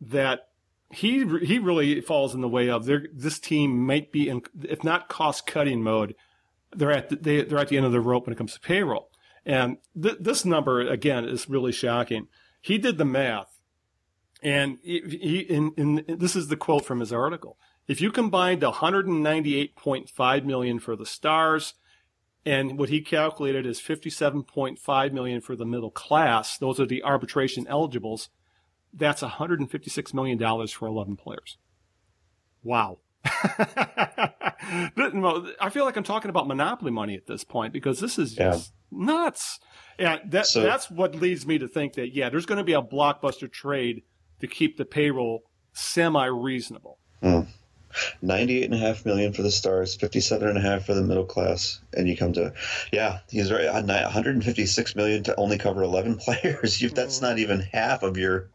that 0.00 0.48
he 0.90 1.26
he 1.42 1.58
really 1.58 2.00
falls 2.00 2.34
in 2.34 2.40
the 2.40 2.48
way 2.48 2.68
of 2.68 2.84
their 2.86 3.06
this 3.12 3.38
team 3.38 3.84
might 3.86 4.12
be 4.12 4.28
in 4.28 4.42
if 4.62 4.84
not 4.84 5.08
cost 5.08 5.46
cutting 5.46 5.82
mode, 5.82 6.14
they're 6.74 6.92
at 6.92 7.08
the, 7.08 7.16
they, 7.16 7.42
they're 7.42 7.58
at 7.58 7.68
the 7.68 7.76
end 7.76 7.86
of 7.86 7.92
the 7.92 8.00
rope 8.00 8.26
when 8.26 8.32
it 8.32 8.36
comes 8.36 8.54
to 8.54 8.60
payroll. 8.60 9.10
And 9.46 9.78
th- 10.00 10.18
this 10.18 10.44
number 10.44 10.80
again 10.80 11.24
is 11.24 11.48
really 11.48 11.72
shocking. 11.72 12.26
He 12.60 12.78
did 12.78 12.98
the 12.98 13.04
math, 13.04 13.60
and 14.42 14.78
he, 14.82 15.38
in, 15.38 15.72
in 15.76 16.04
this 16.18 16.34
is 16.34 16.48
the 16.48 16.56
quote 16.56 16.84
from 16.84 16.98
his 16.98 17.12
article. 17.12 17.56
If 17.86 18.00
you 18.00 18.10
combined 18.10 18.62
198.5 18.62 20.44
million 20.44 20.80
for 20.80 20.96
the 20.96 21.06
stars 21.06 21.74
and 22.44 22.76
what 22.76 22.88
he 22.88 23.00
calculated 23.00 23.64
is 23.64 23.80
57.5 23.80 25.12
million 25.12 25.40
for 25.40 25.54
the 25.54 25.64
middle 25.64 25.92
class, 25.92 26.58
those 26.58 26.80
are 26.80 26.86
the 26.86 27.04
arbitration 27.04 27.68
eligibles. 27.68 28.28
That's 28.92 29.22
156 29.22 30.12
million 30.12 30.38
dollars 30.38 30.72
for 30.72 30.88
11 30.88 31.16
players. 31.16 31.58
Wow. 32.64 32.98
But, 34.96 35.14
no, 35.14 35.48
I 35.60 35.70
feel 35.70 35.84
like 35.84 35.96
I'm 35.96 36.02
talking 36.02 36.28
about 36.28 36.48
monopoly 36.48 36.90
money 36.90 37.14
at 37.14 37.26
this 37.26 37.44
point 37.44 37.72
because 37.72 38.00
this 38.00 38.18
is 38.18 38.36
Yeah. 38.36 38.52
just 38.52 38.72
nuts. 38.90 39.60
And 39.98 40.20
that 40.32 40.46
So- 40.46 40.62
that's 40.62 40.90
what 40.90 41.14
leads 41.14 41.46
me 41.46 41.58
to 41.58 41.68
think 41.68 41.94
that 41.94 42.14
yeah, 42.14 42.28
there's 42.30 42.46
going 42.46 42.58
to 42.58 42.64
be 42.64 42.72
a 42.72 42.82
blockbuster 42.82 43.50
trade 43.50 44.02
to 44.40 44.46
keep 44.46 44.76
the 44.76 44.84
payroll 44.84 45.44
semi 45.72 46.26
reasonable. 46.26 46.98
Hmm. 47.22 47.40
A 48.22 48.76
half 48.76 49.06
million 49.06 49.32
for 49.32 49.40
the 49.42 49.50
stars, 49.50 49.94
fifty-seven 49.94 50.46
and 50.48 50.58
a 50.58 50.60
half 50.60 50.84
for 50.84 50.92
the 50.92 51.00
middle 51.02 51.24
class, 51.24 51.80
and 51.96 52.06
you 52.08 52.14
come 52.16 52.34
to, 52.34 52.52
yeah, 52.92 53.20
he's 53.30 53.50
right. 53.50 53.72
One 53.72 53.88
hundred 53.88 54.34
and 54.34 54.44
fifty-six 54.44 54.94
million 54.94 55.22
to 55.24 55.34
only 55.36 55.56
cover 55.56 55.82
eleven 55.82 56.16
players. 56.18 56.82
You, 56.82 56.90
that's 56.90 57.22
not 57.22 57.38
even 57.38 57.60
half 57.60 58.02
of 58.02 58.18
your 58.18 58.50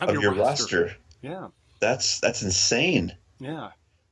of 0.00 0.12
your 0.20 0.34
roster. 0.34 0.94
Yeah, 1.22 1.48
That's 1.80 2.20
that's 2.20 2.42
insane. 2.42 3.16
yeah. 3.38 3.70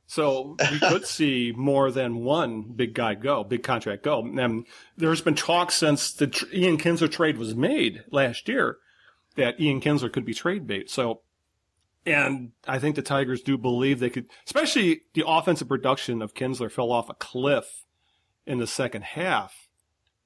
So 0.09 0.57
we 0.71 0.79
could 0.79 1.05
see 1.05 1.53
more 1.55 1.91
than 1.91 2.23
one 2.23 2.63
big 2.75 2.95
guy 2.95 3.13
go, 3.13 3.43
big 3.43 3.61
contract 3.61 4.01
go. 4.01 4.21
And 4.25 4.65
there's 4.97 5.21
been 5.21 5.35
talk 5.35 5.71
since 5.71 6.11
the 6.11 6.25
tr- 6.25 6.47
Ian 6.51 6.79
Kinsler 6.79 7.11
trade 7.11 7.37
was 7.37 7.53
made 7.53 8.03
last 8.09 8.49
year 8.49 8.77
that 9.35 9.59
Ian 9.59 9.79
Kinsler 9.79 10.11
could 10.11 10.25
be 10.25 10.33
trade 10.33 10.65
bait. 10.65 10.89
So, 10.89 11.21
and 12.07 12.53
I 12.67 12.79
think 12.79 12.95
the 12.95 13.03
Tigers 13.03 13.43
do 13.43 13.55
believe 13.55 13.99
they 13.99 14.09
could, 14.09 14.25
especially 14.47 15.01
the 15.13 15.25
offensive 15.27 15.67
production 15.67 16.23
of 16.23 16.33
Kinsler 16.33 16.71
fell 16.71 16.91
off 16.91 17.11
a 17.11 17.13
cliff 17.13 17.85
in 18.47 18.57
the 18.57 18.65
second 18.65 19.03
half. 19.03 19.69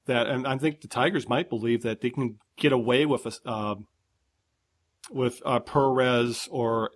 That, 0.06 0.28
and 0.28 0.46
I 0.46 0.56
think 0.56 0.80
the 0.80 0.88
Tigers 0.88 1.28
might 1.28 1.50
believe 1.50 1.82
that 1.82 2.00
they 2.00 2.08
can 2.08 2.38
get 2.56 2.72
away 2.72 3.04
with 3.04 3.26
a, 3.26 3.34
uh, 3.44 3.74
with 5.10 5.42
uh, 5.44 5.60
Perez 5.60 6.48
or 6.50 6.90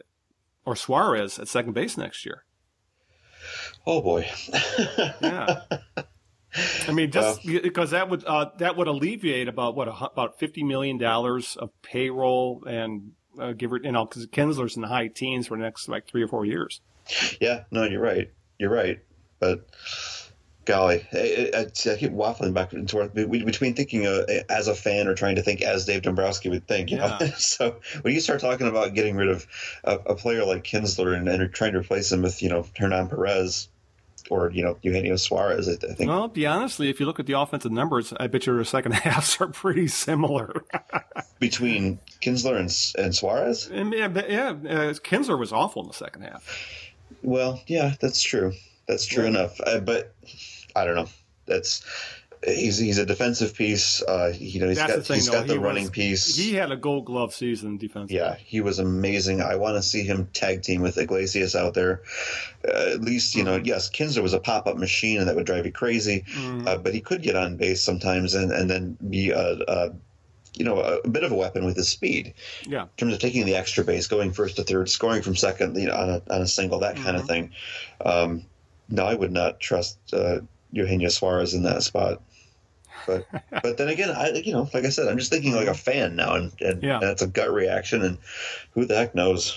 or 0.65 0.75
Suarez 0.75 1.39
at 1.39 1.49
second 1.49 1.75
base 1.75 1.99
next 1.99 2.25
year. 2.25 2.45
Oh 3.87 4.03
boy. 4.03 4.29
Yeah. 5.21 5.61
I 6.89 6.93
mean, 6.93 7.11
just 7.11 7.45
because 7.45 7.91
that 7.91 8.09
would 8.09 8.25
uh, 8.25 8.51
that 8.59 8.77
would 8.77 8.89
alleviate 8.89 9.49
about 9.49 9.77
what 9.77 9.89
about 9.89 10.39
fifty 10.39 10.63
million 10.63 10.99
dollars 10.99 11.57
of 11.57 11.71
payroll 11.83 12.65
and 12.67 13.13
uh, 13.39 13.53
give 13.53 13.73
it 13.73 13.85
you 13.85 13.93
know 13.93 14.07
because 14.07 14.27
Kinsler's 14.27 14.77
in 14.77 14.83
the 14.83 14.89
high 14.89 15.09
teens 15.09 15.47
for 15.47 15.57
the 15.57 15.63
next 15.63 15.89
like 15.89 16.07
three 16.07 16.23
or 16.23 16.29
four 16.29 16.45
years. 16.45 16.81
yeah, 17.41 17.65
no, 17.71 17.85
you're 17.85 18.01
right. 18.01 18.33
You're 18.59 18.73
right. 18.73 19.01
But 19.39 19.69
golly, 20.69 21.03
I, 21.15 21.51
I, 21.55 21.61
I 21.61 21.97
keep 21.97 22.13
waffling 22.13 22.53
back 22.53 22.75
and 22.75 22.89
forth 22.89 23.15
between 23.15 23.75
thinking 23.75 24.07
uh, 24.07 24.25
as 24.51 24.69
a 24.69 24.75
fan 24.75 25.09
or 25.09 25.15
trying 25.15 25.37
to 25.37 25.43
think 25.43 25.63
as 25.63 25.87
Dave 25.87 26.03
Dombrowski 26.03 26.51
would 26.51 26.69
think. 26.69 26.91
You 26.91 26.99
know, 26.99 27.17
Yeah. 27.21 27.31
so 27.39 27.81
when 28.03 28.13
you 28.13 28.21
start 28.21 28.41
talking 28.41 28.69
about 28.69 28.93
getting 28.95 29.17
rid 29.17 29.31
of 29.31 29.47
a, 29.83 29.95
a 29.95 30.15
player 30.15 30.45
like 30.45 30.65
Kinsler 30.65 31.17
and, 31.17 31.27
and 31.27 31.53
trying 31.55 31.73
to 31.73 31.79
replace 31.79 32.13
him 32.13 32.21
with 32.21 32.43
you 32.43 32.51
know 32.51 32.67
Hernan 32.77 33.09
Perez 33.09 33.69
or 34.31 34.51
you 34.51 34.63
know 34.63 34.77
Eugenio 34.83 35.17
Suarez, 35.17 35.69
I, 35.69 35.73
I 35.73 35.95
think. 35.95 36.11
Well, 36.11 36.29
be 36.29 36.47
honestly, 36.47 36.91
if 36.91 37.01
you 37.01 37.07
look 37.07 37.19
at 37.19 37.27
the 37.27 37.39
offensive 37.39 37.73
numbers, 37.73 38.13
I 38.21 38.27
bet 38.27 38.45
your 38.45 38.63
second 38.65 38.93
halves 39.07 39.41
are 39.41 39.49
pretty 39.49 39.89
similar. 39.89 40.53
between 41.39 41.99
Kinsler 42.21 42.57
and, 42.57 43.05
and 43.05 43.15
Suarez? 43.15 43.69
and 43.69 43.95
yeah, 43.95 44.09
yeah 44.29 44.49
uh, 44.51 44.93
Kinsler 44.95 45.39
was 45.39 45.51
awful 45.51 45.83
in 45.83 45.89
the 45.89 45.95
second 45.95 46.23
half. 46.23 46.47
Well, 47.23 47.63
yeah, 47.67 47.95
that's 48.01 48.21
true. 48.21 48.53
That's 48.89 49.07
true 49.07 49.25
enough. 49.27 49.61
Uh, 49.65 49.81
but 49.81 50.15
I 50.75 50.85
don't 50.85 50.97
know. 50.97 51.09
That's 51.47 51.85
he's 52.47 52.79
he's 52.79 52.99
a 52.99 53.05
defensive 53.07 53.55
piece. 53.55 54.03
Uh, 54.03 54.33
you 54.39 54.61
know, 54.61 54.69
he's 54.69 54.79
That's 54.79 54.93
got 54.93 54.97
the 54.99 55.03
thing, 55.05 55.15
he's 55.17 55.27
though. 55.27 55.33
got 55.33 55.47
the 55.47 55.55
He 55.55 55.59
running 55.59 55.85
was- 55.85 55.91
piece. 55.91 56.37
He 56.37 56.55
had 56.55 56.71
a 56.73 56.77
Gold 56.77 57.05
Glove 57.05 57.35
season 57.35 57.77
defense. 57.79 58.11
yeah, 58.11 58.37
he 58.37 58.61
was 58.61 58.79
amazing. 58.79 59.41
I 59.43 59.57
want 59.57 59.77
to 59.77 59.83
see 59.83 60.03
him 60.05 60.29
tag 60.33 60.63
team 60.63 60.81
with 60.83 60.97
Iglesias 60.99 61.55
out 61.57 61.75
there. 61.75 62.03
Uh, 62.67 62.93
at 62.95 63.01
least, 63.03 63.35
you 63.35 63.45
Mm-hmm. 63.45 63.51
know, 63.59 63.63
yes, 63.65 63.91
Kinsler 63.91 64.23
was 64.23 64.33
a 64.35 64.41
pop 64.41 64.67
up 64.67 64.77
machine, 64.77 65.19
and 65.19 65.29
that 65.29 65.37
would 65.37 65.47
drive 65.47 65.67
you 65.67 65.73
crazy. 65.73 66.25
Mm. 66.35 66.67
Uh, 66.67 66.79
but 66.79 66.95
he 66.95 67.01
could 67.01 67.23
get 67.23 67.35
on 67.37 67.57
base 67.57 67.83
sometimes, 67.83 68.35
and 68.35 68.53
and 68.53 68.71
then 68.71 68.97
be 69.11 69.31
a, 69.31 69.59
a 69.69 69.91
you 70.55 70.65
know 70.65 70.81
a, 70.81 70.99
a 70.99 71.09
bit 71.09 71.25
of 71.25 71.33
a 71.33 71.37
weapon 71.37 71.65
with 71.65 71.77
his 71.77 71.89
speed. 71.89 72.35
yeah. 72.67 72.83
in 72.83 72.89
terms 72.97 73.15
of 73.15 73.19
taking 73.21 73.47
the 73.47 73.55
extra 73.57 73.85
base, 73.85 74.07
going 74.07 74.33
first 74.33 74.57
to 74.57 74.65
third, 74.65 74.89
scoring 74.89 75.23
from 75.23 75.35
second, 75.37 75.77
you 75.77 75.87
know, 75.89 75.95
on 75.95 76.09
a 76.11 76.23
on 76.31 76.43
a 76.43 76.47
single, 76.47 76.79
that 76.81 76.97
kind 76.97 77.17
of 77.17 77.23
Mm-hmm. 77.23 77.27
thing. 77.27 77.51
Um, 78.05 78.45
no, 78.89 79.05
I 79.05 79.15
would 79.15 79.33
not 79.33 79.61
trust 79.61 79.99
uh, 80.13 80.41
Eugenio 80.73 81.09
Suarez 81.09 81.55
in 81.55 81.63
that 81.65 81.83
spot. 81.83 82.23
But 83.07 83.27
but 83.63 83.77
then 83.79 83.89
again, 83.89 84.11
I 84.11 84.33
you 84.33 84.53
know, 84.53 84.69
like 84.75 84.85
I 84.85 84.91
said, 84.91 85.09
I'm 85.09 85.19
just 85.19 85.31
thinking 85.31 85.55
like 85.55 85.69
a 85.69 85.75
fan 85.75 86.17
now, 86.17 86.35
and 86.35 86.53
and, 86.61 86.83
Yeah. 86.83 86.99
that's 87.01 87.23
a 87.23 87.27
gut 87.27 87.53
reaction, 87.53 88.03
and 88.03 88.19
who 88.73 88.85
the 88.85 88.97
heck 88.97 89.15
knows? 89.15 89.57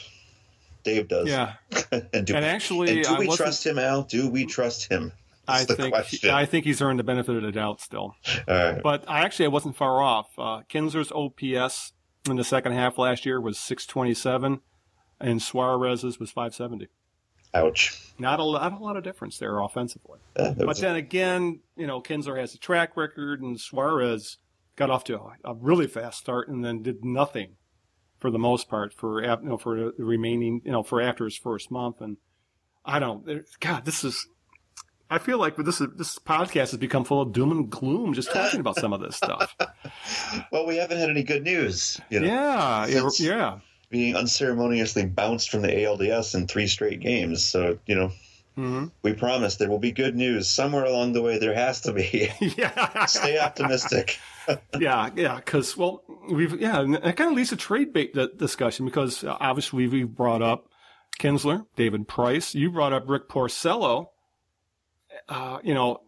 Dave 0.83 1.07
does. 1.07 1.27
Yeah. 1.27 1.53
and 1.91 2.25
do, 2.25 2.35
And 2.35 2.45
actually, 2.45 2.97
and 2.97 3.05
do 3.05 3.15
we 3.17 3.35
trust 3.35 3.65
him, 3.65 3.77
Al? 3.77 4.03
Do 4.03 4.29
we 4.29 4.45
trust 4.45 4.91
him? 4.91 5.11
That's 5.47 5.69
I 5.69 5.75
think 5.75 5.93
question. 5.93 6.29
I 6.29 6.45
think 6.45 6.65
he's 6.65 6.81
earned 6.81 6.99
the 6.99 7.03
benefit 7.03 7.35
of 7.35 7.41
the 7.41 7.51
doubt 7.51 7.81
still. 7.81 8.15
Right. 8.47 8.79
But 8.81 9.03
I 9.07 9.21
actually 9.21 9.45
I 9.45 9.49
wasn't 9.49 9.75
far 9.75 10.01
off. 10.01 10.27
Uh, 10.37 10.61
Kinsler's 10.69 11.11
OPS 11.11 11.93
in 12.29 12.35
the 12.35 12.43
second 12.43 12.73
half 12.73 12.97
last 12.97 13.25
year 13.25 13.41
was 13.41 13.57
627, 13.57 14.61
and 15.19 15.41
Suarez's 15.41 16.19
was 16.19 16.31
570. 16.31 16.87
Ouch. 17.53 17.99
Not 18.17 18.39
a 18.39 18.43
lot, 18.43 18.71
not 18.71 18.79
a 18.81 18.83
lot 18.83 18.97
of 18.97 19.03
difference 19.03 19.37
there 19.37 19.59
offensively. 19.59 20.19
Uh, 20.35 20.53
But 20.53 20.77
then 20.77 20.95
again, 20.95 21.59
you 21.75 21.85
know, 21.87 22.01
Kinsler 22.01 22.39
has 22.39 22.53
a 22.53 22.57
track 22.57 22.95
record, 22.95 23.41
and 23.41 23.59
Suarez 23.59 24.37
got 24.77 24.89
off 24.89 25.03
to 25.05 25.15
a, 25.19 25.33
a 25.43 25.53
really 25.55 25.87
fast 25.87 26.19
start 26.19 26.47
and 26.47 26.63
then 26.63 26.81
did 26.81 27.03
nothing 27.03 27.55
for 28.19 28.31
the 28.31 28.39
most 28.39 28.69
part 28.69 28.93
for 28.93 29.21
you 29.23 29.37
know 29.41 29.57
for 29.57 29.75
the 29.77 29.93
remaining 30.03 30.61
you 30.63 30.71
know 30.71 30.83
for 30.83 31.01
after 31.01 31.25
his 31.25 31.35
first 31.37 31.71
month 31.71 31.99
and 32.01 32.17
I 32.85 32.99
don't. 32.99 33.25
God, 33.59 33.85
this 33.85 34.03
is. 34.03 34.27
I 35.09 35.17
feel 35.17 35.37
like 35.39 35.57
this 35.57 35.81
is, 35.81 35.87
this 35.97 36.17
podcast 36.19 36.71
has 36.71 36.77
become 36.77 37.03
full 37.03 37.21
of 37.21 37.33
doom 37.33 37.51
and 37.51 37.69
gloom 37.69 38.13
just 38.13 38.31
talking 38.31 38.61
about 38.61 38.77
some 38.77 38.93
of 38.93 39.01
this 39.01 39.17
stuff. 39.17 39.55
Well, 40.51 40.65
we 40.65 40.77
haven't 40.77 40.97
had 40.99 41.09
any 41.09 41.23
good 41.23 41.43
news. 41.43 41.99
You 42.09 42.21
know, 42.21 42.27
Yeah, 42.27 42.85
yeah, 42.87 42.99
Since- 43.01 43.19
yeah. 43.19 43.59
Being 43.91 44.15
unceremoniously 44.15 45.05
bounced 45.05 45.49
from 45.49 45.61
the 45.61 45.67
ALDS 45.67 46.33
in 46.33 46.47
three 46.47 46.67
straight 46.67 46.99
games. 47.01 47.43
So 47.43 47.77
you 47.85 47.95
know, 47.95 48.11
hmm 48.55 48.85
we 49.03 49.13
promise 49.13 49.57
there 49.57 49.69
will 49.69 49.79
be 49.79 49.91
good 49.91 50.15
news 50.15 50.49
somewhere 50.49 50.85
along 50.85 51.13
the 51.13 51.21
way. 51.21 51.37
There 51.37 51.53
has 51.53 51.81
to 51.81 51.93
be. 51.93 52.29
Yeah, 52.57 53.05
Stay 53.05 53.37
optimistic. 53.37 54.17
yeah, 54.79 55.09
yeah. 55.15 55.35
Because 55.35 55.77
well, 55.77 56.03
we've 56.29 56.59
yeah, 56.59 56.81
and 56.81 56.95
that 56.95 57.17
kind 57.17 57.29
of 57.31 57.35
leads 57.35 57.49
to 57.49 57.55
trade 57.57 57.93
bait 57.93 58.15
discussion 58.37 58.85
because 58.85 59.23
uh, 59.23 59.37
obviously 59.39 59.87
we've 59.87 60.09
brought 60.09 60.41
up 60.41 60.67
Kinsler, 61.19 61.65
David 61.75 62.07
Price. 62.07 62.55
You 62.55 62.71
brought 62.71 62.93
up 62.93 63.07
Rick 63.07 63.29
Porcello. 63.29 64.07
Uh, 65.29 65.59
you 65.63 65.73
know, 65.73 66.01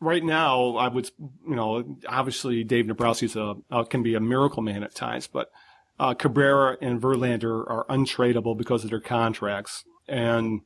right 0.00 0.22
now 0.22 0.76
I 0.76 0.88
would, 0.88 1.10
you 1.18 1.56
know, 1.56 1.96
obviously 2.06 2.62
Dave 2.64 2.86
Dombrowski's 2.86 3.36
a 3.36 3.54
uh, 3.70 3.84
can 3.84 4.02
be 4.02 4.14
a 4.14 4.20
miracle 4.20 4.62
man 4.62 4.82
at 4.82 4.94
times, 4.94 5.26
but 5.26 5.50
uh, 5.98 6.14
Cabrera 6.14 6.76
and 6.80 7.00
Verlander 7.00 7.68
are 7.68 7.86
untradeable 7.88 8.56
because 8.56 8.84
of 8.84 8.90
their 8.90 9.00
contracts. 9.00 9.84
And 10.08 10.62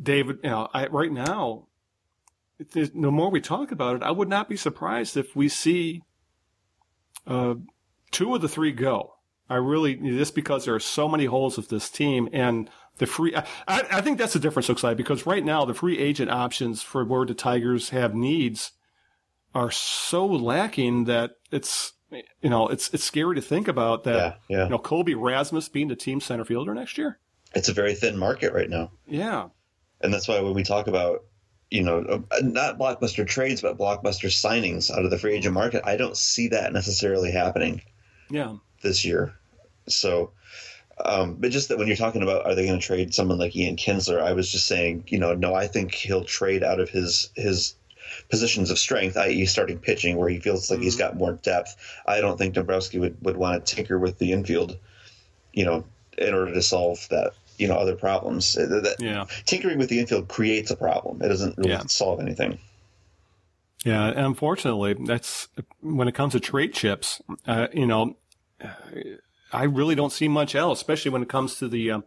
David, 0.00 0.38
you 0.42 0.50
know, 0.50 0.68
I, 0.72 0.86
right 0.86 1.12
now, 1.12 1.68
the 2.72 2.90
more 2.94 3.30
we 3.30 3.40
talk 3.40 3.72
about 3.72 3.96
it, 3.96 4.02
I 4.02 4.10
would 4.10 4.28
not 4.28 4.48
be 4.48 4.56
surprised 4.56 5.16
if 5.16 5.34
we 5.34 5.48
see 5.48 6.02
uh, 7.26 7.54
two 8.10 8.34
of 8.34 8.42
the 8.42 8.48
three 8.48 8.72
go. 8.72 9.14
I 9.48 9.56
really 9.56 9.96
just 9.96 10.34
because 10.34 10.64
there 10.64 10.74
are 10.74 10.80
so 10.80 11.08
many 11.08 11.26
holes 11.26 11.56
with 11.56 11.68
this 11.68 11.90
team 11.90 12.28
and 12.32 12.70
the 12.98 13.06
free. 13.06 13.34
I, 13.36 13.44
I 13.68 14.00
think 14.00 14.18
that's 14.18 14.32
the 14.32 14.38
difference, 14.38 14.68
looks 14.68 14.82
like 14.82 14.96
because 14.96 15.26
right 15.26 15.44
now 15.44 15.64
the 15.64 15.74
free 15.74 15.98
agent 15.98 16.30
options 16.30 16.82
for 16.82 17.04
where 17.04 17.26
the 17.26 17.34
Tigers 17.34 17.90
have 17.90 18.14
needs 18.14 18.72
are 19.54 19.70
so 19.70 20.24
lacking 20.26 21.04
that 21.04 21.32
it's 21.50 21.93
you 22.42 22.50
know 22.50 22.68
it's 22.68 22.92
it's 22.92 23.04
scary 23.04 23.34
to 23.36 23.42
think 23.42 23.68
about 23.68 24.04
that. 24.04 24.40
Yeah, 24.48 24.56
yeah. 24.56 24.64
You 24.64 24.70
know, 24.70 24.78
Colby 24.78 25.14
Rasmus 25.14 25.68
being 25.68 25.88
the 25.88 25.96
team 25.96 26.20
center 26.20 26.44
fielder 26.44 26.74
next 26.74 26.98
year. 26.98 27.18
It's 27.54 27.68
a 27.68 27.72
very 27.72 27.94
thin 27.94 28.18
market 28.18 28.52
right 28.52 28.68
now. 28.68 28.90
Yeah, 29.06 29.48
And 30.00 30.12
that's 30.12 30.26
why 30.26 30.40
when 30.40 30.54
we 30.54 30.64
talk 30.64 30.88
about, 30.88 31.24
you 31.70 31.82
know, 31.82 32.24
uh, 32.30 32.40
not 32.42 32.78
blockbuster 32.78 33.26
trades, 33.26 33.62
but 33.62 33.78
blockbuster 33.78 34.28
signings 34.28 34.90
out 34.90 35.04
of 35.04 35.10
the 35.10 35.18
free 35.18 35.34
agent 35.34 35.54
market, 35.54 35.82
I 35.84 35.96
don't 35.96 36.16
see 36.16 36.48
that 36.48 36.72
necessarily 36.72 37.30
happening 37.30 37.82
yeah, 38.28 38.56
this 38.82 39.04
year. 39.04 39.34
So, 39.88 40.32
um, 41.04 41.36
but 41.36 41.52
just 41.52 41.68
that 41.68 41.78
when 41.78 41.86
you're 41.86 41.96
talking 41.96 42.22
about 42.22 42.44
are 42.44 42.54
they 42.54 42.66
going 42.66 42.78
to 42.78 42.84
trade 42.84 43.14
someone 43.14 43.38
like 43.38 43.54
Ian 43.54 43.76
Kinsler, 43.76 44.20
I 44.20 44.32
was 44.32 44.50
just 44.50 44.66
saying, 44.66 45.04
you 45.08 45.18
know, 45.18 45.34
no, 45.34 45.54
I 45.54 45.68
think 45.68 45.94
he'll 45.94 46.24
trade 46.24 46.64
out 46.64 46.80
of 46.80 46.90
his 46.90 47.30
his 47.36 47.76
positions 48.30 48.70
of 48.70 48.78
strength, 48.78 49.16
i.e., 49.16 49.46
starting 49.46 49.78
pitching, 49.78 50.16
where 50.16 50.28
he 50.28 50.40
feels 50.40 50.70
like 50.70 50.80
he's 50.80 50.96
got 50.96 51.16
more 51.16 51.32
depth. 51.34 51.76
I 52.06 52.20
don't 52.20 52.36
think 52.38 52.54
Dombrowski 52.54 52.98
would 52.98 53.16
would 53.22 53.36
want 53.36 53.64
to 53.66 53.74
tinker 53.74 53.98
with 53.98 54.18
the 54.18 54.32
infield, 54.32 54.76
you 55.52 55.64
know, 55.64 55.84
in 56.18 56.34
order 56.34 56.52
to 56.54 56.62
solve 56.62 57.06
that. 57.10 57.32
You 57.56 57.68
know, 57.68 57.76
other 57.76 57.94
problems. 57.94 58.54
That, 58.54 58.96
yeah. 58.98 59.26
tinkering 59.46 59.78
with 59.78 59.88
the 59.88 60.00
infield 60.00 60.26
creates 60.26 60.72
a 60.72 60.76
problem. 60.76 61.22
It 61.22 61.28
doesn't 61.28 61.56
really 61.56 61.70
Yeah. 61.70 61.84
solve 61.86 62.18
anything. 62.18 62.58
Yeah, 63.84 64.08
and 64.08 64.26
unfortunately, 64.26 64.96
that's 65.04 65.46
when 65.80 66.08
it 66.08 66.14
comes 66.16 66.32
to 66.32 66.40
trade 66.40 66.72
chips. 66.72 67.22
Uh, 67.46 67.68
you 67.72 67.86
know, 67.86 68.16
I 69.52 69.64
really 69.64 69.94
don't 69.94 70.10
see 70.10 70.26
much 70.26 70.54
else, 70.56 70.80
especially 70.80 71.12
when 71.12 71.22
it 71.22 71.28
comes 71.28 71.56
to 71.60 71.68
the 71.68 71.92
um, 71.92 72.04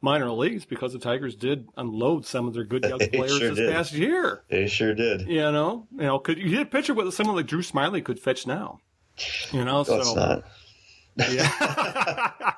minor 0.00 0.30
leagues, 0.30 0.64
because 0.64 0.92
the 0.92 0.98
Tigers 0.98 1.34
did 1.34 1.68
unload 1.76 2.26
some 2.26 2.46
of 2.46 2.54
their 2.54 2.64
good 2.64 2.84
young 2.84 2.98
players 3.12 3.38
sure 3.38 3.48
this 3.50 3.58
did. 3.58 3.72
past 3.72 3.92
year. 3.92 4.42
They 4.48 4.66
sure 4.68 4.94
did. 4.94 5.22
You 5.22 5.50
know, 5.52 5.86
you 5.92 6.02
know, 6.02 6.18
could 6.18 6.38
you 6.38 6.50
get 6.50 6.62
a 6.62 6.66
picture 6.66 6.94
with 6.94 7.12
someone 7.14 7.36
like 7.36 7.46
Drew 7.46 7.62
Smyly 7.62 8.04
could 8.04 8.20
fetch 8.20 8.46
now? 8.46 8.80
You 9.52 9.64
know, 9.64 9.82
No, 9.82 9.96
it's 9.96 10.08
so 10.08 10.14
not. 10.14 10.44
yeah, 11.30 12.52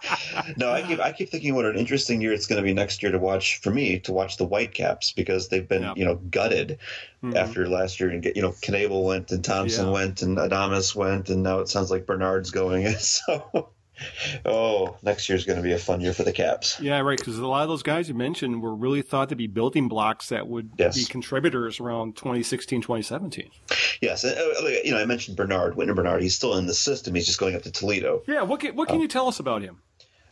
No, 0.57 0.73
I 0.73 0.83
keep 0.83 0.99
I 1.01 1.13
keep 1.13 1.29
thinking 1.31 1.55
what 1.55 1.65
an 1.65 1.77
interesting 1.77 2.21
year 2.21 2.33
it's 2.33 2.47
going 2.47 2.61
to 2.61 2.65
be 2.67 2.75
next 2.75 3.03
year 3.03 3.13
to 3.13 3.19
watch 3.19 3.61
for 3.61 3.71
me 3.71 4.01
to 4.01 4.13
watch 4.13 4.37
the 4.37 4.45
Whitecaps 4.45 5.13
because 5.13 5.49
they've 5.49 5.69
been 5.69 5.83
Yeah. 5.83 5.95
you 5.97 6.05
know 6.05 6.17
gutted 6.17 6.79
Mhm. 7.23 7.37
after 7.37 7.69
last 7.69 8.01
year 8.01 8.11
and 8.11 8.21
get 8.23 8.35
you 8.35 8.43
know 8.43 8.51
Knebel 8.53 9.05
went 9.05 9.31
and 9.31 9.45
Thompson 9.45 9.87
Yeah. 9.87 9.93
went 9.93 10.23
and 10.23 10.37
Adames 10.39 10.95
went 10.97 11.31
and 11.31 11.43
now 11.45 11.61
it 11.61 11.69
sounds 11.69 11.91
like 11.93 12.05
Bernard's 12.07 12.51
going 12.51 12.89
so 12.99 13.71
oh 14.45 14.97
next 15.03 15.29
year's 15.29 15.45
going 15.45 15.57
to 15.57 15.63
be 15.63 15.73
a 15.73 15.79
fun 15.79 16.01
year 16.01 16.13
for 16.13 16.23
the 16.23 16.33
Caps. 16.33 16.81
yeah, 16.81 17.01
right. 17.01 17.19
Because 17.19 17.39
a 17.39 17.47
lot 17.47 17.63
of 17.63 17.69
those 17.69 17.83
guys 17.83 18.09
you 18.09 18.15
mentioned 18.15 18.63
were 18.63 18.75
really 18.75 19.03
thought 19.03 19.29
to 19.31 19.37
be 19.37 19.47
building 19.47 19.89
blocks 19.89 20.29
that 20.29 20.47
would 20.49 20.71
Yes. 20.79 20.97
be 20.97 21.05
contributors 21.05 21.81
around 21.81 22.17
2016, 22.17 22.83
2017. 22.83 23.51
Yes, 24.01 24.25
uh, 24.25 24.35
like, 24.63 24.85
you 24.85 24.93
know 24.93 24.99
I 24.99 25.05
mentioned 25.05 25.37
Bernard, 25.37 25.77
Wynton 25.77 25.95
Bernard. 25.97 26.23
He's 26.23 26.35
still 26.35 26.57
in 26.57 26.67
the 26.67 26.75
system. 26.75 27.15
He's 27.15 27.27
just 27.27 27.39
going 27.41 27.55
up 27.55 27.63
to 27.63 27.73
Toledo. 27.73 28.23
Yeah, 28.27 28.43
what 28.43 28.61
can, 28.61 28.75
what 28.77 28.89
can 28.89 29.01
you 29.01 29.09
tell 29.09 29.29
us 29.29 29.41
about 29.41 29.63
him? 29.63 29.79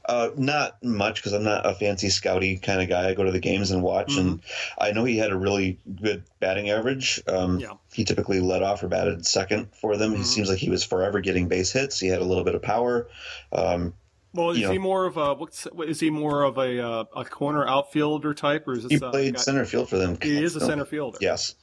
Uh, 0.08 0.30
not 0.36 0.82
much 0.84 1.16
because 1.16 1.32
I'm 1.32 1.42
not 1.42 1.66
a 1.66 1.74
fancy 1.74 2.06
scouty 2.08 2.62
kind 2.62 2.80
of 2.80 2.88
guy. 2.88 3.08
I 3.08 3.14
go 3.14 3.24
to 3.24 3.32
the 3.32 3.40
games 3.40 3.72
and 3.72 3.82
watch, 3.82 4.16
and 4.16 4.40
I 4.78 4.92
know 4.92 5.04
he 5.04 5.18
had 5.18 5.32
a 5.32 5.36
really 5.36 5.78
good 6.00 6.22
batting 6.38 6.70
average. 6.70 7.20
Um, 7.26 7.58
Yeah. 7.58 7.72
He 7.92 8.04
typically 8.04 8.40
led 8.40 8.62
off 8.62 8.82
or 8.82 8.88
batted 8.88 9.26
second 9.26 9.68
for 9.74 9.96
them. 9.96 10.12
He 10.14 10.22
seems 10.22 10.48
like 10.48 10.58
he 10.58 10.70
was 10.70 10.84
forever 10.84 11.20
getting 11.20 11.48
base 11.48 11.72
hits. 11.72 11.98
He 11.98 12.08
had 12.08 12.20
a 12.20 12.24
little 12.24 12.44
bit 12.44 12.54
of 12.54 12.62
power. 12.62 13.08
Um, 13.52 13.94
Well, 14.32 14.50
is 14.50 14.58
he 14.58 14.64
know. 14.64 14.78
more 14.78 15.06
of 15.06 15.16
a 15.16 15.34
what's 15.34 15.64
what- 15.64 15.88
is 15.88 16.00
he 16.00 16.10
more 16.10 16.42
of 16.42 16.58
a 16.58 16.78
uh, 16.86 17.04
a 17.16 17.24
corner 17.24 17.66
outfielder 17.66 18.34
type, 18.34 18.68
or 18.68 18.74
is 18.74 18.82
this 18.82 18.92
he 18.92 18.98
played 18.98 19.38
center 19.38 19.64
field 19.64 19.88
for 19.88 19.96
them. 19.96 20.18
He 20.20 20.42
is 20.42 20.54
a 20.56 20.60
center 20.60 20.84
fielder. 20.84 21.16
Yes, 21.22 21.54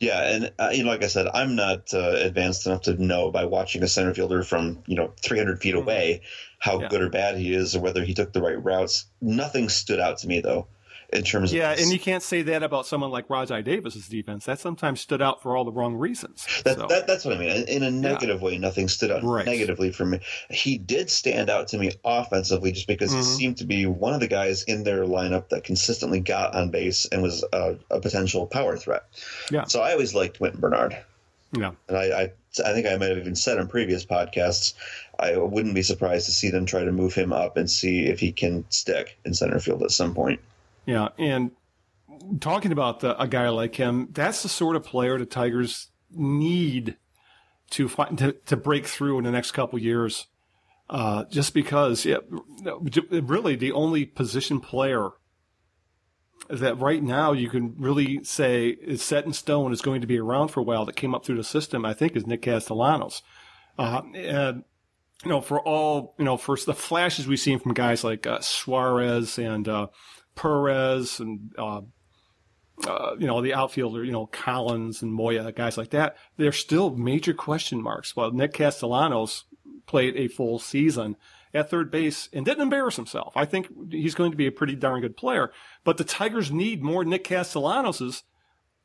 yeah, 0.00 0.22
and 0.34 0.52
uh, 0.58 0.70
you 0.72 0.82
know, 0.82 0.90
like 0.90 1.04
I 1.04 1.08
said, 1.08 1.28
I'm 1.32 1.54
not 1.54 1.94
uh, 1.94 2.14
advanced 2.16 2.66
enough 2.66 2.82
to 2.82 2.94
know 2.94 3.30
by 3.30 3.44
watching 3.44 3.82
a 3.84 3.88
center 3.88 4.14
fielder 4.14 4.42
from 4.42 4.82
you 4.86 4.96
know 4.96 5.12
300 5.22 5.60
feet 5.60 5.74
away 5.74 6.22
how 6.58 6.72
Mm-hmm. 6.72 6.82
Yeah. 6.82 6.88
good 6.88 7.02
or 7.02 7.10
bad 7.10 7.36
he 7.36 7.54
is, 7.54 7.76
or 7.76 7.80
whether 7.80 8.04
he 8.04 8.14
took 8.14 8.32
the 8.32 8.42
right 8.42 8.60
routes. 8.62 9.06
Nothing 9.20 9.68
stood 9.68 10.00
out 10.00 10.18
to 10.18 10.26
me 10.28 10.40
though, 10.40 10.66
in 11.12 11.22
terms 11.22 11.52
Yeah, 11.52 11.72
of 11.72 11.78
and 11.78 11.90
you 11.90 11.98
can't 11.98 12.22
say 12.22 12.42
that 12.42 12.62
about 12.62 12.86
someone 12.86 13.10
like 13.10 13.28
Rajai 13.28 13.64
Davis's 13.64 14.08
defense. 14.08 14.44
That 14.44 14.58
sometimes 14.58 15.00
stood 15.00 15.22
out 15.22 15.42
for 15.42 15.56
all 15.56 15.64
the 15.64 15.72
wrong 15.72 15.94
reasons. 15.94 16.46
That, 16.64 16.76
So, 16.76 16.86
that, 16.86 17.06
that's 17.06 17.24
what 17.24 17.34
I 17.34 17.38
mean. 17.38 17.64
In- 17.66 17.82
a 17.82 17.90
negative 17.90 18.42
way, 18.42 18.58
nothing 18.58 18.88
stood 18.88 19.10
out 19.10 19.22
Right. 19.22 19.46
negatively 19.46 19.90
for 19.90 20.04
me. 20.04 20.20
He 20.50 20.76
did 20.76 21.08
stand 21.10 21.48
out 21.48 21.68
to 21.68 21.78
me 21.78 21.92
offensively 22.04 22.72
just 22.72 22.86
because 22.86 23.12
he 23.12 23.18
Mhm. 23.20 23.24
seemed 23.36 23.56
to 23.58 23.64
be 23.64 23.86
one 23.86 24.12
of 24.14 24.20
the 24.20 24.28
guys 24.28 24.64
in 24.64 24.84
their 24.84 25.04
lineup 25.04 25.48
that 25.48 25.64
consistently 25.64 26.20
got 26.20 26.54
on 26.54 26.70
base 26.70 27.06
and 27.10 27.22
was 27.22 27.44
a, 27.52 27.76
a 27.90 28.00
potential 28.00 28.46
power 28.46 28.76
threat. 28.76 29.04
Yeah. 29.50 29.64
So 29.64 29.80
I 29.80 29.92
always 29.92 30.14
liked 30.14 30.40
Wynton 30.40 30.60
Bernard. 30.60 30.96
yeah, 31.56 31.70
And 31.88 31.96
I, 31.96 32.02
I, 32.04 32.32
I 32.66 32.72
think 32.74 32.86
I 32.86 32.96
might 32.96 33.08
have 33.08 33.16
even 33.18 33.34
said 33.34 33.58
on 33.58 33.68
previous 33.68 34.04
podcasts, 34.04 34.74
I 35.18 35.38
wouldn't 35.38 35.74
be 35.74 35.82
surprised 35.82 36.26
to 36.26 36.32
see 36.32 36.50
them 36.50 36.66
try 36.66 36.84
to 36.84 36.92
move 36.92 37.14
him 37.14 37.32
up 37.32 37.56
and 37.56 37.70
see 37.70 38.04
if 38.06 38.20
he 38.20 38.30
can 38.32 38.66
stick 38.68 39.16
in 39.24 39.32
center 39.32 39.58
field 39.58 39.82
at 39.82 39.90
some 39.90 40.14
point. 40.14 40.40
Yeah. 40.88 41.08
And 41.18 41.50
talking 42.40 42.72
about 42.72 43.00
the, 43.00 43.20
a 43.20 43.28
guy 43.28 43.50
like 43.50 43.74
him, 43.74 44.08
that's 44.10 44.42
the 44.42 44.48
sort 44.48 44.74
of 44.74 44.84
player 44.84 45.18
the 45.18 45.26
Tigers 45.26 45.88
need 46.10 46.96
to 47.72 47.88
find 47.88 48.16
to, 48.16 48.32
to 48.46 48.56
break 48.56 48.86
through 48.86 49.18
in 49.18 49.24
the 49.24 49.30
next 49.30 49.52
couple 49.52 49.78
years. 49.78 50.28
Uh, 50.88 51.24
just 51.24 51.52
because, 51.52 52.06
yeah, 52.06 52.16
really 53.10 53.54
the 53.54 53.72
only 53.72 54.06
position 54.06 54.60
player 54.60 55.10
that 56.48 56.78
right 56.78 57.02
now 57.02 57.32
you 57.32 57.50
can 57.50 57.74
really 57.78 58.24
say 58.24 58.68
is 58.68 59.02
set 59.02 59.26
in 59.26 59.34
stone 59.34 59.70
is 59.70 59.82
going 59.82 60.00
to 60.00 60.06
be 60.06 60.18
around 60.18 60.48
for 60.48 60.60
a 60.60 60.62
while 60.62 60.86
that 60.86 60.96
came 60.96 61.14
up 61.14 61.26
through 61.26 61.36
the 61.36 61.44
system, 61.44 61.84
I 61.84 61.92
think, 61.92 62.16
is 62.16 62.26
Nick 62.26 62.40
Castellanos. 62.40 63.20
Uh, 63.78 64.00
and, 64.14 64.64
you 65.24 65.28
know, 65.28 65.42
for 65.42 65.60
all, 65.60 66.14
you 66.18 66.24
know, 66.24 66.38
for 66.38 66.56
the 66.56 66.72
flashes 66.72 67.26
we've 67.26 67.38
seen 67.38 67.58
from 67.58 67.74
guys 67.74 68.02
like 68.02 68.26
uh, 68.26 68.40
Suarez 68.40 69.38
and 69.38 69.68
uh, 69.68 69.88
Perez 70.38 71.20
and, 71.20 71.52
uh, 71.58 71.80
uh, 72.86 73.16
you 73.18 73.26
know, 73.26 73.42
the 73.42 73.54
outfielder, 73.54 74.04
you 74.04 74.12
know, 74.12 74.26
Collins 74.26 75.02
and 75.02 75.12
Moya, 75.12 75.50
guys 75.52 75.76
like 75.76 75.90
that, 75.90 76.16
they're 76.36 76.52
still 76.52 76.94
major 76.94 77.34
question 77.34 77.82
marks. 77.82 78.14
Well, 78.14 78.30
Nick 78.30 78.54
Castellanos 78.54 79.44
played 79.86 80.16
a 80.16 80.28
full 80.28 80.58
season 80.60 81.16
at 81.52 81.70
third 81.70 81.90
base 81.90 82.28
and 82.32 82.44
didn't 82.44 82.62
embarrass 82.62 82.96
himself. 82.96 83.32
I 83.36 83.46
think 83.46 83.68
he's 83.90 84.14
going 84.14 84.30
to 84.30 84.36
be 84.36 84.46
a 84.46 84.52
pretty 84.52 84.76
darn 84.76 85.00
good 85.00 85.16
player. 85.16 85.50
But 85.82 85.96
the 85.96 86.04
Tigers 86.04 86.52
need 86.52 86.82
more 86.82 87.04
Nick 87.04 87.24
Castellanoses, 87.24 88.22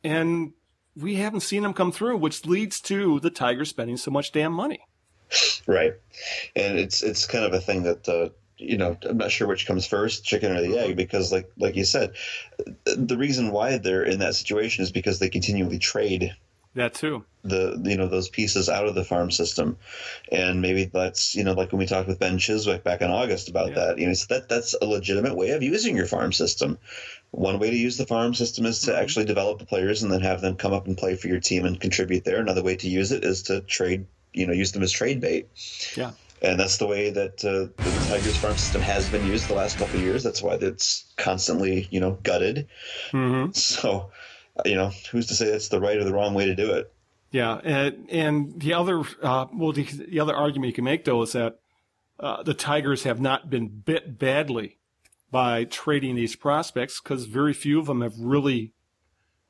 and 0.03 0.53
we 0.95 1.15
haven't 1.15 1.41
seen 1.41 1.63
them 1.63 1.73
come 1.73 1.91
through, 1.91 2.17
which 2.17 2.45
leads 2.45 2.81
to 2.81 3.19
the 3.19 3.29
Tigers 3.29 3.69
spending 3.69 3.97
so 3.97 4.11
much 4.11 4.31
damn 4.31 4.53
money. 4.53 4.81
Right, 5.67 5.93
and 6.55 6.77
it's 6.77 7.01
it's 7.01 7.25
kind 7.25 7.43
of 7.43 7.53
a 7.53 7.59
thing 7.59 7.83
that 7.83 8.07
uh, 8.07 8.29
you 8.63 8.77
know 8.77 8.97
I'm 9.07 9.17
not 9.17 9.31
sure 9.31 9.47
which 9.47 9.67
comes 9.67 9.85
first, 9.85 10.23
chicken 10.25 10.51
or 10.55 10.61
the 10.61 10.77
egg, 10.77 10.95
because 10.95 11.31
like 11.31 11.49
like 11.57 11.75
you 11.75 11.85
said, 11.85 12.13
the 12.85 13.17
reason 13.17 13.51
why 13.51 13.77
they're 13.77 14.03
in 14.03 14.19
that 14.19 14.35
situation 14.35 14.83
is 14.83 14.91
because 14.91 15.19
they 15.19 15.29
continually 15.29 15.79
trade 15.79 16.35
That 16.75 16.93
too. 16.95 17.23
the 17.43 17.79
you 17.83 17.97
know 17.97 18.07
those 18.07 18.29
pieces 18.29 18.69
out 18.69 18.87
of 18.87 18.95
the 18.95 19.03
farm 19.03 19.29
system, 19.31 19.77
and 20.31 20.61
maybe 20.61 20.85
that's 20.85 21.35
you 21.35 21.43
know 21.43 21.53
like 21.53 21.71
when 21.71 21.79
we 21.79 21.85
talked 21.85 22.07
with 22.07 22.19
Ben 22.19 22.37
Chiswick 22.39 22.83
back 22.83 23.01
in 23.01 23.11
August 23.11 23.49
about 23.49 23.69
Yeah. 23.69 23.75
that. 23.75 23.99
You 23.99 24.07
know, 24.07 24.13
so 24.13 24.25
that 24.33 24.49
that's 24.49 24.73
a 24.81 24.85
legitimate 24.85 25.35
way 25.35 25.51
of 25.51 25.61
using 25.61 25.95
your 25.95 26.07
farm 26.07 26.31
system. 26.33 26.77
One 27.31 27.59
way 27.59 27.69
to 27.71 27.75
use 27.77 27.97
the 27.97 28.05
farm 28.05 28.33
system 28.33 28.65
is 28.65 28.81
to 28.81 28.91
Mm-hmm. 28.91 29.01
actually 29.01 29.25
develop 29.25 29.59
the 29.59 29.65
players 29.65 30.03
and 30.03 30.11
then 30.11 30.21
have 30.21 30.41
them 30.41 30.55
come 30.55 30.73
up 30.73 30.87
and 30.87 30.97
play 30.97 31.15
for 31.15 31.27
your 31.27 31.39
team 31.39 31.65
and 31.65 31.79
contribute 31.79 32.23
there. 32.23 32.39
Another 32.39 32.63
way 32.63 32.75
to 32.77 32.87
use 32.89 33.11
it 33.11 33.23
is 33.23 33.43
to 33.43 33.61
trade, 33.61 34.05
you 34.33 34.45
know, 34.47 34.53
use 34.53 34.71
them 34.71 34.83
as 34.83 34.91
trade 34.91 35.19
bait. 35.19 35.47
Yeah. 35.97 36.11
And 36.43 36.59
that's 36.59 36.77
the 36.77 36.87
way 36.87 37.09
that 37.09 37.43
uh, 37.45 37.71
the 37.81 38.05
Tigers 38.09 38.35
farm 38.35 38.57
system 38.57 38.81
has 38.81 39.09
been 39.09 39.25
used 39.25 39.47
the 39.47 39.53
last 39.53 39.77
couple 39.77 39.95
of 39.95 40.01
years. 40.01 40.23
That's 40.23 40.43
why 40.43 40.55
it's 40.55 41.13
constantly, 41.15 41.87
you 41.89 42.01
know, 42.01 42.19
gutted. 42.21 42.67
hmm 43.11 43.45
So, 43.53 44.11
uh, 44.57 44.63
you 44.65 44.75
know, 44.75 44.91
who's 45.11 45.27
to 45.27 45.35
say 45.35 45.49
that's 45.49 45.69
the 45.69 45.79
right 45.79 45.97
or 45.97 46.03
the 46.03 46.13
wrong 46.13 46.33
way 46.33 46.45
to 46.45 46.55
do 46.55 46.73
it? 46.73 46.93
Yeah, 47.31 47.59
and, 47.63 48.09
and 48.11 48.59
the 48.61 48.73
other 48.73 49.03
uh, 49.21 49.45
well, 49.53 49.71
the, 49.71 49.83
the 49.83 50.19
other 50.19 50.35
argument 50.35 50.67
you 50.67 50.73
can 50.73 50.83
make 50.83 51.05
though 51.05 51.21
is 51.23 51.31
that 51.31 51.59
uh, 52.19 52.43
the 52.43 52.53
Tigers 52.53 53.03
have 53.03 53.19
not 53.19 53.49
been 53.49 53.69
bit 53.69 54.19
badly 54.19 54.77
by 55.31 55.63
trading 55.63 56.15
these 56.15 56.35
prospects 56.35 57.01
because 57.01 57.25
very 57.25 57.53
few 57.53 57.79
of 57.79 57.87
them 57.87 58.01
have 58.01 58.19
really 58.19 58.73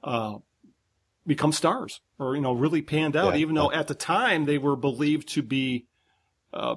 uh, 0.04 0.38
become 1.28 1.52
stars 1.52 2.02
or 2.20 2.36
you 2.36 2.42
know 2.42 2.54
really 2.54 2.82
panned 2.82 3.18
out. 3.18 3.34
Yeah. 3.34 3.40
even 3.42 3.56
though 3.56 3.72
at 3.72 3.88
the 3.88 3.96
time 3.96 4.46
they 4.46 4.60
were 4.60 4.76
believed 4.76 5.28
to 5.30 5.42
be. 5.42 5.88
Uh, 6.54 6.76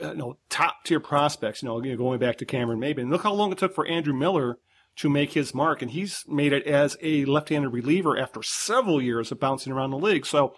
you 0.00 0.14
know, 0.14 0.38
top 0.48 0.84
tier 0.84 1.00
prospects, 1.00 1.62
you 1.62 1.68
know, 1.68 1.80
going 1.96 2.18
back 2.18 2.36
to 2.38 2.44
Cameron 2.44 2.80
Maybin. 2.80 3.10
Look 3.10 3.22
how 3.22 3.32
long 3.32 3.52
it 3.52 3.58
took 3.58 3.74
for 3.74 3.86
Andrew 3.86 4.14
Miller 4.14 4.58
to 4.96 5.10
make 5.10 5.32
his 5.32 5.54
mark, 5.54 5.82
and 5.82 5.90
he's 5.90 6.24
made 6.28 6.52
it 6.52 6.66
as 6.66 6.96
a 7.02 7.24
left-handed 7.24 7.70
reliever 7.70 8.16
after 8.16 8.42
several 8.42 9.02
years 9.02 9.32
of 9.32 9.40
bouncing 9.40 9.72
around 9.72 9.90
the 9.90 9.98
league. 9.98 10.26
So, 10.26 10.54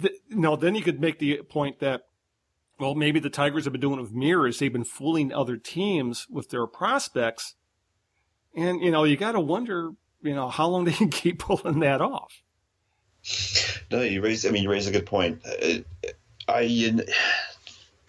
th- 0.00 0.14
you 0.28 0.36
know, 0.36 0.56
then 0.56 0.74
you 0.74 0.82
could 0.82 1.00
make 1.00 1.18
the 1.18 1.38
point 1.48 1.78
that, 1.80 2.02
well, 2.78 2.94
maybe 2.94 3.20
the 3.20 3.30
Tigers 3.30 3.64
have 3.64 3.72
been 3.72 3.80
doing 3.80 3.98
it 3.98 4.02
with 4.02 4.12
mirrors. 4.12 4.58
They've 4.58 4.72
been 4.72 4.84
fooling 4.84 5.32
other 5.32 5.56
teams 5.56 6.26
with 6.28 6.50
their 6.50 6.66
prospects, 6.66 7.54
and 8.54 8.80
you 8.80 8.90
know, 8.90 9.04
you 9.04 9.16
got 9.16 9.32
to 9.32 9.40
wonder, 9.40 9.92
you 10.22 10.34
know, 10.34 10.48
how 10.48 10.66
long 10.66 10.84
they 10.86 10.92
can 10.92 11.10
keep 11.10 11.38
pulling 11.38 11.80
that 11.80 12.00
off. 12.00 12.42
No, 13.90 14.00
you 14.00 14.22
raise. 14.22 14.46
I 14.46 14.50
mean, 14.50 14.62
you 14.62 14.70
raise 14.70 14.86
a 14.86 14.92
good 14.92 15.06
point. 15.06 15.42
Uh, 15.46 15.80
I 16.48 16.62
you, 16.62 17.02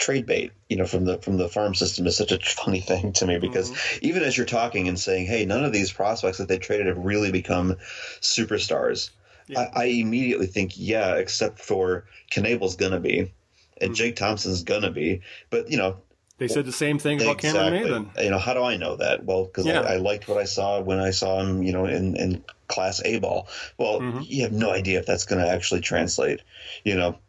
trade 0.02 0.26
bait, 0.26 0.52
you 0.68 0.76
know, 0.76 0.86
from 0.86 1.06
the 1.06 1.18
from 1.20 1.38
the 1.38 1.48
farm 1.48 1.76
system 1.76 2.08
is 2.08 2.18
such 2.18 2.32
a 2.34 2.40
funny 2.40 2.82
thing 2.82 3.14
to 3.14 3.26
me 3.26 3.38
because 3.38 3.72
even 4.02 4.24
as 4.24 4.36
you're 4.36 4.46
talking 4.48 4.88
and 4.90 5.00
saying, 5.00 5.28
"Hey, 5.28 5.46
none 5.46 5.64
of 5.64 5.72
these 5.72 5.94
prospects 5.94 6.40
that 6.40 6.48
they 6.50 6.58
traded 6.58 6.88
have 6.88 6.98
really 6.98 7.32
become 7.32 7.78
superstars," 8.20 9.12
Yeah. 9.48 9.70
I, 9.76 9.84
I 9.84 9.86
immediately 9.86 10.48
think, 10.48 10.74
yeah, 10.76 11.16
except 11.16 11.60
for 11.60 12.06
Knebel's 12.32 12.76
gonna 12.76 13.00
be, 13.00 13.32
and 13.80 13.96
Jake 13.96 14.16
Thompson's 14.16 14.64
gonna 14.64 14.92
be, 14.92 15.22
but 15.50 15.70
you 15.70 15.78
know, 15.78 15.98
They 16.38 16.48
said 16.48 16.66
the 16.66 16.72
same 16.72 16.98
thing 16.98 17.22
about 17.22 17.38
Cameron 17.38 17.74
Maybin. 17.74 18.24
You 18.24 18.32
know, 18.32 18.40
how 18.40 18.54
do 18.54 18.64
I 18.64 18.78
know 18.78 18.96
that? 18.96 19.26
Well, 19.26 19.46
because 19.46 19.66
Yeah. 19.68 19.82
I, 19.82 19.94
I 19.94 19.98
liked 19.98 20.28
what 20.28 20.38
I 20.40 20.46
saw 20.46 20.82
when 20.82 21.00
I 21.00 21.12
saw 21.12 21.40
him, 21.42 21.62
you 21.62 21.72
know, 21.72 21.86
in, 21.86 22.16
in 22.16 22.44
Class 22.68 23.02
A 23.06 23.20
ball. 23.20 23.48
Well, 23.78 24.00
Mm-hmm. 24.00 24.22
you 24.24 24.42
have 24.44 24.52
no 24.52 24.72
idea 24.72 25.00
if 25.00 25.06
that's 25.06 25.26
going 25.26 25.42
to 25.44 25.48
actually 25.48 25.82
translate, 25.82 26.42
you 26.84 26.96
know. 26.96 27.20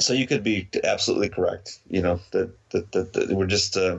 So 0.00 0.12
you 0.12 0.26
could 0.26 0.44
be 0.44 0.68
absolutely 0.84 1.28
correct, 1.28 1.80
you 1.88 2.02
know, 2.02 2.20
that 2.32 2.50
that, 2.70 2.92
that, 2.92 3.12
that 3.14 3.28
we're 3.30 3.46
just 3.46 3.76
uh, 3.76 3.98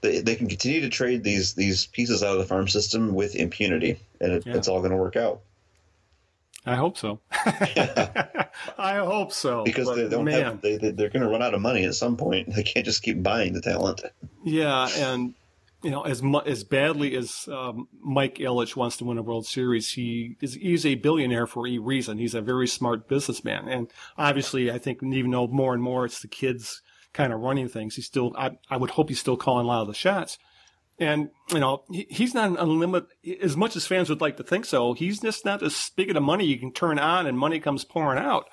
they, 0.00 0.20
they 0.20 0.36
can 0.36 0.48
continue 0.48 0.80
to 0.82 0.88
trade 0.88 1.24
these 1.24 1.54
these 1.54 1.86
pieces 1.86 2.22
out 2.22 2.32
of 2.32 2.38
the 2.38 2.46
farm 2.46 2.68
system 2.68 3.14
with 3.14 3.34
impunity, 3.34 3.98
and 4.20 4.32
it, 4.32 4.46
Yeah. 4.46 4.54
it's 4.56 4.68
all 4.68 4.78
going 4.80 4.92
to 4.92 4.96
work 4.96 5.16
out 5.16 5.40
I 6.68 6.74
hope 6.74 6.98
so. 6.98 7.20
I 8.76 8.96
hope 8.96 9.32
so. 9.32 9.62
because 9.62 9.94
they 9.94 10.08
don't 10.08 10.24
man. 10.24 10.42
have 10.44 10.60
they, 10.60 10.76
they 10.76 10.90
they're 10.90 11.10
going 11.10 11.22
to 11.22 11.28
run 11.28 11.40
out 11.42 11.54
of 11.54 11.60
money 11.60 11.84
at 11.84 11.94
some 11.94 12.16
point. 12.16 12.52
They 12.54 12.64
can't 12.64 12.84
just 12.84 13.02
keep 13.04 13.22
buying 13.22 13.52
the 13.52 13.60
talent. 13.60 14.00
Yeah, 14.44 14.88
and 14.96 15.34
you 15.82 15.90
know, 15.90 16.02
as 16.02 16.22
mu- 16.22 16.40
as 16.40 16.64
badly 16.64 17.14
as 17.16 17.48
um, 17.48 17.88
Mike 18.00 18.36
Ilitch 18.36 18.76
wants 18.76 18.96
to 18.96 19.04
win 19.04 19.18
a 19.18 19.22
World 19.22 19.46
Series, 19.46 19.92
he 19.92 20.36
is 20.40 20.54
he's 20.54 20.86
a 20.86 20.94
billionaire 20.94 21.46
for 21.46 21.66
a 21.66 21.78
reason. 21.78 22.18
He's 22.18 22.34
a 22.34 22.40
very 22.40 22.66
smart 22.66 23.08
businessman, 23.08 23.68
and 23.68 23.90
obviously, 24.16 24.70
I 24.70 24.78
think 24.78 25.02
even 25.02 25.30
though 25.30 25.46
more 25.46 25.74
and 25.74 25.82
more 25.82 26.04
it's 26.04 26.20
the 26.20 26.28
kids 26.28 26.82
kind 27.12 27.32
of 27.32 27.40
running 27.40 27.68
things, 27.68 27.96
he's 27.96 28.06
still. 28.06 28.32
I, 28.36 28.52
I 28.70 28.76
would 28.76 28.90
hope 28.90 29.08
he's 29.08 29.20
still 29.20 29.36
calling 29.36 29.64
a 29.64 29.68
lot 29.68 29.82
of 29.82 29.88
the 29.88 29.94
shots. 29.94 30.38
And 30.98 31.28
you 31.50 31.58
know, 31.58 31.84
he, 31.90 32.06
he's 32.08 32.34
not 32.34 32.48
an 32.48 32.56
unlimited. 32.56 33.10
As 33.42 33.56
much 33.56 33.76
as 33.76 33.86
fans 33.86 34.08
would 34.08 34.22
like 34.22 34.38
to 34.38 34.44
think 34.44 34.64
so, 34.64 34.94
he's 34.94 35.20
just 35.20 35.44
not 35.44 35.62
a 35.62 35.70
spigot 35.70 36.16
of 36.16 36.22
money 36.22 36.46
you 36.46 36.58
can 36.58 36.72
turn 36.72 36.98
on 36.98 37.26
and 37.26 37.38
money 37.38 37.60
comes 37.60 37.84
pouring 37.84 38.18
out. 38.18 38.46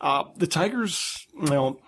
Uh, 0.00 0.24
the 0.36 0.46
Tigers, 0.46 1.26
you 1.34 1.50
know, 1.50 1.80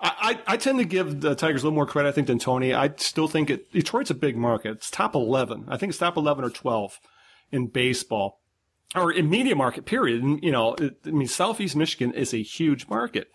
I, 0.00 0.38
I 0.46 0.56
tend 0.56 0.78
to 0.78 0.84
give 0.84 1.20
the 1.20 1.34
Tigers 1.34 1.62
a 1.62 1.66
little 1.66 1.74
more 1.74 1.86
credit, 1.86 2.08
I 2.08 2.12
think, 2.12 2.28
than 2.28 2.38
Tony. 2.38 2.72
I 2.72 2.92
still 2.98 3.26
think 3.26 3.50
it, 3.50 3.72
Detroit's 3.72 4.10
a 4.10 4.14
big 4.14 4.36
market. 4.36 4.72
It's 4.72 4.90
top 4.90 5.14
11. 5.14 5.64
I 5.68 5.76
think 5.76 5.90
it's 5.90 5.98
top 5.98 6.16
11 6.16 6.44
or 6.44 6.50
12 6.50 7.00
in 7.50 7.66
baseball 7.66 8.40
or 8.94 9.10
in 9.10 9.28
media 9.28 9.56
market, 9.56 9.86
period. 9.86 10.22
And, 10.22 10.42
you 10.42 10.52
know, 10.52 10.74
it, 10.74 10.98
I 11.04 11.10
mean, 11.10 11.26
Southeast 11.26 11.74
Michigan 11.74 12.14
is 12.14 12.32
a 12.32 12.42
huge 12.42 12.88
market. 12.88 13.28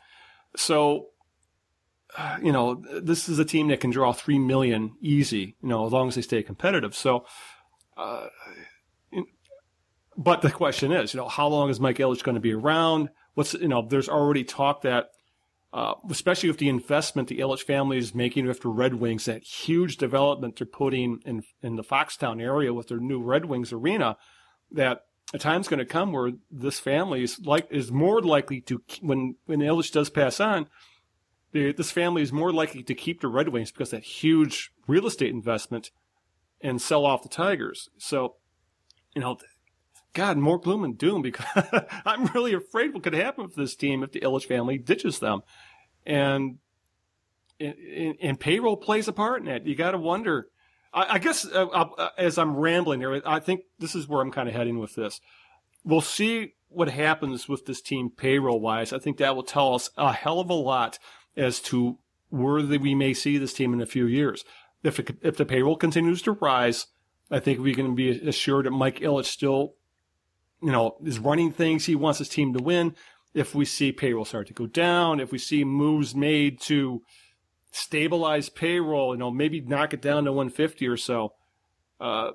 So, 0.55 1.09
you 2.41 2.51
know, 2.51 2.82
this 3.01 3.28
is 3.28 3.39
a 3.39 3.45
team 3.45 3.68
that 3.68 3.82
can 3.82 3.89
draw 3.89 4.14
3 4.14 4.39
million 4.39 4.95
easy, 5.01 5.57
you 5.61 5.70
know, 5.70 5.86
as 5.86 5.91
long 5.91 6.07
as 6.07 6.16
they 6.16 6.22
stay 6.22 6.43
competitive. 6.43 6.95
So, 6.95 7.26
uh, 7.97 8.28
but 10.16 10.41
the 10.41 10.51
question 10.51 10.91
is, 10.91 11.14
you 11.14 11.20
know, 11.20 11.28
how 11.28 11.47
long 11.47 11.70
is 11.70 11.80
Mike 11.80 11.97
Ilitch 11.97 12.24
going 12.24 12.36
to 12.36 12.41
be 12.41 12.53
around? 12.53 13.09
What's, 13.34 13.53
you 13.53 13.68
know, 13.68 13.86
there's 13.88 14.09
already 14.09 14.43
talk 14.43 14.84
that 14.84 15.09
uh, 15.74 15.95
especially 16.11 16.49
with 16.49 16.59
the 16.59 16.69
investment 16.69 17.28
the 17.28 17.39
Ilitch 17.39 17.63
family 17.63 17.97
is 17.97 18.13
making 18.13 18.47
after 18.47 18.69
Red 18.69 18.93
Wings, 18.93 19.26
that 19.26 19.43
huge 19.43 19.97
development 19.97 20.57
they're 20.57 20.67
putting 20.67 21.19
in 21.26 21.43
in 21.63 21.76
the 21.78 21.84
Foxtown 21.84 22.39
area 22.39 22.74
with 22.74 22.89
their 22.89 22.99
new 22.99 23.21
Red 23.21 23.45
Wings 23.45 23.74
arena, 23.74 24.15
that 24.71 25.05
a 25.34 25.39
time's 25.39 25.67
going 25.67 25.80
to 25.80 25.86
come 25.86 26.11
where 26.11 26.34
this 26.51 26.80
family 26.80 27.24
is 27.24 27.39
like 27.39 27.67
is 27.71 27.91
more 27.91 28.21
likely 28.21 28.61
to 28.61 28.84
when 29.01 29.36
when 29.45 29.61
Ilitch 29.61 29.91
does 29.91 30.11
pass 30.11 30.39
on, 30.39 30.67
the, 31.53 31.74
this 31.74 31.91
family 31.91 32.21
is 32.21 32.32
more 32.32 32.53
likely 32.53 32.84
to 32.84 32.93
keep 32.93 33.21
the 33.21 33.28
Red 33.28 33.49
Wings 33.49 33.71
because 33.71 33.89
that 33.89 34.03
huge 34.03 34.71
real 34.86 35.07
estate 35.07 35.32
investment 35.32 35.89
and 36.61 36.80
sell 36.80 37.03
off 37.03 37.24
the 37.24 37.30
Tigers. 37.30 37.89
So, 37.97 38.36
you 39.15 39.21
know, 39.21 39.39
God, 40.14 40.38
more 40.38 40.59
gloom 40.59 40.84
and 40.84 40.97
doom 40.97 41.22
because 41.22 41.45
I'm 42.05 42.26
really 42.28 42.53
afraid 42.53 42.93
what 42.93 43.03
could 43.03 43.14
happen 43.14 43.45
with 43.45 43.55
this 43.55 43.76
team 43.76 44.03
if 44.03 44.11
the 44.11 44.22
Ilitch 44.22 44.45
family 44.45 44.78
ditches 44.78 45.20
them. 45.20 45.41
And, 46.05 46.59
and, 47.59 48.16
and 48.22 48.39
payroll 48.39 48.78
plays 48.78 49.07
a 49.07 49.14
part 49.14 49.41
in 49.41 49.47
it. 49.47 49.66
You 49.66 49.76
got 49.76 49.91
to 49.91 49.97
wonder. 49.97 50.47
I, 50.93 51.16
I 51.16 51.20
guess 51.20 51.45
uh, 51.45 51.66
uh, 51.68 52.09
as 52.18 52.38
I'm 52.38 52.55
rambling 52.55 52.99
here, 52.99 53.22
I 53.26 53.39
think 53.39 53.61
this 53.80 53.95
is 53.95 54.07
where 54.07 54.22
I'm 54.22 54.32
kind 54.32 54.47
of 54.47 54.55
heading 54.55 54.80
with 54.80 54.95
this. 54.95 55.20
We'll 55.84 56.01
see 56.01 56.53
what 56.70 56.89
happens 56.89 57.49
with 57.49 57.66
this 57.66 57.82
team 57.82 58.09
payroll 58.09 58.59
wise. 58.59 58.93
I 58.93 58.99
think 58.99 59.18
that 59.18 59.36
will 59.36 59.43
tell 59.43 59.74
us 59.76 59.89
a 59.97 60.14
hell 60.14 60.39
of 60.39 60.49
a 60.49 60.53
lot 60.53 60.99
as 61.36 61.59
to 61.61 61.97
where 62.30 62.66
we 62.66 62.95
may 62.95 63.14
see 63.14 63.38
this 63.38 63.53
team 63.53 63.74
in 63.74 63.82
a 63.82 63.86
few 63.86 64.05
years. 64.05 64.43
If 64.84 64.99
it, 64.99 65.18
if 65.22 65.38
the 65.38 65.45
payroll 65.45 65.78
continues 65.78 66.22
to 66.24 66.34
rise, 66.34 66.88
I 67.32 67.39
think 67.39 67.59
we 67.59 67.74
can 67.74 67.95
be 67.95 68.09
assured 68.28 68.66
that 68.66 68.72
Mike 68.72 68.99
Ilitch 68.99 69.26
still 69.26 69.76
you 70.64 70.72
know, 70.72 70.95
is 71.03 71.20
running 71.20 71.51
things. 71.51 71.86
He 71.86 71.95
wants 71.95 72.20
his 72.20 72.30
team 72.30 72.53
to 72.53 72.64
win. 72.64 72.95
If 73.34 73.53
we 73.53 73.66
see 73.66 73.91
payroll 73.91 74.26
start 74.26 74.47
to 74.47 74.53
go 74.53 74.66
down, 74.66 75.20
if 75.20 75.32
we 75.32 75.38
see 75.38 75.66
moves 75.66 76.16
made 76.16 76.61
to 76.61 77.01
stabilize 77.72 78.47
payroll, 78.47 79.14
you 79.14 79.20
know, 79.20 79.30
maybe 79.30 79.59
knock 79.59 79.93
it 79.93 80.01
down 80.01 80.24
to 80.24 80.32
150 80.32 80.88
or 80.88 80.95
so, 80.95 81.34
uh, 81.99 82.32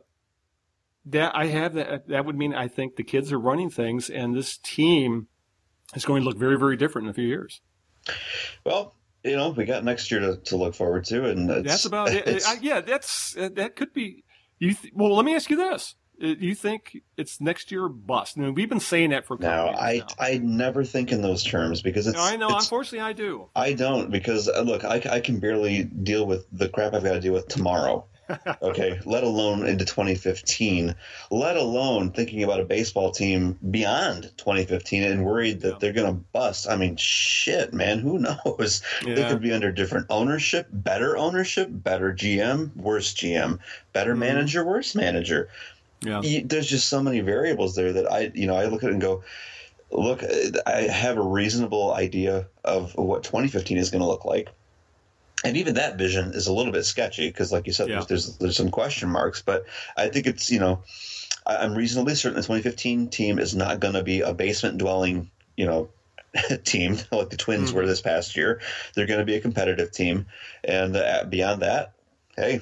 that 1.06 1.34
I 1.34 1.46
have 1.46 1.74
that, 1.74 2.08
that 2.08 2.26
would 2.26 2.36
mean 2.36 2.52
I 2.52 2.68
think 2.68 2.96
the 2.96 3.04
kids 3.04 3.32
are 3.32 3.38
running 3.38 3.70
things 3.70 4.10
and 4.10 4.36
this 4.36 4.58
team 4.58 5.28
is 5.94 6.04
going 6.04 6.22
to 6.22 6.28
look 6.28 6.36
very, 6.36 6.58
very 6.58 6.76
different 6.76 7.06
in 7.06 7.10
a 7.10 7.14
few 7.14 7.26
years. 7.26 7.62
Well, 8.64 8.94
you 9.24 9.36
know, 9.36 9.50
we 9.50 9.64
got 9.64 9.84
next 9.84 10.10
year 10.10 10.20
to, 10.20 10.36
to 10.36 10.56
look 10.56 10.74
forward 10.74 11.04
to, 11.06 11.30
and 11.30 11.48
That's 11.64 11.86
about 11.86 12.12
it. 12.12 12.42
I, 12.46 12.58
yeah, 12.60 12.82
that's, 12.82 13.34
that 13.34 13.76
could 13.76 13.94
be, 13.94 14.24
you, 14.58 14.74
th- 14.74 14.92
well, 14.94 15.14
let 15.14 15.24
me 15.24 15.34
ask 15.34 15.48
you 15.48 15.56
this. 15.56 15.94
Uh, 16.22 16.26
You 16.38 16.54
think 16.54 16.98
it's 17.16 17.40
next 17.40 17.70
year 17.70 17.88
bust? 17.88 18.36
I 18.36 18.40
mean, 18.42 18.54
we've 18.54 18.68
been 18.68 18.80
saying 18.80 19.10
that 19.10 19.26
for 19.26 19.34
a 19.34 19.38
couple 19.38 19.50
Now, 19.50 19.66
years 19.66 19.78
I 19.80 19.96
now. 19.98 20.06
I 20.18 20.38
never 20.38 20.84
think 20.84 21.12
in 21.12 21.22
those 21.22 21.44
terms 21.44 21.82
because 21.82 22.06
it's. 22.06 22.18
I 22.18 22.36
know. 22.36 22.48
it's- 22.48 22.64
Unfortunately, 22.64 23.00
I 23.00 23.12
do. 23.12 23.48
I 23.54 23.72
don't 23.72 24.10
because 24.10 24.48
uh, 24.48 24.60
look, 24.62 24.84
I, 24.84 25.02
I 25.10 25.20
can 25.20 25.38
barely 25.38 25.84
deal 25.84 26.26
with 26.26 26.46
the 26.52 26.68
crap 26.68 26.94
I've 26.94 27.04
got 27.04 27.12
to 27.14 27.20
deal 27.20 27.32
with 27.34 27.48
tomorrow. 27.48 28.04
Okay, 28.60 29.00
let 29.06 29.24
alone 29.24 29.66
into 29.66 29.86
2015. 29.86 30.94
Let 31.30 31.56
alone 31.56 32.10
thinking 32.10 32.42
about 32.42 32.60
a 32.60 32.64
baseball 32.66 33.10
team 33.10 33.58
beyond 33.70 34.24
2015 34.36 35.02
and 35.02 35.24
worried 35.24 35.62
that 35.62 35.80
they're 35.80 35.94
going 35.94 36.08
to 36.14 36.20
bust. 36.32 36.68
I 36.68 36.76
mean, 36.76 36.96
shit, 36.96 37.72
man, 37.72 38.00
who 38.00 38.18
knows? 38.18 38.82
They 39.02 39.14
could 39.26 39.40
be 39.40 39.50
under 39.54 39.72
different 39.72 40.08
ownership, 40.10 40.66
better 40.70 41.16
ownership, 41.16 41.68
better 41.72 42.12
GM, 42.12 42.76
worse 42.76 43.14
GM, 43.14 43.60
better 43.94 44.10
Mm-hmm. 44.10 44.20
manager, 44.20 44.62
worse 44.62 44.94
manager 44.94 45.48
Yeah. 46.00 46.22
you, 46.22 46.44
there's 46.44 46.68
just 46.68 46.88
so 46.88 47.02
many 47.02 47.20
variables 47.20 47.74
there 47.74 47.92
that 47.92 48.10
I, 48.10 48.30
you 48.34 48.46
know, 48.46 48.56
I 48.56 48.66
look 48.66 48.82
at 48.84 48.90
it 48.90 48.92
and 48.92 49.02
go, 49.02 49.22
look, 49.90 50.22
I 50.66 50.82
have 50.82 51.16
a 51.16 51.22
reasonable 51.22 51.92
idea 51.92 52.48
of 52.64 52.96
what 52.96 53.24
2015 53.24 53.78
is 53.78 53.90
going 53.90 54.02
to 54.02 54.08
look 54.08 54.24
like. 54.24 54.48
And 55.44 55.56
even 55.56 55.74
that 55.74 55.98
vision 55.98 56.32
is 56.32 56.48
a 56.48 56.52
little 56.52 56.72
bit 56.72 56.84
sketchy 56.84 57.28
because, 57.28 57.52
like 57.52 57.66
you 57.66 57.72
said, 57.72 57.88
Yeah. 57.88 57.96
there's, 57.96 58.06
there's 58.06 58.38
there's 58.38 58.56
some 58.56 58.70
question 58.70 59.08
marks. 59.08 59.40
But 59.40 59.66
I 59.96 60.08
think 60.08 60.26
it's 60.26 60.50
you 60.50 60.58
know, 60.58 60.82
I, 61.46 61.58
I'm 61.58 61.74
reasonably 61.74 62.16
certain 62.16 62.36
the 62.36 62.42
2015 62.42 63.08
team 63.08 63.38
is 63.38 63.54
not 63.54 63.78
going 63.78 63.94
to 63.94 64.02
be 64.02 64.20
a 64.20 64.34
basement 64.34 64.78
dwelling 64.78 65.30
you 65.56 65.66
know 65.66 65.90
team 66.64 66.98
like 67.12 67.30
the 67.30 67.36
Twins 67.36 67.72
were 67.72 67.86
this 67.86 68.00
past 68.00 68.36
year. 68.36 68.60
They're 68.94 69.06
going 69.06 69.20
to 69.20 69.26
be 69.26 69.36
a 69.36 69.40
competitive 69.40 69.92
team, 69.92 70.26
and 70.64 70.96
uh, 70.96 71.24
beyond 71.28 71.62
that, 71.62 71.92
hey, 72.36 72.60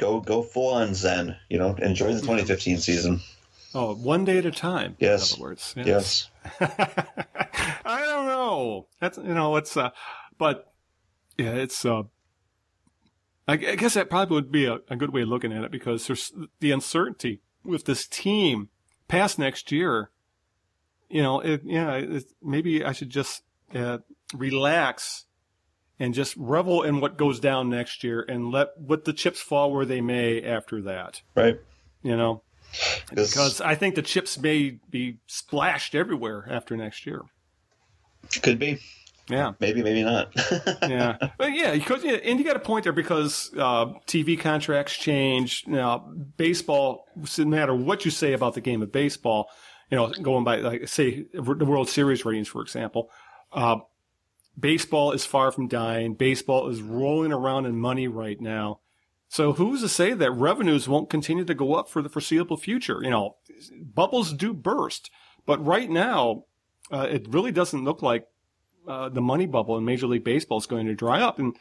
go 0.00 0.20
go 0.20 0.42
full 0.42 0.74
on 0.74 0.94
Zen. 0.94 1.36
You 1.48 1.58
know, 1.58 1.74
enjoy 1.76 2.14
the 2.14 2.20
2015 2.20 2.78
season. 2.78 3.20
Oh, 3.74 3.94
one 3.94 4.24
day 4.24 4.38
at 4.38 4.46
a 4.46 4.50
time. 4.50 4.96
Yes. 4.98 5.32
In 5.32 5.36
other 5.36 5.42
words. 5.42 5.74
Yeah. 5.76 5.84
Yes. 5.86 6.30
I 6.60 8.04
don't 8.04 8.26
know. 8.26 8.88
That's 9.00 9.18
you 9.18 9.34
know 9.34 9.54
it's 9.56 9.76
uh, 9.76 9.90
but 10.38 10.72
yeah, 11.38 11.52
it's 11.52 11.84
uh. 11.84 12.02
I, 13.46 13.54
I 13.54 13.76
guess 13.76 13.94
that 13.94 14.10
probably 14.10 14.36
would 14.36 14.52
be 14.52 14.66
a, 14.66 14.78
a 14.88 14.96
good 14.96 15.12
way 15.12 15.22
of 15.22 15.28
looking 15.28 15.52
at 15.52 15.64
it 15.64 15.70
because 15.70 16.06
there's 16.06 16.32
the 16.60 16.70
uncertainty 16.70 17.40
with 17.64 17.84
this 17.84 18.06
team 18.06 18.68
past 19.08 19.38
next 19.38 19.72
year. 19.72 20.10
You 21.08 21.22
know, 21.22 21.40
it, 21.40 21.62
yeah, 21.64 21.94
it, 21.94 22.24
maybe 22.40 22.84
I 22.84 22.92
should 22.92 23.10
just 23.10 23.42
uh, 23.74 23.98
relax 24.32 25.26
and 26.00 26.14
just 26.14 26.34
revel 26.36 26.82
in 26.82 26.98
what 27.00 27.18
goes 27.18 27.38
down 27.38 27.68
next 27.68 28.02
year 28.02 28.24
and 28.26 28.50
let 28.50 28.70
what 28.80 29.04
the 29.04 29.12
chips 29.12 29.40
fall 29.40 29.70
where 29.70 29.84
they 29.84 30.00
may 30.00 30.42
after 30.42 30.80
that. 30.82 31.20
Right. 31.36 31.60
You 32.02 32.16
know, 32.16 32.42
because 33.14 33.60
I 33.60 33.74
think 33.74 33.94
the 33.94 34.02
chips 34.02 34.38
may 34.38 34.78
be 34.88 35.18
splashed 35.26 35.94
everywhere 35.94 36.48
after 36.50 36.76
next 36.76 37.04
year. 37.04 37.22
could 38.42 38.58
be. 38.58 38.78
Yeah, 39.28 39.52
Maybe, 39.60 39.80
maybe 39.82 40.02
not. 40.02 40.32
yeah, 40.82 41.16
but 41.38 41.52
yeah, 41.52 41.72
because 41.72 42.02
yeah, 42.02 42.14
and 42.14 42.40
you 42.40 42.44
got 42.44 42.56
a 42.56 42.60
point 42.60 42.82
there 42.82 42.92
because 42.92 43.52
uh, 43.56 43.86
TV 44.08 44.38
contracts 44.40 44.96
change. 44.96 45.64
Now, 45.68 46.12
baseball, 46.36 47.06
no 47.38 47.44
matter 47.44 47.72
what 47.72 48.04
you 48.04 48.10
say 48.10 48.32
about 48.32 48.54
the 48.54 48.60
game 48.60 48.82
of 48.82 48.90
baseball, 48.90 49.48
you 49.88 49.96
know, 49.96 50.08
going 50.20 50.42
by 50.42 50.56
like 50.56 50.88
say 50.88 51.26
the 51.32 51.42
World 51.42 51.88
Series 51.88 52.24
ratings, 52.24 52.48
for 52.48 52.60
example, 52.60 53.08
uh, 53.52 53.76
baseball 54.60 55.12
is 55.12 55.24
far 55.24 55.50
from 55.52 55.68
dying. 55.68 56.14
Baseball 56.14 56.68
is 56.68 56.82
rolling 56.82 57.32
around 57.32 57.66
in 57.66 57.78
money 57.78 58.08
right 58.08 58.40
now. 58.40 58.80
So 59.28 59.52
who's 59.52 59.80
to 59.82 59.88
say 59.88 60.12
that 60.12 60.32
revenues 60.32 60.88
won't 60.88 61.08
continue 61.08 61.44
to 61.44 61.54
go 61.54 61.74
up 61.74 61.88
for 61.88 62.02
the 62.02 62.08
foreseeable 62.08 62.56
future? 62.56 63.00
You 63.02 63.10
know, 63.10 63.36
bubbles 63.80 64.32
do 64.32 64.52
burst, 64.52 65.10
but 65.46 65.64
right 65.64 65.88
now, 65.88 66.44
uh, 66.90 67.06
it 67.08 67.28
really 67.28 67.52
doesn't 67.52 67.84
look 67.84 68.02
like 68.02 68.26
uh, 68.88 69.08
the 69.08 69.20
money 69.20 69.46
bubble 69.46 69.76
in 69.76 69.84
Major 69.84 70.08
League 70.08 70.24
Baseball 70.24 70.58
is 70.58 70.66
going 70.66 70.86
to 70.86 70.94
dry 70.94 71.20
up. 71.20 71.38
And 71.38 71.56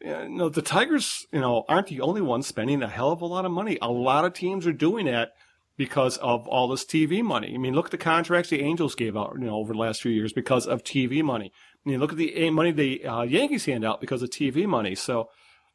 you 0.00 0.28
know, 0.28 0.48
the 0.48 0.62
Tigers, 0.62 1.26
you 1.32 1.40
know, 1.40 1.64
aren't 1.68 1.86
the 1.86 2.00
only 2.00 2.20
ones 2.20 2.46
spending 2.46 2.82
a 2.82 2.88
hell 2.88 3.12
of 3.12 3.22
a 3.22 3.26
lot 3.26 3.44
of 3.44 3.52
money. 3.52 3.78
A 3.80 3.90
lot 3.90 4.24
of 4.24 4.34
teams 4.34 4.66
are 4.66 4.72
doing 4.72 5.06
that 5.06 5.34
because 5.76 6.16
of 6.18 6.46
all 6.46 6.68
this 6.68 6.84
TV 6.84 7.22
money. 7.22 7.52
I 7.54 7.58
mean, 7.58 7.74
look 7.74 7.86
at 7.86 7.90
the 7.90 7.98
contracts 7.98 8.50
the 8.50 8.60
Angels 8.60 8.94
gave 8.94 9.16
out, 9.16 9.36
you 9.38 9.46
know, 9.46 9.56
over 9.56 9.72
the 9.72 9.78
last 9.78 10.02
few 10.02 10.12
years 10.12 10.32
because 10.32 10.66
of 10.66 10.84
TV 10.84 11.22
money. 11.22 11.52
Mean, 11.84 12.00
look 12.00 12.12
at 12.12 12.18
the 12.18 12.50
money 12.50 12.70
the 12.70 13.04
uh, 13.06 13.22
Yankees 13.22 13.66
hand 13.66 13.84
out 13.84 14.00
because 14.00 14.22
of 14.22 14.30
TV 14.30 14.66
money. 14.66 14.94
So 14.94 15.28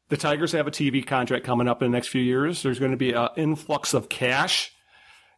the 0.10 0.18
Tigers 0.18 0.52
have 0.53 0.68
a 0.68 0.72
TV 0.72 1.06
contract 1.06 1.45
coming 1.45 1.68
up 1.68 1.81
in 1.81 1.91
the 1.91 1.95
next 1.95 2.07
few 2.07 2.22
years. 2.22 2.64
There's 2.64 2.80
going 2.80 2.91
to 2.91 2.98
be 2.98 3.14
an 3.14 3.30
influx 3.38 3.94
of 3.94 4.10
cash. 4.10 4.72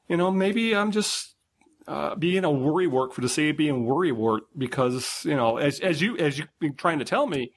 You 0.07 0.18
know, 0.18 0.31
maybe 0.31 0.76
I'm 0.76 0.91
just 0.91 1.35
uh, 1.88 2.15
being 2.15 2.45
a 2.45 2.52
worry 2.52 2.88
work 2.88 3.14
for 3.14 3.22
the 3.22 3.30
sake 3.30 3.52
of 3.52 3.57
being 3.57 3.85
worry 3.85 4.11
work 4.11 4.43
because 4.57 5.26
you 5.26 5.35
know, 5.35 5.57
as 5.57 5.80
as 5.81 6.02
you 6.02 6.18
as 6.18 6.38
you've 6.38 6.48
been 6.60 6.76
trying 6.76 6.99
to 6.99 7.06
tell 7.06 7.27
me, 7.27 7.52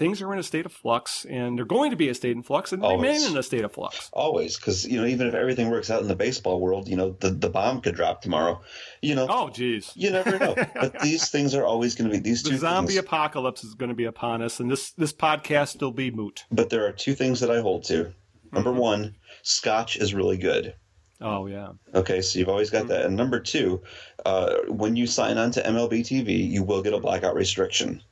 things 0.00 0.20
are 0.20 0.32
in 0.32 0.38
a 0.40 0.42
state 0.42 0.66
of 0.66 0.72
flux 0.72 1.24
and 1.26 1.56
they're 1.56 1.64
going 1.64 1.90
to 1.90 1.96
be 1.96 2.08
a 2.08 2.14
state 2.14 2.34
in 2.36 2.42
flux 2.42 2.72
and 2.72 2.82
Always. 2.82 3.06
remain 3.20 3.30
in 3.30 3.36
a 3.38 3.42
state 3.42 3.64
of 3.64 3.72
flux. 3.72 4.10
Always, 4.12 4.56
because 4.56 4.84
you 4.88 5.00
know, 5.00 5.06
even 5.06 5.28
if 5.28 5.34
everything 5.34 5.70
works 5.70 5.90
out 5.90 6.02
in 6.02 6.08
the 6.08 6.16
baseball 6.16 6.58
world, 6.60 6.88
you 6.88 6.96
know, 6.96 7.10
the, 7.20 7.30
the 7.30 7.48
bomb 7.50 7.80
could 7.80 7.94
drop 7.94 8.22
tomorrow. 8.22 8.60
You 9.02 9.14
know, 9.14 9.26
Oh, 9.30 9.50
geez. 9.50 9.92
you 9.94 10.10
never 10.10 10.38
know. 10.38 10.54
but 10.74 10.98
these 11.02 11.28
things 11.28 11.54
are 11.54 11.64
always 11.64 11.94
going 11.94 12.10
to 12.10 12.16
be 12.16 12.20
these 12.20 12.42
two 12.42 12.50
The 12.52 12.58
zombie 12.58 12.94
things. 12.94 12.98
apocalypse 13.04 13.62
is 13.62 13.74
going 13.74 13.90
to 13.90 13.94
be 13.94 14.06
upon 14.06 14.42
us, 14.42 14.58
and 14.58 14.70
this 14.70 14.90
this 14.92 15.12
podcast 15.12 15.80
will 15.80 15.92
be 15.92 16.10
moot. 16.10 16.44
But 16.50 16.70
there 16.70 16.86
are 16.86 16.92
two 16.92 17.14
things 17.14 17.38
that 17.40 17.50
I 17.50 17.60
hold 17.60 17.84
to. 17.84 18.12
Number 18.52 18.70
Mm-hmm. 18.70 18.80
one, 18.80 19.16
Scotch 19.42 19.96
is 19.96 20.12
really 20.14 20.36
good. 20.38 20.74
Oh 21.22 21.46
yeah, 21.46 21.72
Okay, 21.94 22.22
so 22.22 22.38
you've 22.38 22.48
always 22.48 22.70
got 22.70 22.88
that. 22.88 23.04
And 23.04 23.14
number 23.14 23.38
two, 23.40 23.82
uh, 24.24 24.54
when 24.68 24.96
you 24.96 25.06
sign 25.06 25.36
on 25.36 25.50
to 25.50 25.62
MLB 25.62 26.00
TV, 26.00 26.50
you 26.50 26.62
will 26.64 26.80
get 26.82 26.94
a 26.94 26.98
blackout 26.98 27.34
restriction. 27.34 28.02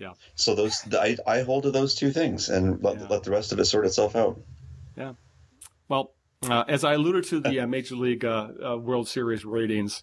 Yeah, 0.00 0.12
So 0.34 0.54
those, 0.54 0.82
I, 0.94 1.16
I 1.26 1.42
hold 1.42 1.64
to 1.64 1.70
those 1.70 1.94
two 1.94 2.10
things, 2.10 2.48
and 2.48 2.82
let, 2.82 2.98
Yeah. 2.98 3.06
let 3.08 3.22
the 3.22 3.30
rest 3.30 3.52
of 3.52 3.60
it 3.60 3.66
sort 3.66 3.84
itself 3.86 4.16
out. 4.16 4.40
yeah. 4.96 5.12
Well, 5.88 6.14
uh, 6.48 6.64
as 6.68 6.84
I 6.84 6.94
alluded 6.94 7.24
to 7.24 7.40
the 7.40 7.60
uh, 7.60 7.66
Major 7.66 7.96
League 7.96 8.24
uh, 8.24 8.48
uh, 8.64 8.76
World 8.78 9.08
Series 9.08 9.44
ratings, 9.44 10.02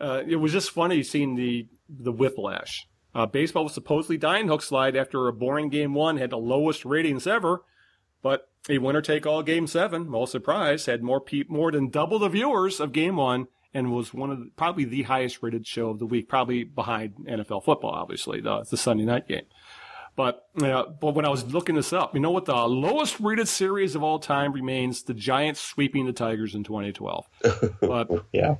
uh, 0.00 0.22
it 0.26 0.36
was 0.36 0.52
just 0.52 0.70
funny 0.70 1.02
seeing 1.02 1.34
the 1.36 1.66
the 1.88 2.12
whiplash. 2.12 2.86
Uh, 3.14 3.24
baseball 3.26 3.64
was 3.64 3.72
supposedly 3.74 4.16
dying 4.18 4.48
Hookslide 4.48 4.96
after 4.96 5.28
a 5.28 5.32
boring 5.32 5.68
game 5.70 5.94
one 5.94 6.16
had 6.18 6.30
the 6.30 6.38
lowest 6.38 6.84
ratings 6.84 7.26
ever, 7.26 7.62
but 8.22 8.48
a 8.68 8.78
winner 8.78 9.00
take 9.02 9.26
all 9.26 9.42
game 9.42 9.66
seven, 9.66 10.10
no 10.10 10.26
surprise, 10.26 10.86
had 10.86 11.02
more 11.02 11.20
pe- 11.20 11.44
more 11.48 11.70
than 11.72 11.88
double 11.88 12.18
the 12.18 12.28
viewers 12.28 12.80
of 12.80 12.92
game 12.92 13.16
one 13.16 13.46
and 13.74 13.90
was 13.92 14.12
one 14.12 14.30
of 14.30 14.38
the, 14.40 14.50
probably 14.56 14.84
the 14.84 15.02
highest 15.02 15.42
rated 15.42 15.66
show 15.66 15.90
of 15.90 15.98
the 15.98 16.06
week, 16.06 16.28
probably 16.28 16.64
behind 16.64 17.14
NFL 17.26 17.64
football, 17.64 17.90
obviously 17.90 18.40
the 18.40 18.64
the 18.70 18.76
Sunday 18.76 19.04
night 19.04 19.26
game. 19.28 19.46
But 20.14 20.46
uh, 20.62 20.84
but 21.00 21.14
when 21.14 21.24
I 21.24 21.30
was 21.30 21.52
looking 21.54 21.74
this 21.74 21.92
up, 21.92 22.14
you 22.14 22.20
know 22.20 22.30
what? 22.30 22.44
The 22.44 22.54
lowest 22.54 23.18
rated 23.18 23.48
series 23.48 23.94
of 23.94 24.02
all 24.02 24.18
time 24.18 24.52
remains 24.52 25.04
the 25.04 25.14
Giants 25.14 25.60
sweeping 25.60 26.04
the 26.04 26.12
Tigers 26.12 26.54
in 26.54 26.64
2012. 26.64 27.26
but 27.80 28.10
Yeah. 28.32 28.56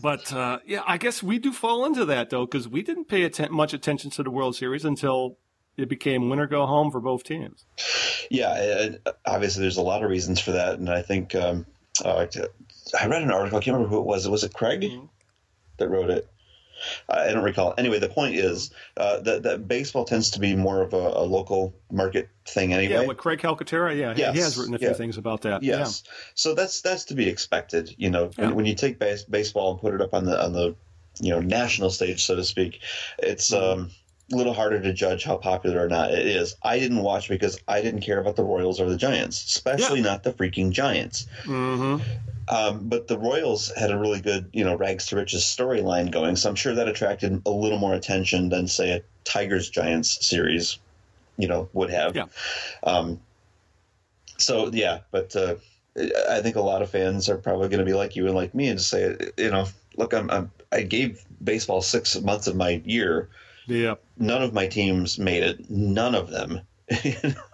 but 0.00 0.32
uh, 0.32 0.60
yeah, 0.64 0.80
I 0.86 0.96
guess 0.96 1.22
we 1.22 1.38
do 1.38 1.52
fall 1.52 1.84
into 1.84 2.06
that 2.06 2.30
though 2.30 2.46
because 2.46 2.66
we 2.68 2.82
didn't 2.82 3.04
pay 3.08 3.24
atten- 3.24 3.52
much 3.52 3.74
attention 3.74 4.10
to 4.12 4.22
the 4.22 4.30
World 4.30 4.56
Series 4.56 4.84
until 4.86 5.36
it 5.76 5.90
became 5.90 6.30
win 6.30 6.38
or 6.38 6.46
go 6.46 6.64
home 6.64 6.90
for 6.90 7.00
both 7.00 7.22
teams. 7.24 7.66
Yeah, 8.30 8.54
and 8.80 8.98
obviously 9.26 9.60
there's 9.60 9.76
a 9.76 9.82
lot 9.82 10.02
of 10.02 10.08
reasons 10.08 10.40
for 10.40 10.52
that, 10.52 10.78
and 10.78 10.88
I 10.88 11.02
think 11.02 11.34
um, 11.34 11.66
uh, 12.02 12.24
I 13.00 13.06
read 13.06 13.22
an 13.22 13.30
article. 13.30 13.58
I 13.58 13.62
can't 13.62 13.74
remember 13.76 13.94
who 13.94 14.00
it 14.00 14.06
was. 14.06 14.28
Was 14.28 14.44
it 14.44 14.52
Craig 14.52 14.82
Mm-hmm. 14.82 15.06
that 15.78 15.88
wrote 15.88 16.10
it? 16.10 16.28
I 17.08 17.32
don't 17.32 17.44
recall. 17.44 17.72
Anyway, 17.78 17.98
the 17.98 18.08
point 18.08 18.34
is 18.34 18.70
uh, 18.96 19.20
that 19.20 19.44
that 19.44 19.66
baseball 19.68 20.04
tends 20.04 20.30
to 20.32 20.40
be 20.40 20.54
more 20.56 20.82
of 20.82 20.92
a, 20.92 20.96
a 20.96 21.22
local 21.24 21.72
market 21.90 22.28
thing 22.46 22.72
anyway. 22.74 22.94
Yeah, 22.94 23.06
with 23.06 23.16
Craig 23.16 23.38
Calcaterra, 23.38 23.96
yeah, 23.96 24.12
he- 24.12 24.20
Yes, 24.20 24.34
he 24.34 24.40
has 24.40 24.56
written 24.58 24.74
a 24.74 24.78
few 24.78 24.88
yeah. 24.88 24.94
things 24.94 25.16
about 25.16 25.42
that. 25.42 25.62
Yes. 25.62 26.02
So 26.34 26.54
that's 26.54 26.80
that's 26.82 27.04
to 27.06 27.14
be 27.14 27.28
expected. 27.28 27.94
You 27.96 28.10
know, 28.10 28.30
Yeah. 28.36 28.46
when, 28.46 28.54
when 28.56 28.66
you 28.66 28.74
take 28.74 28.98
base, 28.98 29.22
baseball 29.24 29.70
and 29.72 29.80
put 29.80 29.94
it 29.94 30.00
up 30.02 30.12
on 30.14 30.24
the 30.24 30.42
on 30.44 30.52
the 30.52 30.74
you 31.20 31.30
know 31.30 31.40
national 31.40 31.90
stage, 31.90 32.24
so 32.24 32.34
to 32.36 32.44
speak, 32.44 32.80
it's 33.18 33.50
Mm-hmm. 33.50 33.80
um, 33.82 33.90
little 34.30 34.54
harder 34.54 34.80
to 34.80 34.92
judge 34.92 35.24
how 35.24 35.36
popular 35.36 35.84
or 35.84 35.88
not 35.88 36.12
it 36.12 36.26
is. 36.26 36.54
I 36.62 36.78
didn't 36.78 37.02
watch 37.02 37.28
because 37.28 37.58
I 37.68 37.82
didn't 37.82 38.00
care 38.00 38.18
about 38.18 38.36
the 38.36 38.44
Royals 38.44 38.80
or 38.80 38.88
the 38.88 38.96
Giants, 38.96 39.44
especially 39.44 40.00
not 40.00 40.22
the 40.22 40.32
freaking 40.32 40.70
Giants. 40.70 41.26
Yeah. 41.46 41.76
hmm 41.76 41.96
Um, 42.48 42.88
but 42.88 43.08
the 43.08 43.18
Royals 43.18 43.72
had 43.74 43.90
a 43.90 43.98
really 43.98 44.20
good, 44.20 44.50
you 44.52 44.64
know, 44.64 44.76
rags 44.76 45.06
to 45.06 45.16
riches 45.16 45.42
storyline 45.42 46.10
going, 46.10 46.36
so 46.36 46.48
I'm 46.48 46.56
sure 46.56 46.74
that 46.74 46.88
attracted 46.88 47.42
a 47.46 47.50
little 47.50 47.78
more 47.78 47.94
attention 47.94 48.50
than, 48.50 48.68
say, 48.68 48.92
a 48.92 49.02
Tigers 49.24 49.70
Giants 49.70 50.26
series, 50.26 50.78
you 51.38 51.48
know, 51.48 51.68
would 51.72 51.90
have. 51.90 52.14
Yeah. 52.14 52.26
Um, 52.82 53.20
so 54.38 54.70
yeah, 54.72 55.00
but 55.10 55.34
uh, 55.36 55.56
I 56.28 56.40
think 56.40 56.56
a 56.56 56.60
lot 56.60 56.82
of 56.82 56.90
fans 56.90 57.28
are 57.28 57.38
probably 57.38 57.68
going 57.68 57.78
to 57.78 57.84
be 57.84 57.94
like 57.94 58.16
you 58.16 58.26
and 58.26 58.34
like 58.34 58.54
me 58.54 58.68
and 58.68 58.78
just 58.78 58.90
say, 58.90 59.16
you 59.38 59.50
know, 59.50 59.66
look, 59.96 60.12
I'm, 60.12 60.30
I'm 60.30 60.50
I 60.72 60.82
gave 60.82 61.24
baseball 61.42 61.82
six 61.82 62.20
months 62.20 62.46
of 62.46 62.56
my 62.56 62.82
year. 62.84 63.30
Yeah. 63.66 63.94
None 64.16 64.42
of 64.42 64.52
my 64.52 64.66
teams 64.66 65.18
made 65.18 65.42
it. 65.42 65.70
None 65.70 66.14
of 66.14 66.30
them. 66.30 66.60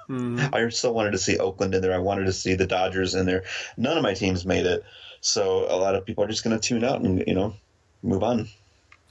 Mhm. 0.08 0.52
I 0.54 0.68
still 0.70 0.94
wanted 0.94 1.12
to 1.12 1.18
see 1.18 1.38
Oakland 1.38 1.74
in 1.74 1.82
there. 1.82 1.94
I 1.94 1.98
wanted 1.98 2.24
to 2.24 2.32
see 2.32 2.54
the 2.54 2.66
Dodgers 2.66 3.14
in 3.14 3.26
there. 3.26 3.44
None 3.76 3.96
of 3.96 4.02
my 4.02 4.14
teams 4.14 4.44
made 4.44 4.66
it. 4.66 4.82
So 5.20 5.66
a 5.68 5.76
lot 5.76 5.94
of 5.94 6.04
people 6.04 6.24
are 6.24 6.28
just 6.28 6.44
going 6.44 6.58
to 6.58 6.68
tune 6.68 6.84
out 6.84 7.00
and 7.00 7.22
you 7.26 7.34
know 7.34 7.54
move 8.02 8.22
on. 8.22 8.48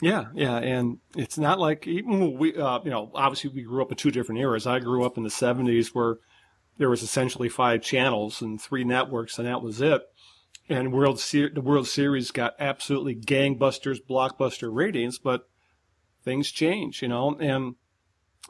Yeah, 0.01 0.27
yeah, 0.34 0.57
and 0.57 0.99
it's 1.15 1.38
not 1.38 1.59
like 1.59 1.85
even 1.85 2.38
we, 2.38 2.55
uh, 2.55 2.80
you 2.84 2.89
know, 2.89 3.11
obviously 3.13 3.49
we 3.49 3.63
grew 3.63 3.81
up 3.81 3.91
in 3.91 3.97
two 3.97 4.11
different 4.11 4.39
eras. 4.39 4.65
I 4.65 4.80
grew 4.80 5.03
up 5.05 5.17
in 5.17 5.23
the 5.23 5.30
'70s 5.30 5.89
where 5.89 6.17
there 6.77 6.89
was 6.89 7.03
essentially 7.03 7.49
five 7.49 7.81
channels 7.81 8.41
and 8.41 8.61
three 8.61 8.85
networks, 8.85 9.38
and 9.38 9.47
that 9.47 9.61
was 9.61 9.81
it. 9.81 10.01
And 10.69 10.93
World 10.93 11.19
Ser- 11.19 11.49
the 11.49 11.61
World 11.61 11.88
Series 11.88 12.31
got 12.31 12.53
absolutely 12.59 13.15
gangbusters, 13.15 13.97
blockbuster 14.09 14.73
ratings, 14.73 15.19
but 15.19 15.48
things 16.30 16.51
change, 16.51 17.01
you 17.01 17.07
know, 17.07 17.35
and 17.39 17.76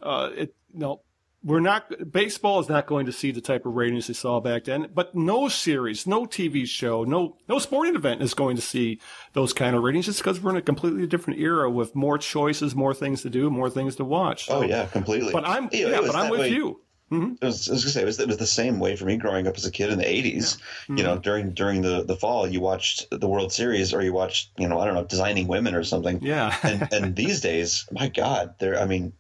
uh, 0.04 0.30
it, 0.36 0.54
you 0.74 0.80
know, 0.80 1.02
we're 1.42 1.62
not 1.62 2.12
baseball 2.12 2.60
is 2.60 2.68
not 2.68 2.86
going 2.86 3.06
to 3.06 3.14
see 3.14 3.32
the 3.32 3.40
type 3.40 3.66
of 3.66 3.74
ratings 3.74 4.08
they 4.08 4.14
saw 4.14 4.42
back 4.42 4.66
then 4.66 4.90
but 4.94 5.16
no 5.16 5.48
series 5.48 6.06
no 6.06 6.26
tv 6.26 6.68
show 6.68 7.06
no 7.06 7.38
no 7.48 7.60
sporting 7.60 7.96
event 7.96 8.22
is 8.22 8.34
going 8.34 8.58
to 8.58 8.62
see 8.62 9.00
those 9.32 9.54
kind 9.54 9.74
of 9.74 9.82
ratings 9.82 10.06
just 10.06 10.20
because 10.20 10.42
we're 10.42 10.52
in 10.52 10.58
a 10.58 10.62
completely 10.62 11.08
different 11.08 11.40
era 11.40 11.70
with 11.72 11.96
more 11.96 12.18
choices 12.18 12.76
more 12.76 12.94
things 12.94 13.22
to 13.22 13.30
do 13.30 13.50
more 13.50 13.70
things 13.70 13.96
to 13.96 14.04
watch. 14.04 14.50
Oh 14.50 14.64
yeah, 14.64 14.86
completely. 14.88 15.32
but 15.32 15.48
i'm 15.48 15.70
yeah 15.72 16.02
but 16.02 16.16
i'm 16.16 16.30
with 16.30 16.42
way- 16.42 16.50
you 16.50 16.82
It 17.12 17.46
was, 17.46 17.70
I 17.70 17.74
was 17.74 17.84
gonna 17.84 17.92
say 17.92 18.02
it 18.02 18.06
was, 18.06 18.20
it 18.20 18.28
was 18.28 18.38
the 18.38 18.46
same 18.46 18.80
way 18.80 18.96
for 18.96 19.06
me 19.06 19.18
growing 19.18 19.48
up 19.48 19.56
as 19.58 19.66
a 19.66 19.72
kid 19.72 19.90
in 19.92 19.98
the 19.98 20.06
80s. 20.06 20.58
You 20.90 21.04
know, 21.04 21.18
during 21.18 21.52
during 21.52 21.82
the, 21.82 22.04
the 22.04 22.16
fall, 22.16 22.48
you 22.48 22.60
watched 22.62 23.08
the 23.12 23.28
World 23.28 23.52
Series 23.54 23.94
or 23.94 24.02
you 24.02 24.14
watched, 24.14 24.52
you 24.58 24.68
know, 24.68 24.80
I 24.80 24.86
don't 24.86 24.96
know, 24.96 25.06
Designing 25.06 25.48
Women 25.48 25.74
or 25.76 25.84
something. 25.84 26.20
yeah 26.22 26.56
and 26.64 26.88
and 26.92 27.16
these 27.16 27.42
days, 27.42 27.86
my 27.92 28.08
God, 28.10 28.56
there. 28.60 28.80
I 28.80 28.86
mean, 28.86 29.14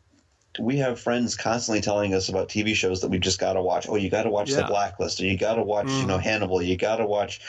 we 0.60 0.78
have 0.78 0.99
friends 0.99 1.36
constantly 1.36 1.80
telling 1.82 2.14
us 2.14 2.28
about 2.28 2.49
TV 2.49 2.74
shows 2.74 3.02
that 3.02 3.10
we 3.10 3.20
just 3.20 3.40
got 3.40 3.53
to 3.53 3.61
watch. 3.61 3.88
Oh, 3.88 3.95
you 3.95 4.10
got 4.10 4.24
to 4.24 4.30
watch 4.30 4.49
Yeah. 4.49 4.57
The 4.61 4.64
Blacklist, 4.66 5.22
or 5.22 5.26
you 5.26 5.38
got 5.38 5.56
to 5.56 5.64
watch, 5.64 5.88
you 5.88 6.03
Mhm. 6.03 6.07
know, 6.07 6.18
Hannibal. 6.18 6.61
You 6.61 6.76
got 6.76 6.98
to 6.98 7.06
watch 7.06 7.40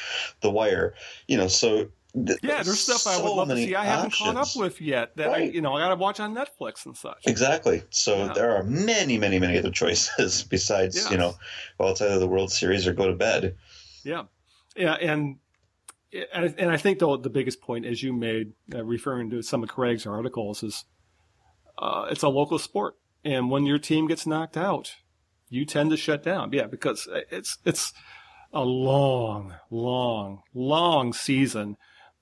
The 0.40 0.50
Wire. 0.50 0.94
You 1.26 1.38
know, 1.38 1.48
so 1.48 1.88
th- 2.14 2.38
yeah 2.42 2.62
there's 2.62 2.80
stuff 2.80 3.06
i 3.06 3.20
would 3.22 3.30
love 3.32 3.48
to 3.48 3.56
see 3.56 3.74
i 3.74 3.84
haven't 3.84 4.12
caught 4.12 4.36
up 4.36 4.48
with 4.56 4.80
yet 4.80 5.16
that 5.16 5.30
I, 5.30 5.38
you 5.38 5.60
know 5.60 5.74
i 5.74 5.80
gotta 5.80 5.96
watch 5.96 6.20
on 6.20 6.34
netflix 6.34 6.84
and 6.86 6.96
such 6.96 7.22
Exactly. 7.26 7.82
So 7.90 8.16
Yeah. 8.26 8.32
there 8.32 8.56
are 8.56 8.62
many, 8.64 9.18
many, 9.18 9.38
many 9.38 9.58
other 9.58 9.70
choices 9.70 10.42
besides, 10.50 10.96
Yes. 10.96 11.10
you 11.10 11.16
know, 11.18 11.34
well, 11.78 11.90
it's 11.90 12.00
either 12.02 12.18
the 12.18 12.28
World 12.28 12.50
Series 12.52 12.86
or 12.86 12.92
go 12.92 13.06
to 13.08 13.14
bed. 13.14 13.56
Yeah, 14.04 14.24
yeah, 14.76 14.94
and 14.94 15.36
and 16.32 16.54
and 16.58 16.70
I 16.70 16.76
think 16.76 16.98
though 16.98 17.16
the 17.16 17.30
biggest 17.30 17.60
point, 17.60 17.86
as 17.86 18.02
you 18.02 18.12
made, 18.12 18.52
uh, 18.74 18.84
referring 18.84 19.30
to 19.30 19.42
some 19.42 19.62
of 19.62 19.68
Craig's 19.68 20.06
articles, 20.06 20.62
is 20.62 20.84
uh, 21.78 22.06
it's 22.10 22.22
a 22.22 22.28
local 22.28 22.58
sport, 22.58 22.96
and 23.24 23.50
when 23.50 23.66
your 23.66 23.78
team 23.78 24.06
gets 24.08 24.26
knocked 24.26 24.56
out, 24.56 24.96
you 25.48 25.64
tend 25.64 25.90
to 25.90 25.96
shut 25.96 26.22
down. 26.22 26.52
Yeah, 26.52 26.66
because 26.66 27.06
it's 27.30 27.58
it's 27.64 27.92
a 28.52 28.64
long, 28.64 29.54
long, 29.70 30.42
long 30.54 31.12
season. 31.12 31.76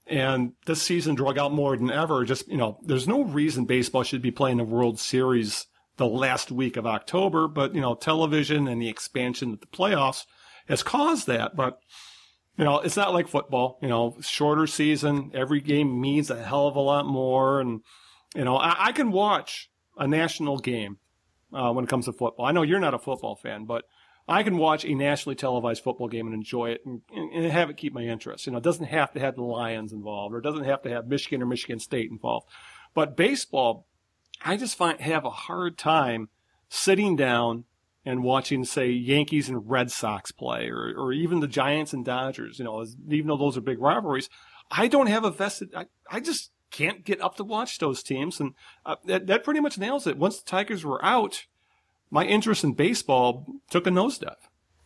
And 0.09 0.53
this 0.65 0.81
season 0.81 1.15
drug 1.15 1.39
out 1.39 1.53
more 1.53 1.77
than 1.77 1.91
ever. 1.91 2.25
Just, 2.25 2.49
you 2.49 2.57
know, 2.57 2.79
there's 2.83 3.07
no 3.07 3.25
reason 3.25 3.67
baseball 3.67 4.03
should 4.03 4.23
be 4.23 4.31
playing 4.31 4.57
the 4.57 4.65
World 4.65 4.99
Series 4.99 5.67
the 5.99 6.07
last 6.07 6.51
week 6.51 6.77
of 6.77 6.87
October, 6.87 7.47
but, 7.49 7.75
you 7.75 7.81
know, 7.81 7.95
television 7.95 8.69
and 8.69 8.81
the 8.81 8.89
expansion 8.89 9.53
of 9.53 9.61
the 9.61 9.67
playoffs 9.67 10.25
has 10.67 10.83
caused 10.83 11.27
that. 11.27 11.57
But, 11.57 11.81
you 12.57 12.65
know, 12.65 12.79
it's 12.79 12.97
not 12.97 13.13
like 13.13 13.29
football, 13.29 13.79
you 13.83 13.89
know, 13.89 14.17
shorter 14.21 14.67
season. 14.67 15.31
Every 15.35 15.61
game 15.61 16.01
means 16.01 16.31
a 16.31 16.43
hell 16.43 16.69
of 16.69 16.77
a 16.77 16.81
lot 16.81 17.05
more. 17.05 17.61
And, 17.61 17.83
you 18.35 18.45
know, 18.45 18.57
I, 18.57 18.87
I 18.87 18.93
can 18.93 19.11
watch 19.11 19.71
a 19.99 20.07
national 20.07 20.59
game 20.59 20.99
uh, 21.53 21.73
when 21.73 21.85
it 21.85 21.91
comes 21.91 22.07
to 22.07 22.13
football. 22.13 22.47
I 22.47 22.53
know 22.53 22.63
you're 22.63 22.81
not 22.81 22.95
a 22.95 22.99
football 22.99 23.37
fan, 23.37 23.67
but 23.67 23.85
I 24.29 24.43
can 24.43 24.59
watch 24.59 24.85
a 24.85 24.95
nationally 24.95 25.37
televised 25.37 25.83
football 25.83 26.09
game 26.09 26.27
and 26.27 26.35
enjoy 26.35 26.71
it 26.71 26.85
and, 26.85 27.01
and 27.13 27.51
have 27.51 27.71
it 27.71 27.79
keep 27.79 27.95
my 27.95 28.03
interest. 28.03 28.47
You 28.47 28.53
know, 28.53 28.59
it 28.59 28.65
doesn't 28.65 28.87
have 28.87 29.13
to 29.13 29.21
have 29.21 29.37
the 29.37 29.43
Lions 29.43 29.93
involved 29.93 30.35
or 30.35 30.39
it 30.39 30.45
doesn't 30.45 30.65
have 30.65 30.83
to 30.83 30.91
have 30.91 31.09
Michigan 31.09 31.43
or 31.43 31.47
Michigan 31.47 31.79
State 31.79 32.11
involved. 32.11 32.47
But 32.95 33.17
baseball, 33.17 33.87
I 34.45 34.57
just 34.57 34.77
find 34.77 35.01
have 35.01 35.25
a 35.25 35.31
hard 35.31 35.79
time 35.79 36.29
sitting 36.69 37.17
down 37.17 37.65
and 38.05 38.23
watching, 38.23 38.65
say, 38.65 38.91
Yankees 38.91 39.49
and 39.49 39.69
Red 39.69 39.91
Sox 39.91 40.31
play 40.31 40.69
or, 40.69 40.95
or 40.97 41.13
even 41.13 41.41
the 41.41 41.49
Giants 41.49 41.93
and 41.93 42.05
Dodgers, 42.05 42.59
you 42.59 42.65
know, 42.65 42.81
as, 42.81 42.97
even 43.09 43.29
though 43.29 43.37
those 43.37 43.57
are 43.57 43.63
big 43.63 43.81
rivalries. 43.81 44.29
I 44.71 44.89
don't 44.89 45.09
have 45.09 45.25
a 45.25 45.31
vested, 45.31 45.75
I, 45.75 45.87
I 46.11 46.21
just 46.21 46.51
can't 46.71 47.05
get 47.05 47.21
up 47.21 47.37
to 47.37 47.45
watch 47.45 47.79
those 47.79 48.03
teams. 48.03 48.41
And 48.41 48.55
uh, 48.85 48.97
that, 49.07 49.27
that 49.27 49.45
pretty 49.45 49.61
much 49.61 49.79
nails 49.79 50.07
it. 50.07 50.19
Once 50.19 50.39
the 50.39 50.49
Tigers 50.49 50.85
were 50.85 51.05
out, 51.05 51.47
my 52.11 52.25
interest 52.25 52.65
in 52.65 52.73
baseball 52.73 53.47
took 53.71 53.87
a 53.87 53.91
nosedive. 53.91 54.37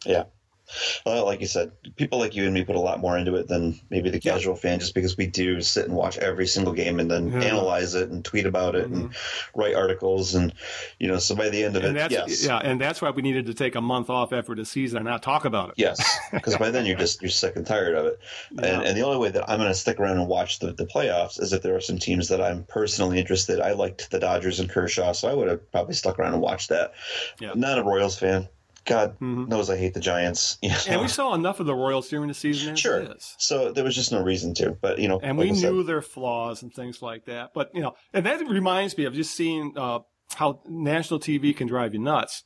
Yeah. 0.05 0.25
Well, 1.05 1.27
like 1.27 1.41
you 1.41 1.47
said, 1.47 1.73
people 1.97 2.19
like 2.19 2.35
you 2.35 2.45
and 2.45 2.55
me 2.55 2.65
put 2.65 2.77
a 2.77 2.81
lot 2.81 3.01
more 3.01 3.19
into 3.19 3.35
it 3.35 3.49
than 3.49 3.79
maybe 3.91 4.09
the 4.11 4.21
casual 4.21 4.55
fan, 4.57 4.79
just 4.81 4.95
because 4.95 5.17
we 5.17 5.27
do 5.27 5.61
sit 5.61 5.87
and 5.87 5.95
watch 5.95 6.17
every 6.19 6.47
single 6.47 6.73
game 6.73 6.99
and 7.01 7.11
then 7.11 7.27
Yeah. 7.27 7.33
Mm-hmm. 7.33 7.43
analyze 7.43 7.95
it 7.95 8.09
and 8.11 8.25
tweet 8.25 8.47
about 8.47 8.75
it 8.75 8.87
and 8.87 9.15
write 9.55 9.75
articles 9.75 10.35
and 10.35 10.53
you 10.99 11.09
know. 11.09 11.19
So 11.19 11.35
by 11.35 11.49
the 11.51 11.65
end 11.65 11.77
of 11.77 11.85
And 11.85 11.97
it, 11.97 12.11
yes, 12.11 12.45
yeah, 12.45 12.59
and 12.59 12.81
that's 12.81 13.03
why 13.03 13.11
we 13.11 13.21
needed 13.23 13.47
to 13.47 13.55
take 13.55 13.75
a 13.75 13.81
month 13.81 14.09
off 14.09 14.33
after 14.33 14.55
the 14.55 14.65
season 14.65 14.99
and 14.99 15.07
not 15.07 15.23
talk 15.23 15.45
about 15.45 15.71
it. 15.71 15.75
Yes, 15.77 15.99
because 16.33 16.57
by 16.57 16.71
then 16.71 16.87
you're 16.87 16.97
just 16.97 17.21
you're 17.21 17.31
sick 17.31 17.57
and 17.57 17.67
tired 17.67 17.95
of 17.95 18.07
it, 18.07 18.21
Yeah. 18.53 18.65
and, 18.79 18.83
and 18.87 18.97
the 18.97 19.03
only 19.03 19.19
way 19.19 19.31
that 19.31 19.49
I'm 19.51 19.59
going 19.59 19.69
to 19.71 19.75
stick 19.75 20.01
around 20.01 20.19
and 20.19 20.29
watch 20.29 20.59
the, 20.61 20.73
the 20.73 20.87
playoffs 20.87 21.41
is 21.41 21.53
if 21.53 21.63
there 21.63 21.77
are 21.77 21.81
some 21.81 21.99
teams 21.99 22.29
that 22.29 22.41
I'm 22.41 22.65
personally 22.65 23.19
interested. 23.19 23.61
I 23.61 23.73
liked 23.73 24.11
the 24.11 24.19
Dodgers 24.19 24.61
and 24.61 24.71
Kershaw, 24.71 25.13
so 25.13 25.29
I 25.29 25.35
would 25.35 25.49
have 25.49 25.71
probably 25.73 25.95
stuck 25.95 26.19
around 26.19 26.33
and 26.35 26.43
watched 26.43 26.71
that. 26.71 26.93
Yeah. 27.41 27.53
Not 27.55 27.79
a 27.79 27.83
Royals 27.83 28.19
fan. 28.19 28.49
God 28.85 29.19
Mhm. 29.21 29.49
knows 29.49 29.71
I 29.71 29.77
hate 29.77 29.95
the 29.95 30.01
Giants. 30.01 30.59
You 30.63 30.71
And 30.89 31.01
we 31.01 31.09
saw 31.09 31.35
enough 31.35 31.61
of 31.61 31.67
the 31.67 31.75
Royals 31.75 32.09
during 32.09 32.29
the 32.29 32.35
season 32.35 32.73
as 32.73 32.79
sure. 32.81 33.07
So 33.39 33.73
there 33.73 33.85
was 33.85 33.95
just 33.95 34.11
no 34.13 34.23
reason 34.23 34.55
to, 34.55 34.73
but 34.81 34.99
you 34.99 35.09
know, 35.09 35.21
And 35.23 35.39
like 35.39 35.45
we 35.47 35.51
I 35.53 35.55
said, 35.55 35.73
knew 35.73 35.83
their 35.83 36.03
flaws 36.03 36.63
and 36.63 36.73
things 36.73 37.03
like 37.03 37.27
that. 37.27 37.51
But, 37.55 37.71
you 37.75 37.81
know, 37.83 37.95
and 38.13 38.27
that 38.27 38.41
reminds 38.49 38.97
me 38.99 39.05
of 39.05 39.15
just 39.15 39.35
seeing 39.35 39.75
uh, 39.77 40.01
how 40.35 40.61
national 40.69 41.21
TV 41.21 41.57
can 41.57 41.67
drive 41.69 41.95
you 41.95 42.01
nuts. 42.01 42.45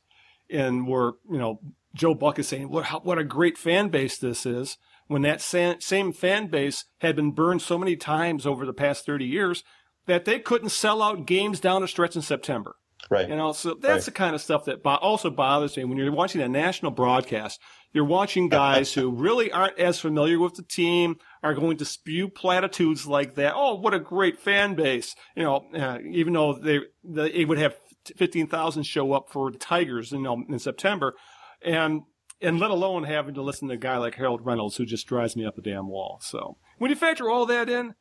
And 0.49 0.87
where, 0.87 1.13
you 1.29 1.37
know, 1.37 1.59
Joe 1.95 2.13
Buck 2.13 2.37
is 2.39 2.47
saying 2.47 2.69
what, 2.69 2.85
how, 2.85 2.99
what 2.99 3.17
a 3.17 3.23
great 3.23 3.57
fan 3.57 3.89
base 3.89 4.17
this 4.17 4.45
is 4.45 4.77
when 5.07 5.21
that 5.23 5.41
sa- 5.41 5.75
same 5.79 6.13
fan 6.13 6.47
base 6.47 6.85
had 6.99 7.15
been 7.15 7.31
burned 7.31 7.61
so 7.61 7.77
many 7.77 7.95
times 7.95 8.45
over 8.45 8.65
the 8.65 8.73
past 8.73 9.05
30 9.05 9.25
years 9.25 9.63
that 10.05 10.25
they 10.25 10.39
couldn't 10.39 10.69
sell 10.69 11.01
out 11.01 11.25
games 11.25 11.59
down 11.59 11.83
a 11.83 11.87
stretch 11.87 12.15
in 12.15 12.21
September. 12.21 12.75
Right. 13.09 13.27
You 13.29 13.35
know, 13.35 13.51
so 13.53 13.73
that's 13.73 13.85
Right. 14.01 14.05
the 14.05 14.11
kind 14.11 14.35
of 14.35 14.41
stuff 14.41 14.65
that 14.65 14.83
bo- 14.83 14.95
also 14.95 15.29
bothers 15.29 15.75
me 15.77 15.83
when 15.85 15.97
you're 15.97 16.11
watching 16.11 16.41
a 16.41 16.47
national 16.47 16.91
broadcast. 16.91 17.59
You're 17.93 18.05
watching 18.05 18.49
guys 18.63 18.93
who 18.93 19.11
really 19.11 19.51
aren't 19.51 19.79
as 19.79 19.99
familiar 19.99 20.39
with 20.39 20.55
the 20.55 20.63
team 20.63 21.17
are 21.43 21.53
going 21.53 21.77
to 21.77 21.85
spew 21.85 22.27
platitudes 22.29 23.07
like 23.07 23.35
that. 23.35 23.53
Oh, 23.55 23.75
what 23.75 23.93
a 23.93 23.99
great 23.99 24.39
fan 24.39 24.75
base! 24.75 25.15
You 25.35 25.43
know, 25.43 25.65
uh, 25.73 25.99
even 26.09 26.33
though 26.33 26.53
they 26.53 26.79
they 27.03 27.45
would 27.45 27.57
have 27.57 27.75
fifteen 28.15 28.47
thousand 28.47 28.83
show 28.83 29.13
up 29.13 29.29
for 29.29 29.51
the 29.51 29.57
Tigers, 29.57 30.11
you 30.11 30.19
know, 30.21 30.43
in 30.47 30.59
September, 30.59 31.15
and 31.63 32.01
and 32.41 32.59
let 32.59 32.69
alone 32.69 33.03
having 33.03 33.33
to 33.33 33.41
listen 33.41 33.67
to 33.67 33.73
a 33.73 33.77
guy 33.77 33.97
like 33.97 34.13
Harold 34.15 34.45
Reynolds 34.45 34.75
who 34.77 34.85
just 34.85 35.07
drives 35.07 35.35
me 35.35 35.43
up 35.45 35.55
the 35.55 35.61
damn 35.61 35.87
wall. 35.87 36.19
So 36.21 36.57
when 36.77 36.91
you 36.91 36.95
factor 36.95 37.29
all 37.29 37.47
that 37.47 37.67
in, 37.67 37.95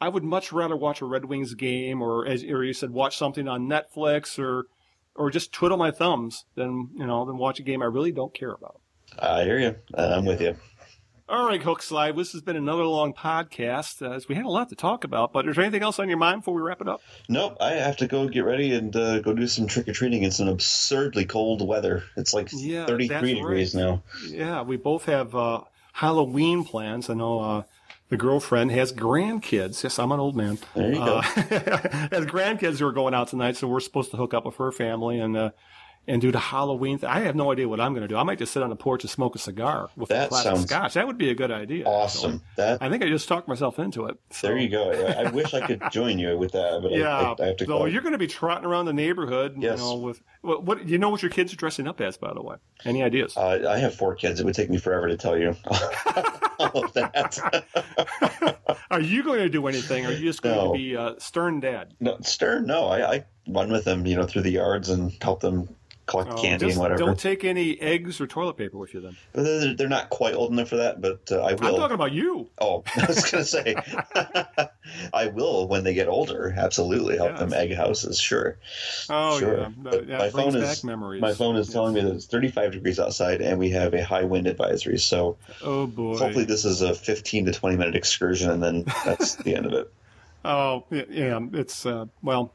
I 0.00 0.08
would 0.08 0.24
much 0.24 0.52
rather 0.52 0.76
watch 0.76 1.00
a 1.00 1.04
Red 1.06 1.24
Wings 1.24 1.54
game 1.54 2.02
or, 2.02 2.26
as 2.26 2.44
or 2.44 2.64
you 2.64 2.72
said, 2.72 2.90
watch 2.90 3.16
something 3.16 3.48
on 3.48 3.68
Netflix 3.68 4.38
or 4.38 4.66
or 5.14 5.30
just 5.30 5.52
twiddle 5.52 5.76
my 5.78 5.90
thumbs 5.90 6.44
than 6.54 6.90
you 6.96 7.06
know 7.06 7.24
than 7.24 7.36
watch 7.38 7.58
a 7.58 7.62
game 7.62 7.82
I 7.82 7.86
really 7.86 8.12
don't 8.12 8.32
care 8.34 8.52
about. 8.52 8.80
I 9.18 9.42
hear 9.44 9.58
you. 9.58 9.74
Uh, 9.92 10.14
I'm 10.16 10.24
with 10.24 10.40
you. 10.40 10.56
All 11.30 11.46
right, 11.46 11.60
Hookslide. 11.60 12.16
This 12.16 12.32
has 12.32 12.40
been 12.40 12.56
another 12.56 12.84
long 12.84 13.12
podcast. 13.12 14.00
Uh, 14.00 14.18
we 14.30 14.34
had 14.34 14.46
a 14.46 14.48
lot 14.48 14.70
to 14.70 14.74
talk 14.74 15.04
about, 15.04 15.30
but 15.30 15.46
is 15.46 15.56
there 15.56 15.64
anything 15.64 15.82
else 15.82 15.98
on 15.98 16.08
your 16.08 16.16
mind 16.16 16.40
before 16.40 16.54
we 16.54 16.62
wrap 16.62 16.80
it 16.80 16.88
up? 16.88 17.02
Nope, 17.28 17.58
I 17.60 17.72
have 17.72 17.98
to 17.98 18.06
go 18.06 18.26
get 18.28 18.46
ready 18.46 18.72
and 18.74 18.96
uh, 18.96 19.20
go 19.20 19.34
do 19.34 19.46
some 19.46 19.66
trick 19.66 19.88
or 19.88 19.92
treating 19.92 20.22
It's 20.22 20.40
an 20.40 20.48
absurdly 20.48 21.26
cold 21.26 21.66
weather. 21.66 22.04
It's 22.16 22.32
like 22.32 22.48
Yeah, 22.52 22.86
33 22.86 23.34
degrees 23.34 23.74
right. 23.74 23.82
now. 23.82 24.02
Yeah, 24.26 24.62
we 24.62 24.78
both 24.78 25.04
have 25.04 25.34
uh, 25.34 25.64
Halloween 25.92 26.64
plans. 26.64 27.10
I 27.10 27.14
know 27.14 27.40
uh, 27.40 27.62
the 28.08 28.16
girlfriend 28.16 28.70
has 28.72 28.92
grandkids. 28.92 29.82
Yes, 29.82 29.98
I'm 29.98 30.12
an 30.12 30.20
old 30.20 30.36
man. 30.36 30.58
There 30.74 30.88
you 30.92 30.96
go. 30.98 31.16
Uh, 31.18 31.22
has 31.22 32.26
grandkids 32.26 32.78
who 32.78 32.86
are 32.86 32.92
going 32.92 33.14
out 33.14 33.28
tonight, 33.28 33.56
so 33.56 33.66
we're 33.68 33.80
supposed 33.80 34.10
to 34.12 34.16
hook 34.16 34.34
up 34.34 34.44
with 34.46 34.56
her 34.56 34.72
family 34.72 35.18
and 35.20 35.36
uh, 35.36 35.50
and 36.06 36.22
do 36.22 36.32
the 36.32 36.38
Halloween. 36.38 36.98
Th- 36.98 37.12
I 37.12 37.20
have 37.20 37.36
no 37.36 37.52
idea 37.52 37.68
what 37.68 37.80
I'm 37.80 37.92
going 37.92 38.00
to 38.00 38.08
do. 38.08 38.16
I 38.16 38.22
might 38.22 38.38
just 38.38 38.52
sit 38.54 38.62
on 38.62 38.70
the 38.70 38.76
porch 38.76 39.02
and 39.04 39.10
smoke 39.10 39.34
a 39.34 39.38
cigar 39.38 39.90
with 39.94 40.10
a 40.10 40.14
That 40.14 40.30
glass 40.30 40.46
of 40.46 40.60
scotch. 40.60 40.94
That 40.94 41.06
would 41.06 41.18
be 41.18 41.28
a 41.28 41.34
good 41.34 41.50
idea. 41.50 41.84
Awesome. 41.84 42.40
That 42.56 42.80
I 42.80 42.88
think 42.88 43.02
I 43.02 43.08
just 43.08 43.28
talked 43.28 43.46
myself 43.46 43.78
into 43.78 44.06
it. 44.06 44.16
So. 44.30 44.46
there 44.46 44.56
you 44.56 44.70
go. 44.70 44.90
I, 44.90 45.24
I 45.24 45.30
wish 45.30 45.52
I 45.52 45.66
could 45.66 45.82
join 45.92 46.18
you 46.18 46.38
with 46.38 46.52
that, 46.52 46.80
but 46.82 46.94
I- 46.94 46.96
Yeah, 46.96 47.34
I, 47.38 47.42
I 47.42 47.46
have 47.48 47.56
to 47.58 47.66
so 47.66 47.80
go. 47.80 47.84
you're 47.84 48.00
going 48.00 48.12
to 48.12 48.18
be 48.18 48.26
trotting 48.26 48.64
around 48.64 48.86
the 48.86 48.94
neighborhood, 48.94 49.56
Yes. 49.58 49.80
you 49.80 49.84
know, 49.84 49.96
with 49.96 50.22
what, 50.40 50.62
what 50.64 50.88
you 50.88 50.96
know 50.96 51.10
what 51.10 51.20
your 51.20 51.30
kids 51.30 51.52
are 51.52 51.56
dressing 51.56 51.86
up 51.86 52.00
as, 52.00 52.16
by 52.16 52.32
the 52.32 52.40
way. 52.40 52.56
Any 52.86 53.02
ideas? 53.02 53.36
Uh, 53.36 53.66
I 53.68 53.76
have 53.76 53.94
four 53.94 54.14
kids. 54.14 54.40
It 54.40 54.46
would 54.46 54.54
take 54.54 54.70
me 54.70 54.78
forever 54.78 55.08
to 55.08 55.16
tell 55.18 55.36
you 55.38 55.54
all 56.58 56.84
of 56.84 56.92
that. 56.94 57.38
Are 58.90 59.00
you 59.00 59.22
going 59.22 59.40
to 59.40 59.48
do 59.48 59.66
anything? 59.66 60.04
Or 60.06 60.08
are 60.08 60.12
you 60.12 60.26
just 60.26 60.42
going 60.42 60.56
No. 60.56 60.72
to 60.72 60.78
be 60.78 60.96
uh, 60.96 61.14
stern 61.18 61.60
dad? 61.60 61.94
no, 62.00 62.18
Stern, 62.22 62.66
no. 62.66 62.86
I, 62.86 63.14
I 63.14 63.24
run 63.48 63.70
with 63.70 63.84
them, 63.84 64.06
you 64.06 64.16
know, 64.16 64.24
through 64.24 64.42
the 64.42 64.50
yards 64.52 64.88
and 64.88 65.12
help 65.22 65.40
them 65.40 65.68
collect 66.08 66.30
Oh, 66.30 66.42
candy 66.42 66.70
and 66.70 66.80
whatever. 66.80 66.98
Don't 66.98 67.18
take 67.18 67.44
any 67.44 67.80
eggs 67.80 68.20
or 68.20 68.26
toilet 68.26 68.56
paper 68.56 68.76
with 68.78 68.92
you 68.94 69.00
then. 69.00 69.16
But 69.32 69.42
they're, 69.44 69.74
they're 69.74 69.88
not 69.88 70.10
quite 70.10 70.34
old 70.34 70.50
enough 70.52 70.68
for 70.68 70.76
that, 70.78 71.00
but 71.00 71.20
uh, 71.30 71.42
I 71.42 71.52
will. 71.54 71.66
I'm 71.68 71.76
talking 71.76 71.94
about 71.94 72.12
you. 72.12 72.48
Oh, 72.60 72.82
I 72.96 73.06
was 73.06 73.30
going 73.30 73.44
to 73.44 73.48
say, 73.48 73.76
I 75.14 75.26
will 75.28 75.68
when 75.68 75.84
they 75.84 75.94
get 75.94 76.08
older. 76.08 76.52
Absolutely 76.56 77.16
help 77.16 77.38
them 77.38 77.52
egg 77.52 77.74
houses. 77.74 78.18
Sure, 78.18 78.56
Oh 79.10 79.38
sure. 79.38 79.58
yeah, 79.58 79.68
But 79.76 80.06
that, 80.08 80.18
my 80.18 80.30
phone 80.30 80.56
is 80.56 80.82
memories. 80.82 81.20
my 81.22 81.32
phone 81.34 81.56
is 81.56 81.68
telling 81.68 81.94
me 81.94 82.00
that 82.00 82.14
it's 82.14 82.26
35 82.26 82.72
degrees 82.72 82.98
outside 82.98 83.40
and 83.40 83.58
we 83.58 83.70
have 83.70 83.94
a 83.94 84.02
high 84.04 84.24
wind 84.24 84.46
advisory. 84.46 84.98
So 84.98 85.36
Oh 85.62 85.86
boy. 85.86 86.16
hopefully 86.18 86.44
this 86.44 86.64
is 86.64 86.82
a 86.82 86.94
15 86.94 87.46
to 87.46 87.52
20 87.52 87.76
minute 87.76 87.94
excursion, 87.96 88.50
and 88.50 88.62
then 88.62 88.84
that's 89.04 89.34
the 89.44 89.54
end 89.54 89.66
of 89.66 89.72
it. 89.72 89.92
Oh 90.44 90.84
yeah, 90.90 91.02
yeah, 91.10 91.40
it's 91.52 91.84
uh, 91.84 92.06
well. 92.22 92.54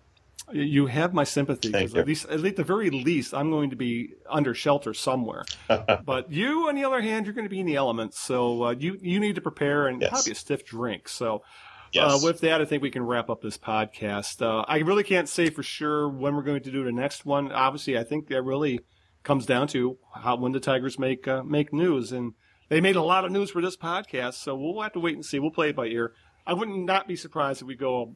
You 0.54 0.86
have 0.88 1.14
my 1.14 1.24
sympathy. 1.24 1.72
'cause 1.72 1.80
Thank 1.82 1.94
you. 1.94 2.00
At 2.02 2.08
least, 2.08 2.26
at 2.30 2.40
least, 2.40 2.56
the 2.58 2.64
very 2.64 2.90
least, 2.90 3.34
I'm 3.34 3.50
going 3.50 3.70
to 3.72 3.76
be 3.76 4.14
under 4.30 4.54
shelter 4.54 4.94
somewhere. 4.94 5.46
but 6.06 6.32
you, 6.32 6.68
on 6.70 6.76
the 6.76 6.84
other 6.86 7.02
hand, 7.02 7.26
you're 7.26 7.34
going 7.36 7.46
to 7.46 7.50
be 7.50 7.60
in 7.60 7.66
the 7.66 7.76
elements, 7.76 8.20
so 8.20 8.64
uh, 8.64 8.72
you 8.78 8.98
you 9.02 9.20
need 9.20 9.36
to 9.36 9.42
prepare 9.42 9.88
and 9.88 10.02
Yes. 10.02 10.10
probably 10.12 10.32
a 10.32 10.36
stiff 10.36 10.66
drink. 10.66 11.08
So, 11.10 11.44
Yes. 11.92 12.12
uh, 12.24 12.26
with 12.26 12.40
that, 12.42 12.60
I 12.62 12.66
think 12.66 12.82
we 12.84 12.90
can 12.92 13.04
wrap 13.04 13.30
up 13.30 13.42
this 13.42 13.58
podcast. 13.58 14.42
Uh, 14.42 14.66
I 14.68 14.80
really 14.80 15.04
can't 15.04 15.30
say 15.30 15.50
for 15.50 15.62
sure 15.64 16.10
when 16.10 16.36
we're 16.36 16.42
going 16.44 16.64
to 16.64 16.72
do 16.72 16.84
the 16.84 16.92
next 16.92 17.26
one. 17.26 17.52
Obviously, 17.52 17.98
I 17.98 18.04
think 18.04 18.28
that 18.30 18.42
really 18.42 18.80
comes 19.24 19.46
down 19.46 19.68
to 19.70 19.98
how 20.16 20.36
when 20.38 20.52
the 20.52 20.60
Tigers 20.60 20.98
make 21.00 21.28
uh, 21.28 21.44
make 21.44 21.72
news, 21.72 22.12
and 22.12 22.34
they 22.70 22.82
made 22.82 22.96
a 22.96 23.04
lot 23.04 23.26
of 23.26 23.32
news 23.32 23.52
for 23.52 23.62
this 23.62 23.78
podcast. 23.78 24.34
So 24.36 24.56
we'll 24.56 24.82
have 24.82 24.94
to 24.94 25.00
wait 25.00 25.16
and 25.16 25.24
see. 25.26 25.40
We'll 25.40 25.52
play 25.52 25.70
it 25.70 25.76
by 25.76 25.86
ear. 25.86 26.14
I 26.46 26.54
wouldn't 26.54 26.84
not 26.86 27.08
be 27.08 27.16
surprised 27.16 27.62
if 27.62 27.68
we 27.68 27.76
go 27.76 28.16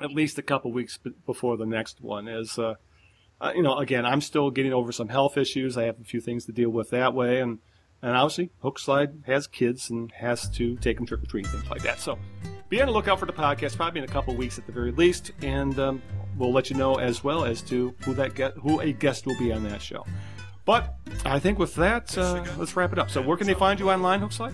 at 0.00 0.12
least 0.12 0.38
a 0.38 0.42
couple 0.42 0.72
weeks 0.72 0.98
b- 0.98 1.12
before 1.26 1.56
the 1.56 1.66
next 1.66 2.00
one. 2.00 2.28
As 2.28 2.58
uh, 2.58 2.74
uh, 3.40 3.52
you 3.54 3.62
know, 3.62 3.78
again, 3.78 4.06
I'm 4.06 4.20
still 4.20 4.50
getting 4.50 4.72
over 4.72 4.92
some 4.92 5.08
health 5.08 5.36
issues. 5.36 5.76
I 5.76 5.84
have 5.84 6.00
a 6.00 6.04
few 6.04 6.20
things 6.20 6.44
to 6.46 6.52
deal 6.52 6.70
with 6.70 6.90
that 6.90 7.14
way, 7.14 7.40
and 7.40 7.58
and 8.02 8.16
obviously, 8.16 8.50
Hookslide 8.62 9.26
has 9.26 9.46
kids 9.46 9.90
and 9.90 10.10
has 10.12 10.48
to 10.50 10.76
take 10.78 10.96
them 10.96 11.06
trick 11.06 11.22
or 11.22 11.26
treating, 11.26 11.50
things 11.50 11.70
like 11.70 11.82
that. 11.82 12.00
So 12.00 12.18
be 12.68 12.80
on 12.80 12.86
the 12.86 12.92
lookout 12.92 13.20
for 13.20 13.26
the 13.26 13.32
podcast, 13.32 13.76
probably 13.76 14.00
in 14.00 14.04
a 14.04 14.12
couple 14.12 14.34
weeks 14.34 14.58
at 14.58 14.66
the 14.66 14.72
very 14.72 14.90
least, 14.92 15.30
and 15.42 15.78
um, 15.78 16.02
we'll 16.36 16.52
let 16.52 16.70
you 16.70 16.76
know 16.76 16.96
as 16.96 17.22
well 17.22 17.44
as 17.44 17.62
to 17.62 17.94
who 18.04 18.14
that 18.14 18.34
get, 18.34 18.54
who 18.54 18.80
a 18.80 18.92
guest 18.92 19.26
will 19.26 19.38
be 19.38 19.52
on 19.52 19.62
that 19.64 19.80
show. 19.80 20.04
But 20.64 20.94
I 21.24 21.40
think 21.40 21.58
with 21.58 21.74
that, 21.74 22.16
uh, 22.16 22.44
let's 22.56 22.76
wrap 22.76 22.92
it 22.92 22.98
up. 22.98 23.10
So 23.10 23.20
where 23.20 23.36
can 23.36 23.48
they 23.48 23.54
find 23.54 23.80
you 23.80 23.90
online, 23.90 24.20
Hookslide? 24.20 24.52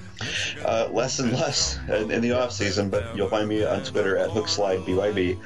Uh, 0.64 0.88
less 0.90 1.18
and 1.18 1.32
less 1.32 1.78
in, 1.88 2.10
in 2.10 2.22
the 2.22 2.32
off 2.32 2.50
season, 2.52 2.88
but 2.88 3.14
you'll 3.14 3.28
find 3.28 3.48
me 3.48 3.64
on 3.64 3.82
Twitter 3.84 4.16
at 4.16 4.30
HookslideBYB, 4.30 5.38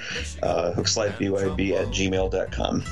uh, 0.42 0.72
HookslideBYB 0.74 1.72
at 1.72 1.88
gmail.com. 1.88 2.84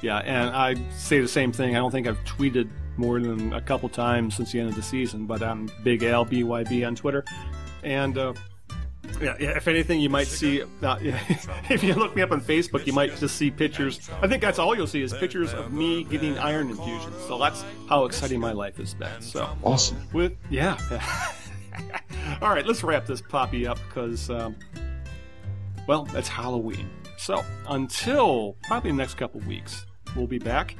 Yeah, 0.00 0.18
and 0.18 0.54
I 0.54 0.76
say 0.96 1.20
the 1.20 1.26
same 1.26 1.52
thing. 1.52 1.74
I 1.74 1.80
don't 1.80 1.90
think 1.90 2.06
I've 2.06 2.22
tweeted 2.24 2.68
more 2.96 3.20
than 3.20 3.52
a 3.52 3.60
couple 3.60 3.88
times 3.88 4.36
since 4.36 4.52
the 4.52 4.60
end 4.60 4.68
of 4.68 4.76
the 4.76 4.82
season, 4.82 5.26
but 5.26 5.42
I'm 5.42 5.68
Big 5.82 6.04
Al 6.04 6.24
BYB 6.24 6.86
on 6.86 6.94
Twitter. 6.94 7.24
And 7.82 8.16
uh, 8.16 8.34
yeah, 9.20 9.36
yeah, 9.40 9.56
if 9.56 9.68
anything, 9.68 10.00
you 10.00 10.10
might 10.10 10.26
see. 10.26 10.62
Uh, 10.62 10.96
if 11.70 11.82
you 11.82 11.94
look 11.94 12.14
me 12.14 12.22
up 12.22 12.30
on 12.30 12.40
Facebook, 12.40 12.86
you 12.86 12.92
might 12.92 13.16
just 13.16 13.36
see 13.36 13.50
pictures. 13.50 14.08
I 14.22 14.28
think 14.28 14.42
that's 14.42 14.58
all 14.58 14.76
you'll 14.76 14.86
see 14.86 15.02
is 15.02 15.12
pictures 15.12 15.52
of 15.54 15.72
me 15.72 16.04
getting 16.04 16.38
iron 16.38 16.70
infusions. 16.70 17.16
So 17.26 17.38
that's 17.38 17.64
how 17.88 18.04
exciting 18.04 18.40
my 18.40 18.52
life 18.52 18.76
has 18.76 18.94
been. 18.94 19.20
So 19.20 19.48
Awesome. 19.62 20.00
with 20.12 20.36
yeah. 20.50 20.76
All 22.42 22.50
right, 22.54 22.66
let's 22.66 22.82
wrap 22.82 23.06
this 23.06 23.20
poppy 23.20 23.66
up 23.66 23.78
because, 23.88 24.30
um, 24.30 24.56
well, 25.86 26.08
it's 26.14 26.28
Halloween. 26.28 26.88
So 27.16 27.44
until 27.68 28.56
probably 28.64 28.90
the 28.90 28.96
next 28.96 29.14
couple 29.14 29.40
weeks, 29.40 29.86
we'll 30.14 30.26
be 30.26 30.38
back. 30.38 30.76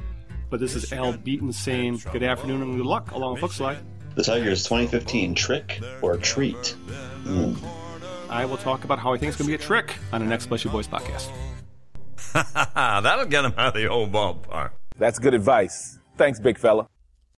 But 0.51 0.61
this 0.61 0.75
is 0.75 0.93
Al 0.93 1.13
Beaton 1.13 1.53
saying 1.53 2.03
good 2.13 2.23
afternoon 2.23 2.63
and 2.63 2.77
good 2.77 2.87
luck 2.87 3.11
along 3.13 3.35
with 3.35 3.43
Hookslide. 3.43 3.79
The 4.15 4.23
Tigers 4.23 4.65
2015 4.65 5.35
Trick 5.35 5.81
or 6.03 6.17
Treat. 6.17 6.75
Mm. 7.25 7.57
I 8.31 8.45
will 8.45 8.57
talk 8.59 8.85
about 8.85 8.99
how 8.99 9.15
I 9.15 9.19
think 9.19 9.29
it's 9.29 9.37
going 9.39 9.47
to 9.47 9.57
be 9.57 9.63
a 9.63 9.67
trick 9.67 9.97
on 10.13 10.21
the 10.21 10.27
next 10.27 10.47
Bless 10.47 10.65
Boys 10.65 10.87
podcast. 10.87 11.31
That'll 12.75 13.27
get 13.27 13.45
him 13.45 13.55
out 13.57 13.69
of 13.69 13.75
the 13.75 13.89
old 13.89 14.13
ballpark. 14.13 14.71
That's 14.99 15.19
good 15.19 15.35
advice. 15.35 15.99
Thanks, 16.17 16.39
big 16.39 16.59
fella. 16.59 16.89